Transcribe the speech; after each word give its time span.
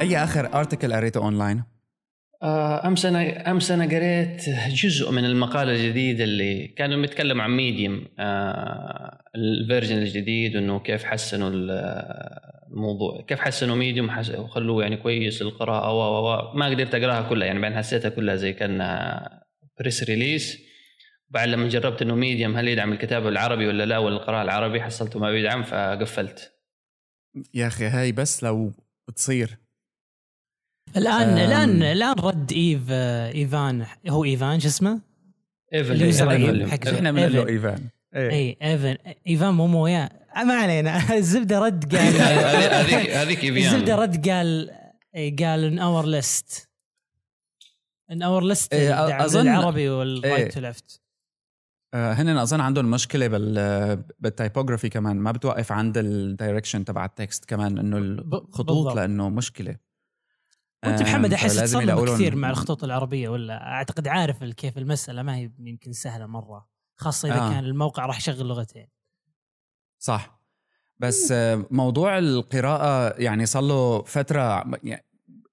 أي 0.00 0.16
آخر 0.16 0.54
article 0.54 0.92
قريته 0.92 1.18
اونلاين 1.18 1.62
آه، 2.42 2.86
أمس 2.86 3.06
أنا 3.06 3.50
أمس 3.50 3.70
أنا 3.70 3.84
قريت 3.84 4.48
جزء 4.68 5.10
من 5.10 5.24
المقاله 5.24 5.72
الجديده 5.72 6.24
اللي 6.24 6.68
كانوا 6.68 7.00
بيتكلموا 7.00 7.42
عن 7.42 7.50
Medium 7.50 8.08
آه 8.18 9.22
ال 9.34 9.42
version 9.42 9.98
الجديد 9.98 10.56
انه 10.56 10.80
كيف 10.80 11.04
حسنوا 11.04 11.50
الموضوع 12.70 13.24
كيف 13.28 13.40
حسنوا 13.40 13.76
Medium 13.76 14.10
وخلوه 14.38 14.82
يعني 14.82 14.96
كويس 14.96 15.42
للقراءة 15.42 15.92
و 15.92 16.28
و 16.28 16.54
ما 16.54 16.66
قدرت 16.66 16.94
أقراها 16.94 17.28
كلها 17.28 17.46
يعني 17.46 17.60
بعدين 17.60 17.78
حسيتها 17.78 18.08
كلها 18.08 18.36
زي 18.36 18.52
كانها 18.52 19.30
press 19.80 20.02
release 20.02 20.58
بعد 21.30 21.48
لما 21.48 21.68
جربت 21.68 22.02
إنه 22.02 22.14
Medium 22.14 22.56
هل 22.56 22.68
يدعم 22.68 22.92
الكتابة 22.92 23.28
العربي 23.28 23.66
ولا 23.66 23.86
لا 23.86 23.98
ولا 23.98 24.16
القراءة 24.16 24.42
العربي 24.42 24.82
حصلته 24.82 25.18
ما 25.18 25.30
بيدعم 25.30 25.62
فقفلت. 25.62 26.52
يا 27.54 27.66
أخي 27.66 27.84
هاي 27.84 28.12
بس 28.12 28.44
لو 28.44 28.72
بتصير 29.08 29.58
الان. 30.96 31.38
الان 31.38 31.82
الآن 31.82 32.14
رد 32.18 32.52
إيف 32.52 32.90
إيفان. 32.90 33.86
هو 34.08 34.24
إيفان 34.24 34.60
شو 34.60 34.68
اسمه؟ 34.68 35.00
إيفن 35.74 36.24
إحنا 36.94 37.12
بنقول 37.12 37.32
له 37.32 37.46
إيفان. 37.48 37.88
اي 38.14 38.30
إي 38.30 38.56
إيفن. 38.62 38.96
إيفان 39.26 39.54
مو 39.54 39.66
مويا 39.66 40.08
ما 40.36 40.54
علينا. 40.54 41.00
الزبدة 41.18 41.58
رد 41.58 41.96
قال 41.96 42.14
هذيك 42.80 43.10
هذيك 43.10 43.44
الزبدة 43.44 43.96
رد 43.96 44.28
قال 44.28 44.70
قال 45.14 45.64
ان 45.64 45.78
اور 45.78 46.06
ليست 46.06 46.68
ان 48.10 48.22
اور 48.22 48.44
ليست 48.44 48.74
اظن 48.74 49.48
العربي 49.48 49.88
والرايت 49.88 50.52
تو 50.52 50.60
ليفت 50.60 51.00
هن 51.94 52.28
أظن 52.28 52.60
عندهم 52.60 52.90
مشكلة 52.90 53.28
بال 53.28 54.02
بالتايبوغرافي 54.18 54.88
كمان. 54.88 55.16
ما 55.16 55.32
بتوقف 55.32 55.72
عند 55.72 55.98
الدايركشن 55.98 56.84
تبع 56.84 57.04
التكست 57.04 57.44
كمان 57.44 57.78
إنه 57.78 57.98
الخطوط 57.98 58.96
لأنه 58.96 59.28
مشكلة. 59.28 59.76
وانت 60.86 61.02
محمد 61.02 61.32
أحس 61.32 61.56
تصدم 61.56 62.04
كثير 62.04 62.36
مع 62.36 62.50
الخطوط 62.50 62.84
العربية 62.84 63.28
ولا؟ 63.28 63.62
أعتقد 63.62 64.08
عارف 64.08 64.44
كيف 64.44 64.78
المسألة 64.78 65.22
ما 65.22 65.36
هي 65.36 65.50
يمكن 65.58 65.92
سهلة 65.92 66.26
مرة 66.26 66.68
خاصة 66.96 67.28
إذا 67.28 67.40
آه. 67.40 67.52
كان 67.52 67.64
الموقع 67.64 68.06
راح 68.06 68.18
يشغل 68.18 68.46
لغتين. 68.46 68.86
صح. 69.98 70.40
بس 70.98 71.34
موضوع 71.70 72.18
القراءة 72.18 73.20
يعني 73.20 73.46
صار 73.46 73.62
له 73.62 74.02
فترة 74.02 74.64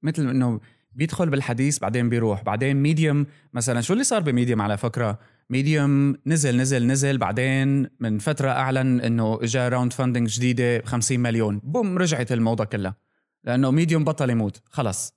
مثل 0.03 0.29
إنه 0.29 0.59
بيدخل 0.91 1.29
بالحديث 1.29 1.79
بعدين 1.79 2.09
بيروح 2.09 2.43
بعدين 2.43 2.77
Medium 2.77 3.25
مثلا 3.53 3.81
شو 3.81 3.93
اللي 3.93 4.03
صار 4.03 4.21
ب 4.21 4.27
Medium 4.27 4.61
على 4.61 4.77
فكرة؟ 4.77 5.19
Medium 5.49 6.15
نزل 6.25 6.57
نزل 6.57 6.87
نزل 6.87 7.17
بعدين 7.17 7.89
من 7.99 8.19
فترة 8.19 8.49
أعلن 8.49 9.01
إنه 9.01 9.39
اجى 9.41 9.67
round 9.67 9.93
funding 9.93 10.29
جديدة 10.29 10.77
ب 10.77 10.85
50 10.85 11.19
مليون. 11.19 11.61
boom 11.63 11.97
رجعت 11.97 12.31
الموضة 12.31 12.65
كلها. 12.65 12.95
لأنه 13.43 13.71
Medium 13.71 14.03
بطل 14.03 14.29
يموت. 14.29 14.61
خلص. 14.69 15.16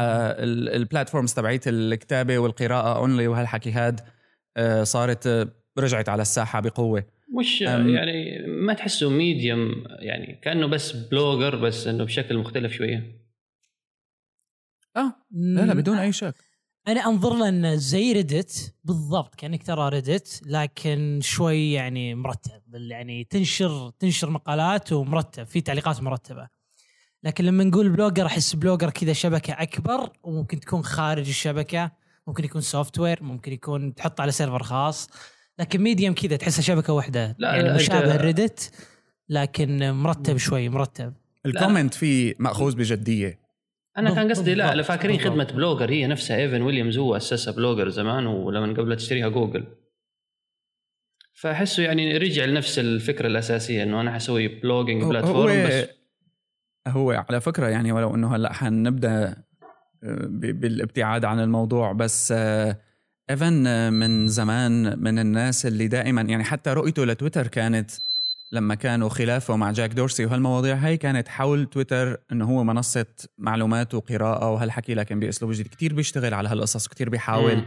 ال 0.00 0.13
platforms 0.13 1.34
تبعيت 1.34 1.68
الكتابة 1.68 2.38
والقراءة 2.38 2.98
only 2.98 3.26
وهالحكي 3.26 3.72
هاد 3.72 4.00
آه، 4.56 4.84
صارت 4.84 5.48
رجعت 5.78 6.08
على 6.08 6.22
الساحة 6.22 6.60
بقوة. 6.60 7.04
مش 7.38 7.60
يعني 7.60 8.46
ما 8.46 8.72
تحسه 8.72 9.10
Medium 9.10 9.84
يعني 9.98 10.40
كأنه 10.42 10.66
بس 10.66 10.92
Blogger 10.92 11.56
بس 11.56 11.86
إنه 11.86 12.04
بشكل 12.04 12.36
مختلف 12.38 12.72
شوية. 12.72 13.24
آه. 14.96 15.14
لا 15.30 15.60
لا 15.60 15.74
بدون 15.74 15.98
أي 15.98 16.12
شك. 16.12 16.34
أنا 16.88 17.06
أنظر 17.06 17.34
له 17.34 17.48
إنه 17.48 17.74
زي 17.74 18.12
Reddit 18.12 18.74
بالضبط 18.84 19.34
كأنك 19.34 19.62
ترى 19.62 19.88
Reddit 19.88 20.40
لكن 20.46 21.20
شوي 21.22 21.72
يعني 21.72 22.14
مرتب 22.14 22.62
يعني 22.74 23.24
تنشر 23.24 23.90
تنشر 23.90 24.30
مقالات 24.30 24.92
ومرتب 24.92 25.44
في 25.44 25.60
تعليقات 25.60 26.02
مرتبة. 26.02 26.48
لكن 27.24 27.44
لما 27.44 27.64
نقول 27.64 27.88
Blogger 27.88 28.26
أحس 28.26 28.54
Blogger 28.54 28.90
كذا 28.90 29.12
شبكة 29.12 29.52
أكبر 29.52 30.10
وممكن 30.22 30.60
تكون 30.60 30.84
خارج 30.84 31.28
الشبكة. 31.28 31.90
ممكن 32.26 32.44
يكون 32.44 32.60
software 32.60 33.22
ممكن 33.22 33.52
يكون 33.52 33.94
تحط 33.94 34.20
على 34.20 34.32
server 34.32 34.62
خاص. 34.62 35.10
لكن 35.58 35.80
Medium 35.80 36.14
كذا 36.14 36.36
تحسها 36.36 36.62
شبكة 36.62 36.92
واحدة. 36.92 37.36
لا 37.38 37.56
يعني 37.56 37.74
مشابه 37.74 38.16
Reddit 38.16 38.70
لكن 39.28 39.90
مرتب 39.90 40.36
شوي 40.36 40.68
مرتب. 40.68 41.14
ال 41.46 41.52
comment 41.52 41.94
فيه 41.94 42.34
مأخوذ 42.38 42.76
بجدية. 42.76 43.38
أنا 43.98 44.14
كان 44.14 44.30
قصدي 44.30 44.54
لا 44.54 44.82
فاكرين 44.82 45.20
خدمة 45.20 45.44
Blogger 45.44 45.90
هي 45.90 46.06
نفسها. 46.06 46.36
Evan 46.36 46.62
Williams 46.62 46.98
هو 46.98 47.16
أسسها 47.16 47.52
Blogger 47.52 47.88
زمان 47.88 48.26
ولما 48.26 48.72
قبل 48.72 48.96
تشتريها 48.96 49.28
جوجل 49.28 49.66
فأحسه 51.32 51.82
يعني 51.82 52.18
رجع 52.18 52.44
لنفس 52.44 52.78
الفكرة 52.78 53.26
الأساسية 53.26 53.82
إنه 53.82 54.00
أنا 54.00 54.14
حسوي 54.14 54.48
blogging 54.48 55.04
platform 55.04 55.66
بس. 55.66 56.03
هو 56.88 57.24
على 57.28 57.40
فكرة 57.40 57.66
يعني 57.66 57.92
ولو 57.92 58.14
إنه 58.14 58.36
هلأ 58.36 58.52
حنبدأ 58.52 59.44
آه، 60.04 60.26
بالابتعاد 60.30 61.24
عن 61.24 61.40
الموضوع 61.40 61.92
بس 61.92 62.32
آه، 62.36 62.78
إيفن 63.30 63.66
آه، 63.66 63.90
من 63.90 64.28
زمان 64.28 64.98
من 65.02 65.18
الناس 65.18 65.66
اللي 65.66 65.88
دائما 65.88 66.22
يعني 66.22 66.44
حتى 66.44 66.70
رؤيته 66.70 67.04
لتويتر 67.04 67.46
كانت 67.46 67.90
لما 68.52 68.74
كانوا 68.74 69.08
خلافه 69.08 69.56
مع 69.56 69.70
جاك 69.70 69.92
دورسي 69.92 70.24
وهالمواضيع 70.24 70.76
هاي 70.76 70.96
كانت 70.96 71.28
حول 71.28 71.66
تويتر 71.66 72.16
إنه 72.32 72.44
هو 72.44 72.64
منصة 72.64 73.06
معلومات 73.38 73.94
وقراءة 73.94 74.50
وهالحكي 74.50 74.94
لكن 74.94 75.20
بأسلوب 75.20 75.52
جديد. 75.52 75.66
كثير 75.66 75.94
بيشتغل 75.94 76.34
على 76.34 76.48
هالقصص 76.48 76.88
كثير 76.88 77.10
بيحاول 77.10 77.62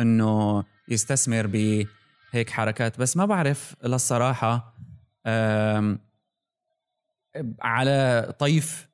إنه 0.00 0.64
يستثمر 0.88 1.46
بهيك 1.46 2.50
حركات. 2.50 2.98
بس 3.00 3.16
ما 3.16 3.24
بعرف 3.24 3.74
للصراحة 3.84 4.74
على 7.60 8.28
طيف 8.38 8.88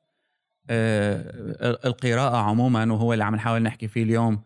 آه، 0.69 1.79
القراءة 1.85 2.37
عموما 2.37 2.93
وهو 2.93 3.13
اللي 3.13 3.23
عم 3.23 3.35
نحاول 3.35 3.63
نحكي 3.63 3.87
فيه 3.87 4.03
اليوم 4.03 4.41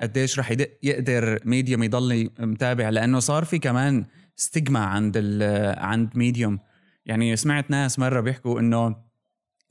قديش 0.00 0.38
رح 0.38 0.50
يقدر 0.82 1.38
Medium 1.44 1.82
يضل 1.82 2.30
متابع 2.38 2.88
لأنه 2.88 3.18
صار 3.18 3.44
في 3.44 3.58
كمان 3.58 4.04
stigma 4.36 4.80
عند 4.80 5.42
عند 5.78 6.16
Medium 6.16 6.58
يعني 7.06 7.36
سمعت 7.36 7.70
ناس 7.70 7.98
مرة 7.98 8.20
بيحكوا 8.20 8.60
إنه 8.60 8.96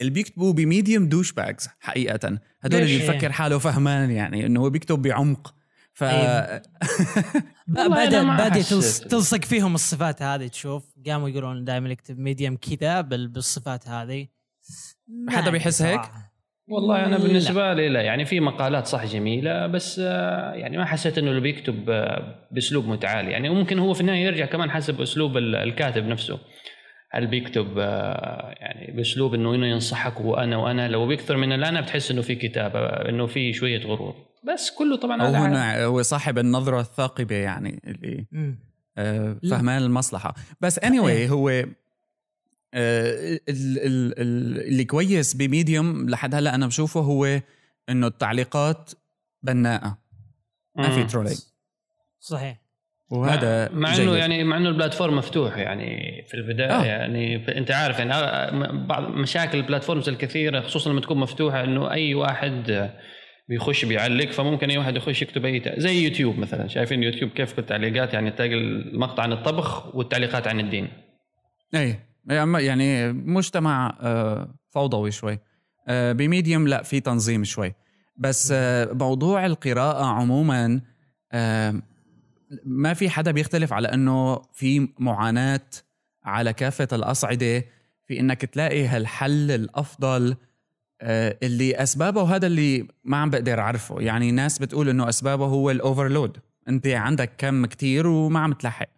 اللي 0.02 0.12
بيكتبوا 0.12 0.54
ب 0.54 0.62
Medium 0.62 1.10
douchebags 1.10 1.70
حقيقة. 1.80 2.40
هدول 2.62 2.82
اللي 2.82 2.98
بفكر 2.98 3.32
حاله 3.32 3.58
فهمان 3.58 4.12
يعني 4.12 4.46
إنه 4.46 4.60
هو 4.60 4.70
بيكتب 4.70 5.02
بعمق. 5.02 5.56
ف. 5.98 6.04
بدا 7.68 8.24
بدأ 8.24 8.62
تلصق 9.10 9.46
فيهم 9.46 9.76
الصفات 9.76 10.22
هذه 10.22 10.48
تشوف 10.48 10.94
قاموا 11.08 11.30
يقولون 11.30 11.64
دائما 11.64 11.92
اكتب 11.92 12.20
ميديم 12.20 12.58
كذا 12.58 13.02
بالصفات 13.02 13.88
هذه. 13.88 14.28
حدا 15.30 15.52
بيحس 15.52 15.82
هيك؟ 15.82 16.02
والله 16.68 17.06
أنا 17.06 17.18
بالنسبة 17.18 17.74
لي 17.74 17.90
لا 17.90 18.02
يعني 18.02 18.26
في 18.26 18.40
مقالات 18.40 18.86
صح 18.86 19.06
جميلة 19.06 19.68
بس 19.68 20.00
آه، 20.04 20.54
يعني 20.54 20.78
ما 20.78 20.86
حسيت 20.86 21.18
إنه 21.18 21.30
اللي 21.30 21.42
بيكتب 21.42 21.90
آه، 21.90 22.48
بأسلوب 22.52 22.88
متعالي 22.88 23.32
يعني 23.32 23.50
ممكن 23.50 23.80
هو 23.80 23.94
في 23.94 24.02
النهاية 24.02 24.26
يرجع 24.26 24.46
كمان 24.46 24.72
حسب 24.72 25.02
أسلوب 25.02 25.38
الكاتب 25.38 26.06
نفسه. 26.06 26.40
هل 27.12 27.28
بيكتب 27.28 27.80
آه، 27.80 28.56
يعني 28.60 28.92
بأسلوب 28.92 29.34
إنه 29.34 29.56
إنه 29.56 29.68
ينصحك 29.68 30.22
وأنا 30.22 30.58
وأنا؟ 30.58 30.88
لو 30.88 31.08
بيكثر 31.08 31.38
من 31.38 31.52
الانا 31.52 31.82
بتحس 31.82 32.12
إنه 32.12 32.22
في 32.22 32.36
كتابة 32.36 32.80
إنه 32.80 33.26
في 33.26 33.54
شوية 33.54 33.80
غرور. 33.80 34.27
بس 34.44 34.72
كله 34.72 34.96
طبعا 34.96 35.22
هو 35.22 35.86
هو 35.86 36.02
صاحب 36.02 36.38
النظرة 36.38 36.80
الثاقبة 36.80 37.36
يعني 37.36 37.82
اللي 37.88 38.26
آه 38.98 39.40
فهمان 39.52 39.82
المصلحة. 39.82 40.36
بس 40.62 40.80
اني 40.80 41.00
anyway 41.00 41.32
هو 41.32 41.50
آه 41.50 43.40
اللي 43.50 44.86
كويس 44.86 45.34
ب 45.34 45.45
Medium 45.45 46.10
لحد 46.10 46.36
هلأ 46.36 46.56
أنا 46.56 46.68
بشوفه 46.68 47.00
هو 47.00 47.42
إنه 47.90 48.08
التعليقات 48.08 48.92
بناءة 49.44 49.98
ما 50.76 50.90
في 50.90 51.04
trolling 51.04 51.38
صحيح. 52.20 52.68
وهذا 53.10 53.70
مع 53.70 53.96
إنه 53.96 54.16
يعني 54.16 54.44
مع 54.44 54.58
إنه 54.58 54.70
ال 54.70 54.75
platform 54.75 55.16
مفتوح 55.16 55.58
يعني 55.58 56.24
في 56.28 56.34
البداية 56.34 56.82
آه. 56.82 56.86
يعني 56.86 57.58
انت 57.58 57.72
عارف 57.72 58.00
يعني 58.00 58.12
بعض 58.88 59.04
مشاكل 59.04 59.58
ال 59.58 59.63
platforms 59.63 60.10
الكثيرة 60.10 60.62
خصوصا 60.62 60.90
لما 60.90 61.02
تكون 61.02 61.18
مفتوحة 61.18 61.64
إنه 61.64 61.92
أي 61.92 62.14
واحد 62.14 62.92
بيخش 63.48 63.86
بيعلق 63.86 64.32
فممكن 64.32 64.70
أي 64.70 64.78
واحد 64.78 64.96
يخش 64.96 65.22
يكتب 65.22 65.46
أي 65.46 65.74
زي 65.78 66.04
يوتيوب 66.04 66.40
مثلا. 66.40 66.68
شايفين 66.68 67.04
يوتيوب 67.04 67.32
كيف 67.32 67.60
التعليقات 67.60 68.14
يعني 68.14 68.32
تلاقي 68.32 68.54
المقطع 68.54 69.24
عن 69.24 69.32
الطبخ 69.32 69.96
والتعليقات 69.96 70.48
عن 70.48 70.60
الدين. 70.60 70.88
أي. 71.76 72.00
يعني 72.30 73.14
مجتمع 73.14 73.98
آه، 74.02 74.56
فوضوي 74.70 75.12
شوي. 75.12 75.40
آه، 75.88 76.12
بميديوم 76.12 76.68
لا 76.68 76.84
في 76.84 77.00
تنظيم 77.00 77.44
شوي. 77.44 77.74
بس 78.18 78.52
آه، 78.56 78.94
موضوع 78.94 79.46
القراءة 79.46 80.06
عموما 80.06 80.82
ما 82.66 82.94
في 82.94 83.10
حدا 83.10 83.32
بيختلف 83.32 83.74
على 83.74 83.88
إنه 83.88 84.42
في 84.54 84.90
معاناة 85.00 85.70
على 86.24 86.54
كافة 86.54 86.88
الأصعدة 86.94 87.64
في 88.08 88.20
إنك 88.20 88.46
تلاقي 88.46 88.88
هالحل 88.88 89.52
الأفضل 89.52 90.36
اللي 91.02 91.76
أسبابه 91.76 92.22
وهذا 92.22 92.48
اللي 92.48 92.88
ما 93.04 93.18
عم 93.18 93.30
بقدر 93.30 93.60
أعرفه. 93.60 94.02
يعني 94.02 94.32
ناس 94.32 94.60
بتقول 94.60 94.90
إنه 94.90 95.10
أسبابه 95.10 95.46
هو 95.46 95.72
ال 95.72 95.79
overload 95.79 96.38
أنت 96.70 96.88
عندك 96.88 97.32
كم 97.38 97.66
كتير 97.66 98.08
وما 98.08 98.40
عم 98.40 98.54
تلحق. 98.54 98.90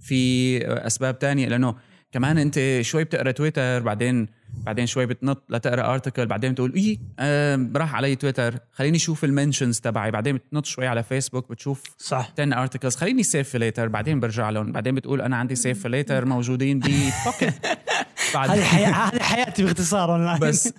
في 0.00 0.58
أسباب 0.86 1.18
تانية 1.18 1.48
لأنه 1.48 1.74
كمان 2.12 2.38
أنت 2.38 2.78
شوي 2.80 3.04
بتقرأ 3.04 3.30
تويتر 3.30 3.82
بعدين 3.82 4.28
بعدين 4.64 4.86
شوي 4.86 5.06
بتنط 5.06 5.44
لتقرأ 5.48 5.94
article 5.94 6.26
بعدين 6.26 6.52
بتقول 6.52 6.74
إيه 6.74 6.98
آه 7.18 7.70
راح 7.76 7.94
علي 7.94 8.16
تويتر 8.16 8.58
خليني 8.72 8.96
أشوف 8.96 9.24
ال 9.24 9.30
mentions 9.30 9.80
تبعي. 9.80 10.10
بعدين 10.10 10.36
بتنط 10.36 10.66
شوي 10.66 10.86
على 10.86 11.02
فيسبوك 11.02 11.50
بتشوف 11.50 11.82
صح. 11.98 12.32
10 12.38 12.60
articles 12.62 12.96
خليني 12.96 13.22
save 13.22 13.56
later 13.56 13.88
بعدين 13.88 14.20
برجع 14.20 14.50
لهم. 14.50 14.72
بعدين 14.72 14.94
بتقول 14.94 15.20
أنا 15.20 15.36
عندي 15.36 15.54
save 15.54 15.86
later 15.86 16.24
موجودين 16.24 16.78
ب 16.78 16.89
Pocket 16.89 17.54
بعد. 18.34 18.50
هذه 18.50 18.64
حياة 18.64 18.88
هذه 19.08 19.22
حياتي 19.22 19.62
باختصار 19.62 20.12
اونلاين 20.12 20.38
بس. 20.38 20.74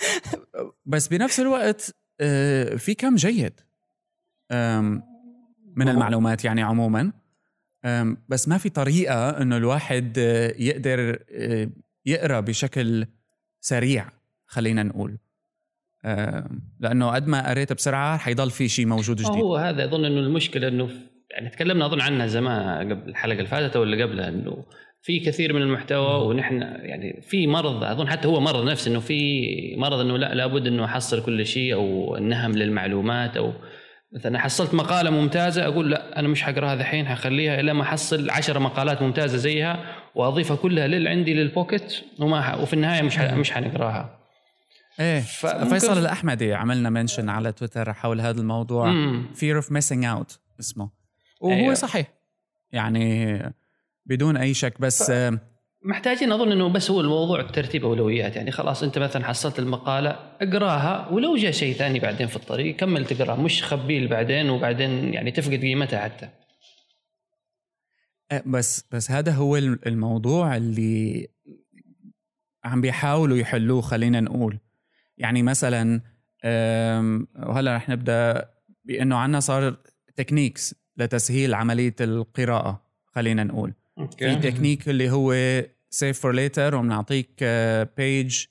بس 0.92 1.08
بنفس 1.08 1.40
الوقت 1.40 1.94
آه، 2.20 2.76
في 2.76 2.94
كم 2.94 3.14
جيد 3.14 3.60
من 5.76 5.88
المعلومات 5.88 6.44
يعني 6.44 6.62
عموما. 6.62 7.12
بس 8.28 8.48
ما 8.48 8.58
في 8.58 8.68
طريقة 8.68 9.42
إنه 9.42 9.56
الواحد 9.56 10.18
آه، 10.18 10.54
يقدر 10.58 11.18
آه، 11.32 11.68
يقرأ 12.06 12.40
بشكل 12.40 13.06
سريع 13.60 14.08
خلينا 14.46 14.82
نقول. 14.82 15.18
لأنه 16.80 17.10
قد 17.10 17.26
ما 17.26 17.48
قريت 17.48 17.72
بسرعة 17.72 18.16
حيضل 18.16 18.50
في 18.50 18.68
شيء 18.68 18.86
موجود 18.86 19.16
جديد. 19.16 19.30
هو 19.30 19.56
هذا 19.56 19.84
اظن 19.84 20.04
إنه 20.04 20.20
المشكلة 20.20 20.68
إنه 20.68 20.90
يعني 21.30 21.50
تكلمنا 21.50 21.86
أظن 21.86 22.00
عنها 22.00 22.26
زمان 22.26 22.92
قبل 22.92 23.08
الحلقة 23.08 23.38
اللي 23.38 23.48
فاتت 23.48 23.76
أو 23.76 23.82
اللي 23.82 24.02
قبلها 24.02 24.28
إنه 24.28 24.64
في 25.04 25.20
كثير 25.20 25.52
من 25.52 25.62
المحتوى 25.62 26.26
ونحن 26.26 26.62
يعني 26.62 27.22
في 27.22 27.46
مرض 27.46 27.84
أظن 27.84 28.08
حتى 28.08 28.28
هو 28.28 28.40
مرض 28.40 28.64
نفسه 28.64 28.90
إنه 28.90 29.00
في 29.00 29.76
مرض 29.76 30.00
إنه 30.00 30.18
لا 30.18 30.34
لابد 30.34 30.66
إنه 30.66 30.84
أحصل 30.84 31.24
كل 31.24 31.46
شيء 31.46 31.74
أو 31.74 32.16
النهم 32.16 32.52
للمعلومات 32.52 33.36
أو 33.36 33.52
مثلا 34.12 34.38
حصلت 34.38 34.74
مقالة 34.74 35.10
ممتازة 35.10 35.64
أقول 35.64 35.90
لا 35.90 36.18
أنا 36.18 36.28
مش 36.28 36.42
حقرأها 36.42 36.74
الحين 36.74 37.06
حخليها 37.06 37.60
إلى 37.60 37.72
ما 37.72 37.82
احصل 37.82 38.30
عشر 38.30 38.58
مقالات 38.58 39.02
ممتازة 39.02 39.36
زيها 39.36 39.84
وأضيفها 40.14 40.56
كلها 40.56 40.86
لل 40.86 41.08
عندي 41.08 41.34
للبوكيت 41.34 41.94
وما. 42.18 42.54
وفي 42.54 42.72
النهاية 42.72 43.02
مش. 43.02 43.18
مش 43.18 43.52
حنقرأها 43.52 44.18
إيه 45.00 45.20
فيصل 45.70 45.98
الأحمدي 45.98 46.54
عملنا 46.54 46.90
منشن 46.90 47.28
على 47.28 47.52
تويتر 47.52 47.92
حول 47.92 48.20
هذا 48.20 48.40
الموضوع 48.40 48.92
fear 49.34 49.62
of 49.62 49.66
missing 49.66 50.04
out 50.04 50.38
اسمه 50.60 50.90
وهو 51.40 51.52
أيوة. 51.52 51.74
صحيح 51.74 52.06
يعني 52.72 53.38
بدون 54.06 54.36
أي 54.36 54.54
شك 54.54 54.80
بس 54.80 55.12
محتاجين 55.82 56.32
أظن 56.32 56.52
إنه 56.52 56.68
بس 56.68 56.90
هو 56.90 57.00
الموضوع 57.00 57.42
ترتيب 57.42 57.84
أولويات. 57.84 58.36
يعني 58.36 58.50
خلاص 58.50 58.82
أنت 58.82 58.98
مثلا 58.98 59.24
حصلت 59.24 59.58
المقالة 59.58 60.10
اقراها 60.40 61.08
ولو 61.08 61.36
جاء 61.36 61.50
شيء 61.50 61.74
ثاني 61.74 62.00
بعدين 62.00 62.26
في 62.26 62.36
الطريق 62.36 62.76
كمل 62.76 63.06
تقرأه. 63.06 63.36
مش 63.40 63.64
خبيه 63.64 64.08
بعدين 64.08 64.50
وبعدين 64.50 65.14
يعني 65.14 65.30
تفقد 65.30 65.60
قيمتها 65.60 66.00
حتى. 66.00 66.28
آه، 68.32 68.42
بس 68.46 68.84
بس 68.92 69.10
هذا 69.10 69.32
هو 69.32 69.56
الم- 69.56 69.78
الموضوع 69.86 70.56
اللي 70.56 71.28
عم 72.64 72.80
بيحاولوا 72.80 73.36
يحلوه 73.36 73.80
خلينا 73.80 74.20
نقول. 74.20 74.58
يعني 75.18 75.42
مثلا 75.42 76.00
وهلا 77.46 77.76
رح 77.76 77.88
نبدأ 77.88 78.50
بأنه 78.84 79.16
عنا 79.16 79.40
صار 79.40 79.76
techniques 80.16 80.74
لتسهيل 80.96 81.54
عملية 81.54 81.94
القراءة 82.00 82.86
خلينا 83.14 83.44
نقول. 83.44 83.74
في 83.96 84.36
تكنيك 84.36 84.88
اللي 84.88 85.10
هو 85.10 85.34
save 85.90 86.20
for 86.20 86.32
later 86.32 86.74
وبنعطيك 86.74 87.44
page 87.96 88.44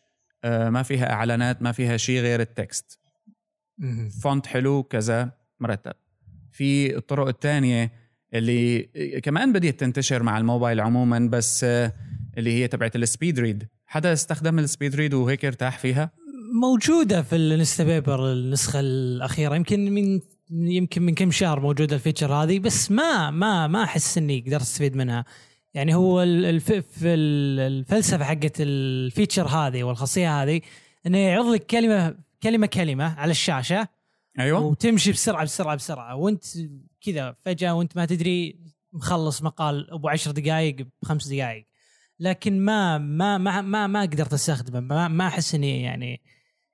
ما 0.46 0.84
فيها 0.84 1.12
إعلانات 1.12 1.62
ما 1.62 1.72
فيها 1.72 1.98
شيء 1.98 2.22
غير 2.22 2.40
ال 2.40 2.50
text. 2.50 3.00
font 4.22 4.46
حلو 4.48 4.84
كذا 4.84 5.32
مرتب. 5.60 5.94
في 6.52 6.98
الطرق 6.98 7.28
الثانية 7.28 7.92
اللي 8.34 8.82
كمان 9.24 9.54
بديت 9.54 9.80
تنتشر 9.80 10.24
مع 10.24 10.38
الموبايل 10.38 10.80
عموما 10.80 11.20
بس 11.20 11.64
آه، 11.64 11.94
اللي 12.38 12.54
هي 12.54 12.68
تبعت 12.68 12.96
ال 12.96 13.03
speed 13.03 13.40
read 13.40 13.68
حدا 13.86 14.14
استخدم 14.14 14.60
ال 14.60 14.66
speed 14.66 14.96
read 14.96 15.14
وهيك 15.14 15.46
ارتاح 15.46 15.80
فيها؟ 15.80 16.12
موجودة 16.62 17.22
في 17.22 17.36
ال 17.36 17.84
Instapaper 17.84 18.32
النسخة 18.32 18.80
الأخيرة. 18.80 19.56
يمكن 19.56 19.92
من 19.92 20.20
يمكن 20.54 21.02
من 21.02 21.16
كم 21.16 21.32
شهر 21.32 21.60
موجوده 21.60 21.96
ال 21.96 22.01
feature 22.01 22.34
هذه 22.34 22.60
بس 22.60 22.92
ما 22.92 23.32
ما 23.32 23.68
ما 23.68 23.84
أحس 23.84 24.18
إني 24.18 24.40
قدرت 24.40 24.62
أستفيد 24.62 24.96
منها. 24.96 25.26
يعني 25.74 25.96
هو 25.96 26.24
الفلسفة 27.04 28.24
حقت 28.24 28.56
ال 28.60 28.71
feature 28.71 29.48
هذه 29.48 29.84
والخاصية 29.84 30.44
هذه 30.44 30.62
إنه 31.06 31.18
يعرض 31.18 31.46
لك 31.46 31.66
كلمة 31.66 32.16
كلمة 32.44 32.68
كلمة 32.68 33.20
على 33.20 33.32
الشاشة 33.32 33.88
أيوه. 34.40 34.60
وتمشي 34.60 35.12
بسرعة 35.12 35.44
بسرعة 35.44 35.76
بسرعة. 35.76 36.16
وأنت 36.16 36.44
كذا 37.02 37.36
فجأة 37.40 37.74
وأنت 37.74 37.98
ما 37.98 38.06
تدري 38.06 38.60
مخلص 38.94 39.44
مقال 39.44 39.92
أبو 39.92 40.10
عشر 40.10 40.32
دقائق 40.32 40.88
بخمس 41.02 41.28
دقائق 41.28 41.68
لكن 42.20 42.60
ما 42.60 42.98
ما 42.98 43.38
ما 43.38 43.62
ما, 43.62 43.88
ما 43.88 44.02
قدرت 44.02 44.34
أستخدمه. 44.34 44.80
ما, 44.80 45.08
ما 45.08 45.28
أحس 45.28 45.56
إني 45.56 45.82
يعني 45.82 46.22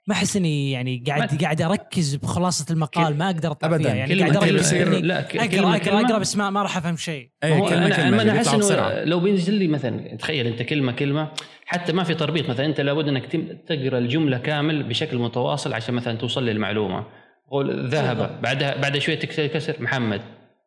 ما 0.10 0.16
أحس 0.16 0.38
إني 0.38 0.72
يعني 0.72 1.04
قاعد 1.08 1.34
ما- 1.34 1.40
قاعد 1.42 1.62
أركز 1.62 2.16
بخلاصة 2.16 2.66
المقال 2.74 3.18
ما 3.18 3.26
أقدر 3.26 3.52
أطلع 3.52 3.70
أبداً. 3.70 3.84
فيها. 3.84 3.96
يعني 3.96 4.20
قاعد 4.22 4.38
أركز. 4.38 4.74
لا 4.76 5.20
اقرا 5.20 5.76
اقرا 5.76 6.02
أقرأ 6.02 6.18
بس 6.18 6.38
ما 6.38 6.50
ما 6.50 6.62
راح 6.64 6.78
أفهم 6.78 6.98
شيء. 6.98 7.30
إيه، 7.44 7.60
كلمة 7.60 7.86
أنا 7.86 7.96
كلمة 7.96 8.22
اللي 8.22 8.32
أحس 8.38 8.54
إنه 8.72 9.04
لو 9.04 9.20
بينزل 9.20 9.54
لي 9.54 9.68
مثلا 9.68 10.16
تخيل 10.16 10.48
أنت 10.48 10.62
كلمه 10.62 10.92
كلمة 10.92 11.28
حتى 11.66 11.94
ما 11.94 12.04
في 12.04 12.14
تربيط 12.14 12.50
مثلا 12.50 12.66
أنت 12.66 12.82
لابد 12.82 13.08
إنك 13.08 13.26
تقرأ 13.68 13.98
الجملة 13.98 14.38
كامل 14.38 14.84
بشكل 14.84 15.18
متواصل 15.18 15.74
عشان 15.74 15.94
مثلا 15.96 16.18
توصل 16.18 16.46
للمعلومة. 16.46 17.04
قول 17.52 17.88
ذهب 17.90 18.42
بعدها 18.42 18.78
بعد 18.82 18.98
شوية 18.98 19.20
تكسر 19.20 19.76
محمد. 19.80 20.22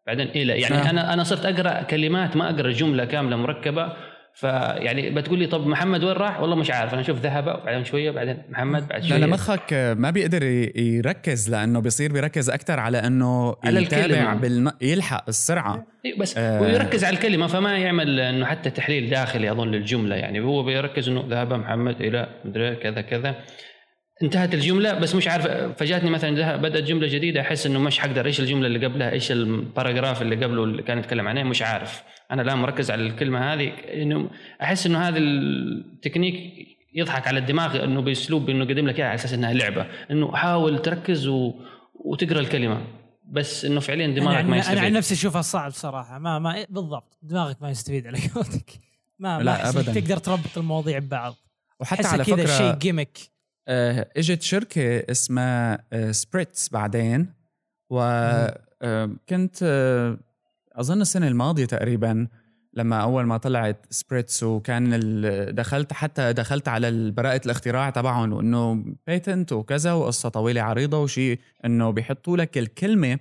بعدين 0.07 0.29
إلى 0.29 0.53
يعني 0.61 0.77
نعم. 0.77 0.87
أنا 0.87 1.13
أنا 1.13 1.25
صرت 1.25 1.47
أقرأ 1.47 1.83
كلمات 1.83 2.37
ما 2.37 2.51
أقرأ 2.51 2.71
جملة 2.73 3.05
كاملة 3.05 3.37
مركبة 3.37 3.93
فيعني 4.35 5.11
بتقول 5.11 5.39
لي 5.39 5.47
طب 5.47 5.67
محمد 5.67 6.05
وين 6.05 6.13
راح؟ 6.17 6.41
والله 6.41 6.57
مش 6.57 6.71
عارف 6.71 6.93
أنا 6.93 7.01
أشوف 7.01 7.19
ذهب 7.21 7.47
وبعدين 7.47 7.85
شوية 7.85 8.11
بعدين 8.11 8.43
محمد 8.51 8.89
بعد 8.89 9.03
شوية 9.03 9.19
لا 9.19 9.27
مخك 9.27 9.95
ما 9.99 10.11
بيقدر 10.11 10.43
يركز 10.77 11.51
لأنه 11.51 11.81
بيصير 11.81 12.13
بيركز 12.13 12.51
أكثر 12.51 12.81
على 12.81 12.99
إنه 12.99 13.57
على 13.65 13.83
يتابع. 13.83 14.35
بالن... 14.35 14.73
يلحق 14.81 15.25
السرعة 15.29 15.87
إيه 16.05 16.19
بس. 16.19 16.39
آه 16.39 16.63
ويركز 16.63 17.05
على 17.05 17.17
الكلمة 17.17 17.47
فما 17.47 17.79
يعمل 17.79 18.21
إنه 18.21 18.47
حتى 18.47 18.71
تحليل 18.71 19.11
داخلي 19.11 19.51
أظن 19.51 19.69
للجملة 19.69 20.17
يعني 20.17 20.41
هو 20.41 20.63
بيركز 20.63 21.09
إنه 21.09 21.25
ذهب 21.29 21.53
محمد 21.53 22.01
إلى 22.01 22.29
مدري 22.45 22.77
كذا 22.77 23.01
كذا 23.01 23.35
انتهت 24.23 24.55
الجملة 24.55 24.95
بس 24.95 25.15
مش 25.15 25.29
عارف 25.29 25.47
فجاتني 25.79 26.11
مثلا 26.11 26.57
بدأت 26.57 26.83
جملة 26.83 27.07
جديدة 27.07 27.41
أحس 27.41 27.67
إنه 27.67 27.79
مش 27.79 27.99
حقدر 27.99 28.27
إيش 28.27 28.41
الجملة 28.41 28.67
اللي 28.67 28.87
قبلها؟ 28.87 29.11
إيش 29.11 29.33
ال 29.33 29.42
paragraph 29.42 30.23
اللي 30.23 30.45
قبله 30.45 30.65
اللي 30.65 30.83
كان 30.83 30.99
يتكلم 30.99 31.29
عنه؟ 31.29 31.43
مش 31.43 31.63
عارف. 31.63 32.03
أنا 32.31 32.43
الان 32.43 32.59
مركز 32.59 32.91
على 32.91 33.03
الكلمة 33.07 33.53
هذه 33.55 33.69
إنه 34.03 34.31
أحس 34.63 34.87
إنه 34.87 34.99
هذا 35.09 35.19
التكنيك 35.19 36.53
يضحك 36.95 37.29
على 37.29 37.39
الدماغ 37.39 37.85
إنه 37.85 38.01
بأسلوب 38.01 38.51
إنه 38.51 38.65
قدم 38.65 38.87
لك 38.89 38.97
إياها 38.99 39.07
على 39.09 39.15
أساس 39.15 39.33
إنها 39.33 39.53
لعبة. 39.53 39.87
إنه 40.11 40.37
حاول 40.37 40.83
تركز 40.83 41.27
و... 41.27 41.55
وتقرأ 42.05 42.41
الكلمة. 42.41 42.81
بس 43.31 43.65
إنه 43.65 43.81
فعليا 43.81 44.07
دماغك 44.07 44.45
ما 44.45 44.53
عن- 44.53 44.59
يستفيد. 44.59 44.77
أنا 44.79 44.87
عن 44.87 44.93
نفسي 44.93 45.15
أشوفها 45.15 45.43
صعب 45.43 45.71
صراحة. 45.71 46.19
ما 46.19 46.39
ما 46.39 46.67
بالضبط. 46.71 47.19
دماغك 47.23 47.63
ما 47.63 47.71
يستفيد 47.71 48.07
على 48.07 48.19
قولتك. 48.35 48.71
ما 49.19 49.39
ما 49.39 49.43
لا، 49.43 49.69
إنك 49.69 49.77
أبداً. 49.77 50.01
تقدر 50.01 50.17
تربط 50.17 50.59
المواضيع 50.59 50.99
ببعض. 50.99 51.35
وحتى 51.81 52.07
على 52.09 52.25
كذا 52.25 52.37
فكرة 52.37 52.47
شيء 52.59 52.75
gimmick 52.75 53.19
إجت 53.69 54.43
شركة 54.43 55.05
اسمها 55.11 55.85
آه، 55.93 56.11
Spritz 56.11 56.69
بعدين 56.69 57.33
وكنت 57.91 59.63
أظن 60.73 61.01
السنة 61.01 61.29
الماضية 61.29 61.65
تقريبا 61.65 62.29
لما 62.75 62.97
أول 63.03 63.25
ما 63.25 63.37
طلعت 63.37 63.87
Spritz 63.91 64.43
وكان 64.43 65.01
دخلت 65.55 65.93
حتى 65.93 66.33
دخلت 66.33 66.69
على 66.69 67.11
براءة 67.11 67.41
الاختراع 67.45 67.91
تبعهم 67.91 68.33
وإنه 68.33 68.85
patent 69.07 69.53
وكذا 69.53 69.93
وقصة 69.93 70.29
طويلة 70.29 70.63
عريضة 70.63 71.03
وشيء 71.03 71.41
إنه 71.65 71.91
بيحطوا 71.91 72.37
لك 72.37 72.59
الكلمة. 72.59 73.19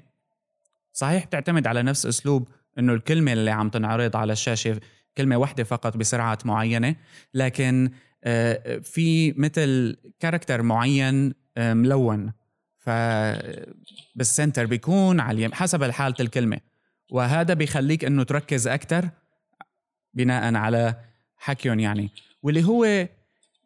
صحيح 0.94 1.26
بتعتمد 1.26 1.68
على 1.68 1.84
نفس 1.84 2.06
أسلوب 2.06 2.48
إنه 2.80 2.94
الكلمة 2.94 3.34
اللي 3.34 3.52
عم 3.52 3.70
تنعرض 3.70 4.16
على 4.16 4.34
الشاشة 4.34 4.80
كلمة 5.18 5.38
واحدة 5.38 5.64
فقط 5.64 5.98
بسرعات 5.98 6.46
معينة 6.46 6.96
لكن 7.34 7.90
آه، 7.92 8.00
في 8.84 9.34
مثل 9.38 9.98
character 10.20 10.62
معين 10.62 11.34
آه، 11.58 11.74
ملون. 11.74 12.34
ف 12.78 12.90
بال 14.16 14.28
center 14.28 14.66
بيكون 14.66 15.20
على 15.20 15.38
اليم 15.38 15.54
حسب 15.54 15.92
حالة 15.92 16.16
الكلمة. 16.20 16.60
وهذا 17.12 17.54
بيخليك 17.54 18.06
إنه 18.06 18.24
تركز 18.24 18.68
أكثر 18.68 19.10
بناء 20.14 20.56
على 20.56 20.96
حكيهم 21.38 21.80
يعني. 21.80 22.10
واللي 22.44 22.64
هو 22.64 23.08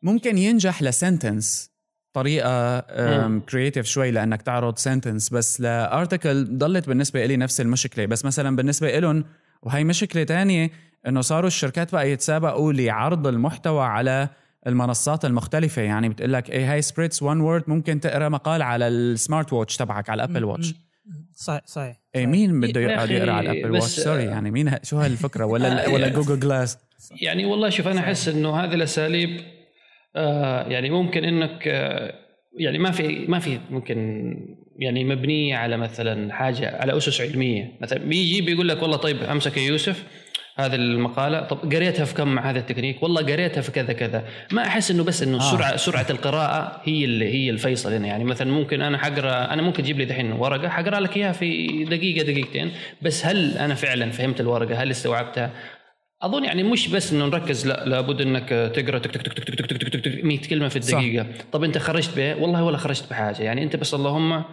ممكن 0.03 0.38
ينجح 0.38 0.81
ل 0.84 0.93
sentence 0.93 1.72
طريقة 2.13 2.79
creative 3.39 3.86
شوي 3.85 4.12
لأنك 4.12 4.41
تعرض 4.41 4.77
sentence 4.77 5.29
بس 5.29 5.62
ل 5.62 5.74
article 5.74 6.57
ضلت 6.57 6.88
بالنسبة 6.88 7.25
لي 7.25 7.38
نفس 7.38 7.62
المشكلة. 7.62 8.05
بس 8.05 8.25
مثلا 8.25 8.55
بالنسبة 8.55 9.00
لهم 9.00 9.25
وهي 9.62 9.83
مشكلة 9.83 10.24
تانية 10.24 10.71
إنه 11.07 11.21
صاروا 11.21 11.47
الشركات 11.47 11.91
بقى 11.91 12.12
يتسابقوا 12.12 12.74
لعرض 12.74 13.27
المحتوى 13.27 13.85
على 13.85 14.29
المنصات 14.67 15.25
المختلفة. 15.25 15.81
يعني 15.81 16.10
بتقول 16.10 16.34
لك 16.34 16.50
إيه 16.50 16.74
هاي 16.74 16.81
Spritz 16.81 17.24
one 17.24 17.41
word 17.41 17.63
ممكن 17.67 18.00
تقرأ 18.00 18.29
مقال 18.29 18.62
على 18.62 18.88
ال 18.88 18.99
smart 18.99 19.53
watch 19.53 19.77
تبعك 19.77 20.10
على 20.10 20.24
ال 20.24 20.27
Apple 20.27 20.43
Watch 20.43 20.74
صحيح 21.36 21.62
صحيح 21.65 21.95
اي. 22.15 22.25
مين 22.25 22.60
بده 22.60 22.81
يقعد 22.81 23.10
يقرأ 23.12 23.31
على 23.31 23.51
ال 23.51 23.55
Apple 23.55 23.72
Watch 23.72 23.86
sorry 24.00 24.24
يعني 24.24 24.51
مين 24.51 24.69
ه- 24.69 24.79
شو 24.84 24.98
هالفكرة؟ 24.98 25.45
ولا 25.45 25.88
ولا 25.89 26.07
Google 26.17 26.39
Glass 26.39 26.77
يعني 27.22 27.45
والله 27.45 27.69
شوف 27.69 27.88
أنا 27.88 28.00
أحس 28.00 28.27
إنه 28.27 28.55
هذه 28.55 28.74
الأساليب 28.74 29.41
آه 30.15 30.67
يعني 30.67 30.89
ممكن 30.89 31.24
إنك 31.25 31.67
آه 31.67 32.13
يعني 32.60 32.77
ما 32.77 32.91
في 32.91 33.25
ما 33.27 33.39
في 33.39 33.60
ممكن 33.69 33.95
يعني 34.79 35.03
مبنية 35.03 35.55
على 35.55 35.77
مثلا 35.77 36.34
حاجة 36.34 36.77
على 36.81 36.98
أسس 36.98 37.22
علمية. 37.22 37.72
مثلا 37.81 38.00
بيجي 38.00 38.41
بيقول 38.41 38.67
لك 38.69 38.81
والله 38.81 38.98
طيب 38.98 39.24
أمسك 39.24 39.57
يا 39.57 39.62
يوسف 39.62 40.03
هذه 40.57 40.75
المقالة. 40.75 41.41
طب 41.41 41.74
قريتها 41.74 42.05
في 42.05 42.13
كم 42.13 42.27
مع 42.27 42.50
هذا 42.50 42.59
التكنيك؟ 42.59 43.03
والله 43.03 43.21
قريتها 43.21 43.62
في 43.62 43.71
كذا 43.71 43.93
كذا. 43.93 44.24
ما 44.51 44.62
أحس 44.62 44.91
إنه 44.91 45.03
بس 45.03 45.24
إنه 45.24 45.38
آه. 45.38 45.51
سرعة 45.51 45.75
سرعة 45.75 46.05
القراءة 46.09 46.81
هي 46.83 47.05
اللي 47.05 47.33
هي 47.33 47.50
الفيصل 47.50 47.93
هنا. 47.93 48.07
يعني 48.07 48.24
مثلا 48.24 48.51
ممكن 48.51 48.81
أنا 48.81 48.97
حقرأ 48.97 49.53
أنا 49.53 49.62
ممكن 49.62 49.83
تجيب 49.83 49.97
لي 49.97 50.05
دحين 50.05 50.31
ورقة 50.31 50.69
حقرأ 50.69 51.00
لك 51.00 51.17
إياها 51.17 51.31
في 51.31 51.83
دقيقة 51.83 52.25
دقيقتين. 52.25 52.71
بس 53.01 53.25
هل 53.25 53.57
أنا 53.57 53.75
فعلا 53.75 54.12
فهمت 54.12 54.41
الورقة؟ 54.41 54.83
هل 54.83 54.91
استوعبتها؟ 54.91 55.51
أظن 56.21 56.43
يعني 56.43 56.63
مش 56.63 56.88
بس 56.88 57.13
إنه 57.13 57.25
نركز 57.25 57.67
لا 57.67 57.85
لابد 57.85 58.21
إنك 58.21 58.50
تقرأ 58.50 59.00
تك 59.00 59.12
تك 59.12 59.21
تك 59.21 59.33
تك 59.33 59.65
تك 59.65 59.77
تك 59.77 60.03
تك 60.03 60.24
100 60.24 60.39
كلمة 60.50 60.67
في 60.67 60.75
الدقيقة. 60.75 61.24
صح. 61.24 61.45
طب 61.51 61.63
أنت 61.63 61.77
خرجت 61.77 62.15
به 62.15 62.35
والله 62.35 62.63
ولا 62.63 62.77
خرجت 62.77 63.09
بحاجة. 63.09 63.41
يعني 63.41 63.63
أنت 63.63 63.75
بس 63.75 63.93
اللهم 63.93 64.43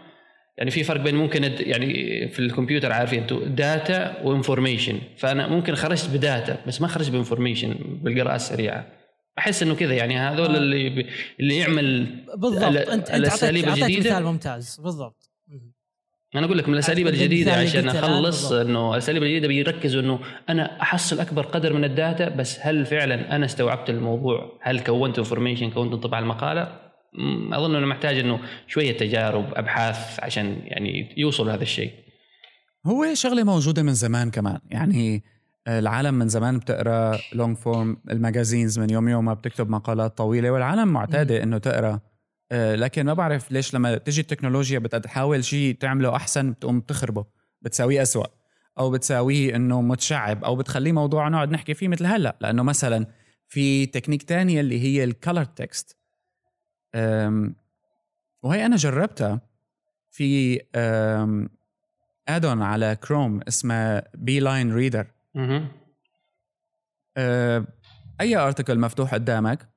يعني 0.59 0.71
في 0.71 0.83
فرق 0.85 1.01
بين 1.01 1.15
ممكن 1.15 1.43
يعني 1.61 2.29
في 2.29 2.39
الكمبيوتر 2.39 2.93
عارفين 2.93 3.21
أنتم 3.21 3.55
data 3.55 4.23
و 4.23 4.29
information 4.29 4.99
فأنا 5.17 5.47
ممكن 5.49 5.75
خرجت 5.75 6.11
ب 6.11 6.20
data 6.20 6.57
بس 6.67 6.81
ما 6.81 6.89
خرجت 6.89 7.11
ب 7.11 7.16
information 7.16 7.75
بالقراءة 8.03 8.37
السريعة 8.37 8.87
أحس 9.39 9.63
إنه 9.63 9.75
كذا 9.75 9.95
يعني 9.95 10.19
هذول 10.19 10.57
اللي 10.57 10.89
بي- 10.91 11.07
اللي 11.41 11.57
يعمل 11.57 12.07
بالضبط 12.37 12.63
ال- 12.65 12.77
انت 12.91 13.11
اعطيت 13.11 13.29
أعطيت 13.69 13.85
الجديدة- 13.85 14.07
مثال 14.07 14.25
ممتاز 14.25 14.81
بالضبط. 14.85 15.29
أنا 16.35 16.47
أقول 16.47 16.59
لك 16.59 16.69
من 16.69 16.75
الأساليب 16.75 17.07
الجديدة 17.09 17.53
عشان 17.53 17.89
أخلص. 17.89 18.53
إنه 18.53 18.93
الأساليب 18.93 19.23
الجديدة 19.23 19.49
بيركزوا 19.49 20.01
إنه 20.01 20.21
أنا 20.49 20.83
أحصل 20.83 21.21
أكبر 21.21 21.43
قدر 21.43 21.73
من 21.73 21.85
ال 21.85 21.93
data 21.93 22.29
بس 22.29 22.59
هل 22.63 22.87
فعلا 22.87 23.37
أنا 23.37 23.45
استوعبت 23.45 23.91
الموضوع؟ 23.91 24.59
هل 24.63 24.81
كونت 24.81 25.19
information 25.19 25.71
كونت 25.71 25.93
انطباع 25.93 26.19
المقالة؟ 26.19 26.82
أظن 27.53 27.77
إنه 27.77 27.87
محتاج 27.87 28.19
إنه 28.19 28.41
شوية 28.67 28.97
تجارب 28.97 29.55
أبحاث 29.55 30.21
عشان 30.21 30.63
يعني 30.65 31.15
يوصل 31.17 31.47
لهذا 31.47 31.63
الشيء. 31.63 31.93
هو 32.87 33.15
شغلة 33.15 33.45
موجودة 33.45 33.83
من 33.83 33.95
زمان 33.95 34.31
كمان. 34.31 34.59
يعني 34.71 35.23
العالم 35.69 36.15
من 36.15 36.29
زمان 36.29 36.59
بتقرأ 36.59 37.19
long 37.33 37.57
form 37.57 37.97
ال 38.11 38.17
magazines 38.17 38.79
من 38.79 38.91
يوم 38.91 39.09
يوم 39.09 39.25
ما 39.25 39.35
بتكتب 39.35 39.71
مقالات 39.71 40.19
طويلة 40.19 40.51
والعالم 40.51 40.89
معتادة 40.89 41.43
إنه 41.43 41.59
تقرأ. 41.59 42.01
آه، 42.53 42.75
لكن 42.75 43.07
ما 43.07 43.15
بعرف 43.15 43.53
ليش 43.53 43.75
لما 43.75 43.97
تجي 43.97 44.21
التكنولوجيا 44.21 44.79
بدها 44.79 45.01
تحاول 45.01 45.45
شيء 45.45 45.75
تعمله 45.75 46.17
أحسن 46.17 46.51
بتقوم 46.53 46.81
تخربه 46.81 47.25
بتساويه 47.63 48.03
أسوأ 48.03 48.27
أو 48.79 48.91
بتساويه 48.91 49.57
إنه 49.57 49.81
متشعب 49.81 50.45
أو 50.45 50.57
بتخليه 50.57 50.93
موضوع 50.93 51.29
نقعد 51.29 51.51
نحكي 51.51 51.75
فيه 51.75 51.89
مثل 51.89 52.07
هلأ. 52.07 52.37
لأنه 52.41 52.63
مثلا 52.63 53.07
في 53.49 53.87
تكنيك 53.87 54.23
تانية 54.23 54.61
اللي 54.61 54.81
هي 54.81 55.05
ال 55.05 55.11
color 55.11 55.45
text 55.45 56.02
وهي 58.43 58.67
أنا 58.67 58.77
جربتها 58.77 59.41
في 60.11 60.61
add-on 62.29 62.63
على 62.63 62.97
كروم 62.97 63.41
اسمه 63.49 64.03
BeeLine 64.15 64.75
Reader 64.75 65.07
أي 68.21 68.37
article 68.37 68.79
مفتوح 68.79 69.15
قدامك 69.15 69.69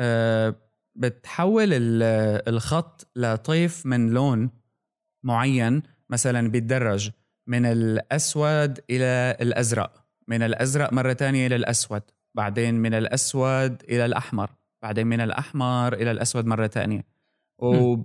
آه، 0.00 0.54
بتحول 0.94 1.72
ال- 1.72 2.48
الخط 2.48 3.08
لطيف 3.16 3.86
من 3.86 4.10
لون 4.10 4.50
معين 5.22 5.82
مثلا 6.10 6.48
بيتدرج 6.50 7.10
من 7.46 7.66
الأسود 7.66 8.80
إلى 8.90 9.36
الأزرق 9.40 10.04
من 10.28 10.42
الأزرق 10.42 10.92
مرة 10.92 11.12
تانية 11.12 11.46
إلى 11.46 11.56
الأسود 11.56 12.02
بعدين 12.34 12.74
من 12.74 12.94
الأسود 12.94 13.82
إلى 13.82 14.04
الأحمر. 14.04 14.50
بعدين 14.82 15.06
من 15.06 15.20
الأحمر 15.20 15.92
إلى 15.92 16.10
الأسود 16.10 16.46
مرة 16.46 16.66
تانية. 16.66 17.04
و 17.58 17.96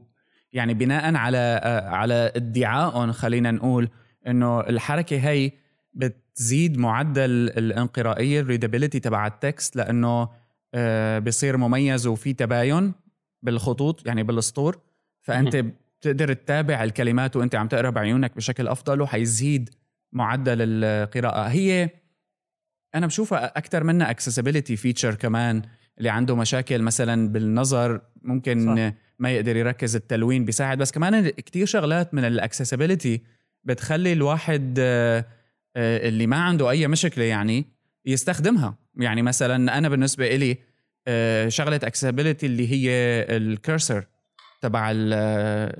يعني 0.53 0.73
بناء 0.73 1.15
على 1.15 1.61
على 1.85 2.31
ادعائهم 2.35 3.11
خلينا 3.11 3.51
نقول 3.51 3.89
إنه 4.27 4.59
الحركة 4.59 5.29
هي 5.29 5.51
بتزيد 5.93 6.77
معدل 6.77 7.29
الانقرائيه 7.57 8.39
ال 8.39 8.44
readability 8.44 8.99
تبع 8.99 9.27
ال 9.27 9.37
text 9.37 9.75
لأنه 9.75 10.29
آه، 10.73 11.19
بصير 11.19 11.57
مميز 11.57 12.07
وفي 12.07 12.33
تباين 12.33 12.93
بالخطوط 13.41 14.07
يعني 14.07 14.23
بالاسطور 14.23 14.79
فأنت 15.21 15.55
بتقدر 15.55 16.33
تتابع 16.33 16.83
الكلمات 16.83 17.35
وأنت 17.35 17.55
عم 17.55 17.67
تقرأ 17.67 17.89
بعيونك 17.89 18.35
بشكل 18.35 18.67
أفضل 18.67 19.01
وحيزيد 19.01 19.69
معدل 20.11 20.57
القراءة. 20.61 21.47
هي 21.47 21.89
أنا 22.95 23.07
بشوفها 23.07 23.57
أكثر 23.57 23.83
منها 23.83 24.09
accessibility 24.09 24.75
feature 24.75 25.15
كمان. 25.15 25.61
اللي 25.97 26.09
عنده 26.09 26.35
مشاكل 26.35 26.81
مثلا 26.81 27.29
بالنظر 27.29 28.01
ممكن 28.21 28.75
صح. 28.75 28.93
ما 29.19 29.31
يقدر 29.31 29.55
يركز 29.55 29.95
التلوين 29.95 30.45
بيساعد 30.45 30.77
بس 30.77 30.91
كمان 30.91 31.29
كتير 31.29 31.65
شغلات 31.65 32.13
من 32.13 32.25
ال 32.25 32.32
accessibility 32.32 33.21
بتخلي 33.63 34.13
الواحد 34.13 34.75
آه، 34.79 35.25
آه، 35.75 36.07
اللي 36.07 36.27
ما 36.27 36.35
عنده 36.37 36.69
أي 36.69 36.87
مشكلة 36.87 37.23
يعني 37.23 37.65
يستخدمها 38.05 38.75
يعني 38.97 39.21
مثلا 39.21 39.77
أنا 39.77 39.89
بالنسبة 39.89 40.35
إلي 40.35 40.57
آه، 41.07 41.47
شغلة 41.49 41.75
accessibility 41.83 42.45
اللي 42.45 42.71
هي 42.71 42.89
ال 43.37 43.47
cursor 43.47 44.05
تبع 44.61 44.91
ال- 44.91 45.13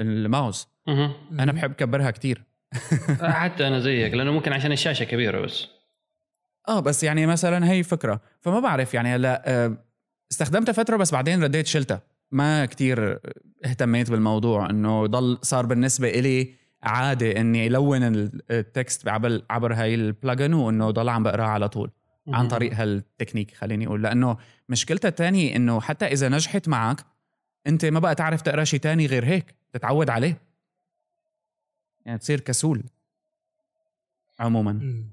الماوس. 0.02 0.68
أنا 1.32 1.52
بحب 1.52 1.74
كبرها 1.74 2.12
كتير 2.12 2.44
حتى 3.22 3.68
أنا 3.68 3.80
زيك 3.80 4.14
لأنه 4.14 4.32
ممكن 4.32 4.54
عشان 4.54 4.72
الشاشة 4.72 5.04
كبيرة 5.04 5.42
بس. 5.42 5.68
آه 6.68 6.80
بس 6.80 7.04
يعني 7.04 7.26
مثلا 7.26 7.72
هي 7.72 7.84
فكرة 7.84 8.22
فما 8.42 8.60
بعرف 8.60 8.94
يعني 8.94 9.16
هلا 9.16 9.78
استخدمتها 10.32 10.74
فترة 10.74 10.98
بس 10.98 11.12
بعدين 11.12 11.44
رديت 11.44 11.68
شلتها. 11.68 12.02
ما 12.32 12.66
كتير 12.66 13.20
اهتميت 13.66 14.12
بالموضوع 14.12 14.70
إنه 14.70 15.06
ضل 15.06 15.38
صار 15.42 15.66
بالنسبة 15.66 16.10
إلي 16.10 16.54
عادة 16.84 17.32
إني 17.42 17.68
ألون 17.68 18.04
ال- 18.04 18.42
التكست 18.52 19.08
عبر 19.08 19.42
عبر 19.50 19.74
هاي 19.74 19.96
البلجن 19.96 20.54
وإنه 20.54 20.92
ضل 20.92 21.10
عم 21.10 21.24
بقراه 21.24 21.46
على 21.46 21.70
طول 21.70 21.92
عن. 22.28 22.48
طريق 22.48 22.74
هالتكنيك 22.74 23.54
خليني 23.56 23.88
أقول. 23.88 24.04
لأنه 24.04 24.38
مشكلتها 24.70 25.10
الثانية 25.10 25.56
إنه 25.56 25.82
حتى 25.82 26.06
إذا 26.06 26.30
نجحت 26.30 26.68
معك 26.68 27.06
أنت 27.68 27.86
ما 27.86 28.00
بقى 28.00 28.16
تعرف 28.16 28.42
تقرأ 28.42 28.64
شيء 28.64 28.80
تاني 28.80 29.06
غير 29.06 29.26
هيك 29.26 29.56
تتعود 29.74 30.10
عليه. 30.10 30.38
يعني 32.06 32.18
تصير 32.20 32.40
كسول. 32.40 32.84
عموما. 34.40 35.04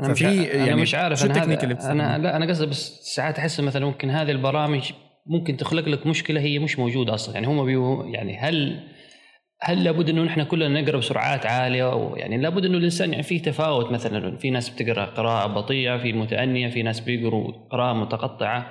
أنا 0.00 0.08
مش 0.08 0.18
ففي 0.18 0.26
ع- 0.26 0.54
أنا 0.54 0.66
يعني 0.66 0.82
مش 0.82 0.94
عارف 0.94 1.18
شو 1.18 1.26
أنا 1.26 1.34
التكنيك 1.34 1.58
هذا- 1.58 1.64
أنا 1.66 1.74
بتستخدمه؟ 1.74 2.16
لا 2.16 2.36
أنا 2.36 2.46
قصدي 2.46 2.66
بس 2.66 3.00
ساعات 3.14 3.38
أحس 3.38 3.60
مثلا 3.60 3.86
ممكن 3.86 4.10
هذه 4.10 4.30
البرامج 4.30 4.92
ممكن 5.26 5.56
تخلق 5.56 5.88
لك 5.88 6.06
مشكلة 6.06 6.40
هي 6.40 6.58
مش 6.58 6.78
موجودة 6.78 7.14
أصلا. 7.14 7.34
يعني 7.34 7.46
هم 7.46 7.64
بيو 7.64 8.04
يعني 8.04 8.38
هل 8.38 8.80
هل 9.62 9.84
لابد 9.84 10.08
إنه 10.08 10.22
نحن 10.22 10.42
كلنا 10.42 10.80
نقرأ 10.80 10.96
بسرعات 10.98 11.46
عالية؟ 11.46 11.92
أو 11.92 12.16
يعني 12.16 12.36
لابد 12.36 12.64
إنه 12.64 12.78
الإنسان 12.78 13.10
يعني 13.10 13.22
في 13.22 13.38
تفاوت 13.38 13.92
مثلا. 13.92 14.36
في 14.36 14.50
ناس 14.50 14.68
بتقرأ 14.68 15.04
قراءة 15.04 15.46
بطيئة 15.46 15.98
في 15.98 16.12
متانيه 16.12 16.68
في 16.68 16.82
ناس 16.82 17.00
بيقروا 17.00 17.52
قراءة 17.70 17.94
متقطعة. 17.94 18.66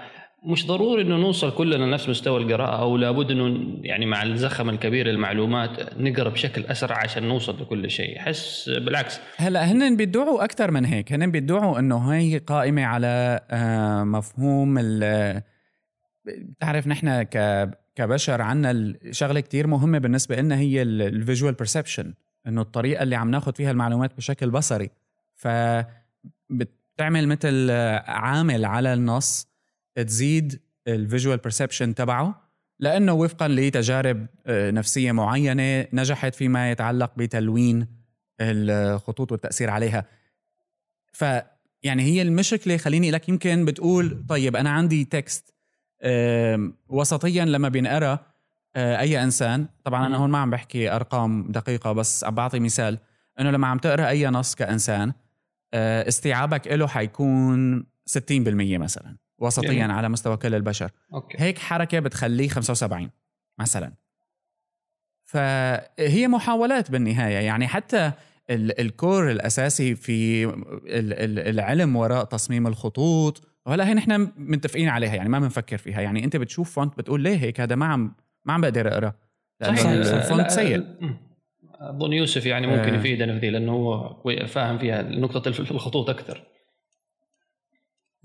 مش 0.45 0.67
ضروري 0.67 1.01
إنه 1.01 1.17
نوصل 1.17 1.51
كلنا 1.51 1.85
لنفس 1.85 2.09
مستوى 2.09 2.41
القراءة 2.41 2.81
أو 2.81 2.97
لابد 2.97 3.31
إنه 3.31 3.77
يعني 3.81 4.05
مع 4.05 4.23
الزخم 4.23 4.69
الكبير 4.69 5.07
للمعلومات 5.07 5.97
نقرأ 5.97 6.29
بشكل 6.29 6.65
أسرع 6.65 6.97
عشان 6.97 7.23
نوصل 7.23 7.61
لكل 7.61 7.91
شيء. 7.91 8.19
أحس 8.19 8.69
بالعكس. 8.69 9.19
هلأ 9.37 9.71
هن 9.71 9.97
بيدعوا 9.97 10.43
أكثر 10.43 10.71
من 10.71 10.85
هيك. 10.85 11.13
هن 11.13 11.31
بيدعوا 11.31 11.79
إنه 11.79 12.13
هي 12.13 12.37
قائمة 12.37 12.85
على 12.85 13.39
آه، 13.51 14.03
مفهوم 14.03 14.77
ال 14.79 15.41
بتعرف 16.25 16.87
نحن 16.87 17.23
ك 17.23 17.69
كبشر 17.95 18.41
عنا 18.41 18.93
شغلة 19.11 19.39
كتير 19.39 19.67
مهمة 19.67 19.97
بالنسبة 19.97 20.35
لنا 20.35 20.57
هي 20.59 20.81
ال 20.81 20.92
visual 20.92 21.53
perception 21.53 22.13
إنه 22.47 22.61
الطريقة 22.61 23.03
اللي 23.03 23.15
عم 23.15 23.31
ناخذ 23.31 23.53
فيها 23.53 23.71
المعلومات 23.71 24.17
بشكل 24.17 24.49
بصري. 24.49 24.89
ف 25.35 25.47
بتعمل 26.49 27.27
مثل 27.27 27.71
عامل 28.07 28.65
على 28.65 28.93
النص 28.93 29.54
تزيد 30.01 30.61
ال 30.87 30.95
visual 30.95 31.37
perception 31.37 31.95
تبعه 31.95 32.41
لأنه 32.79 33.13
وفقا 33.13 33.47
لتجارب 33.47 34.27
آه، 34.45 34.71
نفسية 34.71 35.11
معينة 35.11 35.87
نجحت 35.93 36.35
فيما 36.35 36.71
يتعلق 36.71 37.11
بتلوين 37.17 37.87
الخطوط 38.41 39.31
والتأثير 39.31 39.69
عليها. 39.69 40.05
ف 41.13 41.25
يعني 41.83 42.03
هي 42.03 42.21
المشكلة 42.21 42.77
خليني 42.77 43.11
لك 43.11 43.29
يمكن 43.29 43.65
بتقول 43.65 44.25
طيب 44.29 44.55
أنا 44.55 44.69
عندي 44.69 45.05
text 45.05 45.53
وسطيا 46.87 47.45
لما 47.45 47.69
بينقرا 47.69 48.19
آه، 48.75 48.99
أي 48.99 49.23
إنسان 49.23 49.67
طبعا 49.83 50.07
أنا. 50.07 50.17
هون 50.17 50.29
ما 50.29 50.37
عم 50.37 50.49
بحكي 50.49 50.91
أرقام 50.91 51.51
دقيقة 51.51 51.91
بس 51.91 52.23
عم 52.23 52.35
بعطي 52.35 52.59
مثال. 52.59 52.99
أنه 53.39 53.51
لما 53.51 53.67
عم 53.67 53.77
تقرأ 53.77 54.09
أي 54.09 54.27
نص 54.27 54.55
كإنسان 54.55 55.13
آه، 55.73 56.07
استيعابك 56.07 56.67
له 56.67 56.87
حيكون 56.87 57.83
60% 58.05 58.77
مثلا. 58.77 59.17
وسطيا 59.39 59.69
جميل. 59.69 59.91
على 59.91 60.09
مستوى 60.09 60.37
كل 60.37 60.55
البشر 60.55 60.91
okay 61.13 61.37
هيك 61.41 61.57
حركة 61.57 61.99
بتخليه 61.99 62.47
75 62.49 63.09
مثلا 63.59 63.93
فهي 65.25 66.27
محاولات 66.27 66.91
بالنهاية 66.91 67.35
يعني 67.37 67.67
حتى 67.67 68.11
ال- 68.49 68.79
ال 68.81 68.91
core 68.91 69.31
الأساسي 69.31 69.95
في 69.95 70.43
ال- 70.43 70.53
ال- 71.13 71.39
العلم 71.39 71.95
وراء 71.95 72.23
تصميم 72.23 72.67
الخطوط 72.67 73.47
وهلا 73.65 73.87
هي 73.89 73.93
نحن 73.93 74.31
متفقين 74.37 74.89
عليها 74.89 75.15
يعني 75.15 75.29
ما 75.29 75.39
بنفكر 75.39 75.77
فيها 75.77 76.01
يعني 76.01 76.23
أنت 76.23 76.37
بتشوف 76.37 76.71
font 76.75 76.97
بتقول 76.97 77.21
ليه 77.21 77.37
هيك 77.37 77.61
هذا 77.61 77.75
ما 77.75 77.85
عم 77.85 78.15
ما 78.45 78.53
عم 78.53 78.61
بقدر 78.61 78.87
أقرأ 78.87 79.13
لأنه. 79.61 79.91
الفونت 79.93 80.49
سيء. 80.51 80.85
أظن 81.79 82.13
يوسف 82.13 82.45
يعني 82.45 82.67
ممكن 82.67 82.93
آه. 82.93 82.97
يفيدنا 82.97 83.33
في 83.33 83.39
ذي 83.39 83.49
لأنه 83.49 83.71
هو 83.71 84.15
فاهم 84.47 84.77
فيها 84.77 85.01
نقطة 85.01 85.47
الخطوط 85.47 86.09
أكثر 86.09 86.43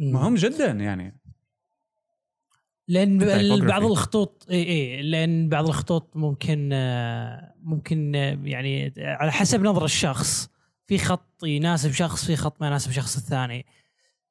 مهم 0.01 0.35
جدا 0.35 0.71
يعني. 0.71 1.21
لأن. 2.89 3.19
بعض 3.67 3.85
الخطوط 3.85 4.47
اي 4.51 4.63
اي 4.63 5.03
لأن 5.03 5.49
بعض 5.49 5.67
الخطوط 5.69 6.17
ممكن 6.17 6.71
آه، 6.73 7.55
ممكن 7.63 8.17
آه، 8.17 8.39
يعني 8.45 8.93
على 8.99 9.33
حسب 9.33 9.63
نظر 9.63 9.85
الشخص. 9.85 10.51
في 10.87 10.99
خط 10.99 11.45
يناسب 11.45 11.93
شخص 11.93 12.25
في 12.25 12.37
خط 12.37 12.61
ما 12.61 12.67
يناسب 12.67 12.91
شخص 12.91 13.17
الثاني. 13.17 13.67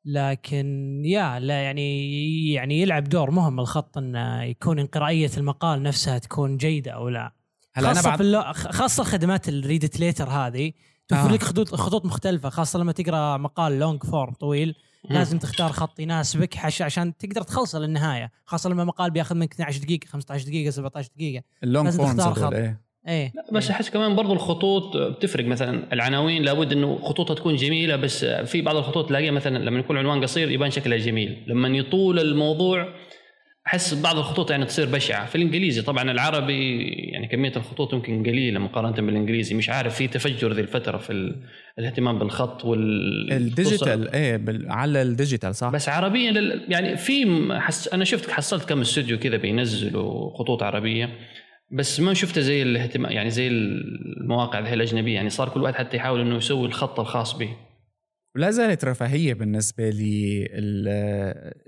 لكن 0.05 1.01
يا 1.05 1.39
لا 1.39 1.63
يعني 1.63 2.51
يعني 2.53 2.81
يلعب 2.81 3.03
دور 3.03 3.31
مهم 3.31 3.59
الخط 3.59 3.97
انه 3.97 4.43
يكون 4.43 4.85
قرائيه 4.85 5.31
المقال 5.37 5.83
نفسها 5.83 6.17
تكون 6.17 6.57
جيدة 6.57 6.91
أو 6.91 7.09
لا. 7.09 7.33
هلا 7.73 7.91
أنا 7.91 7.95
خاصة 7.95 8.01
في 8.01 8.09
بعد 8.09 8.21
اللو... 8.21 8.53
خاصة 8.53 9.03
خدمات 9.03 9.49
ال 9.49 9.56
read 9.56 9.85
it 9.85 9.99
later 9.99 10.29
هذه. 10.29 10.71
توفر 11.07 11.29
آه. 11.29 11.33
لك 11.33 11.43
خطوط 11.43 11.75
خطوط 11.75 12.05
مختلفة 12.05 12.49
خاصة 12.49 12.79
لما 12.79 12.91
تقرأ 12.91 13.37
مقال 13.37 13.79
long 13.79 14.03
form 14.03 14.33
طويل. 14.33 14.75
لازم 15.09 15.39
تختار 15.39 15.71
خط 15.71 15.99
يناسبك 15.99 16.55
حش 16.55 16.81
عشان 16.81 17.17
تقدر 17.17 17.41
تخلصه 17.41 17.79
للنهاية. 17.79 18.31
خاصة 18.45 18.69
لما 18.69 18.83
مقال 18.83 19.11
بياخذ 19.11 19.35
منك 19.35 19.53
12 19.53 19.79
دقيقة 19.83 20.05
15 20.05 20.45
دقيقة 20.45 20.69
17 20.71 21.09
دقيقة. 21.15 21.43
ال 21.63 21.68
long 21.68 21.85
لازم 21.85 22.03
تختار 22.17 22.33
خط. 22.33 22.53
إيه. 22.53 22.81
إيه. 23.07 23.33
بس 23.51 23.69
أحس 23.69 23.89
كمان 23.89 24.15
برضو 24.15 24.33
الخطوط 24.33 24.97
بتفرق. 24.97 25.45
مثلا 25.45 25.93
العناوين 25.93 26.43
لابد 26.43 26.71
إنه 26.71 26.99
خطوطها 27.03 27.33
تكون 27.33 27.55
جميلة 27.55 27.95
بس 27.95 28.25
في 28.25 28.61
بعض 28.61 28.75
الخطوط 28.75 29.09
تلاقيها 29.09 29.31
مثلا 29.31 29.57
لما 29.57 29.79
يكون 29.79 29.97
عنوان 29.97 30.21
قصير 30.23 30.51
يبان 30.51 30.71
شكلها 30.71 30.97
جميل. 30.97 31.43
لما 31.47 31.67
يطول 31.67 32.19
الموضوع 32.19 32.93
أحس 33.69 33.93
بعض 33.93 34.17
الخطوط 34.17 34.51
يعني 34.51 34.65
تصير 34.65 34.85
بشعة. 34.85 35.25
في 35.25 35.35
الإنجليزي 35.35 35.81
طبعا 35.81 36.11
العربي 36.11 36.79
يعني 36.89 37.27
كمية 37.27 37.51
الخطوط 37.55 37.93
يمكن 37.93 38.23
قليلة 38.23 38.59
مقارنة 38.59 38.91
بالإنجليزي. 38.91 39.55
مش 39.55 39.69
عارف 39.69 39.95
في 39.95 40.07
تفجر 40.07 40.51
ذي 40.53 40.61
الفترة 40.61 40.97
في 40.97 41.09
ال- 41.13 41.35
الاهتمام 41.79 42.19
بالخط 42.19 42.65
وال 42.65 43.31
digital 43.33 44.11
إيه 44.13 44.37
بال- 44.37 44.71
على 44.71 45.01
ال 45.01 45.08
digital 45.08 45.55
صح؟ 45.55 45.69
بس 45.69 45.89
عربيا 45.89 46.31
لل- 46.31 46.65
يعني 46.69 46.97
في 46.97 47.47
حس 47.59 47.87
أنا 47.87 48.03
شفت 48.05 48.29
حصلت 48.31 48.69
كم 48.69 48.81
استوديو 48.81 49.19
كذا 49.19 49.37
بينزلوا 49.37 50.37
خطوط 50.37 50.63
عربية 50.63 51.09
بس 51.71 51.99
ما 51.99 52.13
شفته 52.13 52.41
زي 52.41 52.61
الاهتمام 52.61 53.11
يعني 53.11 53.29
زي 53.29 53.47
المواقع 53.47 54.59
الأجنبية. 54.59 55.15
يعني 55.15 55.29
صار 55.29 55.49
كل 55.49 55.61
واحد 55.61 55.75
حتى 55.75 55.97
يحاول 55.97 56.21
إنه 56.21 56.35
يسوي 56.35 56.67
الخط 56.67 56.99
الخاص 56.99 57.37
به. 57.37 57.49
ولا 58.35 58.51
زالت 58.51 58.85
رفاهية 58.85 59.33
بالنسبة 59.33 59.89
لي 59.89 60.49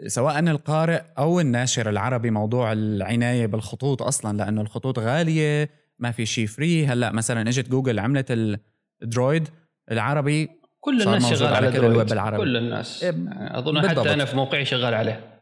سواء 0.08 0.40
القارئ 0.40 1.02
أو 1.18 1.40
الناشر 1.40 1.90
العربي 1.90 2.32
موضوع 2.32 2.72
العناية 2.72 3.46
بالخطوط 3.46 4.02
أصلا 4.02 4.38
لأنه 4.38 4.62
الخطوط 4.62 5.00
غالية 5.00 5.70
ما 6.00 6.12
في 6.12 6.26
شيء 6.26 6.48
free 6.48 6.86
هلأ 6.86 7.12
مثلا 7.12 7.50
إجت 7.50 7.70
جوجل 7.70 8.00
عملت 8.00 8.58
ال 9.02 9.10
Droid 9.10 9.50
العربي 9.92 10.50
كل 10.80 11.02
الناس 11.02 11.26
شغال 11.26 11.54
على 11.54 11.72
كل 11.72 11.86
الويب 11.86 12.12
العربي. 12.12 12.38
كل 12.38 12.58
الناس. 12.58 13.04
إيه، 13.04 13.12
يعني 13.12 13.58
اظن 13.58 13.82
بالضبط. 13.82 14.00
حتى 14.00 14.14
أنا 14.14 14.26
في 14.26 14.36
موقعي 14.36 14.66
شغال 14.66 14.94
عليه. 14.94 15.42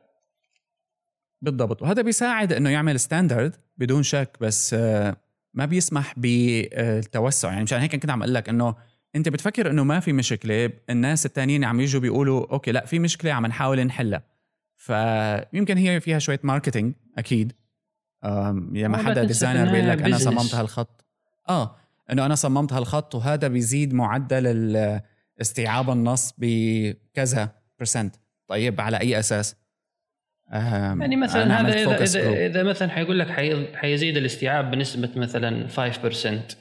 بالضبط. 1.42 1.82
وهذا 1.82 2.02
بيساعد 2.02 2.54
إنه 2.54 2.70
يعمل 2.70 3.00
standard 3.00 3.56
بدون 3.78 4.04
شك 4.04 4.38
بس 4.42 4.74
آه، 4.74 5.16
ما 5.54 5.66
بيسمح 5.66 6.14
بالتوسع. 6.18 7.52
يعني 7.52 7.64
مشان 7.64 7.80
هيك 7.80 7.96
كنت 7.96 8.10
عم 8.10 8.22
أقول 8.22 8.34
لك 8.34 8.50
إنه 8.50 8.76
انت 9.16 9.30
بتفكر 9.30 9.72
انه 9.72 9.84
ما 9.84 10.00
في 10.00 10.14
مشكلة 10.14 10.70
الناس 10.90 11.26
التانيين 11.26 11.64
عم 11.64 11.80
يجوا 11.80 12.02
بيقولوا 12.02 12.52
okay 12.52 12.72
لا 12.72 12.86
في 12.86 13.00
مشكلة 13.00 13.32
عم 13.34 13.46
نحاول 13.46 13.84
نحلها 13.86 14.24
فيمكن 14.78 15.78
هي 15.78 16.00
فيها 16.00 16.20
شوية 16.20 16.40
marketing 16.44 16.94
أكيد 17.18 17.54
يا 18.74 18.88
ما 18.88 18.98
حدا 18.98 19.24
designer 19.24 19.72
بيقول 19.72 19.90
لك 19.90 20.02
أنا. 20.02 20.18
صممت 20.18 20.56
هالخط 20.56 21.06
آه 21.50 21.76
إنه 22.12 22.26
أنا 22.26 22.36
صممت 22.36 22.74
هالخط 22.74 23.16
وهذا 23.16 23.48
بيزيد 23.48 23.94
معدل 23.94 24.78
استيعاب 25.42 25.90
النص 25.90 26.34
بكذا 26.38 27.52
percent 27.80 28.16
طيب 28.48 28.82
على 28.82 28.98
أي 29.00 29.20
أساس؟ 29.20 29.56
يعني 30.52 31.16
مثلا 31.16 31.62
هذا 31.62 31.74
إذا. 31.74 32.04
إذا, 32.04 32.46
إذا 32.46 32.64
مثلا 32.64 32.90
حيقول 32.90 33.20
لك 33.20 33.30
حي- 33.30 33.76
حيزيد 33.78 34.18
الاستيعاب 34.18 34.72
بنسبة 34.72 35.10
مثلا 35.16 35.68
5% 35.68 36.56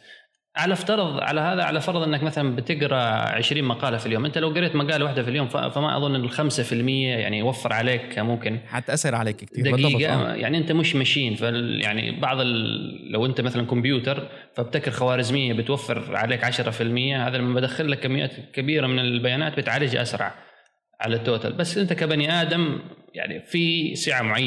على 0.59 0.73
افترض 0.73 1.21
على 1.21 1.41
هذا 1.41 1.63
على 1.63 1.81
فرض 1.81 2.03
إنك 2.03 2.23
مثلا 2.23 2.57
بتقرأ 2.57 2.97
20 3.37 3.65
مقالة 3.65 3.97
في 3.97 4.07
اليوم 4.07 4.25
أنت 4.25 4.39
لو 4.39 4.49
قريت 4.49 4.77
مقالة 4.77 5.05
واحدة 5.05 5.23
في 5.23 5.31
اليوم 5.31 5.49
فما 5.49 5.97
أظن 5.97 6.15
ال 6.17 6.31
5% 6.31 6.73
يعني 6.73 7.39
يوفر 7.39 7.73
عليك 7.73 8.19
ممكن. 8.19 8.59
حتأثر 8.69 9.15
عليك 9.15 9.37
كثير 9.37 9.73
بالضبط 9.73 9.93
دقيقة 9.93 10.33
آه. 10.33 10.35
يعني 10.35 10.59
أنت 10.59 10.73
مش 10.73 10.97
ماشين 10.97 11.35
فال 11.35 11.81
يعني 11.85 12.21
بعض 12.21 12.41
ال... 12.41 13.13
لو 13.13 13.27
أنت 13.27 13.41
مثلا 13.41 13.67
كمبيوتر 13.67 14.29
فابتكر 14.57 14.91
خوارزمية 14.91 15.53
بتوفر 15.53 16.17
عليك 16.17 16.45
10% 16.45 16.81
هذا 17.17 17.37
لما 17.37 17.55
بدخل 17.55 17.91
لك 17.91 18.01
كميات 18.01 18.31
كبيرة 18.53 18.87
من 18.87 18.99
البيانات 18.99 19.57
بتعالجها 19.57 20.03
أسرع 20.03 20.35
على 21.01 21.17
التوتال. 21.17 21.53
بس 21.53 21.79
أنت 21.79 21.93
كبني 21.93 22.43
آدم 22.43 22.79
يعني 23.15 23.41
في 23.41 23.95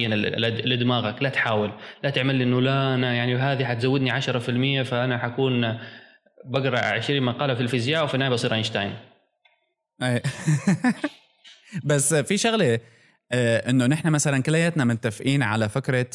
ل- 0.08 0.42
ل- 0.42 0.70
لدماغك 0.70 1.24
لا 1.24 1.30
تحاول 1.30 1.72
لا 2.04 2.10
تعمل 2.10 2.36
لي 2.36 2.44
إنه 2.44 2.62
لا 2.62 2.96
أنا 2.96 3.14
يعني 3.14 3.36
هذه 3.36 3.66
حتزودني 3.66 4.22
10% 4.22 4.84
فأنا 4.84 5.18
حكون 5.18 5.78
بقرأ 6.46 6.80
20 6.80 7.24
مقالة 7.24 7.56
في 7.56 7.62
الفيزياء 7.62 8.04
وفي 8.04 8.14
النهاية 8.14 8.32
بصير 8.32 8.54
أينشتاين. 8.54 8.96
بس 11.84 12.14
في 12.14 12.38
شغلة 12.38 12.80
آه، 13.32 13.70
إنه 13.70 13.86
نحن 13.86 14.10
مثلا 14.10 14.42
كلياتنا 14.44 14.84
متفقين 14.86 15.44
على 15.44 15.70
فكرة 15.70 16.10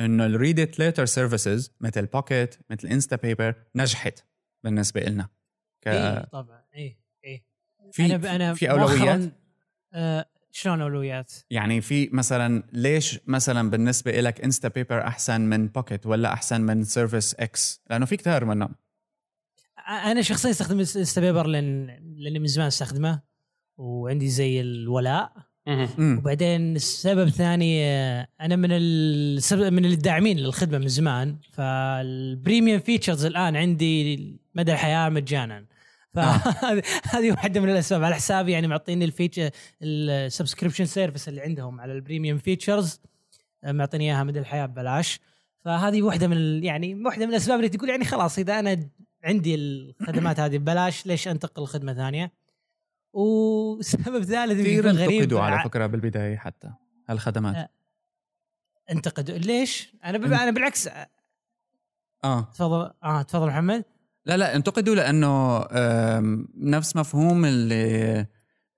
إنه 0.00 0.26
ال 0.26 0.33
read 0.33 0.63
it 0.63 0.78
later 0.78 1.04
services 1.04 1.72
مثل 1.80 2.06
Pocket 2.06 2.54
مثل 2.70 2.88
Instapaper 2.88 3.54
نجحت 3.74 4.24
بالنسبة 4.64 5.00
لنا 5.00 5.28
ك... 5.84 5.88
اي 5.88 6.26
طبعا. 6.32 6.62
اي 6.76 6.98
اي 7.24 7.44
في 7.92 8.04
أنا 8.06 8.16
ب- 8.16 8.24
أنا 8.26 8.54
في 8.54 8.70
أولويات؟ 8.70 9.32
آه 9.94 10.26
شلون 10.52 10.80
أولويات؟ 10.82 11.32
يعني 11.50 11.80
في 11.80 12.08
مثلا 12.12 12.62
ليش 12.72 13.20
مثلا 13.26 13.70
بالنسبة 13.70 14.20
لك 14.20 14.40
Instapaper 14.40 15.06
أحسن 15.06 15.40
من 15.40 15.68
Pocket 15.68 16.06
ولا 16.06 16.32
أحسن 16.32 16.60
من 16.60 16.84
service 16.84 17.34
X 17.34 17.82
لأنه 17.90 18.06
في 18.06 18.16
كثار 18.16 18.44
منهم. 18.44 18.74
أنا 19.88 20.22
شخصيا 20.22 20.50
أستخدم 20.50 20.80
Instapaper 20.80 21.46
لأن 21.46 21.86
لأني 22.16 22.38
من 22.38 22.46
زمان 22.46 22.66
أستخدمه 22.66 23.20
وعندي 23.76 24.28
زي 24.28 24.60
الولاء. 24.60 25.32
وبعدين 26.18 26.76
السبب 26.76 27.26
الثاني 27.26 27.84
آه، 27.84 28.28
أنا 28.40 28.56
من 28.56 28.68
السبب 28.72 29.72
من 29.72 29.84
الداعمين 29.84 30.38
للخدمة 30.38 30.78
من 30.78 30.88
زمان. 30.88 31.38
فال 31.52 31.80
premium 31.80 32.80
features 32.80 33.24
الآن 33.24 33.56
عندي 33.56 34.38
مدى 34.54 34.72
الحياة 34.72 35.08
مجانا. 35.08 35.66
فهذه 36.14 36.82
هذه 37.12 37.30
واحدة 37.30 37.60
من 37.60 37.70
الأسباب. 37.70 38.04
على 38.04 38.14
حسابي 38.14 38.52
يعني 38.52 38.68
معطيني 38.68 39.04
ال 39.04 39.10
feature 39.10 39.50
ال 39.82 39.90
subscription 39.90 40.84
service 40.84 41.28
اللي 41.28 41.40
عندهم 41.40 41.80
على 41.80 41.92
ال 41.92 41.98
premium 41.98 42.38
features 42.38 43.00
معطيني 43.64 44.04
إياها 44.04 44.24
مدى 44.24 44.38
الحياة 44.38 44.66
ببلاش. 44.66 45.20
فهذه 45.64 46.02
واحدة 46.02 46.28
من 46.28 46.64
يعني 46.64 46.94
واحدة 46.94 47.26
من 47.26 47.32
الأسباب 47.32 47.58
اللي 47.58 47.68
تقول 47.68 47.88
يعني 47.88 48.04
خلاص 48.04 48.38
إذا 48.38 48.58
أنا 48.58 48.88
عندي 49.24 49.54
الخدمات 49.54 50.40
هذه 50.40 50.58
ببلاش 50.58 51.06
ليش 51.06 51.28
أنتقل 51.28 51.62
لخدمة 51.62 51.94
ثانية؟ 51.94 52.32
وسبب 53.12 54.22
ثالث 54.22 54.60
كثير 54.60 54.90
انتقدوا 54.90 55.40
على 55.40 55.64
فكرة 55.64 55.86
بالبداية 55.86 56.36
حتى 56.36 56.70
هالخدمات. 57.08 57.70
انتقدوا 58.90 59.38
ليش؟ 59.38 59.94
أنا 60.04 60.18
ب... 60.18 60.24
أنا 60.24 60.50
بالعكس 60.50 60.88
آه 62.24 62.40
تفضل 62.54 62.90
آه 63.04 63.22
تفضل 63.22 63.46
محمد 63.46 63.84
لا 64.26 64.36
لا 64.36 64.56
انتقدوا 64.56 64.94
لأنه 64.94 65.64
نفس 66.56 66.96
مفهوم 66.96 67.44
اللي 67.44 68.26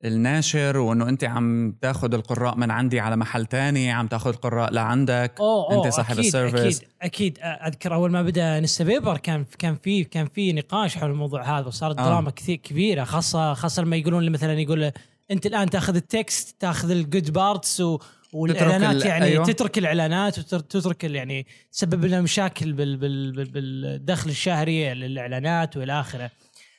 الناشر 0.06 0.78
وإنه 0.78 1.08
أنت 1.08 1.24
عم 1.24 1.74
تاخذ 1.82 2.14
القراء 2.14 2.56
من 2.56 2.70
عندي 2.70 3.00
على 3.00 3.16
محل 3.16 3.46
تاني 3.46 3.90
عم 3.90 4.06
تاخذ 4.06 4.32
قراء 4.32 4.72
لعندك 4.72 5.32
أوه 5.40 5.72
أوه 5.72 5.86
أنت 5.86 5.94
صاحب 5.94 6.12
أكيد 6.12 6.24
السيرفيس 6.24 6.78
أكيد 6.78 6.88
أكيد 7.02 7.38
أذكر 7.42 7.94
أول 7.94 8.10
ما 8.10 8.22
بدأ 8.22 8.58
Instapaper 8.58 9.16
كان 9.16 9.44
كان 9.58 9.74
في 9.74 10.04
كان 10.04 10.26
في 10.26 10.52
نقاش 10.52 10.96
حول 10.96 11.10
الموضوع 11.10 11.58
هذا 11.58 11.66
وصارت 11.66 11.98
آه. 11.98 12.04
دراما 12.04 12.30
كثير 12.30 12.56
كبيرة 12.56 13.04
خاصة 13.04 13.54
خاصة 13.54 13.82
لما 13.82 13.96
يقولون 13.96 14.30
مثلا 14.30 14.52
يقول 14.60 14.92
أنت 15.30 15.46
الآن 15.46 15.70
تاخذ 15.70 15.96
ال 15.96 16.08
text 16.08 16.56
تاخذ 16.60 16.90
ال 16.90 16.98
good 16.98 17.30
parts 17.30 17.80
و 17.80 17.98
والاعلانات 18.32 18.96
ال- 19.02 19.06
يعني 19.06 19.24
أيوة. 19.24 19.44
تترك 19.44 19.78
الإعلانات 19.78 20.38
وتترك 20.38 21.04
يعني 21.04 21.46
تسبب 21.72 22.04
لنا 22.04 22.20
مشاكل 22.20 22.72
بال 22.72 22.96
بال 22.96 23.32
بال 23.32 23.44
بالدخل 23.44 24.30
الشهري 24.30 24.94
للاعلانات 24.94 25.76
وإلى 25.76 26.00
آخره 26.00 26.30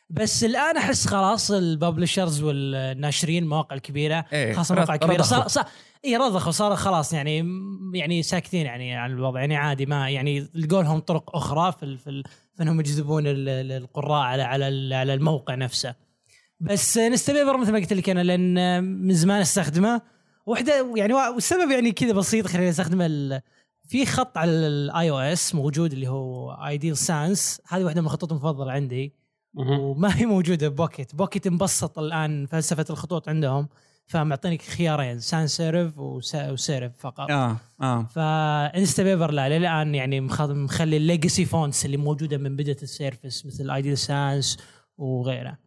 بس 0.10 0.44
الآن 0.44 0.78
أحس 0.78 1.08
خلاص 1.08 1.52
ال 1.52 1.60
publishers 1.60 2.44
والناشرين 2.44 3.44
المواقع 3.44 3.76
الكبيرة 3.76 4.26
إيه، 4.34 4.54
خاصه 4.54 4.74
المواقع 4.74 4.94
الكبيرة. 4.96 5.22
صار 5.22 5.48
صار 5.48 5.66
اي 6.06 6.18
رضخوا. 6.18 6.52
صار 6.52 6.76
خلاص 6.76 7.14
يعني 7.14 7.46
يعني 7.94 8.24
ساكتين 8.24 8.66
يعني 8.66 8.96
عن 8.96 9.12
الوضع. 9.12 9.40
يعني 9.40 9.56
عادي 9.56 9.86
ما 9.86 10.10
يعني 10.10 10.48
لقوا 10.56 10.84
لهم 10.84 11.00
طرق 11.00 11.36
أخرى 11.36 11.72
في 11.72 11.84
ال- 11.84 11.98
في, 11.98 12.10
ال- 12.10 12.24
في 12.56 12.64
إنهم 12.64 12.80
يجذبون 12.80 13.28
ال- 13.28 13.50
ال- 13.50 13.72
القراء 13.72 14.22
على 14.22 14.44
على 14.44 14.68
ال- 14.68 14.94
على 14.94 15.14
الموقع 15.14 15.56
نفسه. 15.56 15.96
بس 16.60 16.98
Instapaper 16.98 17.58
مثل 17.58 17.72
ما 17.72 17.80
قلت 17.80 17.94
لك 17.94 18.10
أنا 18.10 18.24
لأن 18.24 18.84
من 18.84 19.14
زمان 19.14 19.42
أستخدمه. 19.42 20.02
واحدة 20.46 20.94
يعني 20.96 21.14
والسبب 21.14 21.72
يعني 21.72 21.92
كذا 21.92 22.12
بسيط 22.14 22.48
خليني 22.48 22.70
أستخدمه 22.70 23.06
ال- 23.06 23.42
في 23.88 24.06
خط 24.06 24.38
على 24.38 24.52
ال 24.52 25.10
iOS 25.10 25.56
موجود 25.56 25.92
اللي 25.94 26.08
هو 26.08 26.52
Ideal 26.68 26.98
Sans 26.98 27.62
هذه 27.68 27.84
واحدة 27.84 28.02
من 28.02 28.08
الخطوط 28.08 28.32
المفضلة 28.32 28.72
عندي. 28.72 29.14
وما 29.58 30.18
هي 30.18 30.26
موجودة 30.26 30.68
ب 30.70 30.75
Pocket، 30.76 31.16
Pocket 31.16 31.48
مبسط 31.48 32.00
الآن 32.00 32.46
فلسفة 32.46 32.86
الخطوط 32.90 33.30
عندهم 33.30 33.68
فمعطينك 34.06 34.62
خيارين 34.62 35.20
sans 35.20 35.48
serif 35.48 35.98
و 35.98 36.13
serif 36.13 36.92
فقط. 36.98 37.32
آه 37.32 37.58
آه. 37.82 38.04
ف 38.04 39.04
Instapaper 39.04 39.32
لا 39.32 39.60
للآن 39.60 39.96
يعني 39.96 40.22
مخ- 40.22 40.42
مخلي 40.42 40.98
ال 40.98 41.05
legacy 41.05 41.46
fonts 41.46 41.86
اللي 41.86 41.98
موجودة 41.98 42.38
من 42.38 42.56
بداية 42.56 42.78
ال 42.84 42.91
service 42.92 43.46
مثل 43.46 43.72
Ideal 43.72 43.98
Sans 43.98 44.58
وغيره. 44.98 45.58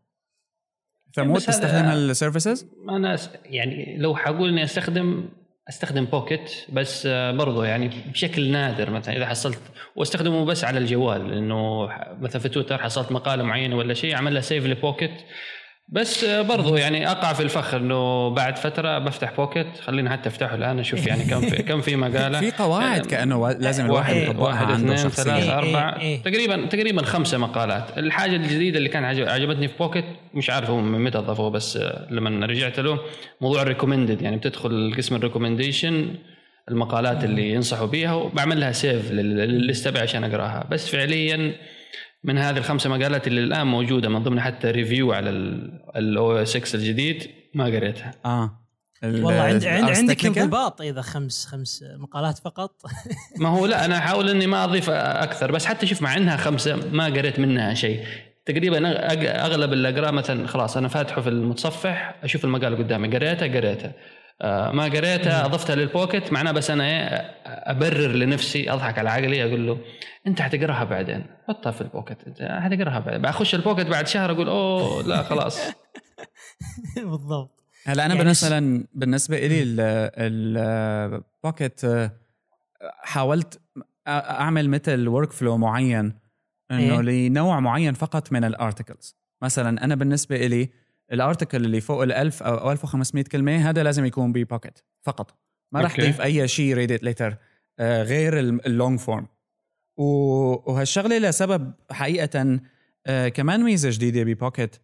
فمو 1.14 1.38
تستخدم 1.38 1.84
ال 1.84 1.93
services 1.93 2.66
أنا 2.88 3.16
يعني 3.44 3.96
لو 3.98 4.16
حقول 4.16 4.48
إني 4.48 4.64
أستخدم 4.64 5.28
أستخدم 5.70 6.04
Pocket 6.04 6.52
بس 6.72 7.06
آه، 7.06 7.32
برضو 7.32 7.62
يعني 7.62 7.90
بشكل 8.12 8.50
نادر 8.50 8.90
مثلا 8.90 9.16
إذا 9.16 9.26
حصلت 9.26 9.60
وأستخدمه 9.96 10.44
بس 10.44 10.64
على 10.64 10.78
الجوال 10.78 11.30
لأنه 11.30 11.88
مثلا 12.20 12.42
في 12.42 12.48
تويتر 12.48 12.78
حصلت 12.78 13.12
مقالة 13.12 13.42
معينة 13.42 13.76
ولا 13.76 13.94
شيء 13.94 14.14
اعمل 14.14 14.34
لها 14.34 14.40
save 14.40 14.66
ل 14.66 14.73
Pocket. 14.73 15.22
بس 15.92 16.24
آه، 16.24 16.42
برضو 16.42 16.76
يعني 16.76 17.10
أقع 17.10 17.32
في 17.32 17.42
الفخ 17.42 17.74
إنه 17.74 18.28
بعد 18.34 18.58
فترة 18.58 18.98
بفتح 18.98 19.32
Pocket. 19.36 19.66
خليني 19.80 20.10
حتى 20.10 20.28
افتحه 20.28 20.54
الآن 20.54 20.78
أشوف 20.78 21.06
يعني 21.06 21.24
كم 21.24 21.40
في 21.40 21.62
كم 21.62 21.80
في 21.80 21.96
مقالة. 21.96 22.40
في 22.50 22.50
قواعد 22.50 23.06
كأنه 23.06 23.36
وا- 23.36 23.52
لازم 23.52 23.84
الواحد 23.86 24.14
واحد 24.16 24.28
يطبقها 24.28 24.46
واحد 24.48 24.70
عنده 24.70 24.94
اثنين 24.94 25.08
ثلاثة 25.10 25.36
إيه، 25.52 25.58
أربعة. 25.58 25.96
إيه، 25.96 26.02
إيه. 26.02 26.22
تقريبا 26.22 26.66
تقريبا 26.66 27.02
خمسة 27.02 27.38
مقالات. 27.38 27.98
الحاجة 27.98 28.36
الجديدة 28.36 28.78
اللي 28.78 28.88
كان 28.88 29.04
عجب- 29.04 29.28
عجبتني 29.28 29.68
في 29.68 29.74
Pocket 29.78 30.04
مش 30.34 30.50
عارف 30.50 30.70
هو 30.70 30.80
من 30.80 31.04
متى 31.04 31.18
أضافوه 31.18 31.50
بس 31.50 31.76
آه، 31.76 32.06
لما 32.10 32.46
رجعت 32.46 32.80
له 32.80 32.98
موضوع 33.40 33.62
ال 33.62 33.67
recommended 33.67 34.22
يعني 34.22 34.36
بتدخل 34.36 34.94
قسم 34.96 35.16
ال 35.16 35.23
recommendation 35.23 36.14
المقالات 36.70 37.24
اللي 37.24 37.50
ينصحوا 37.50 37.86
بيها 37.86 38.14
وبعمل 38.14 38.60
لها 38.60 38.72
save 38.72 39.10
للستة 39.12 40.02
عشان 40.02 40.24
أقراها. 40.24 40.66
بس 40.70 40.88
فعليا 40.88 41.52
من 42.24 42.38
هذه 42.38 42.56
الخمسة 42.58 42.90
مقالات 42.90 43.26
اللي 43.26 43.40
الآن 43.40 43.66
موجودة 43.66 44.08
من 44.08 44.22
ضمن 44.22 44.40
حتى 44.40 44.70
review 44.70 45.12
على 45.12 45.30
ال 45.96 46.32
OS 46.32 46.48
6 46.48 46.76
الجديد 46.76 47.30
ما 47.54 47.64
قريتها. 47.64 48.10
آه. 48.24 48.56
ال- 49.04 49.24
والله 49.24 49.40
عند 49.40 49.64
عند 49.64 49.90
عندك؟ 49.90 50.26
انضباط 50.26 50.80
إذا 50.80 51.00
خمس 51.02 51.46
خمس 51.46 51.84
مقالات 51.98 52.38
فقط. 52.38 52.82
ما 53.38 53.48
هو 53.48 53.66
لا 53.66 53.84
أنا 53.84 53.98
أحاول 53.98 54.28
إني 54.30 54.46
ما 54.46 54.64
أضيف 54.64 54.90
أكثر 54.90 55.52
بس 55.52 55.66
حتى 55.66 55.86
شوف 55.86 56.02
مع 56.02 56.16
إنها 56.16 56.36
خمسة 56.36 56.76
ما 56.92 57.04
قريت 57.04 57.38
منها 57.38 57.74
شيء. 57.74 58.04
تقريبا 58.46 58.88
أغلب 59.46 59.72
اللي 59.72 59.88
اقراه 59.88 60.10
مثلا 60.10 60.46
خلاص 60.46 60.76
أنا 60.76 60.88
فاتحه 60.88 61.20
في 61.20 61.28
المتصفح 61.28 62.14
أشوف 62.22 62.44
المقال 62.44 62.76
قدامي 62.78 63.08
قريتها 63.08 63.48
قريتها. 63.48 63.86
آه، 63.88 63.94
ما 64.72 64.84
قريتها 64.84 65.46
أضفتها 65.46 65.76
لل 65.76 65.90
Pocket 65.90 66.32
معناه 66.32 66.52
بس 66.52 66.70
أنا 66.70 66.84
إيه 66.84 67.06
أبرر 67.46 68.08
لنفسي 68.12 68.70
أضحك 68.72 68.98
على 68.98 69.10
عقلي 69.10 69.44
أقول 69.44 69.66
له 69.66 69.78
أنت 70.26 70.42
حتقراها 70.42 70.84
بعدين؟ 70.84 71.26
حطها 71.48 71.72
في 71.72 71.80
ال 71.80 71.86
Pocket 71.86 72.18
أنت 72.26 72.42
حتقراها 72.42 72.98
بعدين؟ 72.98 73.22
بخش 73.22 73.54
ال 73.54 73.59
Pocket 73.59 73.86
بعد 73.86 74.06
شهر 74.06 74.30
أقول 74.32 74.48
أوه 74.48 75.02
لا 75.02 75.22
خلاص. 75.22 75.60
بالضبط. 76.96 77.64
هلا 77.86 78.06
أنا 78.06 78.14
يعني 78.14 78.28
مثلا 78.28 78.84
بالنسبة 78.94 79.38
لي 79.46 79.62
البوكيت 80.18 81.80
حاولت 83.02 83.54
أ- 83.54 83.80
أعمل 84.08 84.70
مثل 84.70 85.08
workflow 85.08 85.58
معين 85.58 86.18
إنه 86.70 87.02
لنوع 87.02 87.60
معين 87.60 87.94
فقط 87.94 88.32
من 88.32 88.44
ال 88.44 88.52
articles 88.52 89.16
مثلا 89.42 89.84
أنا 89.84 89.94
بالنسبة 89.94 90.46
لي 90.46 90.70
ال 91.12 91.19
article 91.19 91.64
اللي 91.64 91.80
فوق 91.80 92.02
ال 92.02 92.12
1000 92.12 92.42
أو 92.42 92.72
1500 92.72 93.24
كلمة 93.24 93.70
هذا 93.70 93.82
لازم 93.82 94.04
يكون 94.04 94.32
ب 94.32 94.39
Pocket 94.39 94.78
فقط. 95.02 95.38
ما 95.72 95.80
رح 95.80 95.90
okay. 95.90 96.02
ضيف 96.02 96.20
أي 96.20 96.48
شيء 96.48 96.74
read 96.74 96.93
it 96.93 97.02
later 97.02 97.36
غير 97.80 98.38
ال 98.38 98.50
long 98.50 98.98
form 98.98 99.26
وهالشغلة 99.96 101.18
لسبب 101.18 101.72
حقيقة 101.90 102.60
آه، 103.06 103.28
كمان 103.28 103.62
ميزة 103.62 103.90
جديدة 103.90 104.22
ب 104.22 104.30
Pocket 104.30 104.76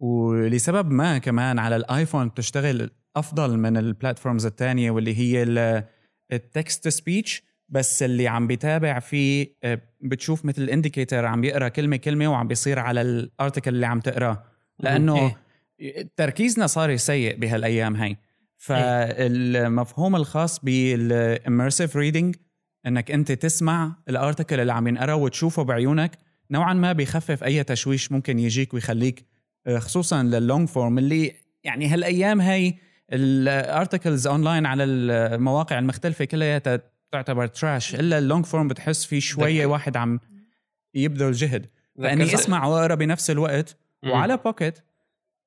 ولسبب 0.00 0.90
ما 0.90 1.18
كمان 1.18 1.58
على 1.58 1.76
ال 1.76 1.83
iPhone 1.83 2.28
بتشتغل 2.28 2.90
أفضل 3.16 3.56
من 3.58 3.76
ال 3.76 3.83
platforms 3.83 4.46
الثانية 4.46 4.90
واللي 4.90 5.18
هي 5.18 5.42
ال 6.32 6.43
text 6.43 6.88
speech 6.88 7.42
بس 7.68 8.02
اللي 8.02 8.28
عم 8.28 8.46
بيتابع 8.46 8.98
فيه 8.98 9.56
آه، 9.64 9.80
بتشوف 10.00 10.44
مثل 10.44 10.62
ال 10.62 10.68
indicator 10.68 11.24
عم 11.26 11.40
بيقرأ 11.40 11.68
كلمة 11.68 11.96
كلمة 11.96 12.28
وعم 12.28 12.48
بيصير 12.48 12.78
على 12.78 13.00
ال 13.00 13.09
article 13.09 13.74
اللي 13.74 13.86
عم 13.86 14.00
تقراه 14.00 14.44
لأنه 14.78 15.36
تركيزنا 16.16 16.66
صار 16.66 16.96
سيء 16.96 17.36
بهالأيام 17.36 17.96
هاي. 17.96 18.16
فالمفهوم 18.56 20.16
الخاص 20.16 20.60
بال 20.64 20.88
immersive 20.88 21.96
reading 21.96 22.36
إنك 22.86 23.10
أنت 23.10 23.32
تسمع 23.32 23.96
ال 24.08 24.14
article 24.14 24.60
اللي 24.60 24.72
عم 24.72 24.88
ينقرأ 24.88 25.12
وتشوفه 25.12 25.62
بعيونك 25.62 26.18
نوعا 26.50 26.74
ما 26.74 26.92
بيخفف 26.92 27.44
أي 27.44 27.64
تشويش 27.64 28.12
ممكن 28.12 28.38
يجيك 28.38 28.74
ويخليك 28.74 29.24
آه، 29.66 29.78
خصوصا 29.78 30.22
لل 30.22 30.37
long 30.37 30.68
form 30.68 30.98
اللي 30.98 31.34
يعني 31.64 31.88
هالأيام 31.88 32.40
هاي 32.40 32.78
ال 33.12 33.25
articles 33.25 34.26
online 34.26 34.66
على 34.66 34.84
المواقع 34.84 35.78
المختلفة 35.78 36.24
كلها 36.24 36.58
تعتبر 37.12 37.46
trash 37.46 37.94
إلا 37.94 38.18
ال 38.18 38.24
long 38.24 38.46
form 38.46 38.68
بتحس 38.68 39.04
في 39.04 39.20
شوية 39.20 39.66
واحد 39.66 39.96
عم 39.96 40.20
يبذل 40.94 41.32
جهد. 41.32 41.66
فإني 41.98 42.34
أسمع 42.34 42.66
وأقرأ 42.66 42.94
بنفس 42.94 43.30
الوقت. 43.30 43.76
وعلى 44.04 44.36
Pocket 44.36 44.78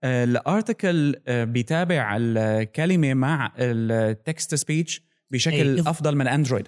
ال 0.06 0.20
article 0.20 1.16
بيتابع 1.28 2.18
الكلمة 2.20 3.14
مع 3.14 3.52
ال 3.60 3.79
text 3.79 4.56
speech 4.56 5.02
بشكل 5.32 5.76
أي. 5.76 5.82
أفضل 5.82 6.16
من 6.16 6.28
اندرويد 6.28 6.68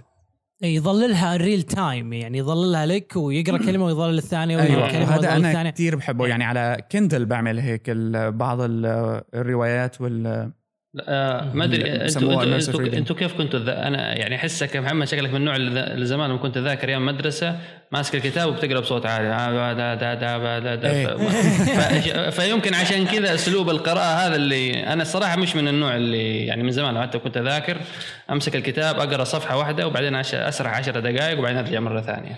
إي، 0.64 0.76
يظللها 0.76 1.36
ال 1.36 1.41
real 1.41 1.62
time 1.64 2.14
يعني 2.14 2.38
يظللها 2.38 2.86
لك 2.86 3.16
ويقرأ 3.16 3.58
كلمة 3.58 3.86
ويظلل 3.86 4.18
الثانية 4.18 4.58
ويقرا 4.58 4.76
أيوة، 4.76 4.92
كلمة 4.92 5.16
هذا 5.16 5.36
أنا 5.36 5.70
كثير 5.70 5.96
بحبه. 5.96 6.28
يعني 6.28 6.44
على 6.44 6.78
Kindle 6.92 7.26
بعمل 7.26 7.60
هيك 7.60 7.90
بعض 8.16 8.62
ال- 8.62 9.22
الروايات 9.34 10.02
وال 10.02 10.52
آه، 11.08 11.52
ما 11.54 11.64
أدري 11.64 11.92
أنتوا 11.92 12.44
أنتوا 12.98 13.16
كيف 13.16 13.34
كنتوا 13.38 13.88
أنا 13.88 14.18
يعني 14.18 14.36
احسك 14.36 14.76
يا 14.76 14.80
محمد 14.82 15.08
شكلك 15.08 15.30
من 15.30 15.36
النوع 15.36 15.56
اللي 15.56 16.06
زمان 16.06 16.30
لما 16.30 16.38
كنت 16.40 16.58
ذاكر 16.58 16.90
أيام 16.90 17.06
مدرسه 17.06 17.60
ماسك 17.92 18.16
الكتاب 18.16 18.50
وبتقرأ 18.50 18.80
بصوت 18.80 19.06
عالي. 19.06 19.28
دا 19.76 19.94
دا 19.96 20.14
دا 20.14 20.38
دا 20.38 20.60
دا 20.60 20.76
دا. 20.76 21.18
ف- 21.18 22.40
فيمكن 22.42 22.74
عشان 22.74 23.06
كذا 23.06 23.34
أسلوب 23.34 23.70
القراءة 23.70 24.28
هذا 24.28 24.36
اللي 24.36 24.84
أنا 24.94 25.02
الصراحة 25.02 25.38
مش 25.38 25.56
من 25.56 25.68
النوع 25.68 25.96
اللي 25.96 26.46
يعني 26.46 26.64
من 26.64 26.72
زمان 26.72 27.02
حتى 27.02 27.20
كنت 27.20 27.38
أذاكر 27.38 27.78
أمسك 28.32 28.56
الكتاب 28.56 29.00
أقرأ 29.00 29.24
صفحة 29.24 29.58
واحدة 29.58 29.88
وبعدين 29.88 30.16
أسرح 30.16 30.78
10 30.78 31.00
دقائق 31.00 31.40
وبعدين 31.40 31.58
أرجع 31.58 31.80
مرة 31.80 32.02
ثانية. 32.02 32.36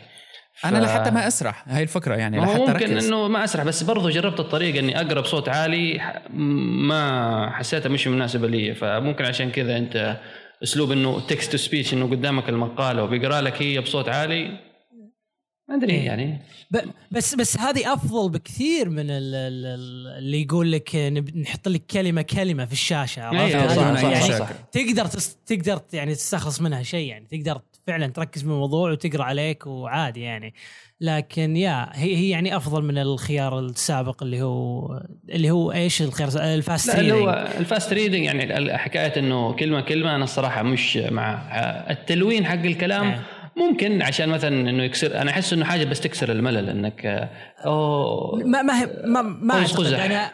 أنا 0.65 0.79
ف- 0.79 0.83
لحتى 0.83 1.11
ما 1.11 1.27
أسرح 1.27 1.63
هاي 1.67 1.83
الفكرة 1.83 2.15
يعني 2.15 2.39
لحتى 2.39 2.59
ممكن 2.59 2.71
ركز 2.73 3.05
إنه 3.07 3.27
ما 3.27 3.43
أسرح 3.43 3.63
بس 3.63 3.83
برضو 3.83 4.09
جربت 4.09 4.39
الطريقة 4.39 4.79
إني 4.79 5.01
اقرا 5.01 5.21
بصوت 5.21 5.49
عالي 5.49 5.99
ما 6.33 7.49
حسيتها 7.53 7.89
مش 7.89 8.07
مناسبة 8.07 8.47
لي 8.47 8.75
فممكن 8.75 9.25
عشان 9.25 9.51
كذا 9.51 9.77
أنت 9.77 10.17
أسلوب 10.63 10.91
إنه 10.91 11.19
text 11.27 11.51
to 11.51 11.57
speech 11.57 11.93
إنه 11.93 12.05
قدامك 12.09 12.49
المقالة 12.49 13.03
وبيقرأ 13.03 13.41
لك 13.41 13.61
هي 13.61 13.79
بصوت 13.81 14.09
عالي 14.09 14.59
ما 15.69 15.75
أدري 15.75 15.93
إيه. 15.93 16.05
يعني 16.05 16.39
ب- 16.71 16.77
بس 17.11 17.35
بس 17.35 17.57
هذه 17.57 17.93
أفضل 17.93 18.29
بكثير 18.29 18.89
من 18.89 18.99
ال- 19.09 19.35
ال- 19.35 19.65
ال- 19.65 20.17
اللي 20.17 20.41
يقول 20.41 20.71
لك 20.71 20.89
نب- 20.95 21.37
نحط 21.37 21.67
لك 21.67 21.85
كلمة 21.85 22.21
كلمة 22.21 22.65
في 22.65 22.71
الشاشة 22.73 23.23
عرفت؟ 23.23 23.55
إيه، 23.55 23.61
هذه 23.65 23.75
صح، 23.75 24.01
صح، 24.01 24.09
يعني 24.11 24.39
صح. 24.39 24.49
تقدر 24.71 25.05
تس 25.05 25.37
تقدر 25.45 25.81
يعني 25.93 26.15
تستخلص 26.15 26.61
منها 26.61 26.83
شيء 26.83 27.07
يعني 27.09 27.27
تقدر 27.31 27.61
فعلا 27.89 28.07
تركز 28.07 28.41
بالموضوع 28.41 28.91
وتقرأ 28.91 29.23
عليك 29.23 29.67
وعادي 29.67 30.21
يعني. 30.21 30.53
لكن 31.01 31.57
يا 31.57 31.89
هي 31.93 32.15
هي 32.15 32.29
يعني 32.29 32.55
أفضل 32.55 32.83
من 32.83 32.97
الخيار 32.97 33.59
السابق 33.59 34.23
اللي 34.23 34.41
هو 34.41 34.87
اللي 35.29 35.51
هو 35.51 35.71
إيش 35.71 36.01
الخيار؟ 36.01 36.29
ال 36.37 36.47
fast 36.47 36.87
لا 36.87 36.99
اللي 36.99 37.11
reading 37.11 37.27
هو 37.27 37.47
ال 37.59 37.66
fast 37.66 37.93
reading 37.93 38.23
يعني 38.23 38.77
حكايه 38.77 39.13
إنه 39.19 39.53
كلمة 39.53 39.81
كلمة 39.81 40.15
أنا 40.15 40.23
الصراحة 40.23 40.63
مش 40.63 40.97
مع 40.97 41.41
التلوين 41.89 42.45
حق 42.45 42.53
الكلام. 42.53 43.03
إيه. 43.07 43.19
ممكن 43.55 44.01
عشان 44.01 44.29
مثلا 44.29 44.69
إنه 44.69 44.83
يكسر 44.83 45.21
أنا 45.21 45.31
أحس 45.31 45.53
إنه 45.53 45.65
حاجة 45.65 45.85
بس 45.85 46.01
تكسر 46.01 46.31
الملل 46.31 46.69
إنك 46.69 47.29
أوه. 47.65 48.35
ما 48.45 48.61
ما 48.61 48.81
هي- 48.81 49.01
ما, 49.05 49.21
ما 49.21 49.53
اعتقد. 49.53 49.85
أنا 49.85 50.29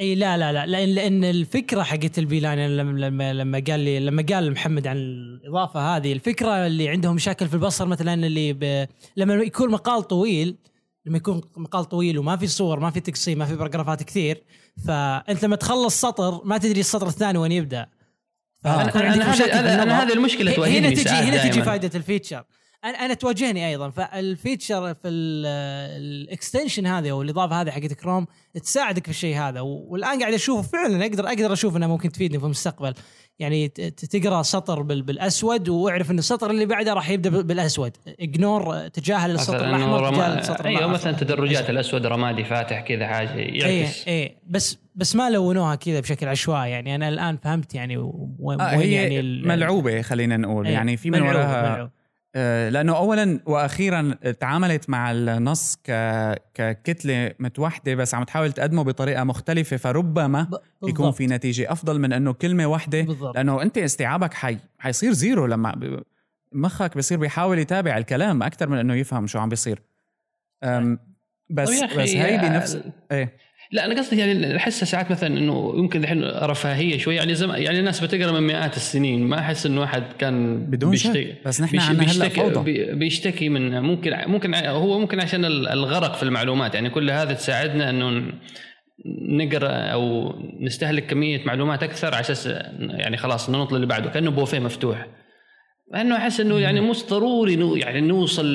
إي 0.00 0.14
لا 0.14 0.36
لا 0.38 0.52
لا. 0.52 0.66
لأن 0.66 0.88
لأن 0.88 1.24
الفكرة 1.24 1.82
حقت 1.82 2.18
ال 2.18 2.23
BeeLine 2.23 2.58
يعني 2.58 2.76
لما 2.76 2.98
لما 3.00 3.32
لما 3.32 3.62
قال 3.68 3.80
لي 3.80 4.00
لما 4.00 4.24
قال 4.32 4.52
محمد 4.52 4.86
عن 4.86 4.96
الإضافة 4.96 5.96
هذه 5.96 6.12
الفكرة 6.12 6.66
اللي 6.66 6.88
عندهم 6.88 7.14
مشاكل 7.14 7.48
في 7.48 7.54
البصر 7.54 7.86
مثلا 7.86 8.14
اللي 8.26 8.52
ب... 8.52 8.86
لما 9.16 9.34
يكون 9.34 9.70
مقال 9.70 10.02
طويل 10.02 10.56
لما 11.06 11.16
يكون 11.16 11.40
مقال 11.56 11.84
طويل 11.84 12.18
وما 12.18 12.36
في 12.36 12.46
صور 12.46 12.80
ما 12.80 12.90
في 12.90 13.00
تقسيم 13.00 13.38
ما 13.38 13.44
في 13.44 13.56
paragraph 13.56 13.97
ات 13.97 14.02
كثير 14.02 14.42
فأنت 14.86 15.44
لما 15.44 15.56
تخلص 15.56 16.00
سطر 16.00 16.40
ما 16.44 16.58
تدري 16.58 16.80
السطر 16.80 17.06
الثاني 17.06 17.38
وين 17.38 17.52
يبدأ. 17.52 17.86
أنا 19.82 20.02
هذه- 20.02 20.12
المشكلة 20.12 20.50
هنا 20.78 20.90
تجي 20.90 21.08
هنا 21.10 21.36
تجي. 21.48 21.62
فائده 21.62 21.90
ال 21.94 22.00
feature. 22.00 22.44
أنا 22.84 22.98
أنا 22.98 23.14
تواجهني 23.14 23.68
أيضا. 23.68 23.90
فال 23.90 24.13
feature 24.13 24.94
في 24.94 25.08
ال 25.08 25.26
extension 25.26 26.86
هذه 26.86 27.10
أو 27.10 27.22
الإضافة 27.22 27.60
هذه 27.60 27.70
حقت 27.70 27.92
كروم 27.92 28.26
تساعدك 28.62 29.04
في 29.04 29.10
الشيء 29.10 29.36
هذا. 29.36 29.60
والآن 29.60 30.20
قاعد 30.20 30.32
أشوف 30.34 30.72
فعلا 30.72 31.06
أقدر 31.06 31.26
أقدر 31.26 31.52
أشوف 31.52 31.76
إنها 31.76 31.88
ممكن 31.88 32.12
تفيدني 32.12 32.38
في 32.38 32.44
المستقبل. 32.44 32.94
يعني 33.38 33.68
ت- 33.68 33.80
ت- 33.80 34.16
تقرأ 34.16 34.42
سطر 34.42 34.82
بال- 34.82 35.02
بالأسود 35.02 35.68
وأعرف 35.68 36.10
إن 36.10 36.18
السطر 36.18 36.50
اللي 36.50 36.66
بعده 36.66 36.94
راح 36.94 37.10
يبدأ 37.10 37.30
بال- 37.30 37.42
بالأسود. 37.42 37.92
ignore 38.20 38.88
تجاهل 38.88 39.30
السطر 39.30 39.64
الاحمر 39.68 40.10
تجاهل. 40.12 40.38
السطر. 40.38 40.66
أيوه 40.66 40.78
الأخضر. 40.78 40.94
مثلا 40.94 41.12
تدرجات 41.12 41.70
الأسود 41.70 42.06
رمادي 42.06 42.44
فاتح 42.44 42.80
كذا 42.80 43.06
حاجة 43.06 43.30
يعكس. 43.36 44.08
إيه 44.08 44.36
بس 44.46 44.78
بس 44.94 45.16
ما 45.16 45.30
لونوها 45.30 45.74
كذا 45.74 46.00
بشكل 46.00 46.28
عشوائي. 46.28 46.70
يعني 46.70 46.94
أنا 46.94 47.08
الآن 47.08 47.36
فهمت 47.36 47.74
يعني 47.74 47.96
وين 48.38 48.60
آه 48.60 48.64
هي 48.68 48.92
يعني 48.92 49.22
ملعوبة 49.22 50.02
خلينا 50.02 50.36
نقول. 50.36 50.66
إيه، 50.66 50.72
يعني 50.72 50.96
في 50.96 51.10
من 51.10 51.22
وراها 51.22 51.90
لأنه 52.68 52.96
اولا 52.96 53.40
وأخيرا 53.46 54.14
تعاملت 54.40 54.90
مع 54.90 55.10
النص 55.12 55.76
ك... 55.84 55.90
ككتلة 56.54 57.32
متوحدة 57.38 57.94
بس 57.94 58.14
عم 58.14 58.24
تحاول 58.24 58.52
تقدمه 58.52 58.82
بطريقة 58.84 59.24
مختلفة 59.24 59.76
فربما 59.76 60.42
ب- 60.42 60.54
يكون 60.88 60.92
بالضبط. 61.06 61.14
في 61.14 61.26
نتيجة 61.26 61.72
أفضل 61.72 62.00
من 62.00 62.12
إنه 62.12 62.32
كلمة 62.32 62.66
واحدة 62.66 63.02
بالضبط. 63.02 63.34
لأنه 63.36 63.62
أنت 63.62 63.78
استيعابك 63.78 64.34
حي 64.34 64.58
حيصير 64.78 65.12
زيرو 65.12 65.46
لما 65.46 66.02
مخك 66.52 66.96
بصير 66.96 67.18
بيحاول 67.18 67.58
يتابع 67.58 67.98
الكلام 67.98 68.42
أكثر 68.42 68.68
من 68.68 68.78
إنه 68.78 68.94
يفهم 68.94 69.26
شو 69.26 69.38
عم 69.38 69.48
بيصير. 69.48 69.82
بس 71.50 71.68
طيب 71.80 71.90
بس 72.00 72.08
هي 72.10 72.34
آه، 72.38 72.48
بنفس 72.48 72.78
إيه. 73.12 73.36
لا 73.74 73.84
أنا 73.84 73.94
قصدي 73.94 74.18
يعني 74.18 74.56
أحس 74.56 74.84
ساعات 74.84 75.10
مثلا 75.10 75.38
إنه 75.38 75.72
يمكن 75.76 76.02
الحين 76.04 76.24
رفاهية 76.24 76.98
شوي. 76.98 77.14
يعني 77.16 77.34
زم... 77.34 77.50
يعني 77.50 77.78
الناس 77.78 78.00
بتقرأ 78.00 78.32
من 78.32 78.46
مئات 78.46 78.76
السنين. 78.76 79.26
ما 79.26 79.38
أحس 79.38 79.66
إنه 79.66 79.80
واحد 79.80 80.02
كان 80.18 80.66
بدون 80.66 80.90
بيشتكي 80.90 81.24
شك 81.32 81.38
بس 81.46 81.60
نحن 81.60 81.72
بيش- 81.76 81.90
بيشتكي 81.90 82.30
فوضى. 82.40 82.72
بي- 82.72 82.94
بيشتكي 82.94 83.48
من 83.48 83.80
ممكن 83.80 84.12
ممكن 84.26 84.54
هو 84.54 84.98
ممكن 84.98 85.20
عشان 85.20 85.44
ال- 85.44 85.68
الغرق 85.68 86.14
في 86.14 86.22
المعلومات. 86.22 86.74
يعني 86.74 86.90
كل 86.90 87.10
هذا 87.10 87.32
تساعدنا 87.32 87.90
إنه 87.90 88.32
نقرأ 89.28 89.68
أو 89.68 90.32
نستهلك 90.60 91.06
كمية 91.06 91.40
معلومات 91.46 91.82
أكثر 91.82 92.06
على 92.14 92.20
أساس 92.20 92.46
يعني 92.80 93.16
خلاص 93.16 93.50
ننط 93.50 93.72
اللي 93.72 93.86
بعده. 93.86 94.10
كأنه 94.10 94.30
بوفيه 94.30 94.58
مفتوح. 94.58 95.06
انه 95.94 96.16
أحس 96.16 96.40
إنه 96.40 96.58
يعني 96.60 96.80
مش 96.80 97.04
ضروري 97.10 97.56
نو 97.56 97.76
يعني 97.76 98.00
نوصل 98.00 98.46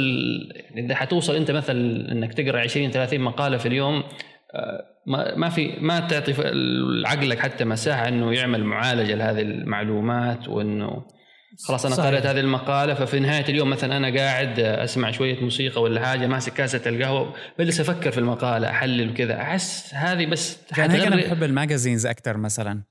يعني 0.56 0.86
إذا 0.86 0.96
حتوصل 0.96 1.36
أنت 1.36 1.52
مثلا 1.52 2.12
إنك 2.12 2.34
تقرأ 2.34 2.60
20 2.60 2.92
30 2.92 3.20
مقالة 3.22 3.58
في 3.58 3.66
اليوم 3.68 4.04
ما 5.06 5.36
ما 5.36 5.50
في 5.50 5.78
ما 5.82 6.00
تعطي 6.00 6.34
عقلك 7.06 7.40
حتى 7.40 7.66
مساحة 7.66 8.08
إنه 8.08 8.34
يعمل 8.34 8.64
معالجة 8.64 9.16
لهذه 9.16 9.42
المعلومات 9.42 10.48
وإنه 10.48 11.06
خلاص 11.68 11.86
أنا 11.86 11.96
صحيح. 11.96 12.10
قرأت 12.10 12.26
هذه 12.26 12.40
المقالة 12.40 12.94
ففي 12.94 13.20
نهاية 13.20 13.46
اليوم 13.50 13.70
مثلا 13.70 13.98
أنا 13.98 14.18
قاعد 14.18 14.60
أسمع 14.60 15.12
شوية 15.12 15.40
موسيقى 15.42 15.82
ولا 15.82 16.06
حاجة 16.06 16.28
ماسك 16.28 16.54
كاسة 16.54 16.90
القهوة 16.90 17.34
بجلس 17.60 17.80
أفكر 17.80 18.12
في 18.12 18.18
المقالة 18.18 18.70
أحلل 18.70 19.10
وكذا 19.10 19.42
أحس 19.42 19.94
هذه 19.94 20.26
بس 20.26 20.58
كان 20.76 20.92
هيك 20.92 21.08
أنا 21.08 21.16
بحب 21.16 21.44
الماجازينز 21.44 22.06
أكثر 22.06 22.38
مثلا. 22.38 22.84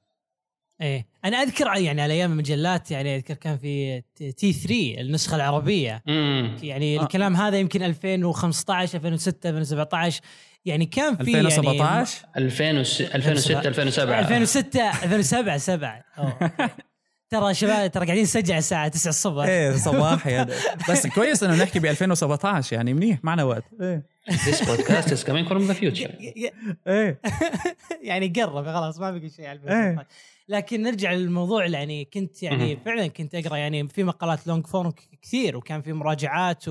إيه. 0.81 1.07
أنا 1.25 1.37
أذكر 1.37 1.66
يعني 1.77 2.03
على 2.03 2.14
أيام 2.14 2.33
المجلات 2.33 2.90
يعني 2.90 3.16
أذكر 3.16 3.35
كان 3.35 3.57
في 3.57 4.03
تي 4.16 4.53
3 4.53 5.01
النسخة 5.01 5.37
العربية. 5.37 6.03
امم 6.09 6.57
يعني 6.62 6.99
آه. 6.99 7.03
الكلام 7.03 7.37
هذا 7.37 7.59
يمكن 7.59 7.83
2015 7.83 8.99
2006 8.99 9.49
2017 9.51 10.21
يعني 10.64 10.87
كان 10.87 11.16
في 11.16 11.40
2017 11.40 12.27
2006 12.37 13.14
2006 13.14 13.68
2007 13.68 14.21
2006 14.21 15.05
2007 15.05 15.59
7 15.59 16.05
أوه. 16.18 16.51
ترى 17.31 17.55
شباب 17.55 17.90
ترى 17.90 18.07
قاعدين 18.07 18.23
نسجل 18.23 18.53
على 18.53 18.59
الساعة 18.59 18.88
9 18.88 19.11
الصبح. 19.11 19.44
إيه 19.44 19.77
صباحي 19.77 20.37
هذا. 20.37 20.55
بس 20.90 21.07
كويس 21.07 21.42
إنه 21.42 21.62
نحكي 21.62 21.79
ب 21.79 21.87
2017 21.87 22.77
يعني 22.77 22.94
منيح 22.94 23.18
معنا 23.23 23.44
وقت. 23.44 23.64
إيه. 23.81 24.07
This 24.31 24.61
podcast 24.61 25.11
is 25.11 25.25
coming 25.25 25.49
from 25.49 25.68
the 25.71 25.75
future. 25.75 26.11
إيه. 26.87 27.21
يعني 28.09 28.33
قرب 28.37 28.64
خلاص 28.64 29.01
ما 29.01 29.11
بقي 29.11 29.31
شيء 29.31 29.47
على 29.47 29.61
إيه. 29.68 30.07
لكن 30.49 30.83
نرجع 30.83 31.12
للموضوع 31.12 31.66
يعني 31.66 32.05
كنت 32.05 32.42
يعني. 32.42 32.77
فعلا 32.85 33.07
كنت 33.07 33.35
أقرأ 33.35 33.57
يعني 33.57 33.88
في 33.88 34.05
مقالات 34.05 34.47
لونج 34.47 34.66
فورم 34.66 34.92
كثير 35.23 35.57
وكان 35.57 35.83
في 35.83 35.92
مراجعات 35.92 36.64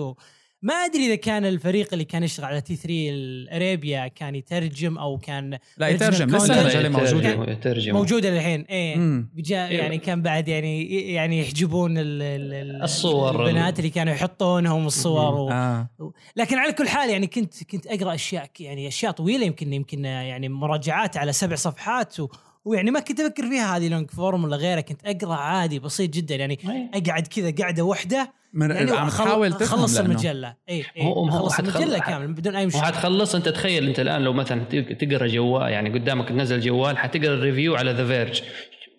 وما 0.64 0.74
أدري 0.74 1.06
إذا 1.06 1.16
كان 1.16 1.46
الفريق 1.46 1.88
اللي 1.94 2.06
كان 2.06 2.24
يشتغل 2.24 2.46
على 2.46 2.62
T3 2.62 2.76
ال 2.76 3.10
Arabia 3.10 4.08
كان 4.08 4.36
يترجم 4.36 4.98
أو 4.98 5.18
كان 5.18 5.58
لا 5.78 5.88
يترجم 5.88 6.36
لسه. 6.36 6.62
المجله 6.62 6.90
موجوده 6.90 7.30
يترجم- 7.30 7.50
يترجم 7.50 7.94
موجودة 7.94 8.30
إيه. 8.30 8.96
بجا 9.34 9.68
إيه. 9.68 9.78
يعني 9.78 9.98
كان 9.98 10.22
بعد 10.22 10.48
يعني 10.48 10.86
يعني 11.14 11.40
يحجبون 11.40 11.98
ال 11.98 12.22
ال 12.22 12.54
ال 12.54 12.84
الصور. 12.84 13.46
البنات 13.48 13.80
اللي 13.80 13.90
كانوا 13.90 14.14
يحطونهم 14.14 14.88
الصور 14.88 15.34
و... 15.34 15.50
آه 15.52 15.90
لكن 16.36 16.58
على 16.58 16.74
كل 16.74 16.88
حال 16.88 17.10
يعني 17.10 17.28
كنت 17.28 17.64
كنت 17.64 17.88
أقرأ 17.88 18.14
أشياء 18.14 18.50
يعني 18.60 18.88
أشياء 18.88 19.12
طويلة 19.12 19.46
يمكن 19.46 19.74
يمكن 19.74 20.06
يعني 20.06 20.50
مراجعات 20.50 21.18
على 21.18 21.34
سبع 21.34 21.56
صفحات 21.56 22.20
و... 22.20 22.28
ويعني 22.68 22.92
ما 22.92 23.00
كنت 23.00 23.20
أفكر 23.20 23.50
فيها 23.50 23.78
هذه 23.78 23.88
long 23.90 24.12
form 24.12 24.44
ولا 24.44 24.58
غيرها 24.58 24.82
كنت 24.82 25.00
أقرأ 25.06 25.36
عادي 25.36 25.80
بسيط 25.80 26.10
جدا. 26.14 26.36
يعني 26.36 26.60
أي. 26.70 26.90
أقعد 27.02 27.28
كذا 27.28 27.52
قاعدة 27.60 27.84
واحدة 27.84 28.34
من 28.54 28.72
يعني 28.72 28.92
عم 28.92 29.10
تحاول 29.10 29.54
أخلص 29.54 29.98
المجلة. 29.98 30.56
اي 30.70 30.86
هو 31.02 31.30
أخلص 31.30 31.60
المجلة 31.60 32.00
ح- 32.02 32.10
كامل 32.10 32.34
بدون 32.34 32.56
أي 32.56 32.66
مشكلة. 32.66 32.82
وحتخلص 32.82 33.36
أنت 33.36 33.50
تخيل 33.50 33.88
أنت 33.88 34.00
الآن 34.00 34.22
لو 34.22 34.34
مثلا 34.34 34.64
تق- 34.64 34.98
تقرأ 34.98 35.28
جوال 35.28 35.72
يعني 35.72 36.00
قدامك 36.00 36.30
تنزل 36.30 36.60
جوال 36.60 36.98
حتقرأ 36.98 37.34
ال 37.34 37.40
review 37.40 37.76
على 37.76 37.92
The 37.92 38.08
Verge 38.08 38.42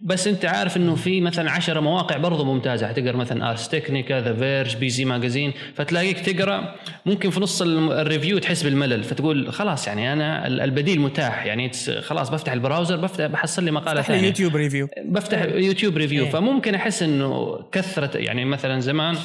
بس 0.00 0.26
انت 0.26 0.44
عارف 0.44 0.76
انه 0.76 0.94
في 0.94 1.20
مثلا 1.20 1.50
عشرة 1.50 1.80
مواقع 1.80 2.16
برضو 2.16 2.44
ممتازة. 2.44 2.88
حتقرا 2.88 3.16
مثلا 3.16 3.50
Ars 3.50 3.68
Technica 3.68 4.20
The 4.20 4.34
Verge 4.34 4.76
بي 4.76 4.88
زي 4.90 5.04
magazine 5.04 5.52
فتلاقيك 5.74 6.20
تقرأ. 6.20 6.74
ممكن 7.06 7.30
في 7.30 7.40
نص 7.40 7.62
ال 7.62 7.73
review 7.73 8.38
تحس 8.38 8.62
بالملل 8.62 9.04
فتقول 9.04 9.52
خلاص 9.52 9.86
يعني 9.86 10.12
أنا 10.12 10.46
ال- 10.46 10.60
البديل 10.60 11.00
متاح. 11.00 11.46
يعني 11.46 11.70
خلاص 12.00 12.30
بفتح 12.30 12.52
ال 12.52 12.58
browser 12.58 12.96
بفتح 12.96 13.26
بحصل 13.26 13.64
لي 13.64 13.70
مقالة 13.70 14.02
ثانية. 14.02 14.26
يوتيوب 14.26 14.56
ريفيو. 14.56 14.88
بفتح 15.04 15.42
YouTube 15.42 15.96
review. 15.96 16.24
إيه. 16.24 16.30
فممكن 16.30 16.74
أحس 16.74 17.02
إنه 17.02 17.58
كثره 17.72 18.10
يعني 18.18 18.44
مثلا 18.44 18.80
زمان 18.80 19.16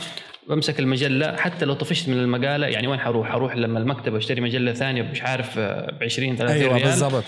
بمسك 0.49 0.79
المجلة 0.79 1.35
حتى 1.35 1.65
لو 1.65 1.73
طفشت 1.73 2.09
من 2.09 2.17
المقالة 2.19 2.67
يعني 2.67 2.87
وين 2.87 2.99
حروح؟ 2.99 3.31
أروح 3.31 3.55
لما 3.55 3.79
المكتبه 3.79 4.17
أشتري 4.17 4.41
مجلة 4.41 4.73
ثانية 4.73 5.01
مش 5.01 5.21
عارف 5.21 5.59
ب 5.59 6.03
20 6.03 6.35
30 6.35 6.55
أيوه 6.57 6.73
ريال. 6.77 6.83
بالضبط. 6.89 7.23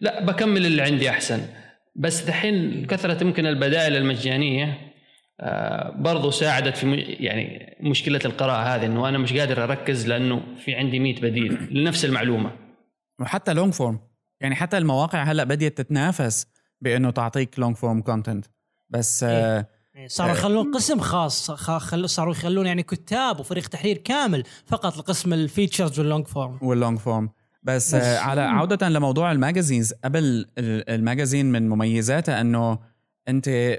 لا 0.00 0.24
بكمل 0.24 0.66
اللي 0.66 0.82
عندي 0.82 1.10
أحسن. 1.10 1.40
بس 1.94 2.22
دحين 2.22 2.86
كثرة 2.86 3.24
يمكن 3.24 3.46
البدائل 3.46 3.96
المجانية 3.96 4.78
آه، 5.40 5.90
برضو 5.90 6.30
ساعدت 6.30 6.76
في 6.76 6.86
م- 6.86 6.94
يعني 7.24 7.76
مشكلة 7.80 8.20
القراءة 8.24 8.62
هذه 8.74 8.86
إنه 8.86 9.08
أنا 9.08 9.18
مش 9.18 9.32
قادر 9.32 9.64
أركز 9.64 10.06
لأنه 10.06 10.42
في 10.64 10.74
عندي 10.74 10.98
100 10.98 11.20
بديل 11.20 11.68
لنفس 11.80 12.04
المعلومة. 12.04 12.52
وحتى 13.20 13.52
long 13.52 13.72
form 13.72 14.00
يعني 14.40 14.54
حتى 14.54 14.78
المواقع 14.78 15.22
هلأ 15.22 15.44
بديت 15.44 15.78
تتنافس 15.78 16.46
بإنه 16.80 17.10
تعطيك 17.10 17.58
long 17.58 17.76
form 17.76 18.00
content 18.02 18.46
بس 18.90 19.24
آه 19.24 19.66
إيه، 19.96 20.08
صاروا 20.08 20.32
إيه. 20.32 20.38
يخلون 20.38 20.74
قسم 20.74 21.00
خاص 21.00 21.50
خ- 21.50 21.78
خلو 21.78 22.06
صاروا 22.06 22.32
يخلون 22.32 22.66
يعني 22.66 22.82
كتاب 22.82 23.40
وفريق 23.40 23.68
تحرير 23.68 23.96
كامل 23.98 24.44
فقط 24.66 24.96
لقسم 24.96 25.32
ال 25.32 25.39
features 25.39 25.98
وال 25.98 26.07
long 26.07 26.26
form 26.26 26.58
وال 26.62 26.74
long 26.74 26.98
form 26.98 27.30
بس, 27.62 27.94
آه 27.94 28.18
على 28.18 28.40
عودة 28.40 28.88
لموضوع 28.88 29.32
ال 29.32 29.38
magazines 29.38 29.92
قبل 30.04 30.18
ال- 30.58 30.90
ال 30.90 30.97
magazine 30.97 31.52
من 31.52 31.68
مميزاتها 31.68 32.40
أنه 32.40 32.78
أنت 33.28 33.78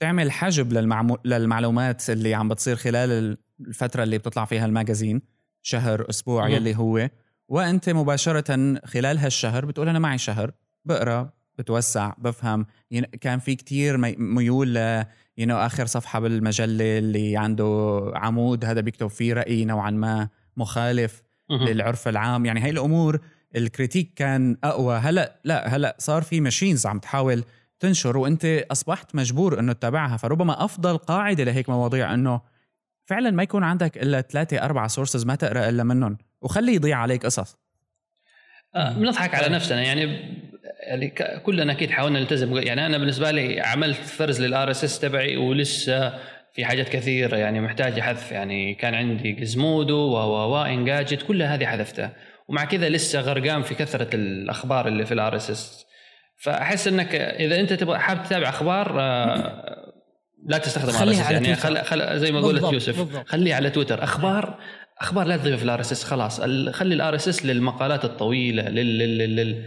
تعمل 0.00 0.30
حجب 0.32 0.72
للمعمو... 0.72 1.18
للمعلومات 1.24 2.10
اللي 2.10 2.34
عم 2.34 2.48
بتصير 2.48 2.76
خلال 2.76 3.38
الفترة 3.60 4.02
اللي 4.02 4.18
بتطلع 4.18 4.44
فيها 4.44 4.66
ال 4.66 4.72
magazine 4.72 5.22
شهر 5.62 6.06
أسبوع 6.10 6.42
مهم. 6.44 6.52
يلي 6.54 6.76
هو 6.76 7.10
وأنت 7.48 7.90
مباشرة 7.90 8.80
خلال 8.84 9.18
هالشهر 9.18 9.64
بتقول 9.66 9.88
أنا 9.88 9.98
معي 9.98 10.18
شهر 10.18 10.52
بقرأ 10.84 11.30
بتوسع 11.58 12.12
بفهم 12.18 12.66
كان 13.20 13.38
في 13.38 13.54
كتير 13.54 13.96
مي- 13.96 14.16
ميول 14.18 14.74
ل 14.74 15.04
you 15.40 15.44
know, 15.44 15.50
آخر 15.52 15.86
صفحة 15.86 16.20
بالمجلة 16.20 16.98
اللي 16.98 17.36
عنده 17.36 18.02
عمود 18.14 18.64
هذا 18.64 18.80
بيكتب 18.80 19.06
فيه 19.06 19.32
رأي 19.32 19.64
نوعا 19.64 19.90
ما 19.90 20.28
مخالف. 20.56 21.22
للعرف 21.50 22.08
العام. 22.08 22.46
يعني 22.46 22.60
هاي 22.60 22.70
الأمور 22.70 23.20
ال 23.56 23.62
critique 23.62 24.12
كان 24.16 24.56
أقوى. 24.64 24.96
هلأ 24.96 25.40
لا 25.44 25.76
هلأ 25.76 25.96
صار 25.98 26.22
في 26.22 26.40
machines 26.40 26.86
عم 26.86 26.98
تحاول 26.98 27.44
تنشر 27.80 28.16
وأنت 28.16 28.64
أصبحت 28.70 29.14
مجبور 29.14 29.58
إنه 29.60 29.72
تتابعها. 29.72 30.16
فربما 30.16 30.64
أفضل 30.64 30.98
قاعدة 30.98 31.44
لهيك 31.44 31.68
مواضيع 31.68 32.14
إنه 32.14 32.40
فعلا 33.04 33.30
ما 33.30 33.42
يكون 33.42 33.64
عندك 33.64 33.98
إلا 33.98 34.20
ثلاثة 34.20 34.58
أربعة 34.64 34.86
sources 34.88 35.24
ما 35.26 35.34
تقرأ 35.34 35.68
إلا 35.68 35.84
منهم. 35.84 36.18
وخلي 36.42 36.74
يضيع 36.74 36.98
عليك 36.98 37.24
قصص. 37.26 37.56
آه، 38.74 38.92
بنضحك 38.92 39.34
على 39.34 39.48
نفسنا. 39.54 39.82
يعني 39.82 40.02
يعني 40.88 41.08
ك- 41.10 41.42
كلنا 41.42 41.72
أكيد 41.72 41.90
حاولنا 41.90 42.20
نلتزم. 42.20 42.56
يعني 42.56 42.86
أنا 42.86 42.98
بالنسبة 42.98 43.30
لي 43.30 43.60
عملت 43.60 43.96
فرز 43.98 44.40
لل 44.42 44.70
RSS 44.70 44.98
تبعي 45.00 45.36
ولسه 45.36 46.12
في 46.58 46.64
حاجات 46.64 46.88
كثيرة 46.88 47.36
يعني 47.36 47.60
محتاجه 47.60 48.00
حذف 48.00 48.32
يعني 48.32 48.74
كان 48.74 48.94
عندي 48.94 49.32
Gizmodo 49.32 49.96
و 49.96 50.16
و 50.16 50.52
و 50.52 50.62
Engadget 50.62 51.22
كلها 51.22 51.54
هذه 51.54 51.66
حذفتها 51.66 52.12
ومع 52.48 52.64
كذا 52.64 52.88
لسه 52.88 53.20
غرقان 53.20 53.62
في 53.62 53.74
كثرة 53.74 54.08
الأخبار 54.14 54.88
اللي 54.88 55.06
في 55.06 55.14
ال 55.14 55.36
RSS 55.36 55.86
فأحس 56.42 56.88
إنك 56.88 57.14
إذا 57.14 57.60
أنت 57.60 57.72
تبغى 57.72 57.98
حابب 57.98 58.22
تتابع 58.22 58.48
أخبار 58.48 59.00
آه، 59.00 59.92
لا 60.46 60.58
تستخدم 60.58 60.92
خليها 60.92 61.22
RSS. 61.22 61.26
على 61.26 61.34
يعني 61.34 61.46
تويتر. 61.46 61.60
خل... 61.60 61.84
خل... 61.84 62.18
زي 62.18 62.32
ما 62.32 62.40
قلت 62.40 62.72
يوسف 62.72 62.98
بالضبط. 62.98 63.28
خليه 63.28 63.54
على 63.54 63.70
تويتر 63.70 64.02
أخبار 64.04 64.58
أخبار 65.00 65.26
لا 65.26 65.36
تضيفها 65.36 65.56
في 65.56 65.64
ال 65.64 65.80
RSS 65.80 66.04
خلاص 66.04 66.40
خلي 66.70 66.94
ال 66.94 67.14
RSS 67.14 67.46
للمقالات 67.46 68.04
الطويلة 68.04 68.68
لل 68.68 68.98
لل, 68.98 69.36
لل... 69.36 69.64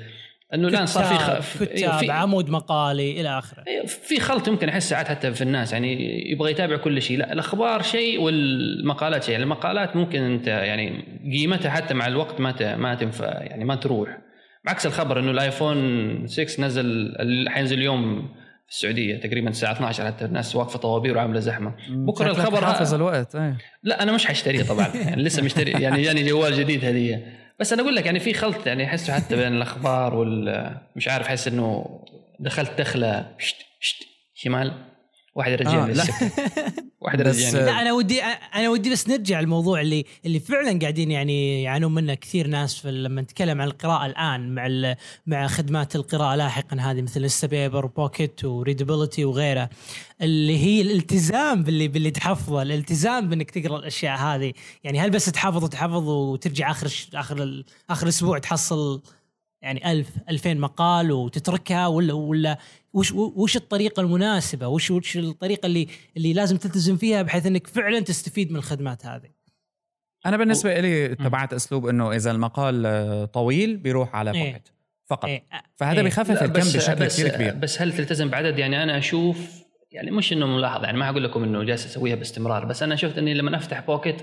إنه 0.53 0.67
الآن 0.67 0.85
صار 0.85 1.03
في 1.03 1.15
كتاب, 1.15 1.41
خ... 1.41 1.63
كتاب 1.63 1.99
في... 1.99 2.11
عمود 2.11 2.49
مقالي 2.49 3.21
إلى 3.21 3.37
آخره. 3.37 3.63
في 3.85 4.19
خلط 4.19 4.47
يمكن 4.47 4.69
أحس 4.69 4.89
ساعات 4.89 5.07
حتى 5.07 5.33
في 5.33 5.41
الناس 5.41 5.73
يعني 5.73 5.97
يبغى 6.31 6.51
يتابع 6.51 6.77
كل 6.77 7.01
شيء. 7.01 7.17
لا 7.17 7.33
الأخبار 7.33 7.81
شيء 7.81 8.21
والمقالات 8.21 9.23
شيء. 9.23 9.31
يعني 9.31 9.43
المقالات 9.43 9.95
ممكن 9.95 10.21
أنت 10.21 10.47
يعني 10.47 11.03
قيمتها 11.33 11.69
حتى 11.71 11.93
مع 11.93 12.07
الوقت 12.07 12.39
ما 12.41 12.51
ت- 12.51 12.63
ما 12.63 12.95
تنفع 12.95 13.25
يعني 13.43 13.65
ما 13.65 13.75
تروح. 13.75 14.17
بعكس 14.65 14.85
الخبر 14.85 15.19
إنه 15.19 15.31
ال 15.31 15.45
iPhone 15.45 16.27
6 16.27 16.63
نزل 16.63 17.13
حينزل 17.49 17.77
اليوم 17.77 18.27
في 18.67 18.75
السعودية 18.77 19.15
تقريبا 19.19 19.49
الساعة 19.49 19.71
12 19.71 20.05
حتى 20.05 20.25
الناس 20.25 20.55
واقفة 20.55 20.79
طوابير 20.79 21.17
وعاملة 21.17 21.39
زحمة. 21.39 21.73
بكرة 21.89 22.31
الخبر 22.31 22.65
حافظ 22.65 22.93
الوقت 22.93 23.35
إيه 23.35 23.57
لا 23.83 24.03
أنا 24.03 24.11
مش 24.11 24.25
حاشتريه 24.25 24.63
طبعا. 24.63 24.87
يعني 24.95 25.23
لسه 25.23 25.43
مشتري 25.43 25.71
يعني 25.71 26.01
جاني 26.01 26.23
جوال 26.29 26.53
جديد 26.53 26.85
هدية. 26.85 27.40
بس 27.62 27.74
أنا 27.74 27.82
أقول 27.82 27.95
لك 27.95 28.06
يعني 28.06 28.19
في 28.19 28.34
خلط 28.34 28.67
يعني 28.67 28.86
احسه 28.86 29.13
حتى 29.13 29.36
بين 29.36 29.54
الأخبار 29.54 30.15
وال 30.15 30.71
مش 30.95 31.08
عارف 31.08 31.28
أحس 31.28 31.47
إنه 31.47 32.00
دخلت 32.39 32.71
دخلة 32.78 33.36
شمال. 34.34 34.74
واحد 35.35 35.51
يرجعني 35.51 35.91
آه، 35.91 35.95
لا. 35.95 36.03
واحد 37.01 37.21
بس- 37.21 37.41
يرجعني 37.43 37.65
لا 37.65 37.81
أنا 37.81 37.93
ودي 37.93 38.21
أنا 38.23 38.69
ودي 38.69 38.89
بس 38.89 39.09
نرجع 39.09 39.39
الموضوع 39.39 39.81
اللي 39.81 40.05
اللي 40.25 40.39
فعلا 40.39 40.79
قاعدين 40.79 41.11
يعني 41.11 41.63
يعانون 41.63 41.93
منه 41.93 42.13
كثير 42.13 42.47
ناس 42.47 42.75
في 42.75 42.91
لما 42.91 43.21
نتكلم 43.21 43.61
عن 43.61 43.67
القراءة 43.67 44.05
الآن 44.05 44.55
مع 44.55 44.65
ال- 44.65 44.95
مع 45.27 45.47
خدمات 45.47 45.95
القراءة 45.95 46.35
لاحقا 46.35 46.77
هذه 46.79 47.01
مثل 47.01 47.23
انستا 47.23 47.50
بيبر 47.50 47.86
وبوكيت 47.85 48.45
وريدابيلتي 48.45 49.25
وغيرها 49.25 49.69
اللي 50.21 50.57
هي 50.57 50.81
الالتزام 50.81 51.63
باللي 51.63 51.87
باللي 51.87 52.11
تحفظه 52.11 52.61
الالتزام 52.61 53.29
بإنك 53.29 53.51
تقرأ 53.51 53.79
الأشياء 53.79 54.17
هذه. 54.17 54.53
يعني 54.83 54.99
هل 54.99 55.09
بس 55.09 55.25
تحفظ 55.25 55.63
وتحفظ 55.63 56.07
وترجع 56.07 56.71
آخر 56.71 56.91
آخر 57.13 57.43
ال- 57.43 57.65
آخر 57.89 58.03
الأسبوع 58.03 58.37
تحصل 58.39 59.01
يعني 59.61 59.91
ألف 59.91 60.07
ألفين 60.29 60.59
مقال 60.59 61.11
وتتركها 61.11 61.87
ولا 61.87 62.13
ولا 62.13 62.57
وش 62.93 63.12
وش 63.12 63.56
الطريقة 63.56 64.01
المناسبة 64.01 64.67
وش 64.67 64.91
وش 64.91 65.17
الطريقة 65.17 65.65
اللي 65.65 65.88
اللي 66.17 66.34
لازم 66.34 66.58
تلتزم 66.58 66.97
فيها 66.97 67.21
بحيث 67.21 67.45
إنك 67.45 67.67
فعلا 67.67 67.99
تستفيد 67.99 68.51
من 68.51 68.58
الخدمات 68.58 69.06
هذه 69.06 69.30
أنا 70.25 70.38
بالنسبة 70.38 70.80
لي 70.80 71.12
اتبعت 71.12 71.54
أسلوب 71.54 71.88
إنه 71.88 72.12
إذا 72.12 72.32
المقال 72.32 73.32
طويل 73.32 73.77
بيروح 73.77 74.15
على 74.15 74.32
إيه. 74.32 74.45
بوكيت 74.45 74.69
فقط 75.06 75.25
إيه. 75.25 75.43
فهذا 75.75 75.97
إيه. 75.97 76.04
بيخفف 76.04 76.43
الكم 76.43 76.60
بشكل 76.60 77.06
كثير 77.06 77.27
كبير 77.27 77.54
بس 77.54 77.82
هل 77.82 77.93
تلتزم 77.93 78.30
بعدد 78.30 78.60
يعني 78.60 78.84
أنا 78.84 78.97
أشوف 78.97 79.38
يعني 79.91 80.12
مش 80.12 80.34
إنه 80.34 80.45
ملاحظة 80.45 80.86
يعني 80.86 80.97
ما 80.97 81.10
أقول 81.10 81.23
لكم 81.23 81.43
إنه 81.43 81.63
جالس 81.63 81.86
أسويها 81.86 82.15
باستمرار 82.15 82.65
بس 82.65 82.84
أنا 82.84 82.95
شفت 82.95 83.17
إني 83.17 83.34
لما 83.34 83.58
أفتح 83.58 83.80
بوكيت 83.80 84.15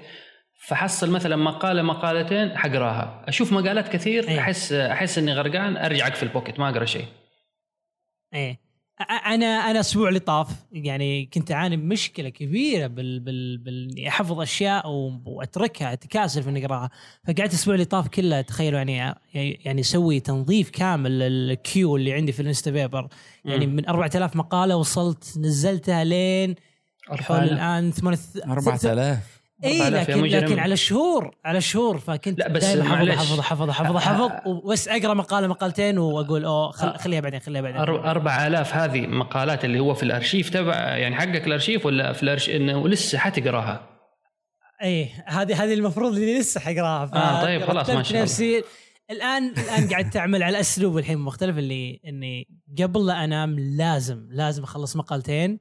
فحصل 0.61 1.11
مثلا 1.11 1.37
مقالة 1.37 1.83
مقالتين 1.83 2.59
حقراها 2.59 3.25
أشوف 3.29 3.53
مقالات 3.53 3.89
كثير 3.89 4.29
إيه. 4.29 4.39
أحس 4.39 4.73
أحس 4.73 5.19
إني 5.19 5.33
غرقان 5.33 5.77
ارجع 5.77 6.07
اقفل 6.07 6.29
بوكيت 6.29 6.59
ما 6.59 6.69
أقرأ 6.69 6.85
شيء 6.85 7.05
إيه 8.35 8.61
أنا 9.11 9.47
أنا 9.47 9.71
الأسبوع 9.71 10.09
اللي 10.09 10.21
طاف 10.21 10.49
يعني 10.73 11.27
كنت 11.27 11.53
أعاني 11.53 11.77
بمشكله 11.77 12.29
كبيرة 12.29 12.87
بال 12.87 13.21
بال 13.21 13.59
بال 13.59 13.91
إني 13.91 14.09
أحفظ 14.09 14.41
أشياء 14.41 14.89
و- 14.91 15.21
وأتركها 15.25 15.93
أتكاسل 15.93 16.43
في 16.43 16.65
اقراها 16.65 16.91
فقعدت 17.25 17.41
الأسبوع 17.53 17.75
اللي 17.75 17.85
طاف 17.85 18.09
كله 18.09 18.41
تخيلوا 18.41 18.79
يعني 18.81 19.17
يعني 19.65 19.81
أسوي 19.81 20.21
تنظيف 20.21 20.71
كامل 20.71 21.19
لل 21.19 21.41
queue 21.41 21.97
اللي 21.97 22.13
عندي 22.13 22.33
في 22.33 22.41
الانستا 22.43 22.71
بيبر 22.71 23.09
يعني. 23.45 23.67
من 23.67 23.89
4000 23.89 24.37
مقالة 24.37 24.77
وصلت 24.77 25.39
نزلتها 25.39 26.05
لين 26.05 26.55
حول 27.09 27.19
4000. 27.39 27.53
الآن 27.53 27.91
8 27.93 28.19
4000 28.45 29.38
اي 29.65 29.83
4000 29.83 30.09
يا 30.09 30.17
لكن. 30.17 30.47
لكن 30.47 30.59
على 30.59 30.77
شهور 30.77 31.35
على 31.45 31.61
شهور 31.61 31.99
فكنت 31.99 32.39
لا، 32.39 32.49
بس 32.49 32.65
دائما 32.65 32.83
احفظ 32.83 32.95
معلش. 32.95 33.19
احفظ 33.19 33.39
احفظ 33.41 33.69
احفظ 33.71 33.97
احفظ 33.97 34.31
بس 34.71 34.89
أقرأ 34.89 35.15
مقالة 35.15 35.47
مقالتين 35.47 35.99
وأقول 35.99 36.45
أوه 36.45 36.71
خل 36.71 36.89
آه. 36.89 36.97
خليها 36.97 37.21
بعدين 37.21 37.41
خليها 37.41 37.61
بعدين 37.63 37.81
أر- 37.81 38.07
4000 38.07 38.75
هذه 38.75 39.07
مقالات 39.07 39.65
اللي 39.65 39.81
هو 39.81 39.95
في 39.95 40.03
الأرشيف 40.03 40.51
تبع 40.51 40.75
يعني 40.97 41.17
حقك 41.17 41.47
الأرشيف 41.47 41.87
ولا 41.87 42.13
في 42.13 42.23
الارشيف 42.23 42.57
إنه 42.57 42.89
لسه 42.89 43.19
حتقراها 43.19 43.89
إيه 44.83 45.25
هذه 45.27 45.65
هذه 45.65 45.75
المفروض 45.75 46.13
اللي 46.15 46.39
لسه 46.39 46.61
حقراها 46.61 47.11
آه، 47.15 47.43
طيب، 47.43 47.65
خلاص، 47.65 47.91
ما 47.91 48.03
شاء 48.03 48.11
الله. 48.13 48.23
نفسي 48.23 48.63
الآن 49.11 49.53
الآن 49.59 49.89
قاعد 49.89 50.11
تعمل 50.11 50.43
على 50.43 50.61
أسلوب 50.61 50.99
الحين 50.99 51.19
مختلف 51.19 51.59
اللي 51.59 52.01
إني 52.07 52.49
قبل 52.83 53.07
لا 53.07 53.25
أنام 53.25 53.57
لازم 53.59 54.27
لازم 54.31 54.63
أخلص 54.63 54.97
مقالتين 54.97 55.61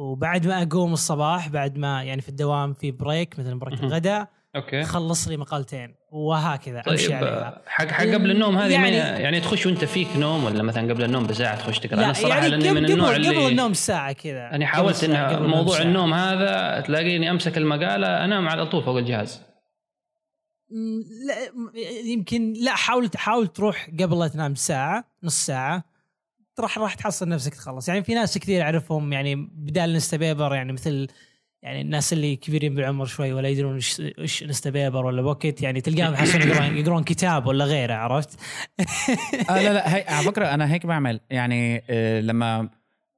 وبعد 0.00 0.46
ما 0.46 0.62
أقوم 0.62 0.92
الصباح 0.92 1.48
بعد 1.48 1.78
ما 1.78 2.02
يعني 2.02 2.20
في 2.22 2.28
الدوام 2.28 2.72
في 2.74 2.90
break 2.90 3.38
مثلا 3.38 3.58
break. 3.58 3.80
الغداء 3.82 4.28
okay. 4.56 4.80
اخلص 4.82 5.28
لي 5.28 5.36
مقالتين. 5.36 5.94
وهكذا 6.12 6.82
أمشي 6.88 7.06
طيب 7.06 7.16
عليها. 7.16 7.62
حق 7.66 7.86
حق 7.86 8.04
قبل 8.04 8.30
النوم 8.30 8.56
هذه 8.58 8.72
يعني- 8.72 8.96
يعني, 8.96 9.22
يعني 9.22 9.40
تخش 9.40 9.66
وأنت 9.66 9.84
فيك 9.84 10.08
نوم 10.16 10.44
ولا 10.44 10.62
مثلا 10.62 10.92
قبل 10.92 11.04
النوم 11.04 11.26
بساعة 11.26 11.56
تخش 11.58 11.78
تقرأ؟ 11.78 11.98
أنا 11.98 12.10
الصراحة 12.10 12.38
يعني 12.38 12.48
لأني 12.48 12.68
قبل 12.68 12.80
من 12.80 12.84
قبل, 12.84 12.92
النوع 12.92 13.08
قبل 13.14 13.26
اللي 13.26 13.48
النوم 13.48 13.72
ساعة 13.74 14.12
كذا. 14.12 14.48
قبل 14.52 14.64
حاولت 14.64 15.04
إن 15.04 15.16
قبل 15.16 15.48
موضوع. 15.48 15.82
النوم 15.82 16.14
هذا 16.14 16.80
تلاقيني 16.80 17.30
أمسك 17.30 17.58
المقالة 17.58 18.24
أنام 18.24 18.48
على 18.48 18.66
طول 18.66 18.82
فوق 18.84 18.96
الجهاز. 18.96 19.42
لا 21.26 21.36
يمكن 22.04 22.52
لا 22.52 22.74
حاول 22.74 23.10
حاول 23.16 23.46
تروح 23.48 23.90
قبل 24.00 24.18
لا 24.18 24.28
تنام 24.28 24.54
ساعة 24.54 25.04
نص 25.22 25.46
ساعة. 25.46 25.84
راح 26.58 26.78
راح 26.78 26.94
تحصل 26.94 27.28
نفسك 27.28 27.54
تخلص. 27.54 27.88
يعني 27.88 28.02
في 28.04 28.14
ناس 28.14 28.38
كثير 28.38 28.62
أعرفهم 28.62 29.12
يعني 29.12 29.34
بدال 29.34 29.90
انستا 29.94 30.16
بيبر 30.16 30.54
يعني 30.54 30.72
مثل 30.72 31.08
يعني 31.62 31.80
الناس 31.80 32.12
اللي 32.12 32.36
كبيرين 32.36 32.74
بالعمر 32.74 33.06
شوي 33.06 33.32
ولا 33.32 33.48
يدرون 33.48 33.74
إيش 33.74 34.00
إيش 34.18 34.42
انستا 34.42 34.70
بيبر 34.70 35.06
ولا 35.06 35.22
بوكيت 35.22 35.62
يعني 35.62 35.80
تلقاهم 35.80 36.14
يحسون 36.14 36.42
يقرون 36.42 36.76
يقرون 36.80 37.04
كتاب 37.04 37.46
ولا 37.46 37.64
غيره 37.64 37.94
عرفت؟ 37.94 38.40
آه 39.50 39.62
لا 39.62 39.72
لا 39.72 39.96
هي 39.96 40.04
على 40.08 40.24
فكرة 40.24 40.54
أنا 40.54 40.72
هيك 40.72 40.86
بعمل. 40.86 41.20
يعني 41.30 41.82
آه 41.90 42.20
لما 42.20 42.68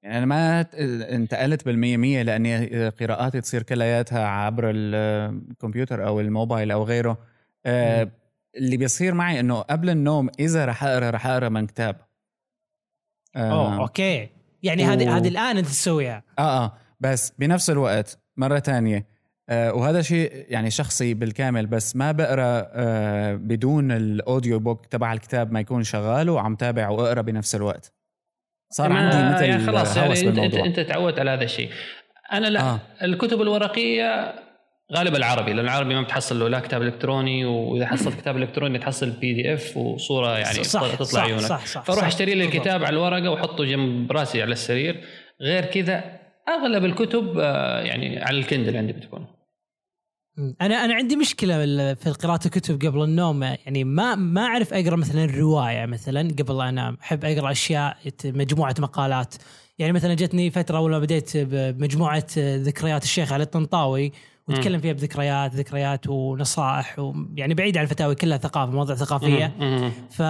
يعني 0.02 0.18
أنا 0.18 0.26
ما 0.26 0.66
انتقلت 1.14 1.64
بالمية 1.64 1.96
مية 1.96 2.22
لأني 2.22 2.88
قراءاتي 2.88 3.40
تصير 3.40 3.62
كلياتها 3.62 4.26
عبر 4.26 4.70
الكمبيوتر 4.74 6.06
أو 6.06 6.20
الموبايل 6.20 6.70
أو 6.70 6.84
غيره. 6.84 7.18
آه 7.66 8.10
اللي 8.56 8.76
بيصير 8.76 9.14
معي 9.14 9.40
إنه 9.40 9.60
قبل 9.60 9.90
النوم 9.90 10.30
إذا 10.40 10.64
رح 10.64 10.84
أقرأ 10.84 11.10
رح 11.10 11.26
أقرأ 11.26 11.48
من 11.48 11.66
كتاب. 11.66 11.96
أوه 13.36 13.76
آه, 13.76 13.78
okay. 13.80 14.28
يعني 14.62 14.82
و- 14.82 14.90
هذه 14.90 15.16
هذه 15.16 15.28
الآن 15.28 15.56
أنت 15.58 15.66
تسويها. 15.66 16.22
آه 16.38 16.64
آه. 16.64 16.72
بس 17.00 17.32
بنفس 17.38 17.70
الوقت 17.70 18.18
مرة 18.36 18.58
تانية 18.58 19.06
آه 19.48 19.72
وهذا 19.74 20.02
شيء 20.02 20.46
يعني 20.48 20.70
شخصي 20.70 21.14
بالكامل 21.14 21.66
بس 21.66 21.96
ما 21.96 22.12
بقرأ 22.12 22.66
آه 22.72 23.34
بدون 23.34 23.92
ال 23.92 24.03
audio 24.03 24.58
book 24.58 24.86
تبع 24.86 25.12
الكتاب 25.12 25.52
ما 25.52 25.60
يكون 25.60 25.82
شغال 25.82 26.30
وعم 26.30 26.54
تابع 26.56 26.88
وأقرأ 26.88 27.20
بنفس 27.20 27.54
الوقت. 27.54 27.92
صار 28.70 28.92
عندي 28.92 29.34
مثل 29.34 29.44
يعني 29.44 29.66
خلاص 29.66 29.96
يعني 29.96 30.10
هوس 30.10 30.22
انت 30.22 30.54
أنت, 30.54 30.80
تعودت 30.80 31.18
على 31.18 31.30
هذا 31.30 31.44
الشيء. 31.44 31.70
أنا 32.32 32.46
لا. 32.46 32.60
آه. 32.60 32.80
الكتب 33.02 33.42
الورقية 33.42 34.34
غالبا 34.94 35.16
العربي 35.16 35.52
لأن 35.52 35.64
العربي 35.64 35.94
ما 35.94 36.02
بتحصل 36.02 36.40
له 36.40 36.48
لا 36.48 36.60
كتاب 36.60 36.82
إلكتروني 36.82 37.44
وإذا 37.44 37.86
حصلت 37.86 38.20
كتاب 38.20 38.36
إلكتروني 38.36 38.78
تحصل 38.78 39.10
PDF 39.10 39.76
وصورة 39.76 40.38
يعني 40.38 40.64
صح 40.64 40.94
تطلع 40.94 41.04
صح 41.04 41.22
عيونك 41.22 41.40
صح 41.42 41.66
صح 41.66 41.82
فاروح. 41.82 42.04
اشتري 42.04 42.34
لي. 42.34 42.44
الكتاب 42.44 42.84
على 42.84 42.96
الورقة 42.96 43.30
واحطه 43.30 43.64
جنب 43.64 44.12
راسي 44.12 44.42
على 44.42 44.52
السرير 44.52 45.04
غير 45.40 45.64
كذا 45.64 46.04
أغلب 46.48 46.84
الكتب 46.84 47.38
آه، 47.38 47.80
يعني 47.80 48.18
على 48.22 48.38
الكندل 48.38 48.76
عندي 48.76 48.92
بتكون. 48.92 49.26
أنا 50.60 50.84
أنا 50.84 50.94
عندي 50.94 51.16
مشكلة 51.16 51.54
في 51.94 52.10
قراءة 52.10 52.46
الكتب 52.46 52.86
قبل 52.86 53.02
النوم 53.04 53.42
يعني 53.42 53.84
ما 53.84 54.14
ما 54.14 54.40
أعرف 54.40 54.74
أقرأ 54.74 54.96
مثلا 54.96 55.24
رواية 55.24 55.86
مثلا 55.86 56.28
قبل 56.38 56.60
انام 56.60 56.96
أحب 57.02 57.24
أقرأ 57.24 57.50
أشياء 57.50 57.96
مجموعة 58.24 58.74
مقالات 58.78 59.34
يعني 59.78 59.92
مثلا 59.92 60.14
جتني 60.14 60.50
فترة 60.50 60.78
اول 60.78 60.90
ما 60.90 60.98
بديت 60.98 61.36
بمجموعة 61.36 62.26
ذكريات 62.38 63.02
الشيخ 63.02 63.32
علي 63.32 63.42
الطنطاوي 63.42 64.12
وتكلم 64.48 64.80
فيها 64.80 64.92
بذكريات 64.92 65.54
ذكريات 65.54 66.08
ونصائح 66.08 66.98
ويعني 66.98 67.54
بعيد 67.54 67.78
عن 67.78 67.84
الفتاوي 67.84 68.14
كلها 68.14 68.38
ثقافة 68.38 68.72
مواضيع 68.72 68.96
ثقافية. 68.96 69.52
ف... 70.10 70.22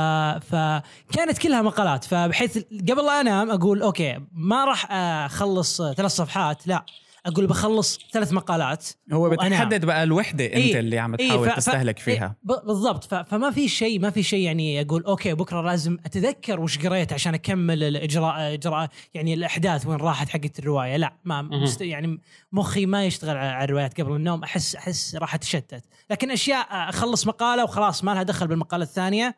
فكانت 0.47 1.39
كلها 1.43 1.63
مقالات. 1.63 2.05
فبحيث 2.05 2.59
قبل 2.91 3.07
لا 3.07 3.21
أنام 3.21 3.51
أقول 3.51 3.83
okay 3.83 4.19
ما 4.33 4.65
راح 4.65 4.93
أخلص 4.93 5.83
ثلاث 5.83 6.11
صفحات 6.11 6.67
لا. 6.67 6.85
أقول 7.27 7.47
بخلص 7.47 7.99
ثلاث 8.13 8.33
مقالات 8.33 8.89
هو. 9.13 9.31
بتحدد 9.31 9.85
بقى 9.85 10.03
الوحدة 10.03 10.45
أنت 10.45 10.55
إيه، 10.55 10.79
اللي 10.81 10.99
عم 10.99 11.15
إيه، 11.21 11.29
تحاول 11.29 11.51
ف- 11.51 11.57
تستهلك 11.57 11.99
إيه، 11.99 12.05
فيها. 12.05 12.37
ب- 12.43 12.67
بالضبط. 12.67 13.05
ف- 13.05 13.15
فما 13.15 13.51
في 13.51 13.69
شيء 13.69 14.01
ما 14.01 14.11
في 14.11 14.23
شيء 14.23 14.45
يعني 14.45 14.81
أقول 14.81 15.05
okay 15.05 15.35
بكرة 15.35 15.61
لازم 15.63 15.99
أتذكر 16.07 16.61
وش 16.61 16.79
قريت 16.87 17.13
عشان 17.13 17.35
أكمل 17.35 17.83
الاجزاء 17.83 18.55
أجزاء 18.55 18.89
يعني 19.15 19.35
الأحداث 19.35 19.87
وين 19.87 19.99
راحت 19.99 20.29
حقت 20.29 20.59
الرواية. 20.59 20.97
لا 20.97 21.13
ما. 21.25 21.43
مست 21.43 21.81
يعني 21.81 22.19
مخي 22.53 22.87
ما 22.87 23.05
يشتغل 23.05 23.37
على 23.37 23.49
على 23.49 23.65
الروايات 23.65 24.01
قبل 24.01 24.17
النوم. 24.17 24.43
احس 24.43 24.77
أحس 24.77 25.15
راح 25.15 25.35
أتشتت. 25.35 25.85
لكن 26.11 26.31
أشياء 26.31 26.67
أخلص 26.71 27.27
مقالة 27.27 27.65
وخلاص 27.65 28.05
ما 28.05 28.11
لها 28.11 28.23
دخل 28.23 28.47
بالمقالة 28.47 28.85
الثانية 28.85 29.37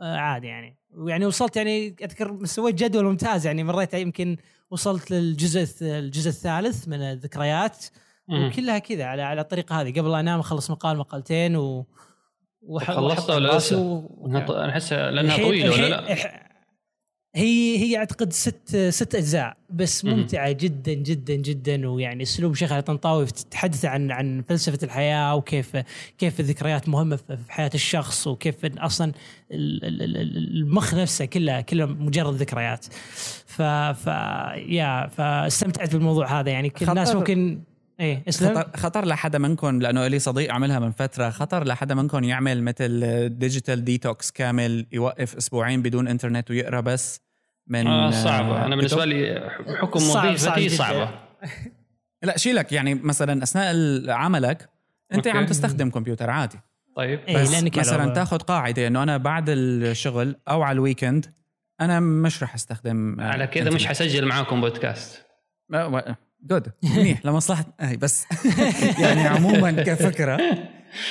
آه، 0.00 0.16
عادي 0.16 0.46
يعني. 0.46 0.76
ويعني 0.96 1.26
وصلت 1.26 1.56
يعني 1.56 1.96
أذكر 2.02 2.44
سويت 2.44 2.74
جدول 2.74 3.04
ممتاز 3.04 3.46
يعني 3.46 3.64
مريت 3.64 3.94
يمكن 3.94 4.36
وصلت 4.70 5.10
للجزء 5.10 5.66
الجزء 5.82 6.28
الثالث 6.28 6.88
من 6.88 7.00
الذكريات. 7.02 7.84
وكلها 8.48 8.78
كذا 8.78 9.04
على 9.04 9.22
على 9.22 9.40
الطريقة 9.40 9.80
هذه 9.80 10.00
قبل 10.00 10.14
أنام 10.14 10.40
أخلص 10.40 10.70
مقال 10.70 10.96
مقالتين 10.96 11.56
و 11.56 11.86
وح- 12.62 12.90
خلصتها 12.90 13.34
ولا 13.36 13.56
لسه؟ 13.56 13.78
و- 13.78 14.26
أنا 14.26 14.70
أحسها 14.70 15.10
لأنها 15.10 15.36
طويلة 15.36 15.70
ولا 15.70 15.88
لا؟ 15.88 16.43
هي 17.36 17.78
هي 17.78 17.96
أعتقد 17.96 18.32
ست 18.32 18.76
ست 18.90 19.14
أجزاء 19.14 19.56
بس. 19.70 20.04
ممتعة 20.04 20.52
جدا 20.52 20.92
جدا 20.92 21.34
جدا 21.34 21.88
ويعني 21.88 22.22
أسلوب 22.22 22.54
شيخ 22.54 22.72
علي 22.72 22.82
طنطاوي 22.82 23.26
تتحدث 23.26 23.84
عن 23.84 24.10
عن 24.10 24.44
فلسفة 24.48 24.78
الحياة 24.82 25.34
وكيف 25.34 25.76
كيف 26.18 26.40
الذكريات 26.40 26.88
مهمة 26.88 27.16
في 27.16 27.38
حياة 27.48 27.70
الشخص 27.74 28.26
وكيف 28.26 28.54
أصلا 28.78 29.12
ال- 29.50 29.84
ال- 29.84 30.02
ال- 30.02 30.56
المخ 30.56 30.94
نفسه 30.94 31.24
كله 31.24 31.60
كله 31.60 31.86
مجرد 31.86 32.34
ذكريات 32.34 32.86
ف 33.46 33.62
ف 33.62 34.06
يا 34.68 35.06
فاستمتعت 35.06 35.92
بالموضوع 35.92 36.40
هذا 36.40 36.50
يعني 36.50 36.70
كل 36.70 36.88
الناس 36.88 37.14
ممكن 37.14 37.60
إيه 38.00 38.22
اسلم 38.28 38.54
خطر, 38.54 38.70
خطر 38.76 39.04
لحدا 39.06 39.38
منكم 39.38 39.80
لأنه 39.82 40.06
لي 40.06 40.18
صديق 40.18 40.52
عملها 40.52 40.78
من 40.78 40.90
فترة 40.90 41.30
خطر 41.30 41.64
لحدا 41.64 41.94
منكم 41.94 42.24
يعمل 42.24 42.62
مثل 42.62 43.28
digital 43.38 43.84
detox 43.84 44.30
كامل 44.30 44.86
يوقف 44.92 45.36
أسبوعين 45.36 45.82
بدون 45.82 46.08
إنترنت 46.08 46.50
ويقرأ 46.50 46.80
بس 46.80 47.20
من 47.66 47.86
آه 47.86 48.10
صعبة 48.10 48.64
أنا 48.66 48.76
بالنسبة. 48.76 49.04
لي 49.04 49.50
حكم 49.80 49.98
صعب- 49.98 50.36
صعب 50.36 50.52
وظيفتي. 50.52 50.76
صعبة 50.76 51.10
لا 52.22 52.36
شيلك 52.38 52.72
يعني 52.72 52.94
مثلا 52.94 53.42
أثناء 53.42 53.74
عملك 54.10 54.68
أنت 55.12 55.26
okay. 55.26 55.38
عم 55.38 55.46
تستخدم 55.46 55.90
كمبيوتر 55.90 56.30
عادي 56.30 56.58
طيب 56.96 57.20
إيه، 57.28 57.36
بس 57.42 57.52
لأنك 57.52 57.78
مثلا 57.78 58.14
تاخذ 58.14 58.38
قاعدة 58.38 58.86
إنه 58.86 59.02
أنا 59.02 59.16
بعد 59.16 59.44
الشغل 59.48 60.36
أو 60.48 60.62
على 60.62 60.74
ال 60.76 60.82
weekend 60.82 61.26
أنا 61.80 62.00
مش 62.00 62.42
رح 62.42 62.54
أستخدم 62.54 63.20
آه، 63.20 63.24
على 63.28 63.46
كذا 63.46 63.70
مش. 63.70 63.86
حسجل 63.86 64.26
معاكم 64.26 64.60
بودكاست 64.60 65.22
جود. 66.44 66.68
منيح 66.96 67.18
لمصلحه 67.26 67.64
اي 67.80 67.96
بس. 67.96 68.26
يعني 69.02 69.20
عموما 69.20 69.72
كفكرة. 69.72 70.40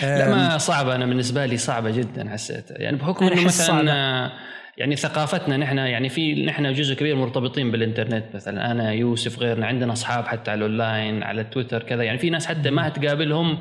لا 0.02 0.30
ما 0.30 0.58
صعبة. 0.58 0.96
أنا 0.96 1.06
بالنسبة 1.06 1.46
لي 1.46 1.58
صعبة 1.58 1.92
جدا 1.92 2.30
حسيت. 2.30 2.72
يعني 2.72 2.98
بحكم 2.98 3.26
إنه 3.26 3.46
مثلا 3.46 3.68
صعبة. 3.68 3.92
آه، 3.92 4.32
يعني 4.78 4.96
ثقافتنا 4.96 5.58
نحن 5.58 5.78
يعني 5.78 6.10
في 6.10 6.46
نحن 6.46 6.74
جزء 6.74 6.96
كبير 6.96 7.16
مرتبطين 7.16 7.72
بالإنترنت. 7.72 8.26
مثلا 8.36 8.72
أنا 8.72 8.92
يوسف 8.92 9.40
غيرنا 9.40 9.68
عندنا 9.68 9.94
أصحاب 9.94 10.26
حتى 10.26 10.52
على 10.52 10.58
الأونلاين 10.58 11.24
على 11.24 11.44
تويتر 11.44 11.84
كذا. 11.84 12.04
يعني 12.04 12.18
في 12.18 12.30
ناس 12.30 12.46
حتى 12.48 12.70
ما 12.70 12.90
تقابلهم 12.90 13.60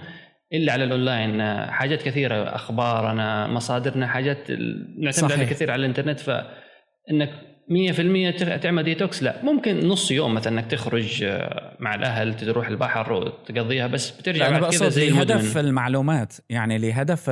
إلا 0.52 0.72
على 0.72 0.84
الأونلاين. 0.84 1.40
آه، 1.40 1.70
حاجات 1.70 2.02
كثيرة. 2.02 2.54
أخبارنا 2.54 3.46
مصادرنا 3.46 4.06
حاجات 4.06 4.50
نعتمد. 4.98 5.32
عليها 5.32 5.46
كثير 5.46 5.70
على 5.70 5.80
الإنترنت. 5.80 6.20
فإنك 6.20 7.51
100% 7.68 8.38
تغ- 8.40 8.60
تعمل 8.60 8.82
ديتوكس 8.82 9.22
لا. 9.22 9.36
ممكن 9.42 9.88
نص 9.88 10.10
يوم 10.10 10.34
مثلا 10.34 10.52
إنك 10.60 10.70
تخرج 10.70 11.22
آه، 11.24 11.76
مع 11.80 11.94
الأهل 11.94 12.36
تروح 12.36 12.68
البحر 12.68 13.12
وتقضيها 13.12 13.86
بس 13.86 14.10
بترجع 14.10 14.50
بعد 14.50 14.70
كذا 14.72 14.88
زي 14.88 15.10
لهدف 15.10 15.36
المدمن 15.56 15.64
المعلومات 15.68 16.32
يعني 16.50 16.78
لهدف 16.78 17.30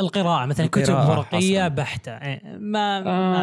القراءة 0.00 0.46
مثلا 0.46 0.66
كتب 0.66 0.80
القراءة 0.94 1.10
ورقية 1.18 1.62
حصل. 1.64 1.74
بحتة 1.74 2.12
إيه، 2.12 2.40
ما 2.58 2.98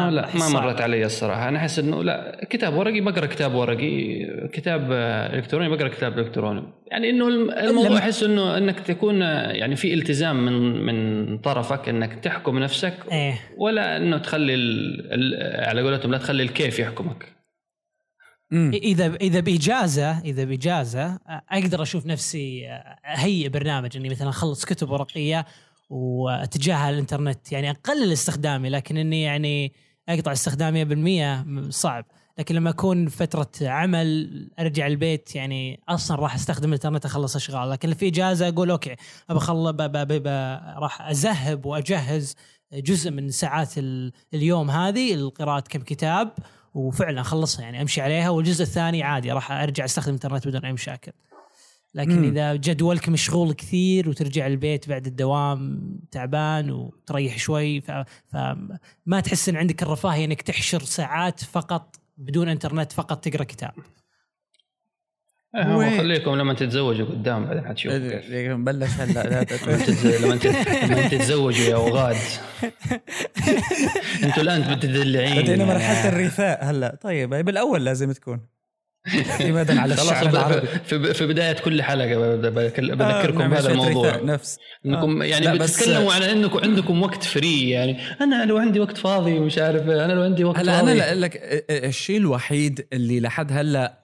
آه 0.06 0.10
لا 0.10 0.24
أحس 0.24 0.40
ما. 0.52 0.60
مرت 0.60 0.80
علي 0.80 1.04
الصراحة 1.06 1.48
أنا 1.48 1.58
أحس 1.58 1.78
إنه 1.78 2.04
لا 2.04 2.46
كتاب 2.50 2.74
ورقي 2.74 3.00
بقرأ 3.00 3.26
كتاب 3.26 3.54
ورقي 3.54 4.24
كتاب 4.52 4.88
آه، 4.92 5.34
إلكتروني 5.34 5.68
بقرأ 5.68 5.88
كتاب 5.88 6.18
إلكتروني 6.18 6.62
يعني 6.86 7.10
إنه 7.10 7.28
الم- 7.28 7.50
الموضوع 7.50 7.98
أحس 7.98 8.22
إنه 8.22 8.56
إنك 8.58 8.80
تكون 8.80 9.22
آه، 9.22 9.52
يعني 9.52 9.76
في 9.76 9.94
التزام 9.94 10.44
من 10.46 10.86
من 10.86 11.38
طرفك 11.38 11.88
إنك 11.88 12.14
تحكم 12.14 12.58
نفسك 12.58 12.94
إيه 13.12 13.34
ولا 13.58 13.96
إنه 13.96 14.18
تخلي 14.18 14.54
على 15.68 15.82
قولتهم 15.82 16.12
لا 16.12 16.18
تخلي 16.18 16.42
الكيف 16.42 16.78
يحكمك 16.78 17.32
مم. 18.50 18.70
إذا 18.74 19.14
إذا 19.20 19.40
بإجازة 19.40 20.18
إذا 20.20 20.44
بإجازة 20.44 21.18
أقدر 21.50 21.82
أشوف 21.82 22.06
نفسي 22.06 22.68
أهيئ 23.18 23.48
برنامج 23.48 23.96
إني 23.96 24.08
مثلا 24.08 24.28
أخلص 24.28 24.64
كتب 24.64 24.90
ورقية 24.90 25.44
واتجاهل 25.92 26.94
الانترنت 26.94 27.52
يعني 27.52 27.70
اقلل 27.70 28.12
استخدامي 28.12 28.68
لكن 28.68 28.96
إني 28.96 29.22
يعني 29.22 29.72
أقطع 30.08 30.32
استخدامي 30.32 30.84
بالمية 30.84 31.46
صعب. 31.70 32.04
لكن 32.38 32.54
لما 32.54 32.70
أكون 32.70 33.08
فترة 33.08 33.48
عمل 33.62 34.50
أرجع 34.58 34.86
البيت 34.86 35.34
يعني 35.36 35.80
أصلا 35.88 36.16
راح 36.16 36.34
أستخدم 36.34 36.68
الانترنت 36.68 37.04
أخلص 37.04 37.36
أشغال. 37.36 37.70
لكن 37.70 37.94
في 37.94 38.08
إجازة 38.08 38.48
أقول 38.48 38.70
okay 38.70 38.96
ابى 39.30 40.18
راح 40.78 41.02
أذهب 41.02 41.66
وأجهز 41.66 42.34
جزء 42.72 43.10
من 43.10 43.30
ساعات 43.30 43.78
ال- 43.78 44.12
اليوم 44.34 44.70
هذه 44.70 45.14
لقراءه 45.14 45.60
كم 45.68 45.80
كتاب 45.80 46.32
وفعلا 46.74 47.20
أخلصها 47.20 47.62
يعني 47.62 47.82
أمشي 47.82 48.00
عليها. 48.00 48.30
والجزء 48.30 48.62
الثاني 48.62 49.02
عادي 49.02 49.32
راح 49.32 49.52
أرجع 49.52 49.84
أستخدم 49.84 50.08
الانترنت 50.08 50.48
بدون 50.48 50.64
أي 50.64 50.72
مشاكل. 50.72 51.12
لكن 51.94 52.18
مم. 52.18 52.24
إذا 52.24 52.54
جدولك 52.56 53.08
مشغول 53.08 53.52
كثير 53.52 54.08
وترجع 54.08 54.46
البيت 54.46 54.88
بعد 54.88 55.06
الدوام 55.06 55.80
تعبان 56.10 56.70
وتريح 56.70 57.38
شوي 57.38 57.80
فما 57.80 59.20
تحس 59.24 59.48
إن 59.48 59.56
عندك 59.56 59.82
الرفاهية 59.82 60.24
إنك 60.24 60.42
تحشر 60.42 60.82
ساعات 60.82 61.44
فقط 61.44 61.96
بدون 62.16 62.48
إنترنت 62.48 62.92
فقط 62.92 63.24
تقرأ 63.24 63.44
كتاب 63.44 63.72
هو 65.56 65.78
وين؟ 65.78 65.98
خليكم 65.98 66.34
لما 66.34 66.54
تتزوجوا 66.54 67.06
قدام 67.06 67.44
بعدين 67.44 67.68
حتشوفوا 67.68 67.98
كيف 68.20 68.52
بلش 68.52 68.90
هلا 68.90 69.12
لا 69.12 69.46
لما 69.62 70.26
لما 70.26 70.36
تت- 70.36 70.68
لما 70.84 71.08
تتزوجوا 71.08 71.64
يا 71.66 71.74
أوغاد 71.74 72.16
أنتوا 74.24 74.42
الآن 74.42 74.74
بتدلعين 74.74 75.42
بدينا. 75.42 75.64
مرحلة 75.64 76.08
الرثاء 76.08 76.64
هلا 76.64 76.98
طيب 77.02 77.30
بالأول 77.34 77.84
لازم 77.84 78.12
تكون 78.12 78.40
اعتمادا 79.08 79.80
على 79.80 79.96
خلاص 79.96 80.10
الشعر 80.10 80.28
العربي 80.30 80.66
في, 80.66 81.14
في 81.14 81.26
بداية 81.26 81.52
كل 81.52 81.82
حلقة 81.82 82.34
آه، 82.34 82.36
بذكركم 82.36 83.38
نعمل 83.38 83.50
بهذا 83.50 83.70
الموضوع 83.70 84.16
نفس 84.16 84.58
إنكم 84.86 85.22
آه. 85.22 85.24
يعني 85.24 85.58
بتتكلموا 85.58 86.12
على 86.12 86.32
إنكم 86.32 86.58
عندكم 86.58 87.02
وقت 87.02 87.22
فري 87.24 87.70
يعني 87.70 87.98
أنا 88.20 88.44
لو 88.44 88.58
عندي 88.58 88.80
وقت 88.80 88.96
فاضي 88.96 89.38
ومش 89.38 89.58
عارف 89.58 89.82
أنا 89.82 90.12
لو 90.12 90.22
عندي 90.22 90.44
وقت 90.44 90.58
هلا 90.58 90.72
أنا 90.80 90.86
فاضي 90.88 90.98
لأقول 90.98 91.22
لك 91.22 91.36
آه، 91.36 91.62
آه، 91.70 91.86
الشيء 91.88 92.16
الوحيد 92.16 92.86
اللي 92.92 93.20
لحد 93.20 93.52
هلا 93.52 93.98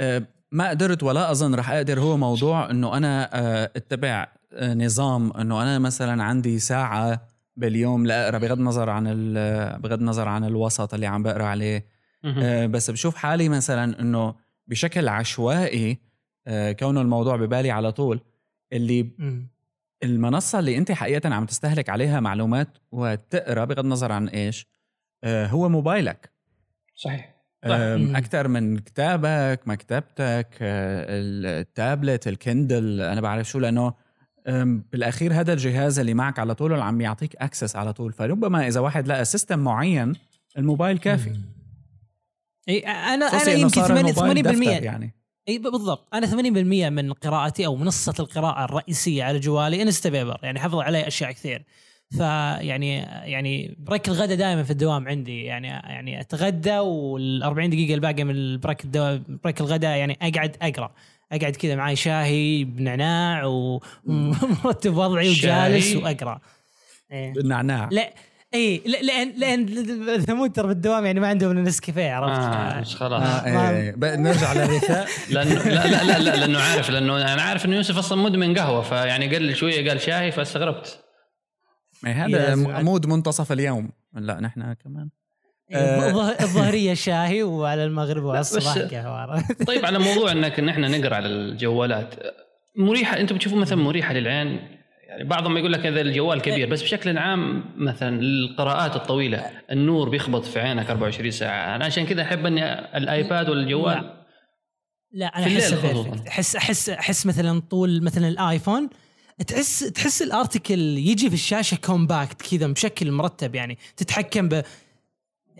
آه، 0.00 0.22
ما 0.52 0.68
قدرت 0.70 1.02
ولا 1.02 1.30
أظن 1.30 1.54
رح 1.54 1.70
أقدر 1.70 2.00
هو 2.00 2.16
موضوع 2.16 2.70
إنه 2.70 2.96
أنا 2.96 3.30
آه، 3.34 3.70
أتبع 3.76 4.26
آه، 4.52 4.74
نظام 4.74 5.32
إنه 5.32 5.62
أنا 5.62 5.78
مثلا 5.78 6.22
عندي 6.24 6.58
ساعة 6.58 7.28
باليوم 7.56 8.06
لاقرا 8.06 8.38
بغض 8.38 8.58
النظر 8.58 8.90
عن 8.90 9.06
ال- 9.08 9.80
بغض 9.80 9.98
النظر 9.98 10.28
عن 10.28 10.44
الوسط 10.44 10.94
اللي 10.94 11.06
عم 11.06 11.22
بقرأ 11.22 11.44
عليه. 11.44 11.97
آه، 12.24 12.66
بس 12.66 12.90
بشوف 12.90 13.16
حالي 13.16 13.48
مثلا 13.48 14.00
إنه 14.00 14.34
بشكل 14.66 15.08
عشوائي 15.08 15.98
آه، 16.46 16.72
كونه 16.72 17.00
الموضوع 17.00 17.36
ببالي 17.36 17.70
على 17.70 17.92
طول 17.92 18.20
اللي 18.72 19.10
المنصة 20.02 20.58
اللي 20.58 20.78
أنت 20.78 20.92
حقيقة 20.92 21.34
عم 21.34 21.44
تستهلك 21.46 21.88
عليها 21.88 22.20
معلومات 22.20 22.68
وتقرأ 22.92 23.64
بغض 23.64 23.78
النظر 23.78 24.12
عن 24.12 24.28
إيش 24.28 24.66
آه، 25.24 25.46
هو 25.46 25.68
موبايلك. 25.68 26.30
صحيح. 26.94 27.34
مم. 27.64 28.16
أكثر 28.16 28.48
من 28.48 28.78
كتابك 28.78 29.60
مكتبتك 29.66 30.48
آه، 30.62 31.06
ال 31.10 31.27
tablet 31.27 32.28
ال 32.28 32.38
Kindle 32.38 33.00
أنا 33.00 33.20
بعرف 33.20 33.48
شو 33.48 33.58
لأنه 33.58 33.94
آم، 34.46 34.84
بالأخير 34.92 35.32
هذا 35.34 35.52
الجهاز 35.52 35.98
اللي 35.98 36.14
معك 36.14 36.38
على 36.38 36.54
طول 36.54 36.72
اللي 36.72 36.84
عم 36.84 37.00
يعطيك 37.00 37.36
access 37.36 37.76
على 37.76 37.92
طول. 37.92 38.12
فربما 38.12 38.68
إذا 38.68 38.80
واحد 38.80 39.08
لقى 39.08 39.24
system 39.24 39.58
معين 39.58 40.12
الموبايل 40.58 40.98
كافي. 40.98 41.32
إي 42.68 42.78
أنا 42.78 43.26
أنا 43.26 43.52
يمكن 43.52 43.68
صار 43.68 43.88
80 43.88 44.08
الموبايل 44.08 44.44
80% 44.44 44.48
دفتر 44.48 44.84
يعني. 44.84 45.14
إي 45.48 45.58
بالضبط. 45.58 46.08
أنا 46.14 46.26
80% 46.26 46.32
من 46.90 47.12
قراءتي 47.12 47.66
أو 47.66 47.76
منصة 47.76 48.14
القراءة 48.20 48.64
الرئيسية 48.64 49.24
على 49.24 49.38
جوالي 49.38 49.82
Instapaper 49.82 50.40
يعني 50.42 50.60
حفظ 50.60 50.78
عليه 50.78 51.06
أشياء 51.06 51.32
كثير. 51.32 51.64
فيعني 52.10 52.96
يعني 53.24 53.76
break 53.78 54.08
الغداء 54.08 54.36
دائما 54.36 54.62
في 54.62 54.70
الدوام 54.70 55.08
عندي. 55.08 55.44
يعني 55.44 55.66
يعني 55.66 56.20
أتغدى 56.20 56.78
وال 56.78 57.42
40 57.42 57.70
دقيقة 57.70 57.94
الباقية 57.94 58.24
من 58.24 58.30
ال 58.30 58.39
break 58.39 58.84
الدو... 58.84 59.18
break 59.44 59.60
الغداء 59.60 59.96
يعني 59.96 60.18
أقعد 60.22 60.56
أقرأ. 60.62 60.94
أقعد 61.32 61.56
كذا 61.56 61.76
معي 61.76 61.96
شاهي 61.96 62.64
بنعناع 62.64 63.44
ومرتب 63.44 64.96
وضعي؟ 64.98 65.30
وجالس 65.30 65.96
وأقرأ. 65.96 66.40
إيه. 67.12 67.32
النعناع 67.36 67.88
لا 67.92 68.12
إي 68.54 68.82
ل- 68.86 69.06
لأن 69.06 69.32
لأن 69.36 69.66
ثمود 70.20 70.52
ترى 70.52 70.68
بالدوام 70.68 71.06
يعني 71.06 71.20
ما 71.20 71.28
عندهم 71.28 71.58
نسكافيه 71.58 72.12
عرفت؟ 72.12 72.40
آه 72.40 72.82
خلاص؟ 72.82 73.22
آه 73.22 73.46
إيه، 73.46 73.76
إيه. 74.04 74.16
نرجع 74.16 74.52
للرثاء. 74.52 75.08
لأنه 75.34 75.54
لا 75.54 75.86
لا 75.86 76.04
لا, 76.04 76.18
لا 76.18 76.36
لأنه 76.36 76.58
عارف 76.60 76.90
لأنه 76.90 77.32
أنا 77.32 77.42
عارف 77.42 77.64
إنه 77.64 77.76
يوسف 77.76 77.98
أصلا 77.98 78.22
مدمن 78.22 78.58
قهوة 78.58 78.82
فيعني 78.82 79.32
قال 79.34 79.42
لي 79.42 79.54
شوية 79.54 79.88
قال 79.88 80.00
شاي 80.00 80.32
فاستغربت. 80.32 81.04
إيه، 82.06 82.24
هذا 82.24 82.28
لازم- 82.32 82.84
مود 82.84 83.06
منتصف 83.06 83.52
اليوم. 83.52 83.90
لا 84.14 84.40
نحن 84.40 84.72
كمان. 84.72 85.08
إيه، 85.70 86.08
الظه- 86.10 86.40
الظهرية 86.44 86.94
شاهي 86.94 87.42
وعلى 87.42 87.84
المغرب 87.84 88.22
وعلى 88.24 88.40
الصباح 88.40 88.78
قهوة 88.78 89.18
عرفت؟ 89.18 89.62
طيب 89.66 89.86
على 89.86 89.98
موضوع 89.98 90.32
إنك 90.32 90.60
نحن 90.60 90.80
نقرأ 91.00 91.14
على 91.16 91.26
الجوالات 91.28 92.14
مريحة 92.76 93.20
أنتم 93.20 93.34
بتشوفوا 93.36 93.58
مثلا 93.58 93.78
مريحة 93.78 94.14
للعين؟ 94.14 94.77
يعني 95.08 95.24
بعضهم 95.24 95.56
يقول 95.56 95.72
لك 95.72 95.86
هذا 95.86 96.00
الجوال 96.00 96.40
كبير 96.40 96.68
بس 96.68 96.82
بشكل 96.82 97.18
عام 97.18 97.64
مثلا 97.76 98.20
القراءات 98.20 98.96
الطويلة 98.96 99.50
النور 99.70 100.08
بيخبط 100.08 100.44
في 100.44 100.60
عينك 100.60 100.90
24 100.90 101.30
ساعة. 101.30 101.76
أنا 101.76 101.84
عشان 101.84 102.06
كذا 102.06 102.22
أحب 102.22 102.46
إني 102.46 102.96
ال 102.96 103.06
iPad 103.06 103.48
ولا 103.48 103.60
الجوال 103.60 104.14
لا 105.12 105.26
أنا 105.26 105.46
أحس 105.46 105.72
أحس 106.28 106.56
أحس 106.56 106.88
أحس 106.88 107.26
مثلا 107.26 107.60
طول 107.60 108.02
مثلا 108.02 108.28
ال 108.28 108.37
iPhone 108.37 108.88
تحس 109.46 109.78
تحس 109.78 110.22
ال 110.22 110.29
article 110.29 110.78
يجي 110.78 111.28
في 111.28 111.34
الشاشة 111.34 111.76
compact 111.76 112.42
كذا 112.42 112.66
بشكل 112.66 113.12
مرتب 113.12 113.54
يعني 113.54 113.78
تتحكم 113.96 114.48
ب 114.48 114.62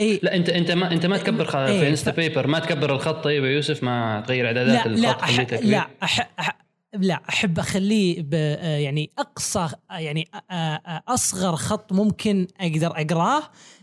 اي 0.00 0.20
لا 0.22 0.36
أنت 0.36 0.48
أنت 0.48 0.70
ما 0.70 0.92
أنت 0.92 1.06
ما 1.06 1.16
تكبر 1.16 1.44
خ... 1.44 1.56
إيه، 1.56 1.80
في 1.80 1.88
Insta 1.88 2.10
paper 2.10 2.46
ما 2.46 2.58
تكبر 2.58 2.94
الخط. 2.94 3.24
طيب 3.24 3.44
يا 3.44 3.50
يوسف 3.50 3.82
ما 3.82 4.24
تغير 4.26 4.46
اعدادات 4.46 4.86
لا 4.86 5.10
الخط 5.10 5.22
لا 5.22 5.24
أح 5.24 5.62
لا 5.62 5.86
أح 6.02 6.30
أح 6.38 6.67
لا 6.94 7.20
أحب 7.28 7.58
أخليه 7.58 8.22
ب 8.22 8.34
آه، 8.34 8.76
يعني 8.76 9.10
أقصى 9.18 9.68
آه، 9.90 9.98
يعني 9.98 10.28
آه، 10.50 11.02
أصغر 11.08 11.56
خط 11.56 11.92
ممكن 11.92 12.46
أقدر 12.60 12.86
أقراه 12.86 13.42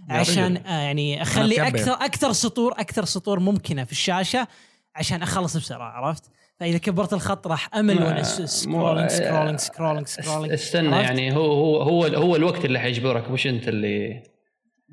عشان 0.09 0.55
يعني 0.65 1.21
أخلي. 1.21 1.67
أكثر 1.67 1.91
أكثر 1.91 2.31
سطور 2.31 2.71
أكثر 2.71 3.05
سطور 3.05 3.39
ممكنة 3.39 3.83
في 3.83 3.91
الشاشة 3.91 4.47
عشان 4.95 5.21
أخلص 5.21 5.57
بسرعة 5.57 5.91
عرفت؟ 5.91 6.23
فإذا 6.59 6.77
كبرت 6.77 7.13
الخط 7.13 7.47
راح 7.47 7.75
أمل 7.75 8.03
وأنا 8.03 8.23
scrolling 8.23 9.09
scrolling 9.09 9.59
scrolling 9.59 10.07
scrolling 10.07 10.53
استنى 10.53 10.95
يعني 10.95 11.35
هو 11.35 11.51
هو 11.51 11.81
هو 11.81 12.05
هو 12.05 12.35
الوقت 12.35 12.65
اللي 12.65 12.79
حيجبرك 12.79 13.31
مش 13.31 13.47
أنت 13.47 13.67
اللي 13.67 14.23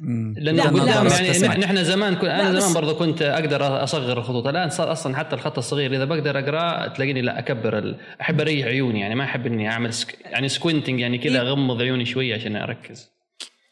مم. 0.03 0.35
لأنه 0.39 0.71
لا، 0.71 0.85
لا، 0.85 1.23
يعني 1.23 1.59
نحن- 1.59 1.85
زمان 1.85 2.15
كن... 2.15 2.27
لا، 2.27 2.41
أنا 2.51 2.61
زمان 2.61 2.75
برضو 2.75 2.95
كنت 2.95 3.23
أقدر 3.23 3.85
أصغر 3.85 4.19
الخطوط 4.19 4.47
الآن 4.47 4.71
صار 4.71 4.93
أصلا 4.93 5.17
حتى 5.17 5.37
الخط 5.37 5.59
الصغير 5.59 5.95
إذا 5.97 6.05
بقدر 6.05 6.39
اقراه 6.39 6.87
تلاقيني 6.89 7.23
لا 7.23 7.39
أكبر 7.39 7.79
ال... 7.79 7.97
أحب 8.21 8.41
أريح 8.41 8.67
عيوني 8.67 9.01
يعني 9.01 9.15
ما 9.15 9.25
أحب 9.25 9.47
إني 9.47 9.69
أعمل 9.71 9.95
squ... 9.95 10.19
يعني 10.25 10.49
squinting 10.49 11.01
يعني 11.01 11.19
كذا 11.19 11.43
إيه. 11.43 11.49
أغمض 11.49 11.83
عيوني 11.83 12.05
شوية 12.05 12.35
عشان 12.35 12.57
أركز 12.57 13.11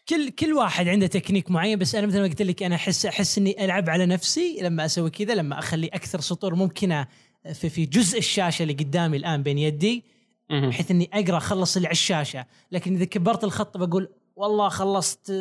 كل 0.09 0.31
كل 0.31 0.53
واحد 0.53 0.89
عنده 0.89 1.07
تكنيك 1.07 1.51
معين 1.51 1.78
بس 1.78 1.95
أنا 1.95 2.07
مثل 2.07 2.18
ما 2.20 2.24
قلت 2.24 2.43
لك 2.43 2.62
أنا 2.62 2.74
أحس 2.74 3.07
أحس 3.07 3.39
إني 3.39 3.64
ألعب 3.64 3.91
على 3.91 4.07
نفسي 4.07 4.59
لما 4.62 4.85
أسوي 4.85 5.11
كذا 5.11 5.35
لما 5.35 5.59
أخلي 5.59 5.87
أكثر 5.87 6.20
سطور 6.20 6.55
ممكنة 6.55 7.07
في 7.55 7.68
في 7.68 7.87
جزء 7.87 8.18
الشاشة 8.18 8.62
اللي 8.62 8.72
قدامي 8.74 9.16
الآن 9.16 9.43
بين 9.43 9.59
يدي. 9.59 10.05
بحيث 10.51 10.91
إني 10.91 11.11
أقرأ 11.14 11.37
أخلص 11.37 11.76
اللي 11.76 11.89
على 11.89 11.93
الشاشة 11.93 12.47
لكن 12.72 12.95
إذا 12.95 13.05
كبرت 13.05 13.45
الخط 13.45 13.76
بقول 13.76 14.09
والله 14.37 14.68
خلصت 14.68 15.33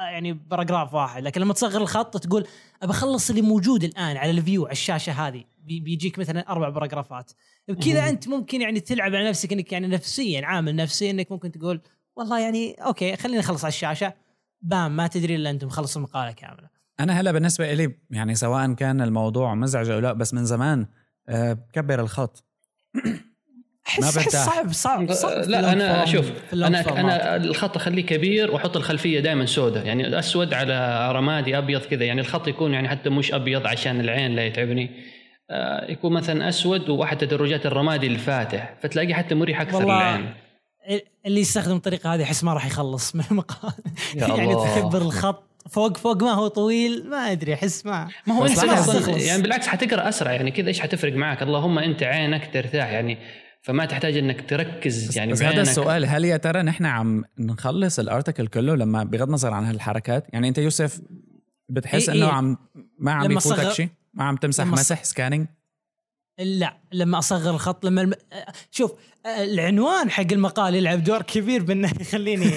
يعني 0.00 0.32
paragraph 0.32 0.94
واحد. 0.94 1.22
لكن 1.22 1.40
لما 1.40 1.54
تصغر 1.54 1.80
الخط 1.82 2.16
تقول 2.16 2.46
أبى 2.82 2.92
أخلص 2.92 3.30
اللي 3.30 3.42
موجود 3.42 3.84
الآن 3.84 4.16
على 4.16 4.30
ال 4.30 4.37
view 4.37 4.64
على 4.64 4.72
الشاشة 4.72 5.12
هذه. 5.12 5.44
بي- 5.64 5.80
بيجيك 5.80 6.18
مثلا 6.18 6.48
أربع 6.48 6.68
paragraph 6.68 7.19
ات. 7.19 7.30
بكذا 7.68 8.00
مهم. 8.00 8.08
أنت 8.08 8.28
ممكن 8.28 8.60
يعني 8.60 8.80
تلعب 8.80 9.14
على 9.14 9.28
نفسك 9.28 9.52
إنك 9.52 9.72
يعني 9.72 9.86
نفسيا 9.86 10.46
عامل 10.46 10.76
نفسي 10.76 11.10
إنك 11.10 11.32
ممكن 11.32 11.52
تقول 11.52 11.80
والله 12.16 12.40
يعني 12.40 12.72
أوكي 12.74 13.16
خليني 13.16 13.40
أخلص 13.40 13.64
على 13.64 13.70
الشاشة. 13.72 14.12
بام 14.62 14.96
ما 14.96 15.06
تدري 15.06 15.34
إلا 15.34 15.50
انت 15.50 15.64
مخلص 15.64 15.96
المقالة 15.96 16.32
كاملة. 16.32 16.68
أنا 17.00 17.20
هلا 17.20 17.32
بالنسبة 17.32 17.72
لي 17.74 17.94
يعني 18.10 18.34
سواء 18.34 18.72
كان 18.72 19.00
الموضوع 19.00 19.54
مزعج 19.54 19.90
أو 19.90 19.98
لا 19.98 20.12
بس 20.12 20.34
من 20.34 20.44
زمان 20.44 20.86
آه، 21.28 21.52
بكبر 21.52 22.00
الخط. 22.00 22.44
احس 23.88 24.18
أحس. 24.18 24.36
صعب 24.36 24.72
صعب, 24.72 25.12
صعب 25.12 25.42
في 25.42 25.50
لا 25.50 25.72
أنا 25.72 26.04
شوف 26.04 26.32
أنا. 26.52 27.00
أنا 27.00 27.36
الخط 27.36 27.76
أخليه 27.76 28.06
كبير 28.06 28.50
وأحط 28.50 28.76
الخلفية 28.76 29.20
دائما 29.20 29.46
سوداء 29.46 29.86
يعني 29.86 30.18
أسود 30.18 30.54
على 30.54 31.08
رمادي 31.12 31.58
أبيض 31.58 31.80
كذا 31.80 32.04
يعني 32.04 32.20
الخط 32.20 32.48
يكون 32.48 32.74
يعني 32.74 32.88
حتى 32.88 33.10
مش 33.10 33.34
أبيض 33.34 33.66
عشان 33.66 34.00
العين 34.00 34.36
لا 34.36 34.46
يتعبني 34.46 34.90
آه، 35.50 35.90
يكون 35.90 36.12
مثلا 36.12 36.48
أسود 36.48 36.88
واحد 36.88 37.18
تدرجات 37.18 37.66
الرمادي 37.66 38.06
الفاتح 38.06 38.74
فتلاقيه 38.82 39.14
حتى 39.14 39.34
مريح 39.34 39.60
أكثر 39.60 39.76
والله 39.76 40.16
للعين 40.16 40.34
اللي 41.26 41.40
يستخدم 41.40 41.76
الطريقة 41.76 42.14
هذه 42.14 42.22
أحس 42.22 42.44
ما 42.44 42.54
راح 42.54 42.66
يخلص 42.66 43.16
من 43.16 43.24
المقال 43.30 43.72
يعني. 44.14 44.54
تكبر 44.54 45.02
الخط 45.02 45.44
فوق 45.70 45.96
فوق 45.96 46.22
ما 46.22 46.32
هو 46.32 46.48
طويل 46.48 47.10
ما 47.10 47.16
أدري 47.16 47.54
أحس 47.54 47.86
ما 47.86 48.08
ما 48.26 48.34
هو 48.34 48.46
انت 48.46 48.58
أصلا. 48.58 49.18
يعني 49.18 49.42
بالعكس 49.42 49.66
حتقرأ 49.66 50.08
أسرع 50.08 50.32
يعني 50.32 50.50
كذا 50.50 50.68
إيش 50.68 50.80
حتفرق 50.80 51.12
معك 51.12 51.42
اللهم 51.42 51.78
أنت 51.78 52.02
عينك 52.02 52.50
ترتاح 52.52 52.92
يعني 52.92 53.18
فما 53.64 53.84
تحتاج 53.84 54.16
إنك 54.16 54.50
تركز 54.50 55.08
بس, 55.08 55.16
يعني 55.16 55.32
بس 55.32 55.42
هذا. 55.42 55.62
السؤال 55.62 56.06
هل 56.06 56.24
يا 56.24 56.36
ترى 56.36 56.62
نحن 56.62 56.86
عم 56.86 57.24
نخلص 57.38 57.98
الارتكل 57.98 58.46
كله 58.46 58.74
لما 58.74 59.04
بغض 59.04 59.22
النظر 59.28 59.52
عن 59.52 59.64
هالحركات 59.64 60.26
يعني 60.32 60.48
أنت 60.48 60.58
يوسف 60.58 61.00
بتحس 61.68 62.08
إيه 62.08 62.16
إنه 62.16 62.26
إيه. 62.26 62.32
عم 62.32 62.56
ما 62.98 63.12
عم 63.12 63.30
يفوتك 63.30 63.56
صغر- 63.60 63.72
شيء 63.72 63.88
ما 64.14 64.24
عم 64.24 64.36
تمسح 64.36 64.64
مسح 64.64 65.04
سكاننج 65.04 65.46
لا 66.38 66.76
لما 66.92 67.18
أصغر 67.18 67.50
الخط 67.54 67.84
لما 67.84 68.00
الم... 68.02 68.12
شوف 68.70 68.92
العنوان 69.26 70.10
حق 70.10 70.32
المقال 70.32 70.74
يلعب 70.74 71.04
دور 71.04 71.22
كبير 71.22 71.62
بأنه 71.62 71.90
يخليني 72.00 72.48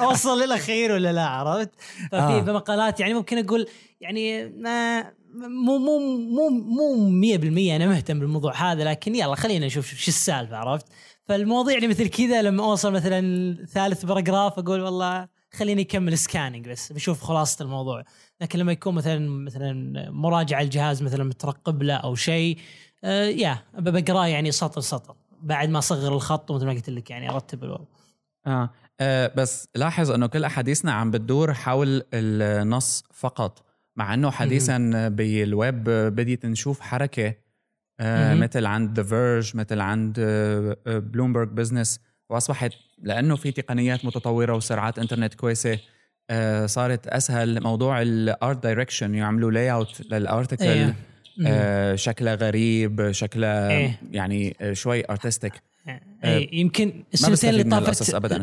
أوصل 0.00 0.42
للاخير 0.42 0.92
ولا 0.92 1.12
لا 1.12 1.26
عرفت؟ 1.26 1.70
ففي. 2.12 2.16
آه. 2.16 2.40
مقالات 2.52 3.00
يعني 3.00 3.14
ممكن 3.14 3.38
أقول 3.44 3.66
يعني 4.00 4.48
ما 4.48 5.04
مو 5.34 5.78
مو 5.78 5.98
مو 6.18 6.48
مو 6.48 7.20
100% 7.38 7.76
أنا 7.76 7.86
مهتم 7.86 8.20
بالموضوع 8.20 8.72
هذا 8.72 8.84
لكن 8.84 9.14
يلا 9.14 9.34
خلينا 9.34 9.66
نشوف 9.66 9.86
شو 9.86 10.08
السالفة 10.08 10.56
عرفت؟ 10.56 10.86
فالمواضيع 11.24 11.76
اللي 11.76 11.88
مثل 11.88 12.08
كذا 12.08 12.42
لما 12.42 12.64
أوصل 12.64 12.92
مثلا 12.92 13.54
ثالث 13.66 14.04
paragraph 14.04 14.58
أقول 14.58 14.80
والله 14.80 15.28
خليني 15.52 15.82
أكمل 15.82 16.18
scanning 16.18 16.68
بس 16.68 16.92
بشوف 16.92 17.22
خلاصة 17.22 17.62
الموضوع 17.62 18.04
لكن 18.40 18.58
لما 18.58 18.72
يكون 18.72 18.94
مثلا 18.94 19.28
مثلا 19.28 20.10
مراجعة 20.10 20.62
الجهاز 20.62 21.02
مثلا 21.02 21.24
مترقب 21.24 21.82
له 21.82 21.94
أو 21.94 22.14
شيء 22.14 22.58
آه 23.04 23.24
يا 23.24 23.58
بقراه 23.78 24.26
يعني 24.26 24.52
سطر 24.52 24.80
سطر 24.80 25.16
بعد 25.42 25.68
ما 25.68 25.78
أصغر 25.78 26.14
الخط 26.14 26.50
ومثل 26.50 26.66
ما 26.66 26.72
قلت 26.72 26.90
لك 26.90 27.10
يعني 27.10 27.30
أرتب 27.30 27.64
الوضع 27.64 27.84
آه. 28.46 28.70
آه 29.00 29.32
بس 29.36 29.68
لاحظ 29.74 30.10
إنه 30.10 30.26
كل 30.26 30.44
أحاديثنا 30.44 30.92
عم 30.92 31.10
بتدور 31.10 31.54
حول 31.54 32.02
النص 32.14 33.04
فقط 33.14 33.69
مع 33.96 34.14
إنه 34.14 34.30
حديثا 34.30 35.08
بالويب 35.08 35.84
بديت 35.84 36.46
نشوف 36.46 36.80
حركة 36.80 37.34
آه. 38.00 38.34
مثل 38.34 38.66
عند 38.66 39.00
The 39.00 39.02
Verge 39.02 39.56
مثل 39.56 39.80
عند 39.80 40.20
Bloomberg 40.86 41.48
Business 41.48 42.00
وأصبحت 42.30 42.72
لأنه 42.98 43.36
في 43.36 43.52
تقنيات 43.52 44.04
متطورة 44.04 44.54
وسرعات 44.56 44.98
إنترنت 44.98 45.34
كويسة 45.34 45.78
آه 46.30 46.66
صارت 46.66 47.06
أسهل 47.06 47.62
موضوع 47.62 48.02
ال 48.02 48.17
art 48.17 48.62
direction 48.62 49.14
يعملوا 49.14 49.50
layout 49.50 49.72
لل 49.72 50.00
article 50.10 50.64
إيه. 50.64 50.96
آه 51.46 51.94
شكلها 51.94 52.34
غريب 52.34 53.10
شكلها 53.10 53.70
إيه. 53.70 54.00
يعني 54.10 54.56
آه، 54.60 54.72
شوي 54.72 55.10
artistic 55.10 55.52
إيه 56.24 56.60
يمكن 56.60 57.04
السنتين 57.14 57.50
اللي 57.50 57.64
طافت 57.64 58.14
ابدا 58.14 58.36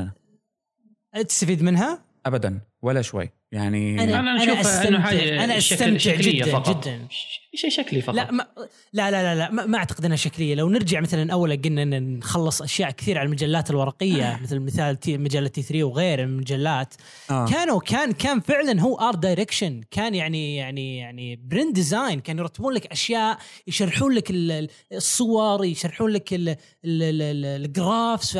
أنا 1.16 1.24
تستفيد 1.24 1.64
منها؟ 1.64 2.07
ابدا 2.28 2.60
ولا 2.82 3.02
شوي. 3.02 3.30
يعني 3.52 3.98
أنا- 3.98 4.02
أنا 4.16 4.44
اشوفها 4.44 4.88
إنه 4.88 5.02
حاجة 5.02 5.44
أنا 5.44 5.60
شكل- 5.60 5.76
أستمتع 5.76 5.98
شكلية 5.98 6.44
جداً- 6.44 6.48
فقط. 6.50 6.88
جداً. 6.88 7.08
شيء 7.56 7.70
شكلي 7.70 8.02
فقط. 8.02 8.16
لا 8.16 8.32
ما 8.32 8.48
لا 8.94 9.12
لا 9.12 9.24
لا, 9.24 9.36
لا 9.36 9.52
ما, 9.52 9.66
ما 9.66 9.78
أعتقد 9.78 10.06
إنها 10.06 10.18
شكلية. 10.18 10.56
لو 10.56 10.70
نرجع 10.70 11.00
مثلا 11.00 11.34
أول 11.34 11.62
قلنا 11.62 11.84
إن 11.84 12.18
نخلص 12.18 12.62
أشياء 12.62 12.92
كثير 12.92 13.18
على 13.18 13.26
المجلات 13.26 13.70
الورقية 13.70 14.40
مثل 14.44 14.60
مثال 14.60 15.00
T 15.00 15.18
مجلة 15.18 15.48
T3 15.48 15.84
وغير 15.84 16.24
المجلات. 16.24 16.94
آه. 17.32 17.46
كانوا 17.46 17.80
كان 17.80 18.12
كان 18.12 18.40
فعلا 18.40 18.82
هو 18.82 18.96
art 18.96 19.18
direction 19.18 19.82
كان 19.92 20.16
يعني 20.16 20.56
يعني 20.56 20.98
يعني 20.98 21.36
print 21.36 21.74
design 21.74 22.20
كانوا 22.20 22.42
يرتبون 22.44 22.74
لك 22.74 22.86
أشياء 22.88 23.38
يشرحون 23.68 24.12
لك 24.14 24.30
ال- 24.32 24.52
ال- 24.52 24.70
الصور 24.94 25.66
يشرحون 25.66 26.12
لك 26.12 26.34
ال- 26.34 26.50
ال- 26.50 26.56
ال- 26.86 27.22
ال- 27.22 27.46
ال 27.66 27.76
graphs 27.76 28.40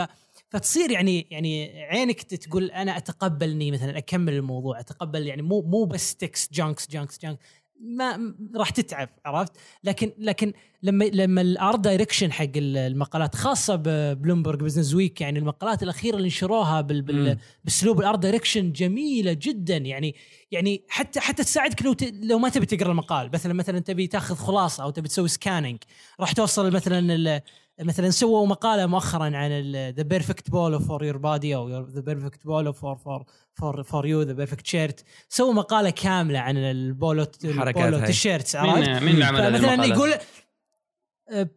فتصير 0.50 0.92
يعني 0.92 1.28
يعني 1.32 1.84
عينك 1.86 2.22
تقول 2.22 2.72
أنا 2.72 2.98
أتقبل 2.98 3.50
إني 3.52 3.72
مثلا 3.72 3.98
أكمل 3.98 4.34
الموضوع 4.34 4.80
أتقبل 4.80 5.28
يعني 5.28 5.42
مو 5.42 5.62
مو 5.62 5.86
بس 5.86 6.16
text 6.16 6.54
chunks 6.54 6.88
chunks 6.92 7.20
chunks 7.20 7.40
ما 7.82 8.36
راح 8.56 8.70
تتعب 8.70 9.10
عرفت 9.26 9.52
لكن 9.84 10.12
لكن 10.18 10.54
لما 10.84 11.06
لما 11.06 11.42
ال 11.42 11.51
art 11.51 11.80
direction 11.80 12.32
حق 12.32 12.44
ال- 12.56 12.78
المقالات 12.78 13.36
خاصة 13.36 13.76
ب 13.76 14.60
Bloomberg 14.64 14.94
Businessweek 14.94 15.22
يعني 15.22 15.40
المقالات 15.40 15.84
الأخيرة 15.84 16.16
اللي 16.16 16.28
نشروها 16.28 16.82
بال 16.82 17.02
بال 17.02 17.26
مم. 17.30 17.38
بأسلوب 17.64 18.00
ال 18.00 18.05
art 18.05 18.20
direction 18.20 18.72
جميلة 18.72 19.34
جدا 19.42 19.78
يعني 19.78 20.16
يعني 20.52 20.84
حتى 20.90 21.20
حتى 21.20 21.44
تساعدك 21.44 21.82
لو 21.86 21.94
ت... 21.94 22.04
لو 22.04 22.40
ما 22.40 22.50
تبي 22.50 22.66
تقرأ 22.66 22.92
المقال 22.92 23.30
مثلا 23.34 23.54
مثلا 23.54 23.80
تبي 23.80 24.08
تاخذ 24.08 24.36
خلاصة 24.36 24.84
أو 24.84 24.90
تبي 24.90 25.08
تسوي 25.08 25.28
scanning 25.28 25.78
راح 26.20 26.32
توصل 26.32 26.72
مثلا. 26.74 27.42
مثلا 27.80 28.10
سووا 28.10 28.48
مقالة 28.48 28.86
مؤخرا 28.86 29.24
عن 29.24 29.72
the 29.74 30.04
perfect 30.04 30.50
polo 30.50 30.82
for 30.82 31.04
your 31.04 31.18
body 31.18 31.56
أو 31.56 31.70
the 31.70 32.02
perfect 32.02 32.46
polo 32.46 32.74
for 32.74 32.96
for 32.96 33.24
for 33.54 33.84
for 33.84 34.06
you 34.08 34.22
the 34.22 34.34
perfect 34.34 34.68
shirt 34.68 35.04
سووا 35.30 35.54
مقالة 35.54 35.90
كاملة 35.90 36.40
عن 36.40 36.58
البولو 36.58 37.26
حركات 37.46 37.86
ال 37.86 37.89
polo. 37.89 38.06
T-shirts 38.06 38.56
عرفت؟ 38.56 38.90
مين 38.90 39.04
مين 39.04 39.14
اللي 39.14 39.26
عمل 39.26 39.42
المقالة؟ 39.42 39.86
يقول 39.86 40.14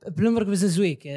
Bloomberg 0.09 0.47
Businessweek. 0.47 1.09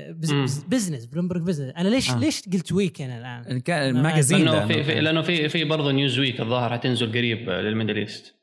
business 0.67 1.05
بلومبرج 1.05 1.41
business 1.41 1.73
أنا 1.77 1.89
ليش 1.89 2.11
آه. 2.11 2.17
ليش 2.17 2.49
قلت 2.49 2.71
ويك 2.71 3.01
أنا 3.01 3.41
الآن؟ 3.41 3.59
كان 3.59 3.89
ال 3.97 4.02
magazine 4.02 4.45
لأنه 4.45 4.67
في, 4.67 4.83
في 4.83 5.01
لأنه 5.01 5.21
في 5.21 5.49
في 5.49 5.63
برضه 5.63 5.91
نيوز 5.91 6.19
ويك 6.19 6.41
الظاهر 6.41 6.73
حتنزل 6.73 7.11
قريب 7.11 7.49
للميدل 7.49 7.97
إيست 7.97 8.35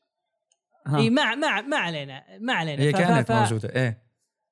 ها. 0.86 0.98
إي 0.98 1.10
ما 1.10 1.34
ما 1.34 1.60
ما 1.60 1.76
علينا 1.76 2.22
ما 2.40 2.52
علينا 2.52 2.82
هي 2.82 2.92
كانت 2.92 3.32
موجودة 3.32 3.68
إيه 3.68 4.09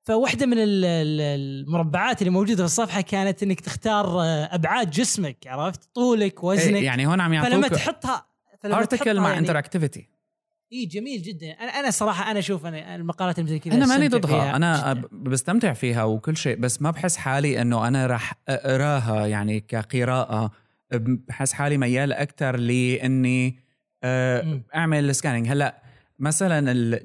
فواحدة 0.09 0.45
من 0.45 0.57
ال- 0.57 0.85
ال- 0.85 1.21
المربعات 1.21 2.21
اللي 2.21 2.29
موجودة 2.29 2.55
في 2.55 2.63
الصفحة 2.63 3.01
كانت 3.01 3.43
إنك 3.43 3.59
تختار 3.59 4.05
آه، 4.21 4.55
أبعاد 4.55 4.91
جسمك 4.91 5.47
عرفت؟ 5.47 5.89
طولك 5.93 6.43
وزنك. 6.43 6.75
إيه 6.75 6.85
يعني 6.85 7.07
هون 7.07 7.21
عم 7.21 7.41
فلما 7.41 7.61
يعطوك 7.61 7.79
تحطها 7.79 8.25
فلما 8.59 8.77
article 8.77 9.19
مع 9.19 9.27
يعني 9.27 9.39
interactivity 9.39 10.09
اي 10.73 10.85
جميل 10.85 11.21
جدا. 11.21 11.51
أنا 11.51 11.69
أنا 11.71 11.91
صراحة 11.91 12.31
أنا 12.31 12.39
أشوف 12.39 12.65
أنا 12.65 12.95
المقالات 12.95 13.39
اللي 13.39 13.59
كذا 13.59 13.73
أنا 13.73 13.85
ماني 13.85 14.07
ضدها. 14.07 14.55
أنا 14.55 14.93
جداً. 14.93 15.07
بستمتع 15.11 15.73
فيها 15.73 16.03
وكل 16.03 16.37
شيء 16.37 16.55
بس 16.57 16.81
ما 16.81 16.91
بحس 16.91 17.17
حالي 17.17 17.61
إنه 17.61 17.87
أنا 17.87 18.07
راح 18.07 18.33
أقراها 18.47 19.27
يعني 19.27 19.59
كقراءة. 19.59 20.51
بحس 20.93 21.53
حالي 21.53 21.77
ميال 21.77 22.13
أكثر 22.13 22.55
لإني 22.55 23.59
آه،. 24.03 24.61
أعمل 24.75 25.15
scanning 25.15 25.47
هلأ 25.47 25.81
مثلا 26.19 26.99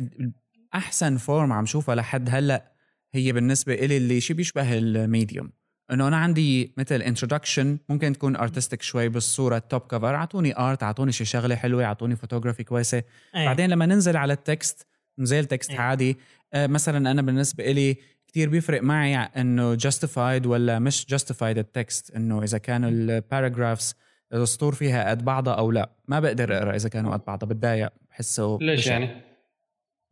أحسن 0.74 1.16
form 1.16 1.52
عم 1.52 1.66
شوفها 1.66 1.94
لحد 1.94 2.28
هلأ 2.30 2.73
هي 3.14 3.32
بالنسبة 3.32 3.74
إلي 3.74 3.96
اللي 3.96 4.20
شي 4.20 4.34
بيشبه 4.34 4.78
الميديوم 4.78 5.52
إنه 5.90 6.08
أنا 6.08 6.16
عندي 6.16 6.74
مثل 6.76 7.02
introduction 7.02 7.78
ممكن 7.88 8.12
تكون 8.12 8.36
artistic 8.36 8.82
شوي 8.82 9.08
بالصورة 9.08 9.56
ال 9.56 9.62
top 9.62 9.80
cover 9.80 10.14
اعطوني 10.14 10.58
art 10.58 10.82
اعطوني 10.82 11.12
شي 11.12 11.24
شغلة 11.24 11.56
حلوة 11.56 11.84
اعطوني 11.84 12.16
فوتوغرافي 12.16 12.64
كويسة 12.64 13.02
أي. 13.36 13.46
بعدين 13.46 13.70
لما 13.70 13.86
ننزل 13.86 14.16
على 14.16 14.32
ال 14.32 14.43
text 14.43 14.86
نزل 15.18 15.44
text 15.44 15.70
إيه. 15.70 15.80
عادي 15.80 16.16
آه، 16.54 16.66
مثلا 16.66 17.10
أنا 17.10 17.22
بالنسبة 17.22 17.70
إلي 17.70 17.96
كتير 18.26 18.48
بيفرق 18.48 18.82
معي 18.82 19.16
إنه 19.16 19.76
justified 19.78 20.46
ولا 20.46 20.78
مش 20.78 21.06
justified 21.14 21.42
ال 21.42 21.57
text 21.57 22.16
إنه 22.16 22.42
إذا 22.42 22.58
كانوا 22.58 22.90
ال 22.90 23.00
paragraphs 23.00 23.94
السطور 24.32 24.74
فيها 24.74 25.10
قد 25.10 25.24
بعضها 25.24 25.54
أو 25.54 25.70
لا 25.70 25.90
ما 26.08 26.20
بقدر 26.20 26.58
أقرأ 26.58 26.76
إذا 26.76 26.88
كانوا 26.88 27.12
قد 27.12 27.24
بعضها 27.24 27.46
بتضايق 27.46 27.92
بحسه 28.10 28.58
ليش 28.60 28.80
بشع. 28.80 28.92
يعني؟ 28.92 29.22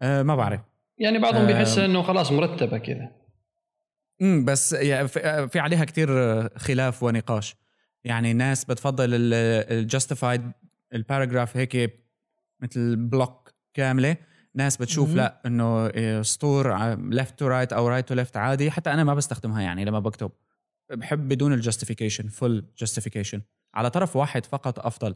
آه 0.03 0.22
ما 0.22 0.36
بعرف 0.36 0.61
يعني 1.03 1.18
بعضهم. 1.18 1.46
بيحس 1.46 1.78
إنه 1.78 2.03
خلاص 2.03 2.32
مرتبة 2.32 2.78
كذا. 2.78 3.11
امم 4.22 4.44
بس 4.44 4.72
يعني 4.72 5.09
في 5.48 5.59
عليها 5.59 5.84
كتير 5.84 6.09
خلاف 6.59 7.03
ونقاش. 7.03 7.57
يعني 8.05 8.32
ناس 8.32 8.64
بتفضل 8.64 9.09
ال 9.12 9.26
justified 9.26 10.53
ال 10.95 11.01
paragraph 11.01 11.57
هيك 11.57 12.03
مثل 12.61 12.96
block 12.97 13.55
كاملة. 13.74 14.16
ناس 14.55 14.76
بتشوف 14.76 15.09
مهم. 15.09 15.16
لا 15.16 15.42
إنه 15.46 15.92
سطور 16.22 16.94
left 16.95 17.39
to 17.39 17.47
right 17.47 17.72
أو 17.72 17.88
right 17.89 18.09
to 18.09 18.14
left 18.14 18.37
عادي. 18.36 18.70
حتى 18.70 18.92
أنا 18.92 19.05
ما 19.05 19.14
بستخدمها 19.14 19.62
يعني 19.62 19.84
لما 19.84 19.98
بكتب. 19.98 20.30
بحب 20.90 21.28
بدون 21.28 21.53
ال 21.53 21.58
justification 21.58 22.28
full 22.28 22.64
justification 22.78 23.43
على 23.74 23.90
طرف 23.90 24.16
واحد 24.16 24.46
فقط 24.46 24.86
أفضل. 24.86 25.14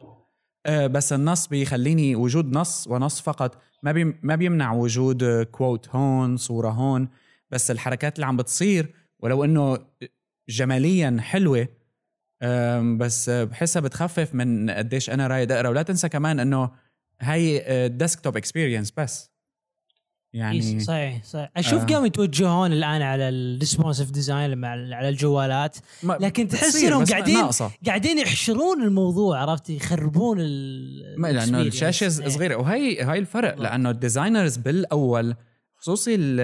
بس 0.69 1.13
النص 1.13 1.47
بيخليني 1.47 2.17
وجود 2.17 2.53
نص 2.53 2.87
ونص 2.87 3.21
فقط. 3.21 3.63
ما 3.83 4.15
ما 4.23 4.37
بيمنع 4.37 4.73
وجود 4.73 5.43
quote 5.43 5.89
هون 5.89 6.37
صورة 6.37 6.69
هون. 6.69 7.09
بس 7.51 7.71
الحركات 7.71 8.15
اللي 8.15 8.27
عم 8.27 8.37
بتصير 8.37 8.95
ولو 9.21 9.45
إنه 9.45 9.79
جماليا 10.49 11.17
حلوة 11.21 11.69
بس 12.99 13.31
بحسها 13.31 13.81
بتخفف 13.81 14.35
من 14.35 14.71
قديش 14.71 15.11
أنا 15.11 15.27
رايد 15.27 15.53
أقرأ. 15.53 15.69
ولا 15.69 15.83
تنسى 15.83 16.09
كمان 16.09 16.41
إنه 16.41 16.71
هاي 17.21 17.89
desktop 17.89 18.37
experience 18.37 18.93
بس. 18.97 19.36
يعني 20.37 20.59
يعني 20.59 20.81
صحيح 20.81 21.25
صحيح 21.25 21.51
أشوف 21.57 21.83
آه. 21.83 21.87
قاموا 21.87 22.07
يتوجهون 22.07 22.73
الآن 22.73 23.03
على 23.03 23.29
ال 23.29 23.36
responsive 23.36 24.11
design 24.11 24.65
على 24.65 25.09
الجوالات 25.09 25.77
لكن 26.21 26.49
تحس 26.49 26.85
إنهم 26.85 27.05
قاعدين 27.05 27.35
ناقصة 27.35 27.71
قاعدين 27.87 28.19
يحشرون 28.19 28.83
الموضوع 28.83 29.39
عرفت 29.41 29.71
يخربون 29.71 30.37
ال 30.41 30.47
experience. 30.47 31.15
ما 31.21 31.29
لأنه 31.33 31.67
الشاشة. 31.67 32.09
صغيرة 32.09 32.57
وهي 32.57 33.03
هاي 33.03 33.19
الفرق. 33.19 33.59
لأنه 33.61 33.91
ال 33.91 33.97
designers 33.97 34.57
بالأول 34.57 35.35
خصوصي 35.77 36.15
ال- 36.15 36.41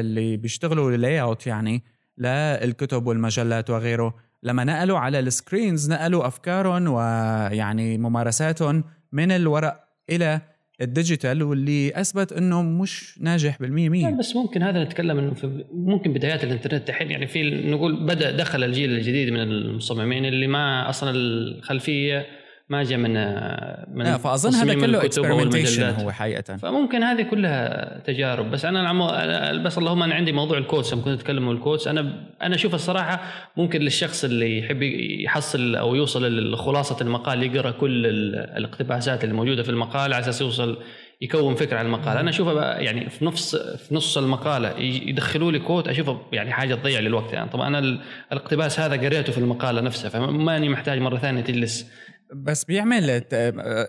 اللي 0.00 0.36
بيشتغلوا 0.36 0.96
layout 0.96 1.46
يعني 1.46 1.82
للكتب 2.18 3.06
والمجلات 3.06 3.70
وغيره 3.70 4.14
لما 4.42 4.64
نقلوا 4.64 4.98
على 4.98 5.18
ال 5.18 5.27
screens 5.27 5.90
نقلوا 5.90 6.26
أفكارهم 6.26 6.88
ويعني 6.88 7.98
ممارساتهم 7.98 8.84
من 9.12 9.30
الورق 9.32 9.84
إلى 10.10 10.40
ال 10.80 10.88
digital 10.88 11.42
واللي 11.42 12.00
أثبت 12.00 12.32
انه 12.32 12.62
مش 12.62 13.18
ناجح 13.20 13.58
بالمية 13.60 13.84
لا، 13.84 13.90
مية 13.90 14.10
بس 14.18 14.36
ممكن 14.36 14.62
هذا 14.62 14.84
نتكلم 14.84 15.18
إنه 15.18 15.34
في 15.34 15.64
ممكن 15.72 16.12
بدايات 16.12 16.44
الإنترنت 16.44 16.88
الحين 16.90 17.10
يعني 17.10 17.26
في 17.26 17.50
نقول 17.70 18.06
بدأ 18.06 18.30
دخل 18.36 18.64
الجيل 18.64 18.90
الجديد 18.90 19.30
من 19.32 19.40
المصممين 19.40 20.24
اللي 20.26 20.46
ما 20.46 20.88
أصلا 20.88 21.10
الخلفية 21.10 22.26
ما 22.68 22.82
جاء 22.82 22.98
من 22.98 23.14
من 23.96 24.04
لا 24.04 24.16
فأظن 24.18 24.54
هذا 24.54 24.74
كله 24.74 25.04
experimentation. 25.04 25.82
هو 25.90 26.12
حقيقة. 26.12 26.56
فممكن 26.56 27.02
هذه 27.02 27.22
كلها 27.22 27.98
تجارب. 27.98 28.50
بس 28.50 28.64
أنا 28.64 28.80
العمو... 28.80 29.06
بس 29.62 29.78
اللهم 29.78 30.02
أنا 30.02 30.14
عندي 30.14 30.32
موضوع 30.32 30.58
ال 30.58 30.62
quotes. 30.62 30.92
لما 30.92 31.02
كنت 31.02 31.20
أتكلم 31.20 31.48
عن 31.48 31.54
ال 31.54 31.59
quotes 31.59 31.88
أنا 31.88 32.26
أنا 32.42 32.54
أشوف 32.54 32.74
الصراحة 32.74 33.20
ممكن 33.56 33.80
للشخص 33.80 34.24
اللي 34.24 34.58
يحب 34.58 34.82
يحصل 35.22 35.76
أو 35.76 35.94
يوصل 35.94 36.52
لخلاصة 36.52 36.96
المقال 37.00 37.42
يقرأ 37.42 37.70
كل 37.70 38.06
ال- 38.06 38.36
الاقتباسات 38.56 39.24
اللي 39.24 39.34
موجودة 39.34 39.62
في 39.62 39.68
المقال 39.68 40.12
على 40.14 40.18
أساس 40.22 40.40
يوصل 40.40 40.78
يكون 41.20 41.54
فكرة 41.54 41.78
عن 41.78 41.86
المقال. 41.86 42.18
أنا 42.18 42.30
أشوفها 42.30 42.54
بقى 42.54 42.84
يعني 42.84 43.10
في 43.10 43.24
نص 43.24 43.56
في 43.56 43.94
نص 43.94 44.18
المقالة 44.18 44.78
يدخلوا 44.78 45.52
لي 45.52 45.58
quote 45.58 45.88
اشوفها 45.88 46.18
يعني 46.32 46.52
حاجة 46.52 46.74
تضيع 46.74 47.00
لي 47.00 47.06
الوقت. 47.06 47.32
يعني 47.32 47.50
طبعا 47.50 47.68
أنا 47.68 47.78
ال- 47.78 48.00
الاقتباس 48.32 48.80
هذا 48.80 48.96
قريته 48.96 49.32
في 49.32 49.38
المقالة 49.38 49.80
نفسها 49.80 50.08
فماني 50.08 50.68
محتاج 50.68 50.98
مرة 50.98 51.18
ثانية 51.18 51.40
تجلس 51.40 51.90
بس 52.32 52.64
بيعمل 52.64 53.22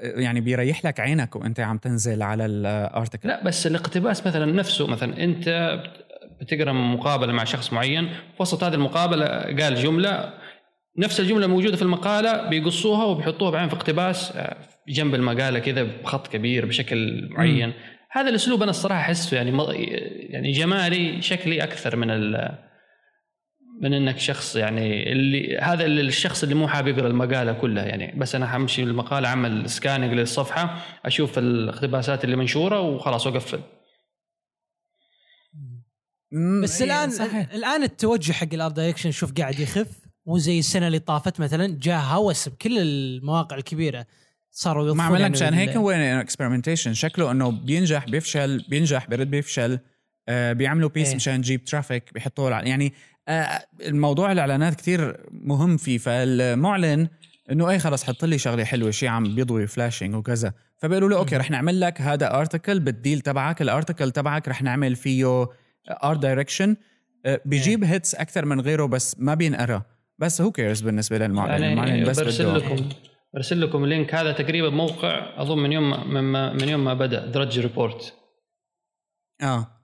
يعني 0.01 0.41
بيريح 0.41 0.86
لك 0.86 0.99
عينك 0.99 1.36
وانت 1.36 1.59
عم 1.59 1.77
تنزل 1.77 2.21
على 2.23 2.45
الأرتكل. 2.45 3.27
لا 3.29 3.43
بس 3.43 3.67
الاقتباس 3.67 4.27
مثلا 4.27 4.45
نفسه 4.45 4.88
مثلا 4.88 5.23
أنت 5.23 5.79
بتقرأ 6.41 6.71
مقابلة 6.71 7.33
مع 7.33 7.43
شخص 7.43 7.73
معين 7.73 8.09
وسط 8.39 8.63
هذه 8.63 8.73
المقابلة 8.73 9.25
قال 9.25 9.75
جملة 9.75 10.33
نفس 10.97 11.19
الجملة 11.19 11.47
موجودة 11.47 11.75
في 11.75 11.81
المقالة 11.81 12.49
بيقصوها 12.49 13.03
وبيحطوها 13.05 13.51
بعدين 13.51 13.69
في 13.69 13.75
اقتباس 13.75 14.31
آه، 14.36 14.57
جنب 14.89 15.15
المقالة 15.15 15.59
كذا 15.59 15.83
بخط 15.83 16.27
كبير 16.27 16.65
بشكل 16.65 17.27
معين. 17.31 17.73
هذا 18.11 18.29
الأسلوب 18.29 18.61
أنا 18.61 18.71
الصراحة 18.71 18.99
أحسه 19.01 19.38
يعني 19.38 19.51
م- 19.51 19.65
يعني 20.29 20.51
جمالي 20.51 21.21
شكلي 21.21 21.63
أكثر 21.63 21.95
من 21.95 22.09
ال 22.11 22.51
من 23.82 23.93
إنك 23.93 24.19
شخص 24.19 24.55
يعني 24.55 25.11
اللي 25.11 25.57
هذا 25.57 25.86
اللي 25.86 26.01
الشخص 26.01 26.43
اللي 26.43 26.55
مو 26.55 26.67
حابب 26.67 26.88
يقرأ 26.97 27.07
المقالة 27.07 27.53
كلها 27.53 27.86
يعني 27.86 28.19
بس 28.19 28.36
أنا 28.36 28.47
حمشي 28.47 28.84
المقاله 28.84 29.28
أعمل 29.28 29.69
سكاننج 29.69 30.13
للصفحة 30.13 30.82
أشوف 31.05 31.38
الاقتباسات 31.38 32.23
اللي 32.23 32.36
منشورة 32.36 32.82
وخلاص 32.82 33.28
وأقفل 33.28 33.59
بس 36.63 36.82
إيه، 36.82 36.88
الآن 36.88 37.09
صحيح. 37.09 37.51
الآن 37.53 37.84
التوجه 37.84 38.32
حق 38.32 38.47
ال 38.53 38.59
art 38.59 38.76
direction 38.76 39.11
شوف 39.11 39.34
قاعد 39.34 39.59
يخف 39.59 39.88
مو 40.26 40.38
زي 40.38 40.59
السنة 40.59 40.88
اللي 40.88 40.99
طافت 40.99 41.39
مثلا 41.39 41.78
جاء 41.82 41.99
هوس 42.01 42.49
بكل 42.49 42.78
المواقع 42.78 43.57
الكبيرة 43.57 44.05
صاروا 44.51 44.84
ما 44.84 44.89
يضيفون 44.89 45.05
عمل 45.05 45.15
لك 45.15 45.21
يعني 45.21 45.36
عشان 45.36 45.47
ال- 45.47 45.53
هيك 45.53 45.69
هو 45.69 45.91
experimentation 45.91 46.93
شكله 46.93 47.32
إنه 47.32 47.51
بينجح 47.51 48.05
بيفشل 48.05 48.65
بينجح 48.69 49.09
برد 49.09 49.32
بيفشل 49.32 49.80
آه 50.30 50.53
بيعملوا 50.53 50.89
piece 50.89 51.09
إيه. 51.09 51.15
مشان 51.15 51.41
تجيب 51.41 51.65
traffic 51.65 52.13
بيحطوه 52.13 52.49
يعني 52.61 52.93
الموضوع 53.82 54.32
الإعلانات 54.32 54.76
كتير 54.76 55.17
مهم 55.32 55.78
فيه 55.78 55.97
فالمعلن 55.97 57.07
إنه 57.51 57.69
إيه 57.69 57.78
خلص 57.78 58.03
حط 58.03 58.26
لي 58.26 58.38
شغلة 58.38 58.63
حلوة 58.63 58.91
شيء 58.91 59.09
عم 59.09 59.36
بيضوي 59.36 59.67
flashing 59.67 60.15
وكذا. 60.15 60.53
فبيقولوا 60.78 61.09
له 61.09 61.17
okay 61.17 61.38
رح 61.38 61.51
نعمل 61.51 61.80
لك 61.80 62.01
هذا 62.01 62.39
article 62.39 62.80
بال 62.80 62.93
deal 62.93 63.21
تبعك 63.21 63.61
ال 63.61 63.68
article 63.68 64.11
تبعك 64.11 64.47
رح 64.47 64.61
نعمل 64.61 64.95
فيه 64.95 65.47
art 66.03 66.19
direction 66.19 66.76
بيجيب 67.45 67.84
hits 67.84 68.15
أكثر 68.15 68.45
من 68.45 68.61
غيره 68.61 68.86
بس 68.86 69.15
ما 69.19 69.34
بينقرأ. 69.34 69.82
بس 70.19 70.41
who 70.41 70.51
cares 70.51 70.82
بالنسبة 70.82 71.17
للمعلن؟ 71.17 71.63
المعلن 71.63 71.89
يعني 71.89 72.05
بس 72.05 72.19
برسل 72.19 72.55
لكم 72.55 72.89
برسل 73.34 73.61
لكم 73.61 73.84
ال 73.84 73.90
link 73.90 74.15
هذا 74.15 74.32
تقريبا 74.32 74.69
موقع 74.69 75.41
أظن 75.41 75.57
من 75.57 75.71
يوم 75.71 76.13
من, 76.13 76.53
من 76.61 76.69
يوم 76.69 76.84
ما 76.84 76.93
بدأ 76.93 77.26
درج 77.26 77.59
ريبورت 77.59 78.13
آه. 79.41 79.74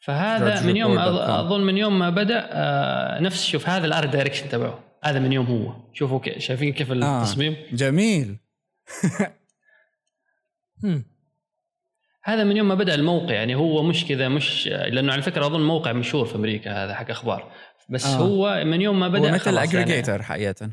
فهذا 0.00 0.66
من 0.66 0.76
يوم. 0.76 0.98
أظن 0.98 1.60
من 1.60 1.76
يوم 1.76 1.98
ما 1.98 2.10
بدأ 2.10 2.48
آه 2.52 3.20
نفس 3.20 3.44
شوف 3.44 3.68
هذا 3.68 3.86
ال 3.86 3.91
art 3.91 4.08
direction 4.08 4.48
تبعه 4.48 4.78
هذا 5.04 5.18
من 5.18 5.32
يوم 5.32 5.46
هو 5.46 5.72
شوفوا 5.92 6.38
شايفين 6.38 6.72
كيف 6.72 6.92
آه. 6.92 7.18
التصميم 7.18 7.56
جميل 7.72 8.36
مم. 10.82 11.04
هذا 12.24 12.44
من 12.44 12.56
يوم 12.56 12.68
ما 12.68 12.74
بدأ 12.74 12.94
الموقع 12.94 13.34
يعني 13.34 13.54
هو 13.54 13.82
مش 13.82 14.04
كذا 14.04 14.28
مش 14.28 14.66
لأنه 14.68 15.12
على 15.12 15.22
فكرة 15.22 15.46
أظن 15.46 15.60
موقع 15.60 15.92
مشهور 15.92 16.26
في 16.26 16.34
أمريكا 16.34 16.84
هذا 16.84 16.94
حق 16.94 17.10
أخبار 17.10 17.52
بس 17.88 18.06
آه. 18.06 18.16
هو 18.16 18.64
من 18.64 18.80
يوم 18.80 19.00
ما 19.00 19.08
بدأ 19.08 19.28
هو 19.28 19.34
مثل 19.34 19.44
خلاص 19.44 19.74
يعني. 19.74 19.84
aggregator 19.84 20.22
حقيقة 20.22 20.70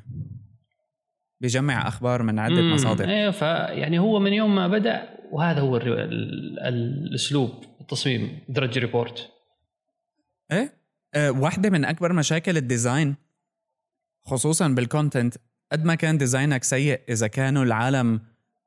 بيجمع 1.40 1.88
أخبار 1.88 2.24
من 2.24 2.40
عدة 2.40 2.62
مصادر 2.62 3.10
أيوه 3.10 3.32
فيعني 3.32 4.00
هو 4.00 4.20
من 4.20 4.34
يوم 4.34 4.56
ما 4.56 4.68
بدأ 4.68 5.10
وهذا 5.32 5.60
هو 5.60 5.78
الأسلوب 5.78 7.52
التصميم 7.88 8.40
درج 8.50 8.80
ريبورت 8.80 9.30
إيه؟ 10.52 10.74
أه 11.14 11.32
واحدة 11.32 11.70
من 11.70 11.86
أكبر 11.86 12.14
مشاكل 12.14 12.58
ال 12.58 12.66
design 12.66 13.16
خصوصا 14.26 14.68
بال 14.68 14.83
content 14.83 15.36
قد 15.72 15.86
ما 15.86 15.96
كان 15.96 16.18
design 16.18 16.57
ك 16.57 16.64
سيء 16.64 17.00
إذا 17.10 17.28
كانوا 17.28 17.64
العالم 17.64 18.22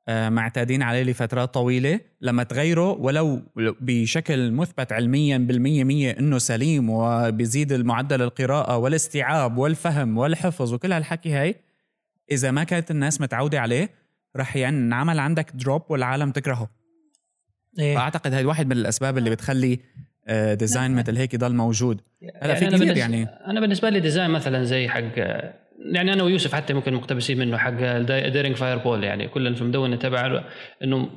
آه، 0.07 0.29
معتادين 0.29 0.81
عليه 0.81 1.03
لفترات 1.03 1.53
طويلة 1.53 1.99
لما 2.21 2.43
تغيره 2.43 2.91
ولو 2.91 3.41
بشكل 3.55 4.51
مثبت 4.51 4.91
علميا 4.91 5.37
بالمية 5.37 5.83
مية 5.83 6.11
إنه 6.19 6.37
سليم 6.37 6.89
وبيزيد 6.89 7.71
المعدل 7.71 8.21
القراءة 8.21 8.77
والاستيعاب 8.77 9.57
والفهم 9.57 10.17
والحفظ 10.17 10.73
وكل 10.73 10.93
هالحكي 10.93 11.33
هاي 11.33 11.55
إذا 12.31 12.51
ما 12.51 12.63
كانت 12.63 12.91
الناس 12.91 13.21
متعودة 13.21 13.59
عليه 13.59 13.89
رح 14.37 14.55
ينعمل 14.55 15.19
عندك 15.19 15.51
drop 15.53 15.81
والعالم 15.89 16.31
تكرهه. 16.31 16.80
إيه. 17.79 17.95
فأعتقد 17.95 18.33
هاي 18.33 18.45
واحد 18.45 18.65
من 18.65 18.71
الأسباب 18.71 19.17
اللي 19.17 19.29
بتخلي 19.29 19.79
آه، 20.27 20.53
design 20.53 20.91
مثل 20.91 21.17
هيك 21.17 21.33
يضل 21.33 21.55
موجود. 21.55 22.01
هلا 22.41 22.55
في 22.55 22.67
أنا 22.67 22.77
كثير 22.77 22.97
يعني. 22.97 23.27
أنا 23.47 23.59
بالنسبة 23.59 23.89
لي 23.89 23.99
design 23.99 24.29
مثلا 24.29 24.63
زي 24.63 24.89
حق 24.89 25.17
يعني 25.85 26.13
أنا 26.13 26.23
ويوسف 26.23 26.55
حتى 26.55 26.73
ممكن 26.73 26.93
مقتبسين 26.93 27.39
منه 27.39 27.57
حق 27.57 27.97
ديرينج 28.27 28.55
فاير 28.55 28.77
بول 28.77 29.03
يعني 29.03 29.27
كلنا 29.27 29.55
في 29.55 29.61
المدونه 29.61 29.95
تبع 29.95 30.43
إنه 30.83 31.09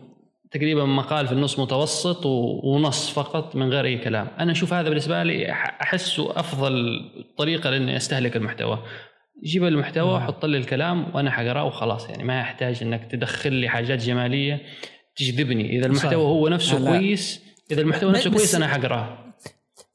تقريبا 0.50 0.84
مقال 0.84 1.26
في 1.26 1.32
النص 1.32 1.58
متوسط 1.58 2.26
ونص 2.64 3.10
فقط 3.10 3.56
من 3.56 3.70
غير 3.70 3.84
أي 3.84 3.98
كلام. 3.98 4.28
أنا 4.38 4.52
أشوف 4.52 4.72
هذا 4.72 4.88
بالنسبة 4.88 5.22
لي 5.22 5.52
أحسه 5.52 6.40
أفضل 6.40 7.00
طريقة 7.38 7.70
لإني 7.70 7.96
أستهلك 7.96 8.36
المحتوى. 8.36 8.82
جيب 9.44 9.64
المحتوى 9.64 10.20
حط 10.20 10.44
لي 10.44 10.58
الكلام 10.58 11.06
وأنا 11.14 11.30
حقراه 11.30 11.64
وخلاص 11.64 12.08
يعني 12.08 12.24
ما 12.24 12.40
يحتاج 12.40 12.82
إنك 12.82 13.10
تدخل 13.10 13.52
لي 13.52 13.68
حاجات 13.68 13.98
جمالية. 13.98 14.60
تجذبني 15.16 15.78
إذا 15.78 15.86
المحتوى 15.86 16.10
صحيح. 16.10 16.18
هو 16.20 16.48
نفسه 16.48 16.76
هلا. 16.78 16.90
كويس 16.98 17.40
إذا 17.70 17.80
المحتوى 17.80 18.12
نفسه 18.12 18.30
كويس 18.30 18.54
أنا 18.54 18.68
حقراه 18.68 19.24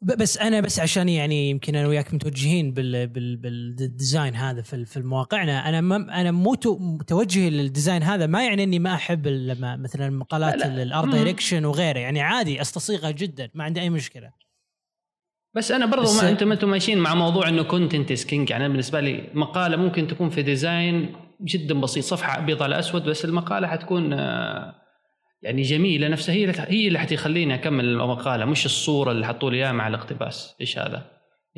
بس 0.01 0.38
أنا 0.38 0.61
بس 0.61 0.80
عشان 0.80 1.09
يعني 1.09 1.49
يمكن 1.49 1.76
أنا 1.76 1.88
وياك 1.88 2.13
متوجهين 2.13 2.72
بال 2.74 3.07
بال 3.07 3.38
بال 3.38 3.62
design 3.62 4.36
هذا 4.36 4.61
في 4.61 4.86
في 4.86 4.99
مواقعنا 4.99 5.70
أنا 5.70 5.82
ما 5.82 6.22
أنا 6.22 6.32
مو 6.32 6.55
تو- 6.55 6.78
متوجه 6.80 7.49
لل 7.49 7.63
design 7.63 8.03
هذا 8.03 8.28
ما 8.28 8.45
يعني 8.45 8.63
إني 8.63 8.80
ما 8.80 8.93
أحب 8.93 9.28
لما 9.28 9.76
مثلا 9.76 10.09
مقالات 10.09 10.55
لا، 10.55 10.67
لا. 10.76 10.84
ال 10.84 10.89
art. 10.89 11.09
direction 11.11 11.65
وغيره 11.65 11.99
يعني 11.99 12.22
عادي 12.22 12.61
أستصيغها 12.61 13.11
جدا 13.11 13.49
ما 13.53 13.63
عندي 13.63 13.82
أي 13.82 13.89
مشكلة 13.89 14.32
بس 15.55 15.72
أنا 15.72 15.86
برضو 15.86 16.03
بس- 16.03 16.24
ما 16.24 16.30
أنتم 16.30 16.51
أنتم 16.51 16.70
ماشيين 16.70 16.97
مع 16.97 17.15
موضوع 17.15 17.47
إنه 17.49 17.63
content 17.63 18.11
is 18.11 18.25
king 18.25 18.49
يعني 18.49 18.67
بالنسبة 18.70 18.99
لي 18.99 19.30
مقالة 19.34 19.78
ممكن 19.78 20.07
تكون 20.07 20.30
في 20.30 20.41
design 20.41 21.15
جدا 21.41 21.74
بسيط 21.82 22.03
صفحة 22.03 22.38
أبيض 22.39 22.63
على 22.63 22.80
أسود 22.80 23.03
بس 23.03 23.26
المقالة 23.26 23.67
حتكون 23.67 24.13
آه، 24.13 24.76
يعني 25.41 25.61
جميلة 25.61 26.07
نفسها 26.07 26.35
هي 26.35 26.43
اللي- 26.43 26.65
هي 26.67 26.87
اللي 26.87 26.99
حتخليني 26.99 27.53
أكمل 27.55 27.85
المقالة 27.85 28.45
مش 28.45 28.65
الصورة 28.65 29.11
اللي 29.11 29.27
حطوا 29.27 29.51
لي 29.51 29.57
إياها 29.57 29.71
مع 29.71 29.87
الاقتباس 29.87 30.55
إيش 30.61 30.77
هذا؟ 30.79 31.05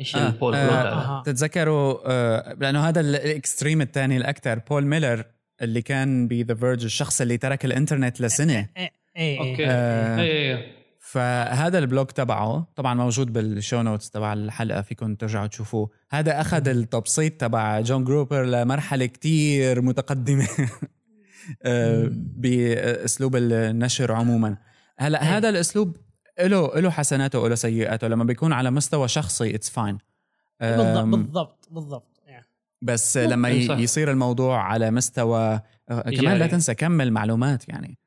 إيش 0.00 0.16
آه، 0.16 0.26
ال 0.26 0.32
pull 0.32 0.54
آه، 0.54 0.58
هذا؟ 0.80 0.88
أها. 0.92 1.22
تتذكروا 1.26 1.98
آه، 2.06 2.56
لأنه 2.60 2.88
هذا 2.88 3.00
ال- 3.00 3.16
ال 3.16 3.24
extreme 3.24 3.80
الثاني 3.80 4.16
الأكثر 4.16 4.58
بول 4.70 4.86
ميلر 4.86 5.24
اللي 5.62 5.82
كان 5.82 6.28
ب 6.28 6.35
The 6.35 6.54
Verge 6.54 6.84
الشخص 6.84 7.20
اللي 7.20 7.36
ترك 7.36 7.64
الإنترنت 7.64 8.20
لسنة 8.20 8.68
إيه 8.76 8.90
إيه 9.16 9.38
أوكي 9.40 9.66
آه. 9.66 10.20
إيه، 10.20 10.56
إيه. 10.56 10.82
فهذا 11.00 11.78
ال 11.78 11.84
blog 11.84 12.06
تبعه 12.06 12.72
طبعا 12.76 12.94
موجود 12.94 13.32
بال 13.32 13.49
show 13.49 13.82
notes 13.82 14.10
تبع 14.10 14.32
الحلقة 14.32 14.82
فيكم 14.82 15.14
ترجعوا 15.14 15.46
تشوفوه 15.46 15.90
هذا 16.10 16.40
أخذ 16.40 16.68
التبسيط 16.68 17.32
تبع 17.40 17.80
جون 17.80 18.04
جروبر 18.04 18.44
لمرحلة 18.44 19.06
كتير 19.06 19.82
متقدمة 19.82 20.44
آه، 20.44 20.68
بأسلوب 22.36 23.36
النشر 23.36 24.12
عموما 24.12 24.56
هلا 24.98 25.22
إيه. 25.22 25.36
هذا 25.36 25.48
الأسلوب 25.48 25.96
له 26.40 26.80
له 26.80 26.90
حسناته 26.90 27.38
وله 27.38 27.54
سيئاته 27.54 28.08
لما 28.08 28.24
بيكون 28.24 28.52
على 28.52 28.70
مستوى 28.70 29.08
شخصي 29.08 29.54
it's 29.54 29.70
fine 29.70 29.98
بالضبط 30.60 31.04
بالضبط 31.04 31.68
بالضبط 31.70 32.20
يعني. 32.26 32.46
بس 32.82 33.16
لما. 33.16 33.48
يصير 33.48 34.10
الموضوع 34.10 34.62
على 34.62 34.90
مستوى 34.90 35.60
آه، 35.90 36.00
كمان 36.00 36.38
لا. 36.38 36.46
تنسى 36.46 36.74
كم 36.74 37.00
المعلومات 37.00 37.68
يعني 37.68 37.98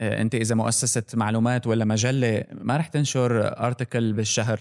آه، 0.00 0.22
انت 0.22 0.34
إذا 0.34 0.54
مؤسسة 0.54 1.04
معلومات 1.14 1.66
ولا 1.66 1.84
مجلة 1.84 2.44
ما 2.52 2.76
رح 2.76 2.86
تنشر 2.86 3.58
article 3.66 4.12
بالشهر 4.12 4.60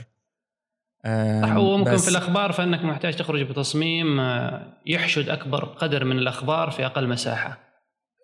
صح 1.42 1.52
هو 1.52 1.78
ممكن 1.78 1.92
بس 1.92 2.04
في 2.04 2.12
الأخبار 2.12 2.52
فإنك 2.52 2.86
محتاج 2.86 3.16
تخرج 3.16 3.42
بتصميم 3.42 4.20
آه، 4.20 4.78
يحشد 4.86 5.30
أكبر 5.30 5.66
قدر 5.66 6.06
من 6.06 6.18
الأخبار 6.18 6.72
في 6.72 6.86
أقل 6.86 7.08
مساحة 7.08 7.60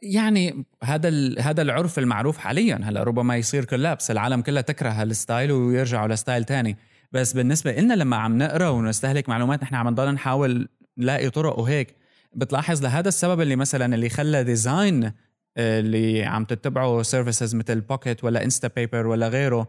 يعني 0.01 0.65
هذا 0.83 1.09
هذا 1.39 1.61
العرف 1.61 1.99
المعروف 1.99 2.37
حاليا. 2.37 2.79
هلأ 2.83 3.03
ربما 3.03 3.37
يصير 3.37 3.65
collapse 3.65 4.11
العالم 4.11 4.41
كلها 4.41 4.61
تكره 4.61 4.89
هال 4.89 5.07
style 5.07 5.51
ويرجعوا 5.51 6.07
ل 6.07 6.13
style 6.13 6.43
تاني. 6.43 6.77
بس 7.11 7.33
بالنسبة 7.33 7.71
لنا 7.71 7.93
لما 7.93 8.17
عم 8.17 8.37
نقرأ 8.37 8.69
ونستهلك 8.69 9.29
معلومات 9.29 9.63
نحن 9.63 9.75
عم 9.75 9.87
نضل 9.87 10.11
نحاول 10.11 10.67
نلاقي 10.97 11.29
طرق 11.29 11.59
وهيك. 11.59 11.95
بتلاحظ 12.35 12.83
لهذا 12.83 13.07
السبب 13.07 13.41
اللي 13.41 13.55
مثلا 13.55 13.95
اللي 13.95 14.09
خلى 14.09 14.43
design 14.43 15.11
آه، 15.57 15.79
اللي 15.79 16.23
عم 16.23 16.45
تتبعه 16.45 17.01
services 17.01 17.55
مثل 17.55 17.81
Pocket 17.81 18.23
ولا 18.23 18.43
Instapaper 18.43 19.07
ولا 19.07 19.27
غيره 19.27 19.67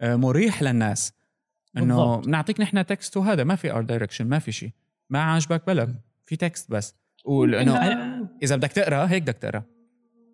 آه، 0.00 0.16
مريح 0.16 0.62
للناس. 0.62 1.12
إنه. 1.76 2.16
بنعطيك 2.16 2.60
نحن 2.60 2.86
text 2.86 3.16
وهذا 3.16 3.44
ما 3.44 3.56
في 3.56 3.72
art 3.72 3.84
direction 3.84 4.26
ما 4.26 4.38
في 4.38 4.52
شيء. 4.52 4.70
ما 5.10 5.22
عاجبك 5.22 5.66
بلا 5.66 5.94
في 6.22 6.36
text 6.36 6.70
بس. 6.70 6.94
ولأنه 7.24 7.74
إذا 8.42 8.56
بدك 8.56 8.72
تقرأ 8.72 9.06
هيك 9.06 9.22
بدك 9.22 9.36
تقرأ. 9.36 9.62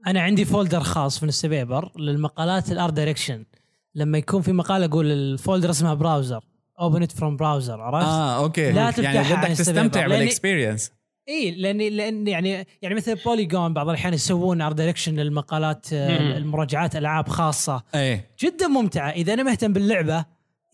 أنا 0.07 0.20
عندي 0.20 0.44
folder 0.45 0.80
خاص 0.80 1.18
في 1.18 1.26
Instapaper 1.26 1.93
للمقالات 1.98 2.72
ال 2.72 2.78
art 2.78 2.93
direction 2.93 3.45
لما 3.94 4.18
يكون 4.18 4.42
في 4.42 4.52
مقال 4.52 4.82
أقول 4.82 5.12
ال 5.12 5.21
folder 5.21 5.70
اسمها 5.70 5.94
browser 5.95 6.45
open 6.80 7.03
it 7.03 7.12
from 7.12 7.37
browser 7.37 7.80
عرفت؟ 7.80 8.07
آه 8.07 8.42
أوكي. 8.42 8.72
لا 8.72 8.92
يعني 8.98 9.34
بدك 9.34 9.48
تستمتع 9.48 10.00
السبيبر، 10.00 10.09
بال 10.09 10.22
experience 10.22 10.93
إي 11.28 11.50
لأن 11.50 11.78
لأن 11.78 12.28
يعني 12.28 12.66
يعني 12.82 12.94
مثل 12.94 13.14
Polygon 13.14 13.74
بعض 13.74 13.88
الأحيان 13.88 14.14
يسوون 14.14 14.61
art 14.61 14.76
direction 14.76 15.14
للمقالات 15.14 15.92
آه،. 15.92 16.36
المراجعات 16.36 16.96
ألعاب 16.96 17.28
خاصة. 17.28 17.82
إيه 17.94 18.30
جدا 18.40 18.66
ممتعة. 18.66 19.11
إذا 19.11 19.34
أنا 19.34 19.42
مهتم 19.42 19.72
باللعبة 19.72 20.24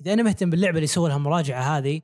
إذا 0.01 0.13
أنا 0.13 0.23
مهتم 0.23 0.51
باللعبة 0.51 0.75
اللي 0.75 0.85
يسوي 0.85 1.09
لها 1.09 1.19
مراجعه 1.19 1.79
هذه 1.79 2.01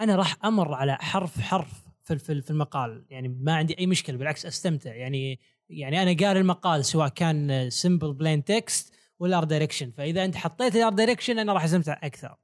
أنا 0.00 0.16
راح 0.16 0.36
أمر 0.44 0.74
على 0.74 0.96
حرف 1.00 1.40
حرف 1.40 1.82
في 2.02 2.18
في 2.18 2.40
في 2.40 2.50
المقال. 2.50 3.04
يعني 3.10 3.28
ما 3.28 3.54
عندي 3.54 3.78
أي 3.78 3.86
مشكلة 3.86 4.16
بالعكس 4.16 4.46
أستمتع. 4.46 4.94
يعني 4.94 5.38
يعني 5.72 6.02
أنا 6.02 6.16
قاري 6.26 6.40
المقال 6.40 6.84
سواء 6.84 7.08
كان 7.08 7.70
simple 7.70 8.12
plain 8.14 8.44
text 8.44 8.92
ولا 9.18 9.38
art 9.38 9.46
direction 9.46 9.90
فإذا 9.96 10.24
أنت 10.24 10.36
حطيت 10.36 10.76
ال 10.76 10.81
art 10.81 10.94
direction 10.94 11.38
أنا 11.38 11.52
راح 11.52 11.64
استمتع 11.64 11.98
أكثر. 12.02 12.36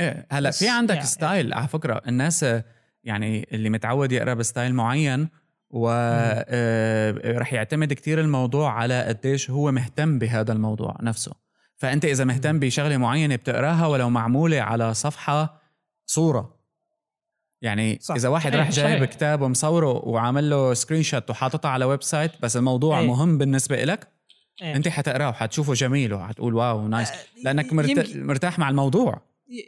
إيه 0.00 0.26
هلا 0.30 0.50
في 0.50 0.68
عندك 0.68 0.94
يعني- 0.94 1.06
style 1.06 1.52
على 1.52 1.68
فكرة. 1.68 2.02
الناس 2.08 2.44
آه، 2.44 2.64
يعني 3.04 3.46
اللي 3.52 3.70
متعود 3.70 4.12
يقرأ 4.12 4.34
ب 4.34 4.41
style 4.41 4.74
معين 4.74 5.28
ورح 5.70 7.52
يعتمد 7.52 7.92
كتير 7.92 8.20
الموضوع 8.20 8.72
على 8.72 9.02
قديش 9.02 9.50
هو 9.50 9.72
مهتم 9.72 10.18
بهذا 10.18 10.52
الموضوع 10.52 10.96
نفسه. 11.02 11.32
فأنت 11.76 12.04
إذا 12.04 12.24
مهتم 12.24 12.58
بشغلة 12.58 12.96
معينة 12.96 13.36
بتقراها 13.36 13.86
ولو 13.86 14.10
معمولة 14.10 14.60
على 14.60 14.94
صفحة 14.94 15.62
صورة. 16.06 16.61
يعني 17.62 17.98
صح. 18.02 18.14
إذا 18.14 18.28
واحد 18.28 18.50
صحيح، 18.52 18.60
راح 18.66 18.70
جايب 18.70 18.96
صحيح. 18.98 19.10
كتاب 19.10 19.40
ومصوره 19.42 19.92
وعامل 20.08 20.50
له 20.50 20.74
screenshot 20.74 21.30
وحاططها 21.30 21.68
على 21.68 21.84
website 21.84 22.30
بس 22.42 22.56
الموضوع 22.56 23.00
أي. 23.00 23.06
مهم 23.06 23.38
بالنسبة 23.38 23.84
لك 23.84 24.08
إيه. 24.62 24.76
أنت 24.76 24.88
حتقراه 24.88 25.28
وحتشوفه 25.28 25.74
جميل 25.74 26.14
وحتقول 26.14 26.54
wow 26.54 26.88
nice 26.88 27.10
آه، 27.10 27.14
لأنك 27.44 27.72
مرت... 27.72 27.88
يمكن- 27.88 28.26
مرتاح 28.26 28.58
مع 28.58 28.68
الموضوع 28.68 29.20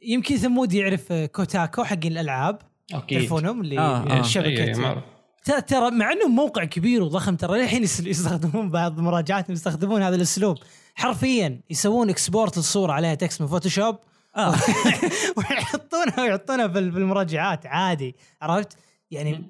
يمكن 0.03 0.37
ثمود 0.37 0.73
يعرف 0.73 1.13
Kotaku 1.13 1.85
حقين 1.85 2.13
الألعاب 2.13 2.59
أكيد 2.95 3.19
تعرفونهم 3.19 3.61
اللي 3.61 3.79
آه، 3.79 4.03
آه. 4.03 4.23
أي- 4.23 4.37
أي، 4.37 4.73
معروف. 4.75 5.03
ترى 5.45 5.61
ترى 5.61 5.91
مع 5.91 6.13
إنه 6.13 6.29
موقع 6.29 6.65
كبير 6.65 7.03
وضخم 7.03 7.37
ترى 7.37 7.59
للحين 7.61 7.83
يس- 7.83 8.01
يستخدمون 8.01 8.71
بعض 8.71 9.01
مراجعاتهم 9.01 9.53
يستخدمون 9.53 10.03
هذا 10.03 10.17
الأسلوب 10.17 10.57
حرفيا 10.95 11.61
يسوون 11.71 12.11
export 12.11 12.57
للصورة 12.57 12.93
عليها 12.93 13.15
text 13.15 13.41
من 13.41 13.47
Photoshop 13.47 13.97
آه. 14.37 14.55
ويحطونها 15.37 16.23
ويحطونها 16.23 16.69
في 16.69 16.79
المراجعات 16.79 17.67
عادي 17.67 18.15
عرفت؟ 18.43 18.77
يعني 19.11 19.43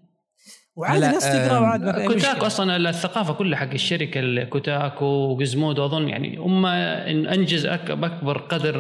وعادي 0.76 1.07
الناس 1.07 1.24
تقرأ 1.24 1.59
آم، 1.59 1.62
وعاد 1.62 1.82
ما 1.82 1.93
في 1.93 2.01
أي 2.01 2.07
Kotaku. 2.07 2.47
أصلا 2.47 2.76
الثقافة 2.76 3.32
كلها 3.32 3.59
حق 3.59 3.70
الشركة 3.72 4.20
ال- 4.20 4.49
Kotaku 4.51 5.05
و 5.07 5.16
Gizmodo 5.16 5.85
أظن 5.85 6.09
يعني 6.09 6.37
هم 6.37 6.66
إن 6.66 7.26
أنجز 7.26 7.66
بأكبر 7.66 8.39
قدر 8.39 8.78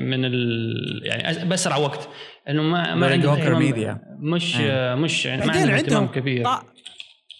من 0.00 0.24
ال 0.24 1.00
يعني 1.04 1.44
بأسرع 1.44 1.76
وقت 1.76 2.08
انه 2.48 2.62
ما 2.62 2.94
ما 2.94 3.06
عندهم 3.06 3.72
Media. 3.72 3.96
مش 4.18 4.56
أي. 4.60 4.96
مش 4.96 5.26
يعني 5.26 5.46
ما 5.46 5.52
عندهم 5.52 5.74
عندهم 5.74 6.06
كبير 6.06 6.44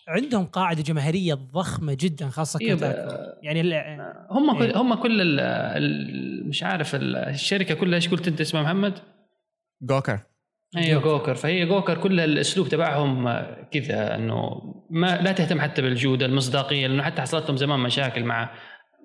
عندهم 0.08 0.44
قاعدة 0.46 0.82
جماهيرية 0.82 1.34
ضخمة 1.34 1.96
جدا 2.00 2.28
خاصة 2.28 2.60
إيه، 2.60 2.74
كوتاكو 2.74 3.16
يعني 3.42 3.60
ال- 3.60 4.00
هم 4.30 4.58
كل 4.58 4.64
إيه. 4.64 4.76
هم 4.80 4.94
كل 4.94 5.20
ال 5.20 5.40
ال 5.40 6.48
مش 6.48 6.62
عارف 6.62 6.94
ال- 6.94 7.16
الشركة 7.16 7.74
كلها 7.74 7.94
إيش 7.96 8.08
قلت 8.08 8.28
أنت 8.28 8.40
اسمها 8.40 8.62
محمد؟ 8.62 8.98
جوكر 9.82 10.18
أيوه 10.76 11.02
جوكر 11.02 11.34
فهي 11.34 11.66
جوكر 11.66 11.98
كل 11.98 12.20
الأسلوب 12.20 12.68
تبعهم 12.68 13.28
كذا 13.72 14.14
إنه 14.14 14.60
ما 14.90 15.16
لا 15.20 15.32
تهتم 15.32 15.60
حتى 15.60 15.82
بالجودة 15.82 16.26
المصداقية 16.26 16.86
لأنه 16.86 17.02
حتى 17.02 17.22
حصلت 17.22 17.44
لهم 17.48 17.56
زمان 17.56 17.80
مشاكل 17.80 18.24
مع 18.24 18.50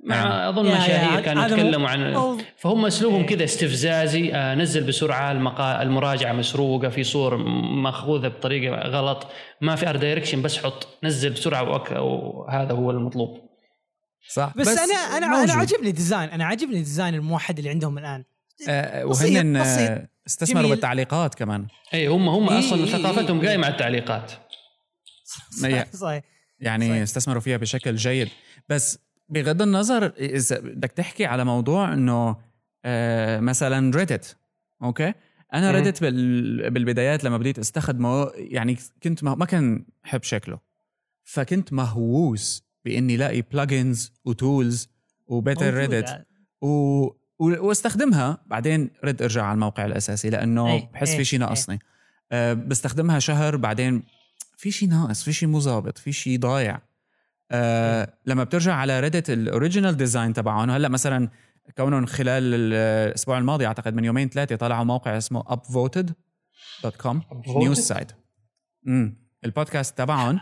مع 0.03 0.49
أظن 0.49 0.65
يا- 0.65 0.71
يا، 0.71 0.77
مشاهير 0.77 1.21
كانوا 1.21 1.45
يتكلموا 1.45 1.89
عن 1.89 2.37
فهم 2.57 2.85
أسلوبهم 2.85 3.21
إيه. 3.21 3.27
كذا 3.27 3.43
استفزازي 3.43 4.33
آه، 4.33 4.55
نزل 4.55 4.83
بسرعة 4.83 5.31
المقا... 5.31 5.81
المراجعة 5.81 6.33
مسروقة 6.33 6.89
في 6.89 7.03
صور 7.03 7.37
مأخوذة 7.83 8.27
بطريقة 8.27 8.75
غلط 8.75 9.27
ما 9.61 9.75
في 9.75 9.89
art 9.89 9.95
direction 9.95 10.41
بس 10.41 10.57
حط 10.57 10.87
نزل 11.03 11.29
بسرعة 11.29 11.63
وأك... 11.63 11.91
وهذا 11.91 12.71
هو 12.73 12.91
المطلوب 12.91 13.49
صح 14.33 14.53
بس, 14.57 14.67
أنا 14.67 14.93
أنا 14.93 15.17
أنا 15.17 15.37
موجود. 15.39 15.49
عاجبني 15.49 15.91
design 15.91 16.29
أنا 16.29 16.45
عاجبني 16.45 16.73
ال 16.77 16.83
design 16.83 17.15
الموحد 17.15 17.57
اللي 17.57 17.69
عندهم 17.69 17.97
الآن 17.97 18.23
آه، 18.69 19.03
بسيط- 19.05 19.35
وهن 19.35 19.55
آه،. 19.55 20.07
استثمروا 20.27 20.61
جميل. 20.61 20.75
بالتعليقات 20.75 21.35
كمان 21.35 21.67
اي 21.93 22.07
هم 22.07 22.29
هم 22.29 22.49
إيه، 22.49 22.59
أصلا 22.59 22.83
إيه، 22.83 22.91
ثقافتهم 22.91 23.39
إيه. 23.41 23.47
قايمة 23.47 23.65
على 23.65 23.73
التعليقات 23.73 24.31
صحيح 25.61 25.85
صحيح 25.93 26.23
يعني 26.59 26.87
صحيح. 26.89 27.01
استثمروا 27.01 27.41
فيها 27.41 27.57
بشكل 27.57 27.95
جيد 27.95 28.29
بس 28.69 28.99
بغض 29.29 29.61
النظر 29.61 30.13
إذا 30.19 30.59
بدك 30.59 30.91
تحكي 30.91 31.25
على 31.25 31.45
موضوع 31.45 31.93
إنه 31.93 32.37
آه 32.85 33.39
مثلا 33.39 33.95
Reddit 33.95 34.37
أوكي؟ 34.83 35.13
أنا. 35.53 35.71
Reddit 35.71 36.01
بال 36.01 36.69
بالبدايات 36.69 37.23
لما 37.23 37.37
بديت 37.37 37.59
أستخدمه 37.59 38.31
يعني 38.35 38.77
كنت 39.03 39.23
ما, 39.23 39.35
ما 39.35 39.45
كان 39.45 39.85
حب 40.03 40.23
شكله. 40.23 40.59
فكنت 41.23 41.73
مهووس 41.73 42.63
بإني 42.85 43.17
لاقي 43.17 43.41
plugins 43.41 44.11
و 44.25 44.36
tools 44.36 44.87
و 45.27 45.33
better. 45.33 45.73
Reddit 45.73 46.25
و... 46.61 47.07
واستخدمها. 47.39 48.43
بعدين 48.45 48.89
رد 49.03 49.21
ارجع 49.21 49.43
على 49.43 49.53
الموقع 49.53 49.85
الأساسي 49.85 50.29
لأنه 50.29 50.67
إيه، 50.67 50.89
بحس 50.93 51.09
إيه، 51.09 51.17
في 51.17 51.23
شيء 51.23 51.39
ناقصني. 51.39 51.79
أه 52.31 52.53
بستخدمها 52.53 53.19
شهر 53.19 53.57
بعدين 53.57 54.03
في 54.57 54.71
شيء 54.71 54.89
ناقص 54.89 55.23
في 55.23 55.33
شيء 55.33 55.49
مو 55.49 55.59
ظابط 55.59 55.97
في 55.97 56.11
شيء 56.11 56.39
ضايع. 56.39 56.79
أه 57.51 58.13
لما 58.25 58.43
بترجع 58.43 58.73
على 58.73 58.99
Reddit 58.99 59.29
ال 59.29 59.37
original 59.37 59.97
design 59.97 60.33
تبعهم 60.33 60.69
هلا 60.69 60.87
مثلا 60.87 61.29
كونهم 61.77 62.05
خلال 62.05 62.53
الأسبوع 62.73 63.37
الماضي 63.37 63.65
أعتقد 63.65 63.93
من 63.93 64.05
يومين 64.05 64.29
ثلاثة 64.29 64.55
طلعوا 64.55 64.83
موقع 64.83 65.17
اسمه 65.17 65.43
upvoted.com 65.43 67.17
news 67.47 67.79
site 67.79 68.11
امم 68.87 69.29
البودكاست 69.45 69.97
تبعهم 69.97 70.39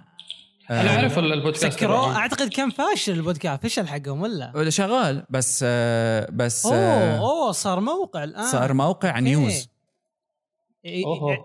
أنا 0.71 0.91
آه، 0.91 0.95
اعرف 0.95 1.19
البودكاست 1.19 1.79
تبعهم. 1.79 2.15
أعتقد 2.15 2.49
كان 2.49 2.69
فاشل 2.69 3.13
البودكاست 3.13 3.63
فشل 3.63 3.87
حقهم 3.87 4.21
ولا؟ 4.21 4.69
شغال 4.69 5.25
بس 5.29 5.61
آه، 5.67 6.27
بس 6.31 6.65
أوه 6.65 6.75
آه، 6.75 7.19
أوه 7.19 7.51
صار 7.51 7.79
موقع 7.79 8.23
الآن. 8.23 8.51
صار 8.51 8.73
موقع. 8.73 9.19
news 9.19 9.69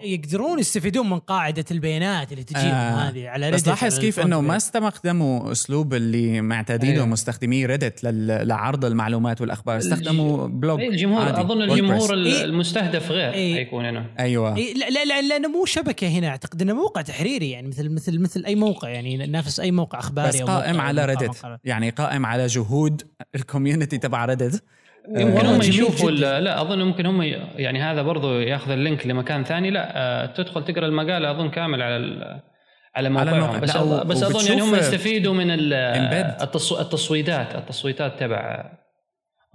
يقدرون 0.03 0.59
يستفيدون 0.59 1.11
من 1.11 1.19
قاعدة 1.19 1.65
البيانات 1.71 2.33
اللي 2.33 2.45
تجيهم 2.45 2.65
آه. 2.75 3.09
هذه 3.09 3.29
على 3.29 3.51
بس 3.51 3.55
Reddit 3.55 3.69
لاحظ 3.69 3.93
على 3.95 4.01
كيف 4.03 4.21
إنه 4.21 4.41
ما. 4.41 4.57
استخدموا 4.57 5.53
أسلوب 5.53 5.95
اللي 5.95 6.41
معتادينه 6.41 6.93
أيوه. 6.93 7.07
مستخدمي 7.07 7.67
Reddit 7.67 8.05
لل- 8.05 8.49
لعرض 8.49 8.85
المعلومات 8.85 9.41
والأخبار 9.41 9.79
استخدموا 9.79 10.47
blog 10.47 10.81
إيه، 10.81 10.89
الجمهور 10.89 11.23
عادي، 11.23 11.41
أظن. 11.41 11.63
الجمهور 11.63 12.15
إيه. 12.15 12.45
المستهدف 12.45 13.11
غير 13.11 13.33
إيه. 13.33 13.55
حيكون 13.55 13.85
هنا 13.85 14.07
أيوه 14.19 14.57
إيه، 14.57 14.75
لا 14.75 14.91
لا 14.91 15.05
لا 15.05 15.23
لأنه 15.29 15.49
مو 15.49 15.65
شبكة 15.65 16.09
هنا 16.09 16.29
أعتقد 16.29 16.63
إنه 16.63 16.75
موقع 16.75 17.03
تحريري 17.03 17.51
يعني 17.51 17.69
مثل 17.69 17.89
مثل 17.91 18.19
مثل 18.21 18.45
أي 18.47 18.55
موقع 18.55 18.89
يعني 18.89 19.17
نفس 19.27 19.61
أي 19.61 19.71
موقع 19.71 19.99
أخباري 19.99 20.29
بس 20.29 20.41
أو 20.41 20.47
قائم 20.47 20.73
موقع- 20.75 20.87
على 20.87 21.05
Reddit. 21.05 21.59
يعني 21.65 21.91
قائم 21.91 22.27
على 22.27 22.47
جهود 22.47 23.03
ال 23.35 23.41
community 23.41 23.99
تبع 23.99 24.25
Reddit 24.25 24.63
يمكن 25.09 25.37
والله 25.37 25.57
هم 25.57 25.61
يشوفوا 25.63 26.11
جداً. 26.11 26.41
لا 26.41 26.61
أظن 26.63 26.79
ممكن 26.83 27.07
هم 27.07 27.23
يعني 27.57 27.83
هذا 27.83 28.03
برضو 28.03 28.33
يأخذ 28.39 28.71
ال 28.71 28.78
link 28.78 29.07
لمكان 29.07 29.45
ثاني 29.45 29.71
لا 29.71 29.93
آه، 29.97 30.27
تدخل 30.27 30.65
تقرأ 30.65 30.87
المقاله 30.87 31.31
أظن 31.31 31.51
كامل 31.51 31.83
على 31.83 32.41
على 32.97 33.09
موقعهم 33.11 33.35
الموقع. 33.35 33.59
بس 33.59 33.77
لا، 33.77 33.81
و- 33.83 34.01
أظ- 34.01 34.05
بس 34.07 34.23
أظن 34.23 34.47
يعني 34.49 34.63
هم 34.63 34.69
وبتشوف- 34.73 34.87
يستفيدوا 34.89 35.35
من 35.35 35.51
التصويتات 36.81 37.55
التصويتات 37.55 38.21
تبع 38.21 38.71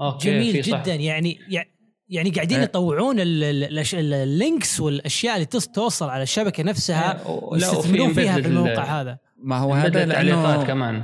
أوكي 0.02 0.32
جميل 0.32 0.64
في 0.64 0.72
صح 0.72 0.82
جدا 0.84 0.96
يعني 0.96 1.40
يعني- 1.50 1.70
يعني 2.10 2.30
قاعدين. 2.30 2.62
يطوعون 2.64 3.20
ال- 3.20 3.44
ال- 3.44 3.86
الأش- 3.86 3.94
ال 3.96 4.10
links 4.10 4.80
والأشياء 4.80 5.36
اللي 5.36 5.46
تص- 5.46 5.68
توصل 5.72 6.10
على 6.10 6.24
الشبكة 6.24 6.64
نفسها 6.64 7.18
يستثمرون 7.54 8.14
فيها 8.14 8.34
في 8.34 8.40
ال- 8.40 8.46
الموقع 8.46 8.84
هذا 9.02 9.18
ما 9.44 9.58
هو 9.58 9.74
هذا 9.74 10.04
التعليقات 10.04 10.68
كمان 10.68 11.04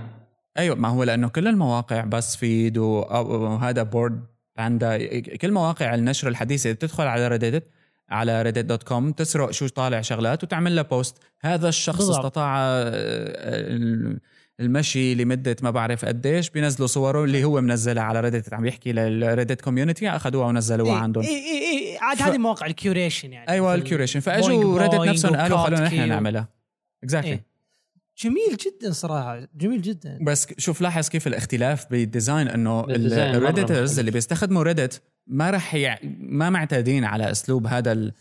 أيوه 0.58 0.76
ما 0.76 0.88
هو 0.88 1.04
لأنه 1.04 1.28
كل 1.30 1.48
المواقع 1.48 2.04
بس 2.04 2.36
فيد 2.36 2.78
وهذا 2.78 3.84
Bored 3.84 4.24
Panda 4.58 5.20
كل 5.20 5.52
مواقع 5.52 5.96
النشر 5.96 6.28
الحديثة 6.28 6.72
بتدخل 6.72 7.08
على 7.08 7.28
Reddit 7.28 7.64
على 8.10 8.42
Reddit 8.42 8.66
dot 8.66 8.84
com 8.84 9.12
تسرق 9.12 9.52
شو 9.52 9.68
طالع 9.68 10.02
شغلات 10.02 10.44
وتعمل 10.44 10.76
لها 10.76 10.84
post 10.84 11.18
هذا 11.42 11.70
الشخص 11.70 11.98
بالضبط. 11.98 12.16
استطاع 12.20 12.58
آه، 12.60 14.18
المشي 14.60 15.16
لمدة 15.16 15.56
ما 15.62 15.72
بعرف 15.72 16.06
قديش 16.06 16.50
بينزلوا 16.50 16.88
صوره 16.88 17.24
اللي 17.24 17.44
هو 17.44 17.62
منزلها 17.62 18.04
على 18.04 18.20
Reddit 18.22 18.54
عم 18.54 18.66
يحكي 18.66 18.92
لل 18.92 19.09
Reddit 19.09 19.62
community 19.62 20.10
أخذوها 20.10 20.48
ونزلوها 20.48 20.96
عندهم. 20.98 21.24
اي 21.24 21.30
اي 21.30 21.92
اي 21.92 21.98
عاد 22.02 22.18
ف- 22.18 22.22
هذه 22.22 22.38
مواقع 22.38 22.66
ال 22.66 22.73
curation 22.73 23.34
يعني. 23.34 23.50
أيوه 23.50 23.76
ال 23.76 23.80
curation 23.80 24.20
فأجوا 24.20 24.64
Boing 24.88 25.06
نفسهم 25.06 25.36
قالوا 25.36 25.58
خلونا 25.58 25.84
نحن 25.84 26.08
نعملها. 26.10 26.48
exactly 27.04 27.32
إيه. 27.32 27.44
جميل 28.18 28.58
جدا 28.66 28.92
صراحة 28.92 29.48
جميل 29.56 29.82
جدا 29.82 30.20
بس 30.22 30.48
شوف 30.58 30.82
لاحظ 30.82 31.10
كيف 31.10 31.28
الاختلاف 31.28 31.92
بال 31.92 32.06
design 32.06 32.48
إنه 32.48 32.82
مختلف. 32.82 34.00
اللي 34.00 34.12
بيستخدموا 34.12 34.64
Reddit 34.64 35.02
ما 35.28 35.52
رح 35.52 35.76
يع... 35.76 35.98
ما 36.20 36.50
معتادين 36.50 37.04
على 37.06 37.32
أسلوب 37.32 37.68
هذا 37.68 37.92
ال 37.92 38.14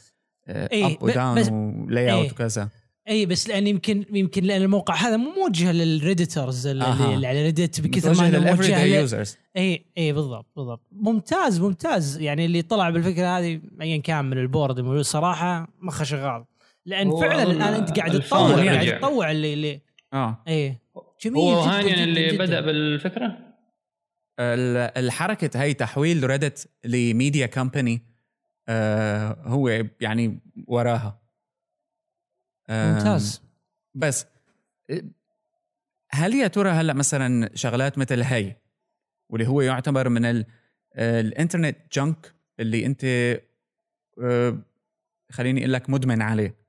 إيه، 0.49 0.86
up 0.86 1.02
و 1.02 1.10
down 1.10 1.40
بس- 1.40 1.49
و 1.48 2.12
layout. 2.12 2.32
وكذا 2.32 2.68
اي 3.09 3.26
بس 3.26 3.49
لأن 3.49 3.66
يمكن 3.66 4.05
يمكن 4.12 4.45
لأن 4.45 4.62
الموقع 4.62 4.95
هذا 4.95 5.16
مو 5.16 5.30
موجه 5.30 5.72
لل 5.72 5.90
Redditors 5.90 6.66
اللي, 6.66 6.84
أها. 6.84 7.14
اللي 7.14 7.26
على 7.26 7.43
Reddit 7.42 7.80
بكثر 7.80 8.14
ما 8.14 8.28
أنه 8.28 8.38
لل 8.38 8.47
every 8.47 8.68
موجه 8.68 8.82
users 8.84 9.36
اي 9.57 9.84
اي 9.99 10.12
بالضبط 10.12 10.47
بالضبط 10.57 10.80
ممتاز 10.93 11.61
ممتاز 11.61 12.20
يعني 12.20 12.45
اللي 12.45 12.62
طلع 12.62 12.90
بالفكرة 12.90 13.38
هذه 13.38 13.61
ايا 13.80 13.97
كان 13.97 14.24
من 14.24 14.38
ال 14.38 14.45
board 14.45 14.78
الموجود 14.78 15.03
صراحة 15.03 15.68
مخه 15.80 16.05
شغال 16.05 16.45
لأن 16.86 17.06
هو 17.08 17.20
فعلا 17.20 17.42
الآن 17.42 17.74
أنت 17.74 17.98
قاعد 17.98 18.20
تطور 18.20 18.66
قاعد. 18.68 18.98
تطور 18.98 19.30
اللي 19.30 19.54
اللي 19.54 19.80
آه. 20.12 20.42
اي 20.48 20.78
جميل 21.22 21.36
هو 21.42 21.62
جدا 21.62 21.70
هانيان 21.78 21.98
اللي 22.08 22.26
جدا. 22.28 22.44
بدأ 22.44 22.60
بالفكرة؟ 22.60 23.26
ال- 24.40 24.98
الحركة 25.04 25.60
هي 25.62 25.74
تحويل 25.74 26.30
Reddit 26.30 26.70
ل 26.84 26.95
media 26.95 27.46
company 27.46 28.02
آه 28.68 29.38
هو 29.42 29.68
يعني 30.00 30.40
وراها. 30.66 31.22
آه 32.68 32.92
ممتاز. 32.94 33.42
بس 33.94 34.26
هل 36.10 36.34
يا 36.34 36.46
ترى 36.46 36.70
هلأ 36.70 36.92
مثلا 36.92 37.50
شغلات 37.54 37.98
مثل 37.98 38.22
هي 38.22 38.56
واللي 39.30 39.48
هو 39.48 39.60
يعتبر 39.60 40.08
من 40.08 40.24
ال- 40.24 40.46
الإنترنت 40.96 41.76
junk 41.98 42.34
اللي 42.60 42.86
أنت 42.86 43.04
آه، 44.22 44.58
خليني 45.30 45.60
أقول 45.60 45.72
لك 45.72 45.90
مدمن 45.90 46.22
عليه 46.22 46.61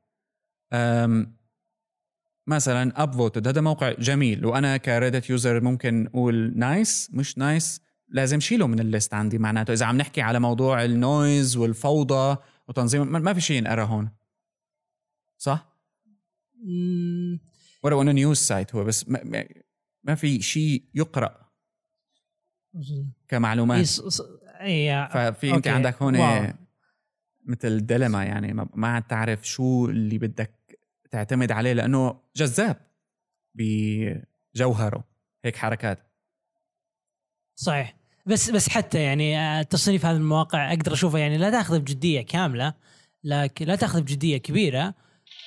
مثلا 2.48 3.04
Upvoted 3.04 3.48
هذا 3.48 3.62
موقع 3.62 3.92
جميل 3.94 4.46
وأنا 4.46 4.78
ك 4.78 4.85
Reddit 4.85 5.30
user 5.30 5.62
ممكن 5.62 6.08
أقول 6.08 6.54
nice 6.58 7.10
مش 7.14 7.38
nice 7.38 7.82
لازم 8.08 8.40
شيله 8.40 8.68
من 8.68 8.80
ال 8.80 8.86
list 8.86 9.14
عندي 9.14 9.38
معناته. 9.38 9.74
إذا 9.74 9.86
عم 9.86 9.98
نحكي 9.98 10.22
على 10.22 10.40
موضوع 10.40 10.84
ال 10.86 10.98
noise 10.98 11.58
والفوضى 11.58 12.38
وتنظيم 12.68 13.12
ما- 13.12 13.34
في 13.34 13.42
شيء 13.42 13.58
ينقرأ 13.58 13.84
هون. 13.84 14.10
صح؟ 15.38 15.74
ولو 17.84 18.02
انه 18.02 18.12
news 18.12 18.38
site 18.38 18.76
هو 18.76 18.84
بس 18.84 19.10
ما, 19.10 19.46
ما- 20.04 20.16
في 20.16 20.42
شيء 20.42 20.84
يقرأ. 20.96 21.50
كمعلومات. 23.28 24.00
إي، 24.62 25.08
ففي 25.14 25.56
أنت. 25.56 25.68
عندك 25.68 26.02
هون. 26.02 26.54
مثل 27.46 27.86
dilemma 27.86 28.24
يعني 28.24 28.54
ما 28.54 28.88
عاد 28.88 29.04
تعرف 29.04 29.48
شو 29.48 29.86
اللي 29.90 30.18
بدك 30.18 30.62
تعتمد 31.14 31.51
عليه 31.51 31.74
لأنه 31.74 32.20
جذاب 32.36 32.78
بجوهره. 33.55 35.03
هيك 35.45 35.55
حركات. 35.55 35.99
صحيح. 37.55 37.95
بس 38.26 38.49
بس 38.49 38.70
حتى 38.70 39.03
يعني 39.03 39.39
آه، 39.39 39.61
تصنيف 39.61 40.05
هذه 40.05 40.16
المواقع 40.16 40.74
أقدر 40.74 40.93
أشوفه 40.93 41.20
يعني 41.20 41.38
لا 41.38 41.49
تأخذه 41.49 41.78
بجدية 41.78 42.22
كاملة 42.22 42.74
لكن 43.24 43.66
لا 43.66 43.76
تأخذه 43.76 44.01
بجدية 44.01 44.38
كبيرة 44.38 44.93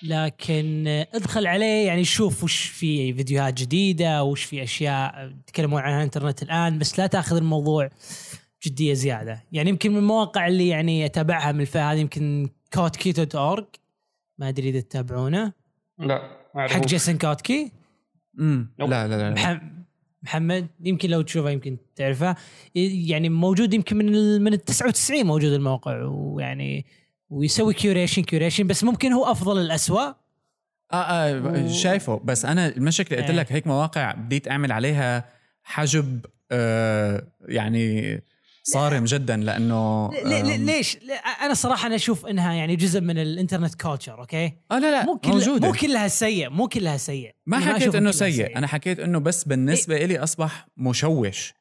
لكن 0.02 0.84
ادخل 1.14 1.46
عليه 1.46 1.86
يعني 1.86 2.04
شوف 2.04 2.44
وش 2.44 2.64
في 2.66 3.14
فيديوهات 3.14 3.54
جديدة 3.54 4.24
وش 4.24 4.44
في 4.44 4.62
أشياء 4.62 5.32
يتكلمون 5.48 5.82
عنها 5.82 5.98
الإنترنت 5.98 6.42
الآن 6.42 6.78
بس 6.78 6.98
لا 6.98 7.06
تأخذ 7.06 7.36
الموضوع 7.36 7.90
جديه 8.66 8.94
زيادة. 8.94 9.44
يعني 9.52 9.70
يمكن 9.70 9.90
من 9.90 9.98
المواقع 9.98 10.46
اللي 10.46 10.68
يعني 10.68 11.06
أتابعها 11.06 11.52
من 11.52 11.60
الفئة 11.60 11.92
هذه 11.92 11.98
يمكن 11.98 12.48
كوتكي 12.72 13.12
دوت 13.12 13.34
اورج 13.34 13.66
ما 14.38 14.48
أدري 14.48 14.68
إذا 14.68 14.80
تتابعونه 14.80 15.52
لا 15.98 16.06
ما 16.54 16.62
حق 16.62 16.70
أعرفه. 16.72 16.80
جيسون 16.80 17.18
كوتكي 17.18 17.72
امم. 18.38 18.74
لا 18.78 18.84
لا 18.86 19.08
لا, 19.08 19.16
لا. 19.18 19.30
محمد 19.30 19.76
محمد 20.22 20.66
يمكن 20.80 21.10
لو 21.10 21.22
تشوفه 21.22 21.50
يمكن 21.50 21.76
تعرفه 21.96 22.36
يعني 22.74 23.28
موجود 23.28 23.74
يمكن 23.74 23.96
من 23.96 24.14
ال 24.14 24.42
من 24.42 24.52
ال 24.52 24.64
99 24.64 25.26
موجود 25.26 25.52
الموقع 25.52 26.02
ويعني 26.04 26.86
ويسوي 27.30 27.74
curation 27.74 28.22
curation 28.22 28.66
بس 28.66 28.84
ممكن 28.84 29.12
هو 29.12 29.24
أفضل 29.24 29.58
الاسوء 29.58 30.00
آه 30.92 30.94
آه 30.96 31.40
و- 31.64 31.68
شايفه 31.68 32.20
بس 32.24 32.44
أنا 32.44 32.66
المشكلة 32.68 33.18
قلت 33.18 33.30
إيه. 33.30 33.36
لك 33.36 33.52
هيك 33.52 33.66
مواقع 33.66 34.12
بديت 34.14 34.48
أعمل 34.48 34.72
عليها 34.72 35.24
حجب 35.62 36.26
آه 36.52 37.26
يعني 37.48 38.22
صارم 38.68 39.04
جدا 39.04 39.36
لأنه 39.36 40.10
ليش؟ 40.56 40.98
أنا 41.42 41.54
صراحة 41.54 41.86
أنا 41.86 41.94
أشوف 41.94 42.26
إنها 42.26 42.52
يعني 42.52 42.76
جزء 42.76 43.00
من 43.00 43.18
الإنترنت 43.18 43.74
culture 43.74 44.20
أوكي؟ 44.20 44.52
آه 44.70 44.78
لا 44.78 44.90
لا 44.90 45.04
مو 45.04 45.18
كل 45.18 45.30
موجودة. 45.30 45.66
مو 45.68 45.74
كلها 45.74 46.08
سيء 46.08 46.50
مو 46.50 46.68
كلها 46.68 46.96
سيء. 46.96 47.34
ما 47.46 47.56
أنا 47.56 47.74
حكيت 47.74 47.94
إنه 47.94 48.10
سيء 48.10 48.58
أنا 48.58 48.66
حكيت 48.66 49.00
إنه 49.00 49.18
بس 49.18 49.44
بالنسبة 49.44 49.96
إلي 49.96 50.18
أصبح 50.18 50.66
مشوش. 50.76 51.54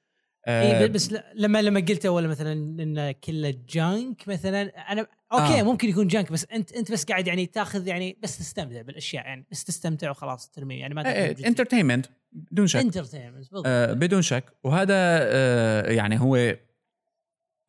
آه 0.47 0.81
اي 0.81 0.87
بس 0.87 1.15
لما 1.35 1.61
لما 1.61 1.79
قلت 1.79 2.05
أول 2.05 2.27
مثلا 2.27 2.53
إن 2.53 3.11
كله 3.11 3.55
junk 3.69 4.27
مثلا 4.27 4.91
أنا 4.91 5.07
أوكي 5.33 5.43
آه. 5.43 5.59
آه. 5.59 5.63
ممكن 5.63 5.89
يكون 5.89 6.07
junk 6.07 6.31
بس 6.31 6.45
انت 6.53 6.71
أنت 6.71 6.91
بس 6.91 7.05
قاعد 7.05 7.27
يعني 7.27 7.45
تأخذ 7.45 7.87
يعني 7.87 8.17
بس 8.23 8.37
تستمتع 8.37 8.81
بالأشياء 8.81 9.25
يعني 9.25 9.45
بس 9.51 9.63
تستمتع 9.63 10.09
وخلاص 10.09 10.49
ترمي 10.49 10.75
يعني 10.75 10.93
ما 10.93 11.29
entertainment 11.31 12.05
بدون 12.31 12.67
شك. 12.67 12.79
entertainment 12.79 13.35
بالضبط. 13.35 13.63
آه 13.67 13.93
بدون 13.93 14.21
شك. 14.21 14.43
وهذا 14.63 14.93
آه 14.97 15.91
يعني 15.91 16.21
هو 16.21 16.55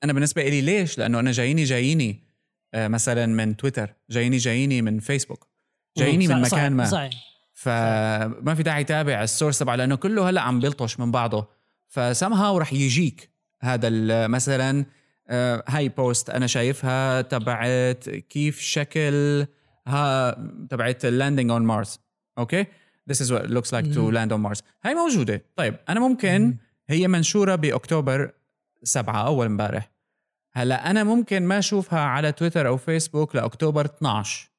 أنا 0.05 0.13
بالنسبة 0.13 0.49
لي 0.49 0.61
ليش؟ 0.61 0.99
لأنه 0.99 1.21
أنا 1.21 1.33
جاييني 1.33 1.65
جاييني 1.65 2.23
آه، 2.75 2.89
مثلا 2.89 3.27
من 3.27 3.57
تويتر 3.57 3.95
جاييني 4.11 4.37
جاييني 4.37 4.83
من 4.83 5.01
فيسبوك 5.01 5.49
جاييني 5.97 6.29
من 6.29 6.41
مكان 6.41 6.73
ما. 6.73 6.85
صحيح. 6.85 7.13
فما 7.55 8.55
في 8.55 8.63
داعي 8.63 8.81
يتابع 8.81 9.23
ال 9.23 9.28
source 9.28 9.59
تبعه 9.59 9.77
لأنه 9.77 9.95
كله 9.95 10.31
هلأ 10.31 10.41
عم 10.41 10.61
بيلطش 10.61 11.01
من 11.01 11.11
بعضه. 11.11 11.49
فسمها 11.89 12.47
هاو 12.47 12.59
رح 12.59 12.73
يجيك 12.73 13.31
هذا 13.61 13.89
مثلا 14.27 14.85
آه، 15.29 15.65
هاي 15.69 15.89
post 15.89 16.31
أنا 16.31 16.47
شايفها 16.47 17.23
تبعت 17.23 18.09
كيف 18.09 18.61
شكل 18.61 19.47
ها 19.87 20.33
تبعت 20.71 21.05
ال 21.05 21.10
landing 21.11 21.51
on 21.51 21.63
Mars 21.63 22.01
أوكي؟ 22.39 22.67
This 23.11 23.21
is 23.21 23.31
what 23.31 23.43
it 23.45 23.51
looks 23.51 23.73
like 23.73 23.87
to 23.95 24.11
land 24.11 24.33
on 24.33 24.41
Mars. 24.47 24.63
هاي 24.85 24.95
موجودة. 24.95 25.45
طيب 25.57 25.77
أنا 25.89 26.01
ممكن 26.01 26.57
هي 26.89 27.09
منشورة 27.09 27.55
بأكتوبر 27.55 28.31
سبعة 28.83 29.27
أول 29.27 29.47
امبارح. 29.47 29.91
هلا 30.53 30.91
أنا 30.91 31.05
ممكن 31.05 31.43
ما 31.43 31.59
أشوفها 31.59 32.01
على 32.01 32.33
تويتر 32.33 32.69
أو 32.69 32.77
فيسبوك 32.77 33.37
لأكتوبر 33.37 33.85
12 33.85 34.51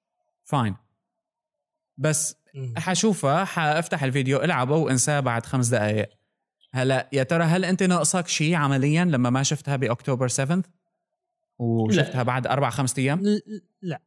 فاين 0.43 0.75
بس 1.97 2.35
حشوفها 2.77 3.45
حأفتح 3.45 4.03
الفيديو 4.03 4.37
إلعبه 4.37 4.75
وإنساه 4.75 5.19
بعد 5.19 5.45
خمس 5.45 5.67
دقائق 5.67 6.09
هلا 6.73 7.09
يا 7.13 7.23
ترى 7.23 7.43
هل 7.43 7.65
أنت 7.65 7.83
ناقصك 7.83 8.27
شيء 8.27 8.55
عمليا 8.55 9.05
لما 9.05 9.29
ما 9.29 9.43
شفتها 9.43 9.75
بأكتوبر 9.75 10.27
7 10.27 10.63
وشفتها 11.59 12.17
لا. 12.17 12.23
بعد 12.23 12.47
أربع 12.47 12.69
خمس 12.69 12.99
أيام؟ 12.99 13.23
لا. 13.81 14.01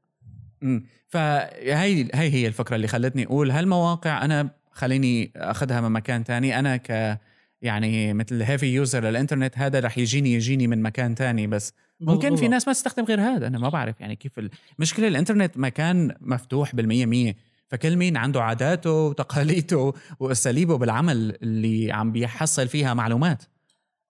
امم 0.63 0.87
فهي 1.09 2.09
هي 2.15 2.35
هي 2.35 2.47
الفكرة 2.47 2.77
اللي 2.77 2.89
خلتني 2.89 3.27
أقول 3.27 3.51
هالمواقع 3.51 4.25
أنا 4.25 4.51
خليني 4.73 5.33
أخذها 5.37 5.81
من 5.81 5.93
مكان 5.93 6.25
ثاني 6.25 6.59
أنا 6.59 6.77
ك 6.77 7.21
يعني 7.63 8.15
مثل 8.15 8.43
heavy 8.43 8.67
user 8.67 9.05
للإنترنت 9.05 9.59
هذا 9.59 9.81
رح 9.81 9.99
يجيني 9.99 10.33
يجيني 10.35 10.67
من 10.67 10.83
مكان 10.83 11.15
تاني 11.15 11.47
بس 11.47 11.73
ممكن 12.01 12.37
في. 12.37 12.49
ناس 12.49 12.67
ما 12.69 12.73
تستخدم 12.73 13.05
غير 13.05 13.21
هذا 13.21 13.47
أنا 13.47 13.59
ما 13.59 13.69
بعرف 13.69 14.01
يعني 14.01 14.17
كيف 14.17 14.41
المشكلة 14.79 15.09
الإنترنت 15.09 15.59
مكان 15.59 16.15
مفتوح 16.21 16.75
بالمية 16.75 17.07
مية 17.07 17.37
فكل 17.69 17.97
مين 17.97 18.17
عنده 18.17 18.43
عاداته 18.43 18.91
وتقاليده 18.93 19.93
وأساليبه 20.21 20.79
بالعمل 20.79 21.37
اللي 21.43 21.93
عم 21.93 22.13
بيحصل 22.13 22.69
فيها 22.69 22.95
معلومات 22.95 23.43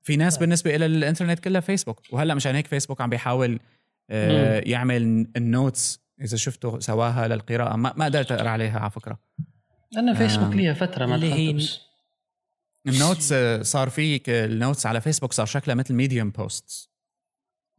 في 0.03 0.17
ناس. 0.17 0.39
بالنسبة 0.39 0.77
إلى 0.77 0.87
الإنترنت 0.87 1.39
كلها 1.39 1.61
فيسبوك 1.61 2.01
وهلأ 2.13 2.35
مشان 2.35 2.55
هيك 2.55 2.67
فيسبوك 2.67 3.01
عم 3.01 3.11
بيحاول 3.11 3.59
آه 4.11 4.61
يعمل 4.67 5.27
ال 5.37 5.48
Notes 5.48 6.01
إذا 6.21 6.37
شفتوا 6.37 6.81
سواها 6.81 7.29
للقراءة 7.29 7.77
ما, 7.77 7.93
ما 7.97 8.05
قدرت 8.05 8.33
أقرأ 8.33 8.49
عليها 8.49 8.79
على 8.81 8.91
فكرة 8.91 9.19
أنا 9.97 10.15
فيسبوك 10.15 10.53
آم. 10.53 10.61
لي 10.61 10.75
فترة 10.75 11.07
ما 11.07 11.15
اللي 11.15 11.33
هي- 11.35 11.59
ال 12.87 12.95
Notes 12.95 13.33
آه، 13.33 13.63
صار 13.63 13.91
في 13.91 14.23
ال 14.29 14.39
Notes 14.39 14.87
على 14.87 15.01
فيسبوك 15.01 15.33
صار 15.33 15.47
شكلها 15.47 15.75
مثل 15.75 15.95
Medium 15.95 16.31
posts 16.31 16.91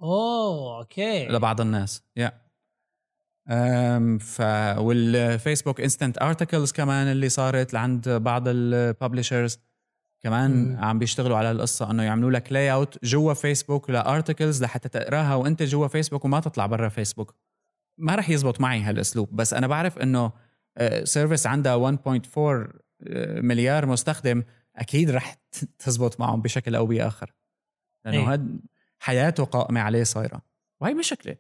أوه 0.02 0.78
أوكي. 0.78 1.28
لبعض 1.28 1.62
الناس 1.62 2.04
يا 2.18 2.42
أم 3.50 4.18
ف 4.18 4.42
وال 4.78 4.99
Facebook 4.99 5.82
Instant 5.82 6.22
Articles 6.22 6.72
كمان 6.72 7.08
اللي 7.08 7.30
صارت 7.30 7.74
لعند 7.74 8.10
بعض 8.10 8.44
ال 8.48 8.58
publishers 8.58 9.60
كمان 10.24 10.52
مم. 10.52 10.84
عم 10.84 11.00
بيشتغلوا 11.00 11.38
على 11.38 11.52
القصة 11.52 11.92
إنه 11.92 12.04
يعملوا 12.04 12.32
لك 12.32 12.52
layout 12.52 13.06
جوا 13.06 13.34
فيسبوك 13.34 13.90
ل 13.90 13.98
articles 13.98 14.64
لحتى 14.64 14.90
تقراها 14.90 15.36
وأنت 15.36 15.64
جوا 15.64 15.88
فيسبوك 15.88 16.26
وما 16.26 16.40
تطلع 16.40 16.66
برا 16.66 16.90
فيسبوك. 16.90 17.36
ما 17.98 18.16
رح 18.16 18.30
يزبط 18.30 18.62
معي 18.62 18.82
هالأسلوب 18.82 19.36
بس 19.36 19.54
أنا 19.54 19.68
بعرف 19.68 19.98
إنه 19.98 20.32
سيرفيس 21.04 21.48
عندها 21.48 21.92
1.4 21.92 22.02
آه، 23.08 23.42
مليار 23.42 23.86
مستخدم 23.86 24.44
أكيد 24.76 25.10
رح 25.10 25.38
تزبط 25.80 26.20
معهم 26.20 26.42
بشكل 26.42 26.76
أو 26.76 26.86
بآخر. 26.86 27.34
لأنه 28.06 28.18
إيه. 28.18 28.34
هاد 28.34 28.62
حياته 29.00 29.44
قائمة 29.44 29.82
عليه 29.82 30.04
صايرة. 30.04 30.42
وهي 30.82 30.94
مشكلة. 30.94 31.36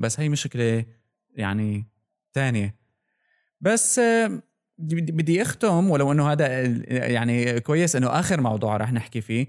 بس 0.00 0.20
هي 0.20 0.28
مشكلة 0.28 0.86
يعني 1.30 1.86
تانية. 2.32 2.78
بس 3.60 4.00
بدي 4.78 5.42
أختم 5.42 5.90
ولو 5.90 6.12
إنه 6.12 6.32
هذا 6.32 6.62
يعني 7.06 7.60
كويس 7.60 7.96
إنه 7.96 8.20
آخر 8.20 8.40
موضوع 8.40 8.76
رح 8.76 8.92
نحكي 8.92 9.20
فيه. 9.20 9.46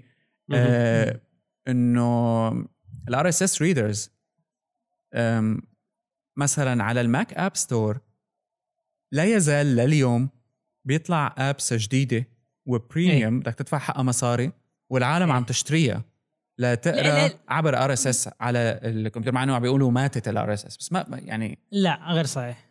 آه، 0.54 1.20
إنه 1.68 2.48
ال 3.08 3.28
RSS 3.28 3.62
readers 3.62 4.10
مثلا 6.36 6.84
على 6.84 7.00
ال 7.00 7.09
Mac 7.09 7.34
App 7.34 7.56
Store 7.56 8.00
لا 9.12 9.24
يزال 9.24 9.66
لليوم 9.66 10.28
بيطلع 10.84 11.34
apps 11.38 11.72
جديدة. 11.72 12.24
و 12.66 12.75
premium 12.75 13.40
بدك 13.40 13.54
تدفع 13.54 13.78
حقها 13.78 14.02
مصاري 14.02 14.52
والعالم 14.90 15.26
إيه. 15.26 15.32
عم 15.32 15.44
تشتريها 15.44 16.04
لتقرا 16.58 17.02
لا. 17.02 17.30
عبر 17.48 17.84
RSS 17.84 18.28
على 18.40 18.80
الكمبيوتر 18.82 19.34
مع 19.34 19.42
إنه 19.42 19.54
عم 19.54 19.62
بيقولوا 19.62 19.90
ماتت 19.90 20.28
ال 20.28 20.52
RSS 20.52 20.76
بس 20.76 20.92
ما 20.92 21.06
يعني 21.10 21.58
لا 21.72 22.00
غير 22.08 22.26
صحيح 22.26 22.70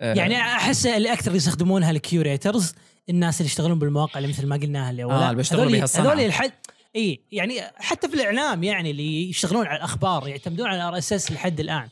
آه، 0.00 0.14
يعني 0.14 0.40
أحس 0.40 0.86
اللي 0.86 1.12
أكثر 1.12 1.34
يستخدمونها 1.34 1.90
ال 1.90 1.99
curators 1.99 2.74
الناس 3.08 3.40
اللي 3.40 3.46
يشتغلون 3.46 3.78
بالمواقع 3.78 4.18
اللي 4.18 4.28
مثل 4.28 4.46
ما 4.46 4.56
قلناها 4.56 4.90
اللي 4.90 5.04
آه، 5.04 5.24
اللي 5.24 5.36
بيشتغلوا. 5.36 5.86
هذول 5.96 6.20
الحد 6.20 6.52
اي 6.96 7.20
يعني 7.32 7.60
حتى 7.76 8.08
في 8.08 8.14
الإعلام 8.14 8.64
يعني 8.64 8.90
اللي 8.90 9.30
يشتغلون 9.30 9.66
على 9.66 9.76
الأخبار 9.76 10.28
يعتمدون 10.28 10.66
على 10.66 10.76
ال 10.76 10.98
RSS 10.98 11.32
لحد 11.32 11.60
الآن 11.60 11.88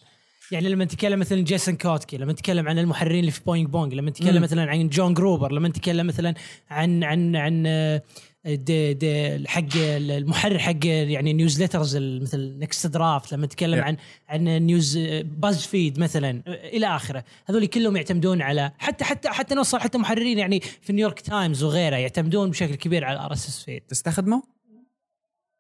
يعني 0.52 0.68
لما 0.68 0.84
نتكلم 0.84 1.18
مثلا 1.18 1.40
جيسون 1.40 1.76
كوتكي 1.76 2.16
لما 2.16 2.32
نتكلم 2.32 2.68
عن 2.68 2.78
المحررين 2.78 3.20
اللي 3.20 3.30
في 3.30 3.40
Boing 3.46 3.68
Boing 3.68 3.94
لما 3.94 4.10
نتكلم. 4.10 4.42
مثلا 4.42 4.70
عن 4.70 4.88
جون 4.88 5.14
جروبر 5.14 5.52
لما 5.52 5.68
نتكلم 5.68 6.06
مثلا 6.06 6.34
عن 6.70 7.04
عن 7.04 7.36
عن 7.36 7.64
آه، 7.66 8.02
دي 8.46 8.94
دي 8.94 9.48
حق 9.48 9.64
المحرر 9.76 10.58
حق 10.58 10.86
يعني 10.86 11.32
newsletters 11.32 11.96
مثل 11.96 12.58
NextDraft 12.58 13.32
لما 13.32 13.46
نتكلم 13.46 13.80
Yeah. 13.80 13.84
عن 13.84 13.96
عن 14.28 14.44
news 14.44 14.98
BuzzFeed 15.22 15.98
مثلا 15.98 16.42
إلى 16.46 16.86
آخره 16.86 17.24
هذول 17.46 17.66
كلهم 17.66 17.96
يعتمدون 17.96 18.42
على 18.42 18.72
حتى 18.78 19.04
حتى 19.04 19.28
حتى 19.28 19.54
نوصل 19.54 19.80
حتى 19.80 19.98
محررين 19.98 20.38
يعني 20.38 20.60
في 20.60 20.92
نيويورك 20.92 21.20
تايمز 21.20 21.62
وغيره 21.62 21.96
يعتمدون 21.96 22.50
بشكل 22.50 22.74
كبير 22.74 23.04
على 23.04 23.18
ال 23.18 23.32
RSS 23.32 23.62
feed 23.64 23.82
تستخدمه؟ 23.88 24.57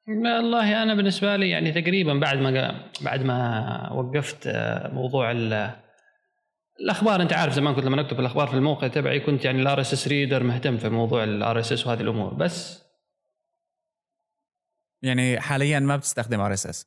والله 0.08 0.82
أنا 0.82 0.94
بالنسبة 0.94 1.36
لي 1.36 1.50
يعني 1.50 1.72
تقريبا 1.72 2.14
بعد 2.14 2.38
ما 2.38 2.80
بعد 3.00 3.22
ما 3.24 3.92
وقفت 3.92 4.46
آه، 4.46 4.88
موضوع 4.94 5.30
ال- 5.30 5.70
الأخبار 6.80 7.22
أنت 7.22 7.32
عارف 7.32 7.52
زمان 7.52 7.74
كنت 7.74 7.84
لما 7.84 8.02
نكتب 8.02 8.20
الأخبار 8.20 8.46
في 8.48 8.54
الموقع 8.54 8.88
تبعي 8.88 9.20
كنت 9.20 9.44
يعني 9.44 9.62
ال 9.62 9.80
RSS 9.80 10.08
reader 10.08 10.42
مهتم 10.42 10.76
في 10.76 10.88
موضوع 10.88 11.24
ال 11.24 11.58
RSS 11.58 11.86
وهذه 11.86 12.00
الأمور. 12.00 12.34
بس 12.34 12.82
يعني 15.02 15.40
حاليا 15.40 15.80
ما 15.80 15.96
بتستخدم 15.96 16.40
RSS 16.40 16.86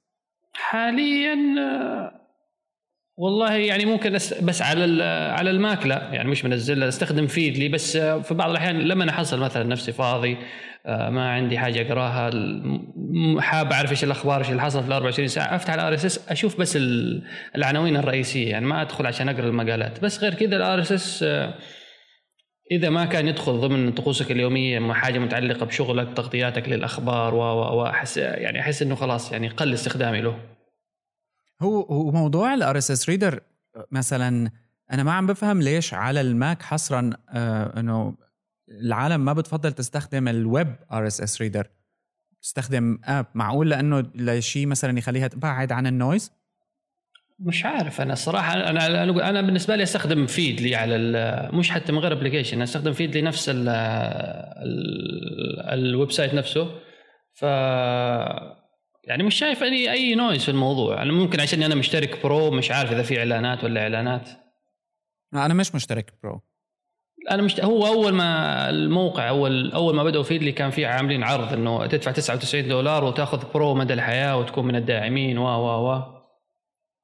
حاليا 0.54 1.36
آه، 1.60 2.21
والله 3.18 3.54
يعني 3.54 3.86
ممكن 3.86 4.14
بس 4.42 4.62
على 4.62 5.04
على 5.04 5.50
الماك 5.52 5.86
لا 5.86 6.10
يعني 6.14 6.30
مش 6.30 6.46
منزل 6.46 6.84
أستخدم 6.84 7.28
فيدلي 7.28 7.70
بس 7.70 7.96
آه، 7.96 8.20
في 8.22 8.34
بعض 8.34 8.50
الأحيان 8.50 8.80
لما 8.80 9.04
أنا 9.04 9.12
أحصل 9.12 9.40
مثلا 9.40 9.64
نفسي 9.64 9.92
فاضي 9.92 10.38
آه، 10.86 11.10
ما 11.10 11.30
عندي 11.32 11.58
حاجة 11.58 11.82
أقراها 11.88 12.32
حاب 13.40 13.72
أعرف 13.72 13.92
إيش 13.92 14.04
الأخبار 14.04 14.40
إيش 14.40 14.50
اللي 14.50 14.62
حصل 14.62 14.82
في 14.82 14.88
ال 14.88 14.94
24 14.94 15.28
ساعة 15.28 15.56
أفتح 15.56 15.74
ال 15.74 15.94
RSS 15.94 16.32
أشوف 16.32 16.60
بس 16.60 16.76
ال- 16.78 17.24
العناوين 17.56 17.98
الرئيسية 17.98 18.50
يعني 18.50 18.66
ما 18.66 18.82
أدخل 18.82 19.06
عشان 19.06 19.30
أقرأ 19.30 19.46
المقالات. 19.48 20.00
بس 20.00 20.24
غير 20.24 20.34
كذا 20.34 20.58
ال 20.58 20.82
RSS 20.82 21.26
إذا 22.72 22.90
ما 22.90 23.06
كان 23.06 23.28
يدخل 23.28 23.52
ضمن 23.54 23.92
طقوسك 23.92 24.32
اليومية 24.32 24.80
مع 24.80 24.94
حاجة 24.94 25.20
متعلقة 25.20 25.66
بشغلك 25.66 26.08
تغطياتك 26.18 26.70
للأخبار 26.70 27.36
و 27.36 27.40
و 27.40 27.76
واحس 27.82 28.18
يعني 28.18 28.60
أحس 28.60 28.82
إنه 28.82 28.96
خلاص 28.96 29.32
يعني 29.32 29.48
قل 29.48 29.74
استخدامي 29.74 30.22
له. 30.22 30.40
هو 31.62 31.82
هو 31.82 32.12
موضوع 32.12 32.54
ال 32.54 32.78
RSS 32.78 33.10
reader 33.10 33.40
مثلا 33.92 34.52
أنا 34.92 35.04
ما 35.04 35.12
عم 35.14 35.28
بفهم 35.28 35.62
ليش 35.62 35.94
على 35.94 36.22
الماك 36.22 36.62
حصرا 36.62 37.10
آه 37.30 37.80
إنه 37.80 38.16
العالم 38.82 39.26
ما 39.26 39.34
بتفضل 39.34 39.72
تستخدم 39.74 40.28
ال 40.28 40.40
web 40.40 40.76
RSS 40.92 41.42
reader 41.42 41.68
تستخدم 42.42 43.00
app 43.06 43.26
معقول 43.36 43.70
لأنه 43.70 44.04
لشيء 44.16 44.68
مثلا 44.68 44.98
يخليها 44.98 45.28
تبعد 45.28 45.72
عن 45.72 45.88
ال 45.88 45.95
noise 45.95 46.32
مش 47.40 47.66
عارف 47.66 48.02
أنا 48.02 48.14
الصراحه 48.14 48.54
أنا 48.54 49.04
أنا 49.04 49.30
أنا 49.30 49.42
بالنسبة 49.42 49.76
لي 49.76 49.84
أستخدم 49.84 50.26
فيدلي 50.28 50.76
على 50.76 50.96
ال- 50.96 51.56
مش 51.56 51.72
حتى 51.72 51.92
من 51.92 52.00
غير 52.00 52.12
application 52.12 52.62
أستخدم 52.62 52.94
فيدلي 52.94 53.22
نفس 53.22 53.50
ال 53.50 53.70
ال 53.70 55.60
ال 55.80 56.12
website 56.12 56.34
نفسه. 56.34 56.72
ف 57.34 57.46
يعني 59.04 59.24
مش 59.24 59.36
شايف 59.36 59.64
اي 59.64 59.92
أي 59.92 60.16
noise 60.16 60.44
في 60.44 60.52
الموضوع. 60.52 61.02
أنا 61.02 61.14
ممكن 61.14 61.40
عشان 61.40 61.64
أنا 61.64 61.76
مشترك 61.76 62.24
pro 62.24 62.52
مش 62.52 62.72
عارف 62.72 62.92
إذا 62.92 63.04
في 63.04 63.20
إعلانات 63.20 63.64
ولا 63.64 63.82
إعلانات. 63.82 64.30
أنا 65.34 65.54
مش 65.54 65.76
مشترك 65.76 66.14
pro 66.24 66.42
أنا 67.32 67.42
مشت... 67.42 67.60
هو 67.60 67.88
أول 67.88 68.14
ما 68.14 68.70
الموقع 68.70 69.30
أول 69.30 69.72
أول 69.72 69.96
ما 69.96 70.04
بدأوا 70.04 70.24
فيدلي 70.24 70.52
كان 70.52 70.70
في 70.70 70.86
عاملين 70.86 71.24
عرض 71.24 71.54
إنه 71.54 71.88
تدفع 71.88 72.12
99 72.12 72.68
دولار 72.68 73.04
وتأخذ 73.04 73.52
pro 73.54 73.76
مدى 73.76 73.94
الحياة 73.94 74.38
وتكون 74.38 74.66
من 74.66 74.76
الداعمين 74.76 75.38
و 75.38 75.44
و 75.44 75.90
و. 75.90 76.04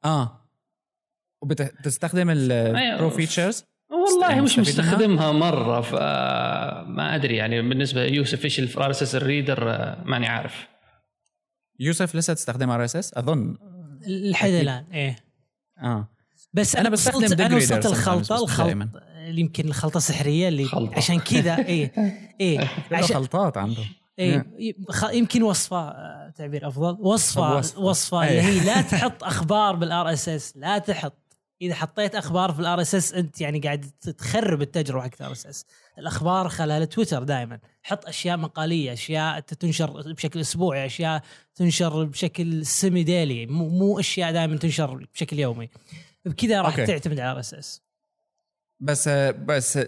آه. 0.06 0.50
وبتستخدم. 1.42 2.30
ال 2.30 2.50
pro 2.50 3.10
features 3.10 3.66
والله 3.92 4.30
يعني 4.30 4.42
مش؟ 4.42 4.60
مستخدمها 4.60 5.32
مرة 5.32 5.82
فما 5.82 7.16
أدري 7.16 7.36
يعني 7.36 7.62
بالنسبة 7.62 8.06
ليوسف 8.06 8.46
إيش 8.46 8.60
ال 8.60 8.90
RSS 8.90 9.02
ال 9.02 9.16
reader 9.16 9.66
ماني 10.06 10.28
عارف. 10.28 10.68
يوسف 11.80 12.16
لسه 12.16 12.34
تستخدم 12.34 12.70
RSS 12.70 13.14
أظن. 13.14 13.58
لحد. 14.08 14.50
الآن 14.50 14.86
إيه. 14.94 15.16
آه. 15.82 16.08
بس 16.54 16.76
أنا 16.76 16.90
بستخدم 16.90 17.42
أنا 17.46 17.56
وصلت 17.56 17.86
الخلطه 17.86 18.36
بس 18.36 18.42
الخلط 18.42 18.66
دائماً. 18.68 18.90
اللي 19.28 19.42
يمكن 19.42 19.68
الخلطة 19.68 19.98
السحرية 19.98 20.48
اللي 20.48 20.66
خلطة. 20.66 20.96
عشان 20.98 21.20
كذا 21.20 21.58
إيه 21.68 21.92
إيه. 22.42 22.70
عشان 22.92 23.16
خلطات 23.16 23.58
عنده 23.58 23.84
إيه 24.20 24.46
خ- 24.90 25.14
يمكن 25.14 25.44
وصفة 25.44 25.78
آه، 25.90 26.34
تعبير 26.38 26.68
أفضل. 26.68 26.98
وصفه 27.00 27.58
وصفة, 27.58 27.80
وصفة. 27.82 28.28
اللي 28.30 28.42
هي 28.42 28.66
لا 28.66 28.82
تحط 28.82 29.24
أخبار 29.24 29.76
بال 29.76 30.14
RSS 30.14 30.54
لا 30.58 30.78
تحط. 30.78 31.14
إذا 31.62 31.76
حطيت 31.76 32.16
أخبار 32.16 32.52
في 32.52 32.60
ال 32.60 32.82
RSS 32.82 33.14
أنت 33.14 33.42
يعني 33.42 33.60
قاعد 33.60 33.92
تخرب 34.18 34.62
التجربة 34.62 35.02
حق 35.04 35.10
ال 35.20 35.32
RSS 35.32 35.66
الأخبار 35.98 36.50
خلال 36.50 36.90
تويتر 36.90 37.24
دائما 37.24 37.60
حط 37.84 38.06
أشياء 38.06 38.38
مقالية 38.38 38.94
أشياء 38.94 39.40
تنشر 39.40 40.12
بشكل 40.14 40.40
أسبوعي 40.40 40.86
أشياء 40.86 41.22
تنشر 41.56 42.04
بشكل 42.04 42.66
semi 42.66 43.04
daily 43.04 43.46
مو, 43.46 43.70
مو 43.70 44.00
أشياء 44.00 44.32
دائما 44.34 44.58
تنشر 44.58 45.08
بشكل 45.14 45.40
يومي. 45.40 45.70
بكذا 46.26 46.62
راح 46.62 46.80
أوكي. 46.80 46.86
تعتمد 46.86 47.20
على 47.20 47.30
ال 47.30 47.40
RSS 47.40 47.82
بس 48.80 49.10
بس 49.10 49.80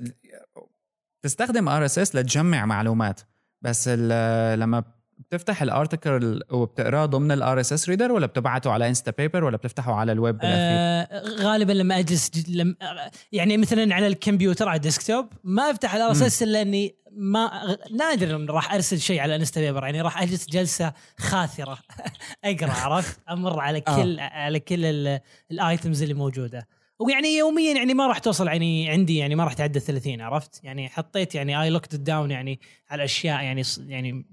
تستخدم 1.21 1.69
RSS 1.69 2.15
لتجمع 2.15 2.65
معلومات. 2.65 3.21
بس 3.61 3.87
لما 3.87 4.83
بتفتح 5.19 5.61
ال 5.61 5.71
article 5.71 6.41
وبتقراه 6.51 7.05
ضمن 7.05 7.31
ال 7.31 7.59
RSS 7.59 7.89
reader 7.89 8.11
ولا 8.11 8.25
بتبعته 8.25 8.71
على 8.71 8.87
انستا 8.87 9.11
بيبر 9.11 9.43
ولا 9.43 9.57
بتفتحه 9.57 9.93
على 9.93 10.11
الويب؟ 10.11 10.39
آه 10.43 11.23
غالبا 11.39 11.73
لما 11.73 11.99
أجلس 11.99 12.29
ج- 12.29 12.55
لم 12.57 12.75
آه، 12.81 13.11
يعني 13.31 13.57
مثلا 13.57 13.95
على 13.95 14.07
الكمبيوتر 14.07 14.67
على 14.69 14.75
ال 14.77 14.84
desktop 14.84 15.27
ما 15.43 15.71
أفتح 15.71 15.95
ال 15.95 16.11
RSS 16.11 16.43
إلا 16.43 16.61
إني 16.61 16.95
ما 17.11 17.45
غ- 17.45 17.93
نادر 17.97 18.35
إن 18.35 18.45
راح 18.49 18.73
أرسل 18.73 18.99
شيء 18.99 19.19
على 19.19 19.35
انستا 19.35 19.61
بيبر 19.61 19.83
يعني 19.83 20.01
راح 20.01 20.21
أجلس 20.21 20.49
جلسة 20.49 20.93
خاثرة 21.17 21.77
أقرأ 22.45 22.71
عرفت 22.71 23.19
أمر 23.29 23.59
على 23.59 23.83
آه. 23.87 23.95
كل 24.03 24.19
على 24.19 24.59
كل 24.59 24.85
ال- 24.85 25.19
ال 25.51 25.60
items 25.60 26.01
اللي 26.01 26.13
موجودة 26.13 26.67
ويعني 26.99 27.37
يوميا 27.37 27.73
يعني 27.75 27.93
ما 27.93 28.07
راح 28.07 28.19
توصل 28.19 28.47
يعني 28.47 28.89
عندي 28.89 29.17
يعني 29.17 29.35
ما 29.35 29.43
راح 29.43 29.53
تعدى 29.53 29.79
30 29.79 30.21
عرفت 30.21 30.63
يعني 30.63 30.89
حطيت 30.89 31.35
يعني 31.35 31.61
اي 31.61 31.69
locked 31.69 31.95
down 31.95 32.31
يعني 32.31 32.59
على 32.89 33.03
أشياء 33.03 33.43
يعني 33.43 33.63
يعني 33.87 34.25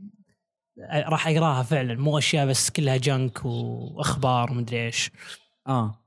راح 0.91 1.29
أقراها 1.29 1.63
فعلا. 1.63 1.95
مو 1.95 2.19
أشياء 2.19 2.47
بس 2.47 2.71
كلها 2.71 2.97
junk 2.97 3.45
وأخبار 3.45 4.51
ومدري 4.51 4.87
إيش. 4.87 5.11
آه. 5.67 6.03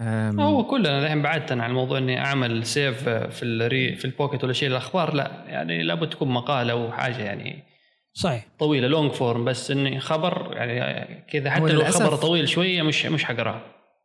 أم، 0.00 0.40
هو 0.40 0.64
كلنا 0.64 0.98
الحين 1.02 1.22
بعدتنا 1.22 1.64
عن 1.64 1.72
موضوع 1.72 1.98
إني 1.98 2.20
أعمل 2.24 2.66
save 2.66 3.08
في 3.08 3.42
الري 3.42 3.96
في 3.96 4.04
ال 4.04 4.10
Pocket 4.10 4.44
ولا 4.44 4.52
شيء. 4.52 4.68
الأخبار 4.68 5.14
لا. 5.14 5.44
يعني 5.46 5.82
لابد 5.82 6.10
تكون 6.10 6.28
مقالة 6.28 6.72
أو 6.72 6.92
حاجة 6.92 7.22
يعني 7.22 7.62
صحيح. 8.12 8.46
طويلة 8.58 8.88
long 8.88 9.12
form 9.12 9.44
بس 9.44 9.70
إني 9.70 10.00
خبر 10.00 10.56
يعني 10.56 11.04
كذا 11.30 11.50
حتى 11.50 11.72
لو 11.72 11.84
خبر 11.84 12.16
طويل 12.16 12.48
شوية 12.48 12.82
مش 12.82 13.06
مش 13.06 13.24
حقراه. 13.24 13.60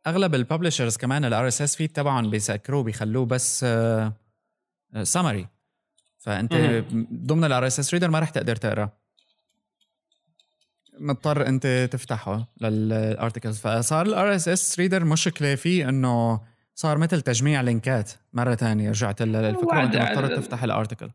أغلب 0.06 0.34
ال 0.34 0.40
publishers 0.40 0.96
كمان 0.96 1.24
ال 1.24 1.48
RSS 1.48 1.76
feed 1.76 1.88
تبعهم 1.92 2.30
بيسكروه 2.30 2.82
بيخلوه 2.82 3.26
بس 3.26 3.66
سمري 5.02 5.46
فأنت 6.18 6.54
مم. 6.54 7.08
ضمن 7.26 7.44
ال 7.44 7.66
RSS 7.66 7.94
reader 7.94 8.10
ما 8.10 8.18
راح 8.18 8.30
تقدر 8.30 8.56
تقرا 8.56 8.90
مضطر 11.00 11.46
أنت 11.46 11.88
تفتحه 11.92 12.48
لل 12.60 12.80
articles 12.80 13.58
فصار 13.58 14.06
ال 14.06 14.34
RSS 14.34 14.80
reader 14.80 15.04
مشكلة 15.04 15.54
فيه 15.54 15.88
إنه 15.88 16.40
صار 16.74 16.98
مثل 16.98 17.20
تجميع 17.20 17.60
لينكات 17.60 18.10
مرة 18.32 18.54
ثانية 18.54 18.90
رجعت 18.90 19.22
للفكره 19.22 19.82
انت 19.82 19.96
مضطر 19.96 20.36
تفتح 20.36 20.62
ال 20.64 20.70
article 20.70 21.10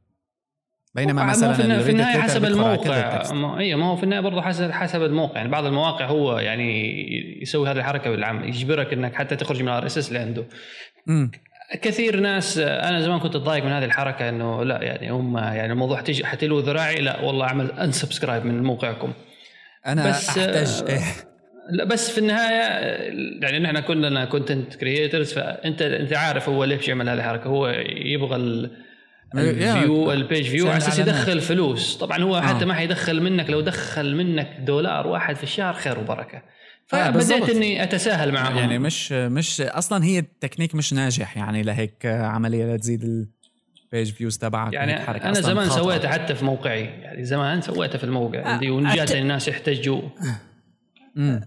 بينما 0.96 1.24
مثلا 1.24 1.54
في 1.54 1.92
النهاية, 1.92 2.22
حسب 2.22 2.46
الموقع. 2.46 3.32
ما 3.34 3.58
أيوه 3.60 3.80
ما 3.80 3.86
هو 3.86 3.96
في 3.96 4.04
النهاية 4.04 4.22
برضه 4.22 4.42
حسب 4.42 4.72
حسب 4.72 5.04
الموقع. 5.04 5.38
يعني 5.38 5.50
بعض 5.50 5.66
المواقع 5.66 6.06
هو 6.06 6.40
يعني 6.40 7.42
يسوي 7.42 7.70
هذه 7.70 7.78
الحركة 7.78 8.10
بالعمد 8.10 8.46
يجبرك 8.46 8.94
إنك 8.94 9.16
حتى 9.16 9.36
تخرج 9.36 9.62
من 9.62 9.68
ال 9.68 9.86
RSS 9.86 10.08
اللي 10.08 10.20
عنده 10.20 10.46
مم. 11.08 11.32
كثير 11.82 12.20
ناس 12.20 12.58
أنا 12.58 13.02
زمان 13.02 13.20
كنت 13.20 13.36
اتضايق 13.36 13.66
من 13.66 13.72
هذه 13.72 13.86
الحركة 13.86 14.30
إنه 14.30 14.64
لا 14.64 14.84
يعني 14.84 15.12
هم 15.12 15.38
يعني 15.38 15.74
الموضوع 15.74 16.02
تجي 16.02 16.26
حتلوي 16.26 16.60
ذراعي 16.60 16.96
لا 16.96 17.22
والله 17.22 17.46
أعمل 17.46 17.72
unsubscribe 17.72 18.46
من 18.46 18.64
موقعكم. 18.64 19.14
أنا 19.88 20.10
بس، 20.10 20.30
أحتاج 20.30 20.84
آه، 20.88 20.90
إيه. 20.90 21.02
لا 21.70 21.84
بس 21.84 22.12
في 22.12 22.18
النهاية 22.18 22.62
يعني 23.42 23.60
نحن 23.60 23.80
كلنا 23.80 24.26
content 24.26 24.76
creators 24.76 25.34
فأنت 25.34 25.82
أنت 25.82 26.14
عارف 26.14 26.50
هو 26.50 26.64
ليش 26.64 26.88
يعمل 26.88 27.10
هذه 27.10 27.18
الحركة 27.18 27.48
هو 27.48 27.68
يبغى 27.88 28.36
ال- 28.36 28.72
ال 29.36 29.51
view 29.51 30.12
ال 30.12 30.19
page 30.19 30.50
view 30.50 30.68
على 30.68 30.78
أساس. 30.78 31.00
يدخل 31.00 31.42
فلوس 31.42 31.98
طبعا 31.98 32.24
هو 32.24 32.42
حتى 32.42 32.64
آه. 32.64 32.68
ما 32.68 32.74
حيدخل 32.74 33.22
منك 33.22 33.50
لو 33.50 33.62
دخل 33.62 34.16
منك 34.16 34.58
دولار 34.60 35.08
واحد 35.08 35.36
في 35.36 35.44
الشهر 35.44 35.74
خير 35.74 36.00
وبركة 36.00 36.38
آه،. 36.38 37.12
فبديت 37.12 37.50
إني 37.50 37.84
أتساهل 37.84 38.32
معهم 38.32 38.58
يعني 38.58 38.80
مش 38.80 39.12
مش 39.12 39.62
أصلا 39.62 40.04
هي 40.04 40.20
التكنيك 40.20 40.76
مش 40.76 40.94
ناجح 40.94 41.38
يعني 41.38 41.62
لهيك 41.62 42.06
عملية 42.06 42.76
لتزيد 42.76 43.28
ال 43.94 43.97
page 43.97 44.12
views 44.14 44.38
تبعك 44.38 44.74
يعني 44.74 44.94
أنا 45.10 45.42
زمان. 45.42 45.70
سويتها 45.70 46.12
حتى 46.12 46.36
في 46.36 46.46
موقعي 46.46 46.84
يعني 46.84 47.24
زمان 47.26 47.62
سويتها 47.62 47.98
في 47.98 48.04
الموقع 48.04 48.40
آه، 48.40 48.48
عندي 48.48 48.70
ونجات 48.70 49.10
أت- 49.12 49.16
الناس 49.16 49.48
يحتجوا. 49.48 50.02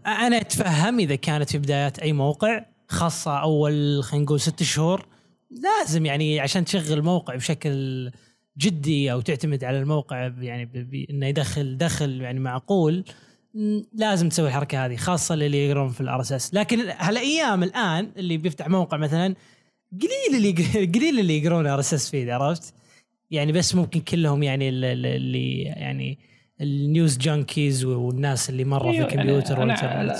أنا 0.06 0.36
أتفهم 0.40 0.98
إذا 0.98 1.14
كانت 1.14 1.50
في 1.50 1.58
بدايات 1.58 1.98
أي 1.98 2.12
موقع 2.12 2.64
خاصة 2.88 3.38
أول 3.38 4.00
خلينا 4.04 4.24
نقول 4.24 4.40
ست 4.40 4.62
شهور 4.62 5.06
لازم 5.50 6.06
يعني 6.06 6.40
عشان 6.40 6.64
تشغل 6.64 7.02
موقع 7.02 7.34
بشكل 7.34 8.10
جدي 8.58 9.12
أو 9.12 9.20
تعتمد 9.20 9.64
على 9.64 9.78
الموقع 9.78 10.32
يعني 10.40 10.70
إنه 11.10 11.26
يدخل 11.26 11.76
دخل 11.76 12.20
يعني 12.20 12.40
معقول 12.40 13.04
لازم 13.94 14.28
تسوي 14.28 14.48
الحركة 14.48 14.86
هذه 14.86 14.96
خاصة 14.96 15.34
للي 15.34 15.66
يقرون 15.66 15.88
في 15.88 16.00
ال 16.00 16.20
RSS 16.20 16.54
لكن 16.54 16.78
هالأيام 16.98 17.62
الآن 17.62 18.10
اللي 18.16 18.36
بيفتح 18.36 18.68
موقع 18.68 18.96
مثلا 18.96 19.34
قليل 19.92 20.36
اللي 20.36 20.52
قليل 20.94 21.18
اللي 21.20 21.38
يقرون 21.38 21.66
RSS 21.66 22.10
feed 22.10 22.28
عرفت؟ 22.28 22.74
يعني 23.30 23.52
بس 23.52 23.74
ممكن 23.74 24.00
كلهم 24.00 24.42
يعني 24.42 24.68
ال- 24.68 24.84
ال- 24.84 25.06
اللي 25.06 25.60
يعني 25.62 26.18
ال 26.60 26.72
news 26.72 27.18
junkies 27.18 27.84
والناس 27.84 28.50
اللي 28.50 28.64
مرة 28.64 28.90
في 28.90 28.96
أيوة، 28.96 29.06
الكمبيوتر 29.06 29.60
والانترنت 29.60 30.10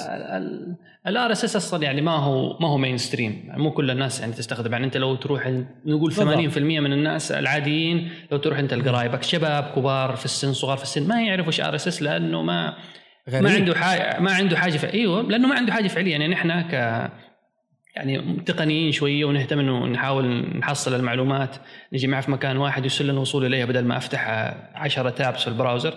ال 1.07 1.33
RSS 1.33 1.57
أصلا 1.57 1.83
يعني 1.83 2.01
ما 2.01 2.17
هو 2.17 2.59
ما 2.59 2.69
هو 2.69 2.79
mainstream 2.79 3.45
يعني 3.47 3.63
مو 3.63 3.71
كل 3.71 3.91
الناس 3.91 4.21
يعني 4.21 4.33
تستخدم 4.33 4.73
يعني 4.73 4.85
أنت 4.87 4.97
لو 4.97 5.15
تروح 5.15 5.47
نقول 5.87 6.13
80% 6.13 6.19
بالضبط. 6.19 6.59
من 6.59 6.93
الناس 6.93 7.33
العاديين 7.33 8.11
لو 8.33 8.39
تروح 8.39 8.59
أنت 8.59 8.75
لقرايبك 8.75 9.23
شباب 9.23 9.65
كبار 9.77 10.17
في 10.17 10.25
السن 10.25 10.53
صغار 10.53 10.77
في 10.77 10.83
السن 10.83 11.09
ما 11.09 11.23
يعرفوا 11.23 11.47
إيش 11.49 11.61
RSS 11.61 12.03
لأنه 12.03 12.43
ما 12.43 12.75
غريب 13.31 13.43
ما 13.45 13.51
عنده 13.51 13.75
حاجة 13.75 14.21
ما 14.21 14.33
عنده 14.33 14.57
حاجة. 14.57 14.93
أيوه 14.93 15.23
لأنه 15.23 15.49
ما 15.49 15.55
عنده 15.55 15.73
حاجة 15.73 15.89
فعليه 15.89 16.11
يعني 16.13 16.29
نحن 16.29 16.61
ك 16.61 16.75
يعني 17.97 18.41
تقنيين 18.47 18.93
شوية 18.93 19.25
ونهتم 19.25 19.59
إنه 19.59 19.87
نحاول 19.87 20.27
نحصل 20.59 20.95
المعلومات 20.95 21.57
نجمعها 21.93 22.21
في 22.21 22.31
مكان 22.31 22.57
واحد 22.57 22.87
يسهل 22.87 23.05
لنا 23.07 23.17
الوصول 23.17 23.47
اليها 23.47 23.65
بدل 23.67 23.85
ما 23.85 23.97
أفتح 23.97 24.29
10 24.75 25.11
tabs 25.11 25.41
في 25.43 25.49
ال 25.49 25.55
browser 25.55 25.95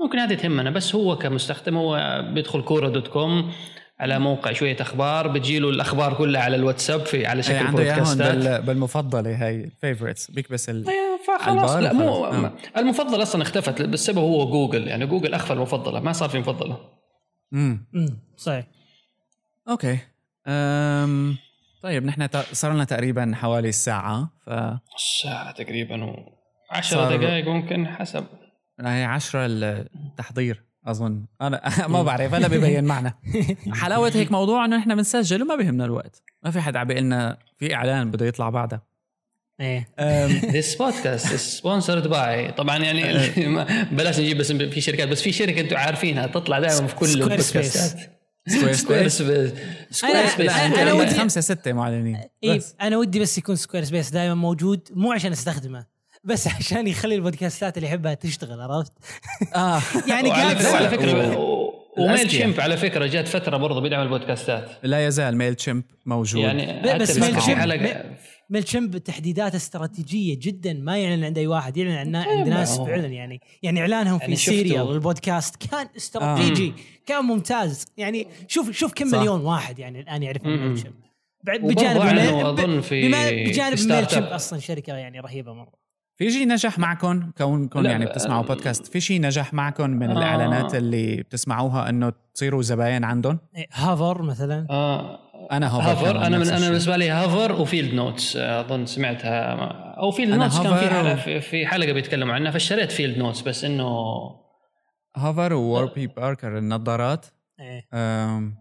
ممكن 0.00 0.18
هذه 0.18 0.34
تهمنا 0.34 0.70
بس 0.70 0.94
هو 0.94 1.18
كمستخدم 1.18 1.76
هو 1.76 2.22
بيدخل 2.34 2.62
كورة 2.62 2.88
dot 2.88 3.08
com 3.08 3.52
على 4.00 4.18
موقع 4.18 4.52
شوية 4.52 4.76
أخبار 4.80 5.28
بتجيله 5.28 5.70
الأخبار 5.70 6.14
كلها 6.14 6.42
على 6.42 6.56
الواتساب 6.56 7.00
في 7.00 7.26
على 7.26 7.42
شكل 7.42 7.54
عنده 7.56 7.82
اياهم 7.82 7.98
podcastات 7.98 8.34
بال- 8.34 8.62
بالمفضلة 8.66 9.46
هاي 9.46 9.64
ال 9.64 9.71
favorites 9.71 10.30
بيكبس 10.30 10.68
ال... 10.70 10.84
أيوة، 10.88 11.38
فخلاص 11.38 11.70
لا 11.76 11.92
مو. 11.92 12.24
آه. 12.24 12.52
المفضل 12.76 13.22
أصلا 13.22 13.42
اختفت 13.42 13.82
بالسبب 13.82 14.18
هو 14.18 14.46
جوجل 14.50 14.88
يعني 14.88 15.06
جوجل 15.06 15.34
أخفى 15.34 15.52
المفضلة 15.52 16.00
ما 16.00 16.12
صار 16.12 16.28
في 16.28 16.38
مفضلة 16.38 16.78
مم. 17.52 17.86
امم 17.94 18.18
صحيح 18.36 18.66
okay 19.68 19.98
أم... 20.46 21.36
طيب 21.82 22.04
نحن 22.04 22.28
صار 22.52 22.72
لنا 22.72 22.84
تقريبا 22.84 23.32
حوالي 23.34 23.68
الساعة 23.68 24.30
ف 24.46 24.50
ساعة 25.22 25.52
تقريبا 25.52 26.04
و 26.04 26.16
10 26.70 26.96
صار- 26.96 27.16
دقائق 27.16 27.48
ممكن 27.48 27.86
حسب. 27.88 28.24
هي 28.80 29.04
10 29.04 29.46
التحضير 29.46 30.62
أظن. 30.86 31.24
أنا 31.40 31.60
ما 31.88 32.02
بعرف 32.02 32.34
هلا 32.34 32.48
ببين 32.48 32.84
معنا. 32.84 33.14
حلاوة 33.82 34.12
هيك 34.14 34.32
موضوع 34.32 34.64
إنه 34.64 34.78
إحنا 34.78 34.94
بنسجل 34.94 35.42
وما 35.42 35.56
بيهمنا 35.56 35.84
الوقت. 35.84 36.22
ما 36.44 36.50
في 36.50 36.60
حد 36.60 36.76
عم 36.76 36.86
بيقول 36.86 37.02
لنا 37.02 37.38
في 37.58 37.74
إعلان 37.74 38.10
بده 38.10 38.26
يطلع 38.26 38.50
بعدها. 38.50 38.82
إيه. 39.60 39.88
This 40.60 40.74
podcast 40.76 41.24
is 41.26 41.60
sponsored 41.62 42.06
by 42.08 42.50
طبعا 42.56 42.78
يعني 42.78 43.02
بلاش 43.92 44.20
نجيب 44.20 44.38
بس 44.38 44.52
في 44.52 44.80
شركات 44.80 45.08
بس 45.08 45.22
في 45.22 45.32
شركة 45.32 45.60
أنتم 45.60 45.76
عارفينها 45.76 46.26
تطلع 46.26 46.58
دائما 46.60 46.86
في 46.86 46.94
كل. 46.94 47.06
ال 47.06 47.18
podcastات. 47.18 48.21
سكوير 48.48 48.72
Squarespace 48.72 49.50
سكوير 49.90 50.14
أنا- 50.26 50.28
سبيس 50.28 50.52
أنا 50.52 50.78
عندك 50.80 50.94
ودي- 50.94 51.14
خمسة 51.14 51.40
ستة 51.40 51.72
معلنين. 51.72 52.20
بس. 52.48 52.74
أنا 52.80 52.96
ودي 52.96 53.20
بس 53.20 53.38
يكون 53.38 53.56
Squarespace 53.56 54.10
دائما 54.10 54.34
موجود 54.34 54.88
مو 54.94 55.12
عشان 55.12 55.32
أستخدمه 55.32 55.86
بس 56.24 56.48
عشان 56.48 56.86
يخلي 56.86 57.14
ال 57.14 57.21
podcastات 57.21 57.76
اللي 57.76 57.88
يحبها 57.88 58.14
تشتغل 58.14 58.60
عرفت؟ 58.60 58.92
آه. 59.56 59.80
يعني 60.10 60.28
وعلى 60.28 60.42
قاعد 60.42 60.56
فكره, 60.56 60.88
فكرة 60.88 61.38
و- 61.38 61.72
و 61.98 62.03
Mail. 62.03 62.30
Chimp 62.30 62.60
على 62.60 62.76
فكرة 62.76 63.06
جات 63.06 63.28
فترة 63.28 63.56
برضه 63.56 63.80
بيدعم 63.80 64.02
ال 64.02 64.09
podcastات. 64.09 64.70
لا 64.82 65.06
يزال 65.06 65.36
Mailchimp 65.36 65.84
موجود. 66.06 66.40
يعني 66.42 66.98
بس 66.98 67.18
Mailchimp- 67.18 67.58
Mailchimp 68.52 68.96
تحديدات 68.98 69.54
استراتيجية 69.54 70.38
جدا 70.42 70.72
ما 70.72 70.98
يعلن 70.98 71.24
عند 71.24 71.38
أي 71.38 71.46
واحد 71.46 71.76
يعلن 71.76 72.16
عن 72.16 72.28
عند 72.28 72.48
ناس. 72.48 72.78
فعلا 72.78 73.06
يعني 73.06 73.40
يعني 73.62 73.80
إعلانهم 73.80 74.18
في 74.18 74.24
يعني 74.24 74.36
سيريال 74.36 74.82
والبودكاست 74.82 75.56
كان 75.70 75.86
استراتيجي 75.96 76.74
كان 77.06 77.24
ممتاز. 77.24 77.86
يعني 77.96 78.26
شوف 78.48 78.70
شوف 78.70 78.92
كم 78.92 79.08
صح. 79.10 79.18
مليون 79.18 79.40
واحد 79.40 79.78
يعني 79.78 80.00
الآن 80.00 80.22
يعرف. 80.22 80.44
Mailchimp 80.44 80.92
بجانب 81.44 82.46
أظن 82.46 82.80
في- 82.80 83.08
بجانب 83.48 83.78
Mailchimp. 83.92 84.22
أصلا 84.24 84.58
شركة 84.58 84.92
يعني 84.96 85.20
رهيبة 85.20 85.52
مرة. 85.54 85.82
في 86.16 86.30
شيء 86.30 86.48
نجح 86.48 86.78
معكم؟ 86.78 87.30
كونكم 87.38 87.84
يعني 87.86 88.06
بتسمعوا 88.06 88.44
آه، 88.44 88.46
بودكاست 88.46 88.86
في 88.86 89.00
شيء 89.00 89.20
نجح 89.20 89.54
معكم 89.54 89.90
من 89.90 90.10
آه. 90.10 90.18
الاعلانات 90.18 90.74
اللي 90.74 91.16
بتسمعوها 91.16 91.88
إنه 91.88 92.12
تصيروا 92.34 92.62
زباين 92.62 93.04
عندهم؟ 93.04 93.38
إيه، 93.56 93.66
Hover 93.72 94.22
مثلا. 94.22 94.66
آه. 94.70 95.18
أنا 95.52 95.68
Hover 95.68 95.90
Hover 95.90 96.12
كمان 96.12 96.24
أنا 96.24 96.38
من 96.38 96.48
أنا. 96.48 96.68
بالنسبة 96.68 96.96
لي 96.96 97.10
Hover 97.10 97.52
و 97.60 97.66
Field 97.66 97.94
Notes 97.94 98.36
أظن 98.36 98.86
سمعتها. 98.86 99.54
أو 99.98 100.10
Field 100.10 100.34
Notes 100.34 100.60
كان 100.60 100.74
في 100.76 100.88
حلقه 100.88 101.40
في, 101.40 101.66
حلقة 101.66 101.92
بيتكلموا 101.92 102.34
عنها 102.34 102.50
فاشتريت 102.50 102.92
Field 102.92 103.18
Notes 103.18 103.40
بس 103.40 103.64
إنه 103.64 103.84
Hover 105.16 105.52
و 105.52 105.61
Warby 105.61 106.06
Parker 106.06 106.58
النظارات. 106.58 107.26
أم، 107.94 108.54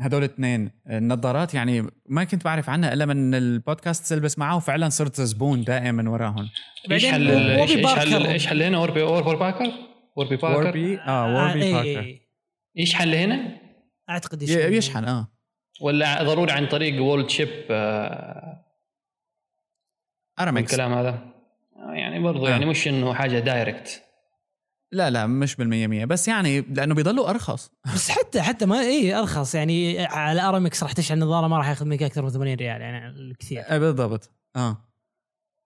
هدول 0.00 0.24
الاثنين 0.24 0.70
النظارات 0.90 1.54
يعني 1.54 1.86
ما 2.08 2.24
كنت 2.24 2.44
بعرف 2.44 2.70
عنها 2.70 2.92
إلا 2.92 3.06
من 3.06 3.34
البودكاست 3.34 4.12
اللي 4.12 4.22
بسمعه 4.24 4.56
وفعلا 4.56 4.88
صرت 4.88 5.20
زبون 5.20 5.64
دائم 5.64 5.94
من 5.94 6.06
وراهم 6.06 6.48
إيش 6.90 7.06
حل 7.06 7.30
إيش 7.30 7.74
حل 7.74 7.82
Parker. 7.82 8.30
إيش 8.30 8.46
حل 8.46 8.62
هنا؟ 8.62 8.76
Warby 8.76 9.02
Warby 9.02 9.36
Parker 9.36 9.66
Warby 10.18 10.36
Parker 10.36 10.58
Warby 10.64 10.98
آه 10.98 11.08
آه، 11.08 11.34
ووربي 11.34 11.62
إيه، 11.62 11.72
Parker 11.74 12.00
إيه. 12.00 12.20
إيش 12.78 12.94
حل 12.94 13.14
هنا؟ 13.14 13.56
أعتقد 14.10 14.42
ي- 14.42 14.46
يشحن 14.76 15.04
آه. 15.04 15.28
ولا 15.80 16.22
ضروري 16.22 16.52
عن 16.52 16.66
طريق 16.66 17.02
World 17.02 17.28
Ship 17.30 17.66
Aramex 20.40 20.72
الكلام 20.72 20.92
هذا؟ 20.92 21.34
آه، 21.76 21.92
يعني 21.92 22.20
برضو 22.20 22.46
آه. 22.46 22.50
يعني 22.50 22.66
مش 22.66 22.88
إنه 22.88 23.14
حاجة 23.14 23.38
direct 23.38 24.02
لا 24.92 25.10
لا 25.10 25.26
مش 25.26 25.56
بالمية 25.56 25.86
مية 25.86 26.04
بس 26.04 26.28
يعني 26.28 26.60
لأنه 26.60 26.94
بيضلوا 26.94 27.30
أرخص. 27.30 27.70
بس 27.94 28.10
حتى 28.10 28.42
حتى 28.42 28.66
ما 28.66 28.80
اي 28.80 29.14
أرخص. 29.14 29.54
يعني 29.54 30.06
على 30.06 30.40
ارامكس 30.40 30.82
راح 30.82 30.92
تشحن 30.92 31.18
نظاره 31.18 31.48
ما 31.48 31.58
راح 31.58 31.68
ياخذ 31.68 31.86
منك 31.86 32.02
أكثر 32.02 32.22
من 32.22 32.30
80 32.30 32.54
ريال 32.54 32.80
يعني 32.80 33.34
كثير 33.34 33.62
آه، 33.68 33.78
بالضبط. 33.78 34.30
آه. 34.56 34.76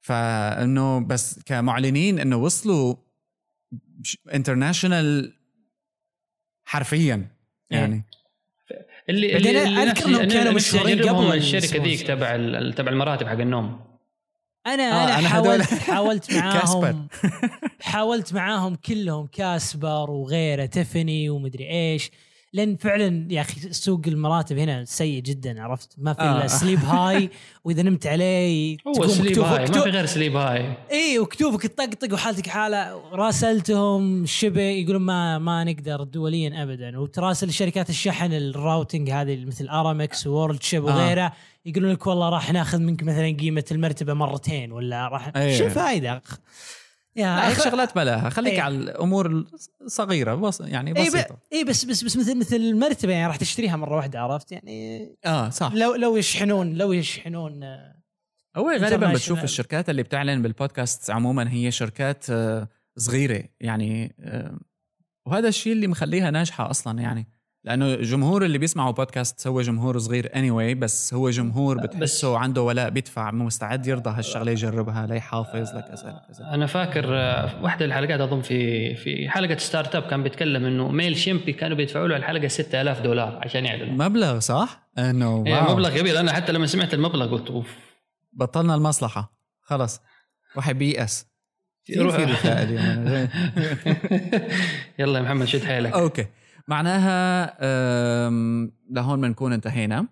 فإنه 0.01 1.01
بس 1.01 1.43
كمعلنين 1.43 2.19
إنه 2.19 2.37
وصلوا 2.37 2.97
international 4.35 5.35
حرفيا 6.65 7.31
يعني. 7.71 8.05
اللي 9.11 9.33
بعدين 9.33 9.57
اللي 9.57 9.83
أذكر 9.83 9.91
نفسي- 9.91 10.05
إنهم 10.09 10.21
أنا 10.21 10.33
كانوا 10.35 10.53
مشهورين 10.53 11.03
قبل 11.09 11.37
الشركة. 11.37 11.83
ذيك 11.83 12.03
تبع 12.07 12.35
ال- 12.35 12.75
تبع 12.75 12.93
المراتب 12.93 13.27
حق 13.27 13.33
النوم 13.33 13.81
أنا 14.67 14.83
آه، 14.83 15.05
أنا 15.05 15.19
أنا 15.19 15.29
حاولت 15.29 15.75
حاولت. 15.91 16.33
معاهم 16.33 17.09
حاولت 17.81 18.35
معاهم 18.35 18.75
كلهم 18.75 19.27
Casper 19.27 20.11
وغيره 20.11 20.67
تيفاني 20.67 21.31
ومدري 21.31 21.71
إيش 21.71 22.11
لأن 22.53 22.77
فعلا 22.77 23.27
يا 23.31 23.41
أخي 23.41 23.73
سوق 23.73 24.01
المراتب 24.07 24.59
هنا 24.59 24.85
سيء 24.85 25.23
جدا 25.23 25.63
عرفت؟ 25.63 25.95
ما 25.99 26.13
في 26.13 26.21
آه. 26.21 26.37
الا 26.37 26.47
Sleep 26.47 26.79
High 26.79 27.31
وإذا 27.65 27.83
نمت 27.83 28.07
عليه 28.07 28.77
هو 28.87 29.07
Sleep 29.07 29.39
High 29.39 29.67
ما 29.67 29.83
في 29.83 29.91
غير 29.91 30.07
Sleep 30.07 30.37
High 30.37 30.77
اي 30.93 31.19
وكتوفك 31.19 31.63
تطقطق 31.67 32.15
وحالتك 32.15 32.47
حالة 32.47 33.03
راسلتهم 33.13 34.27
شبه 34.27 34.63
يقولون 34.63 35.03
ما 35.03 35.39
ما 35.39 35.65
نقدر 35.65 36.03
دوليا 36.03 36.63
ابدا. 36.63 36.99
وتراسل 36.99 37.53
شركات 37.53 37.91
الشحن 37.91 38.33
ال 38.33 38.43
routing 38.43 39.11
هذه 39.11 39.45
مثل 39.45 39.69
Aramex 39.69 40.27
و 40.27 40.33
World 40.33 40.63
Ship 40.63 40.85
وغيره 40.85 41.33
يقولون 41.67 41.93
لك 41.93 42.07
والله 42.07 42.29
راح 42.29 42.53
ناخذ 42.53 42.79
منك 42.79 43.03
مثلا 43.03 43.37
قيمة 43.37 43.65
المرتبة 43.73 44.15
مرتين 44.15 44.73
ولا 44.73 45.09
راح؟ 45.09 45.33
أي. 45.37 45.59
شو 45.59 45.65
الفائده 45.65 46.23
يا 47.19 47.49
هيك 47.49 47.61
شغلات 47.61 47.95
بلاها. 47.95 48.31
خليك 48.31 48.53
إيه. 48.53 48.61
على 48.61 48.75
الأمور 48.77 49.45
الصغيرة 49.83 50.35
بس 50.35 50.61
يعني 50.61 50.97
اي 50.97 51.09
بسيطة. 51.09 51.35
ب... 51.35 51.39
اي 51.53 51.65
بس 51.65 51.85
بس 51.85 52.05
بس 52.05 52.17
مثل 52.17 52.39
مثل 52.39 52.57
المرتبه 52.57 53.13
يعني 53.13 53.27
راح 53.27 53.37
تشتريها 53.37 53.77
مرة 53.77 53.97
واحدة 53.97 54.21
عرفت؟ 54.21 54.53
يعني 54.53 55.09
آه 55.25 55.49
صح. 55.51 55.73
لو 55.75 55.95
لو 55.95 56.17
يشحنون 56.17 56.75
لو 56.75 56.93
يشحنون 56.93 57.63
آه، 57.63 57.95
هو 58.57 58.71
غالبا 58.71 59.13
بتشوف. 59.13 59.45
الشركات 59.45 59.91
اللي 59.91 60.03
بتعلن 60.03 60.43
بالبودكاست 60.43 61.11
عموما 61.11 61.53
هي 61.53 61.71
شركات 61.71 62.31
آه، 62.31 62.69
صغيرة. 62.97 63.45
يعني 63.61 64.17
آه، 64.21 64.59
وهذا 65.27 65.49
الشيء 65.49 65.73
اللي 65.73 65.87
مخليها 65.87 66.31
ناجحة 66.31 66.71
أصلا 66.71 67.01
يعني. 67.01 67.38
لأنه 67.69 67.95
الجمهور 67.95 68.45
اللي 68.45 68.59
بيسمعوا 68.59 68.91
بودكاست 68.91 69.47
هو 69.47 69.61
جمهور 69.63 69.99
صغير 69.99 70.27
anyway 70.29 70.77
بس 70.79 71.15
هو 71.15 71.31
جمهور 71.31 71.79
بتحسه 71.81 72.39
عنده 72.39 72.63
ولاء 72.63 72.91
بيدفع 72.91 73.31
مستعد 73.31 73.87
يرضى 73.87 74.11
هالشغلة 74.11 74.53
يجربها 74.53 75.07
ليحافظ 75.07 75.57
لكذا 75.77 76.21
لكذا 76.31 76.51
أنا 76.55 76.67
فاكر 76.67 77.05
آه، 77.09 77.63
واحدة 77.63 77.85
الحلقات 77.85 78.21
أظن 78.21 78.41
في 78.43 78.95
في 78.95 79.29
حلقة 79.29 79.57
StartUp 79.59 80.03
كان 80.03 80.23
بيتكلم 80.23 80.65
إنه 80.65 80.89
Mailchimp 80.89 81.53
كانوا 81.53 81.77
بيدفعوا 81.77 82.09
له 82.09 82.17
الحلقة 82.17 82.49
6000 82.49 83.01
دولار 83.01 83.41
عشان 83.45 83.65
يعلن 83.67 83.97
مبلغ 83.97 84.39
صح؟ 84.39 84.89
إنه 84.99 85.45
إيه 85.47 85.53
واو. 85.55 85.73
مبلغ 85.73 85.99
كبير. 85.99 86.21
أنا 86.21 86.33
حتى 86.33 86.53
لما 86.53 86.67
سمعت 86.67 86.95
المبلغ 86.95 87.31
قلت 87.31 87.51
أوف. 87.51 87.77
بطلنا 88.33 88.75
المصلحة. 88.75 89.33
خلص 89.63 90.01
واحد 90.57 90.79
بيأس 90.79 91.27
في 91.85 91.95
روح- 92.01 92.17
في 92.17 92.49
اليوم. 92.53 93.29
يلا 94.99 95.19
يا 95.19 95.25
محمد 95.25 95.47
شد 95.47 95.65
حيلك. 95.65 95.93
okay. 95.93 96.27
معناها 96.69 97.57
لهون 98.91 99.21
بنكون 99.21 99.53
انتهينا. 99.53 100.07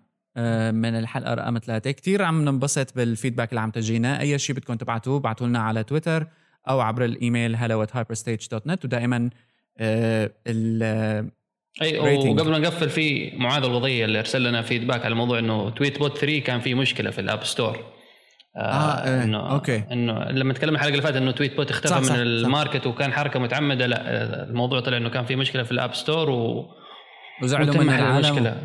من 0.71 0.85
الحلقة 0.99 1.33
رقم 1.33 1.57
ثلاثة. 1.57 1.91
كتير 1.91 2.23
عم 2.23 2.45
ننبسط 2.45 2.95
بال 2.95 3.06
feedback 3.06 3.49
اللي 3.49 3.61
عم 3.61 3.71
تجينا. 3.71 4.19
أي 4.21 4.39
شيء 4.39 4.55
بدكم 4.55 4.73
تبعتوه 4.73 5.17
ابعتوا 5.17 5.47
لنا 5.47 5.59
على 5.59 5.83
تويتر 5.83 6.27
أو 6.69 6.79
عبر 6.81 7.05
ال 7.05 7.14
email 7.14 7.57
hello 7.57 7.87
at 7.87 7.91
hyperstage.net 7.97 8.85
ودائما 8.85 9.29
ال- 10.47 11.29
أي. 11.81 11.99
وقبل 12.29 12.51
ما 12.51 12.57
نقفل 12.59 12.89
في 12.89 13.31
معاذ 13.37 13.63
الوضية 13.63 14.05
اللي 14.05 14.19
أرسل 14.19 14.43
لنا 14.43 14.61
feedback 14.61 15.05
على 15.05 15.15
موضوع 15.15 15.39
إنه 15.39 15.69
Tweetbot 15.69 16.17
3 16.17 16.39
كان 16.39 16.59
في 16.59 16.73
مشكلة 16.73 17.11
في 17.11 17.21
ال 17.21 17.26
App 17.26 17.43
Store 17.43 17.96
آه، 18.57 19.03
إيه، 19.07 19.23
إنه 19.23 19.51
okay. 19.51 19.83
إنه 19.91 20.23
لما 20.23 20.53
تكلمنا 20.53 20.75
الحلقة 20.77 20.91
اللي 20.91 21.01
فاتت 21.01 21.15
إنه 21.15 21.31
Tweetbot 21.31 21.71
اختفى 21.71 21.87
صح، 21.89 21.97
من 21.97 22.03
صح، 22.03 22.09
صح. 22.13 22.19
ال 22.19 22.29
market 22.29 22.87
وكان 22.87 23.13
حركة 23.13 23.39
متعمدة 23.39 23.85
لا 23.87 24.01
آه، 24.01 24.43
الموضوع 24.49 24.79
طلع 24.79 24.97
إنه 24.97 25.09
كان 25.09 25.25
في 25.25 25.35
مشكلة 25.35 25.63
في 25.63 25.71
ال 25.71 25.76
App 25.76 25.93
Store 25.95 26.29
و 26.29 26.65
وزعلوا 27.43 27.75
من 27.75 27.89
العالم 27.89 28.15
المشكلة 28.15 28.57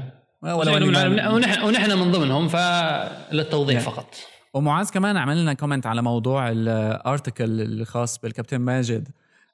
ولا 0.42 0.64
زعلوا 0.64 0.88
من 0.88 0.96
العالم، 0.96 1.34
ونحن 1.34 1.62
ونحن 1.62 1.98
من 1.98 2.12
ضمنهم 2.12 2.48
فللتوضيح 2.48 3.80
Yeah. 3.80 3.84
فقط 3.84 4.14
ومعاذ 4.54 4.90
كمان 4.90 5.16
عمل 5.16 5.42
لنا 5.42 5.52
comment 5.52 5.86
على 5.86 6.02
موضوع 6.02 6.48
ال 6.50 6.64
article 6.64 7.60
الخاص 7.60 8.18
بالكابتن 8.18 8.58
ماجد 8.58 9.08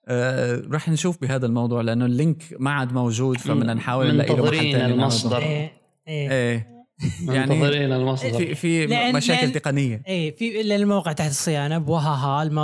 آه 0.08 0.62
رح 0.72 0.88
نشوف 0.88 1.20
بهذا 1.20 1.46
الموضوع 1.46 1.80
لأنه 1.80 2.04
ال 2.04 2.12
link 2.12 2.42
ما 2.58 2.70
عاد 2.70 2.92
موجود 2.92 3.38
فبدنا 3.38 3.74
نحاول 3.74 4.14
نلاقي 4.14 4.72
له. 4.72 4.86
المصدر. 4.86 5.38
إيه 5.42 5.72
إيه 6.08 6.30
إيه 6.30 6.77
يعني 7.28 7.54
منتظرين 7.54 7.92
المصدر. 7.92 8.32
في 8.38 8.54
في 8.54 8.86
لأن- 8.88 9.14
مشاكل 9.14 9.48
لأن- 9.50 9.54
تقنية. 9.54 10.02
إيه 10.08 10.36
في 10.36 10.60
الموقع 10.74 11.12
تحت 11.12 11.30
الصيانة 11.30 11.78
بوهاها 11.78 12.42
الم- 12.42 12.58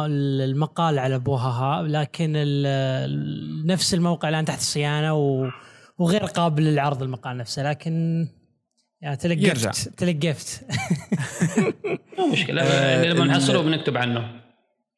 المقال 0.51 0.99
على 0.99 1.19
بوهاها 1.19 1.83
لكن 1.83 2.33
نفس 3.67 3.95
الموقع 3.95 4.29
الآن 4.29 4.45
تحت 4.45 4.59
الصيانة 4.61 5.15
و- 5.15 5.49
وغير 5.99 6.25
قابل 6.25 6.63
للعرض 6.63 7.03
المقال 7.03 7.37
نفسه 7.37 7.63
لكن 7.71 8.27
يا 9.03 9.11
يرجع. 9.11 9.71
تلقفت. 9.71 9.89
تلقفت 9.99 10.63
مو 12.19 12.27
مشكلة. 12.33 12.63
آه، 12.63 13.05
لما 13.05 13.25
نحصله 13.25 13.63
بنكتب 13.63 13.97
عنه. 13.97 14.44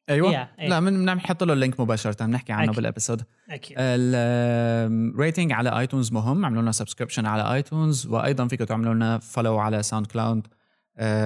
أيوه. 0.09 0.33
Yeah. 0.33 0.49
لا 0.63 0.81
من 0.81 1.07
بنحط 1.07 1.45
له 1.45 1.53
ال 1.53 1.58
link 1.58 1.81
مباشرة 1.81 2.27
بنحكي 2.27 2.53
عنه 2.53 2.65
أكيد. 2.65 2.77
بال 2.77 2.87
episode 2.87 3.23
أكيد. 3.51 3.77
ال 3.79 4.03
rating 4.03 5.53
على 5.53 5.79
iTunes 5.79 6.13
مهم. 6.13 6.47
عملوا 6.47 6.63
لنا 6.63 6.73
subscription 6.73 7.27
على 7.27 7.55
iTunes 7.55 8.07
وأيضا 8.07 8.49
فيكم 8.49 8.65
تعملوا 8.65 8.95
لنا 8.95 9.19
follow 9.19 9.59
على 9.59 9.83
SoundCloud 9.83 10.47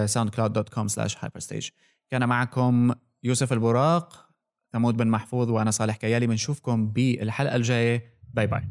soundcloud 0.06 0.52
dot 0.52 0.68
com 0.68 0.88
slash 0.88 1.24
hyperstage 1.24 1.68
كان 2.10 2.28
معكم 2.28 2.92
يوسف 3.22 3.52
البراق 3.52 4.26
ثمود 4.72 4.96
بن 4.96 5.08
محفوظ 5.08 5.50
وأنا 5.50 5.70
صالح 5.70 5.96
كيالي. 5.96 6.26
بنشوفكم 6.26 6.88
بالحلقة 6.88 7.56
الجاية. 7.56 8.20
باي 8.34 8.46
باي 8.46 8.68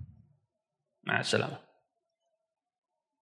مع 1.08 1.20
السلامة. 1.20 1.58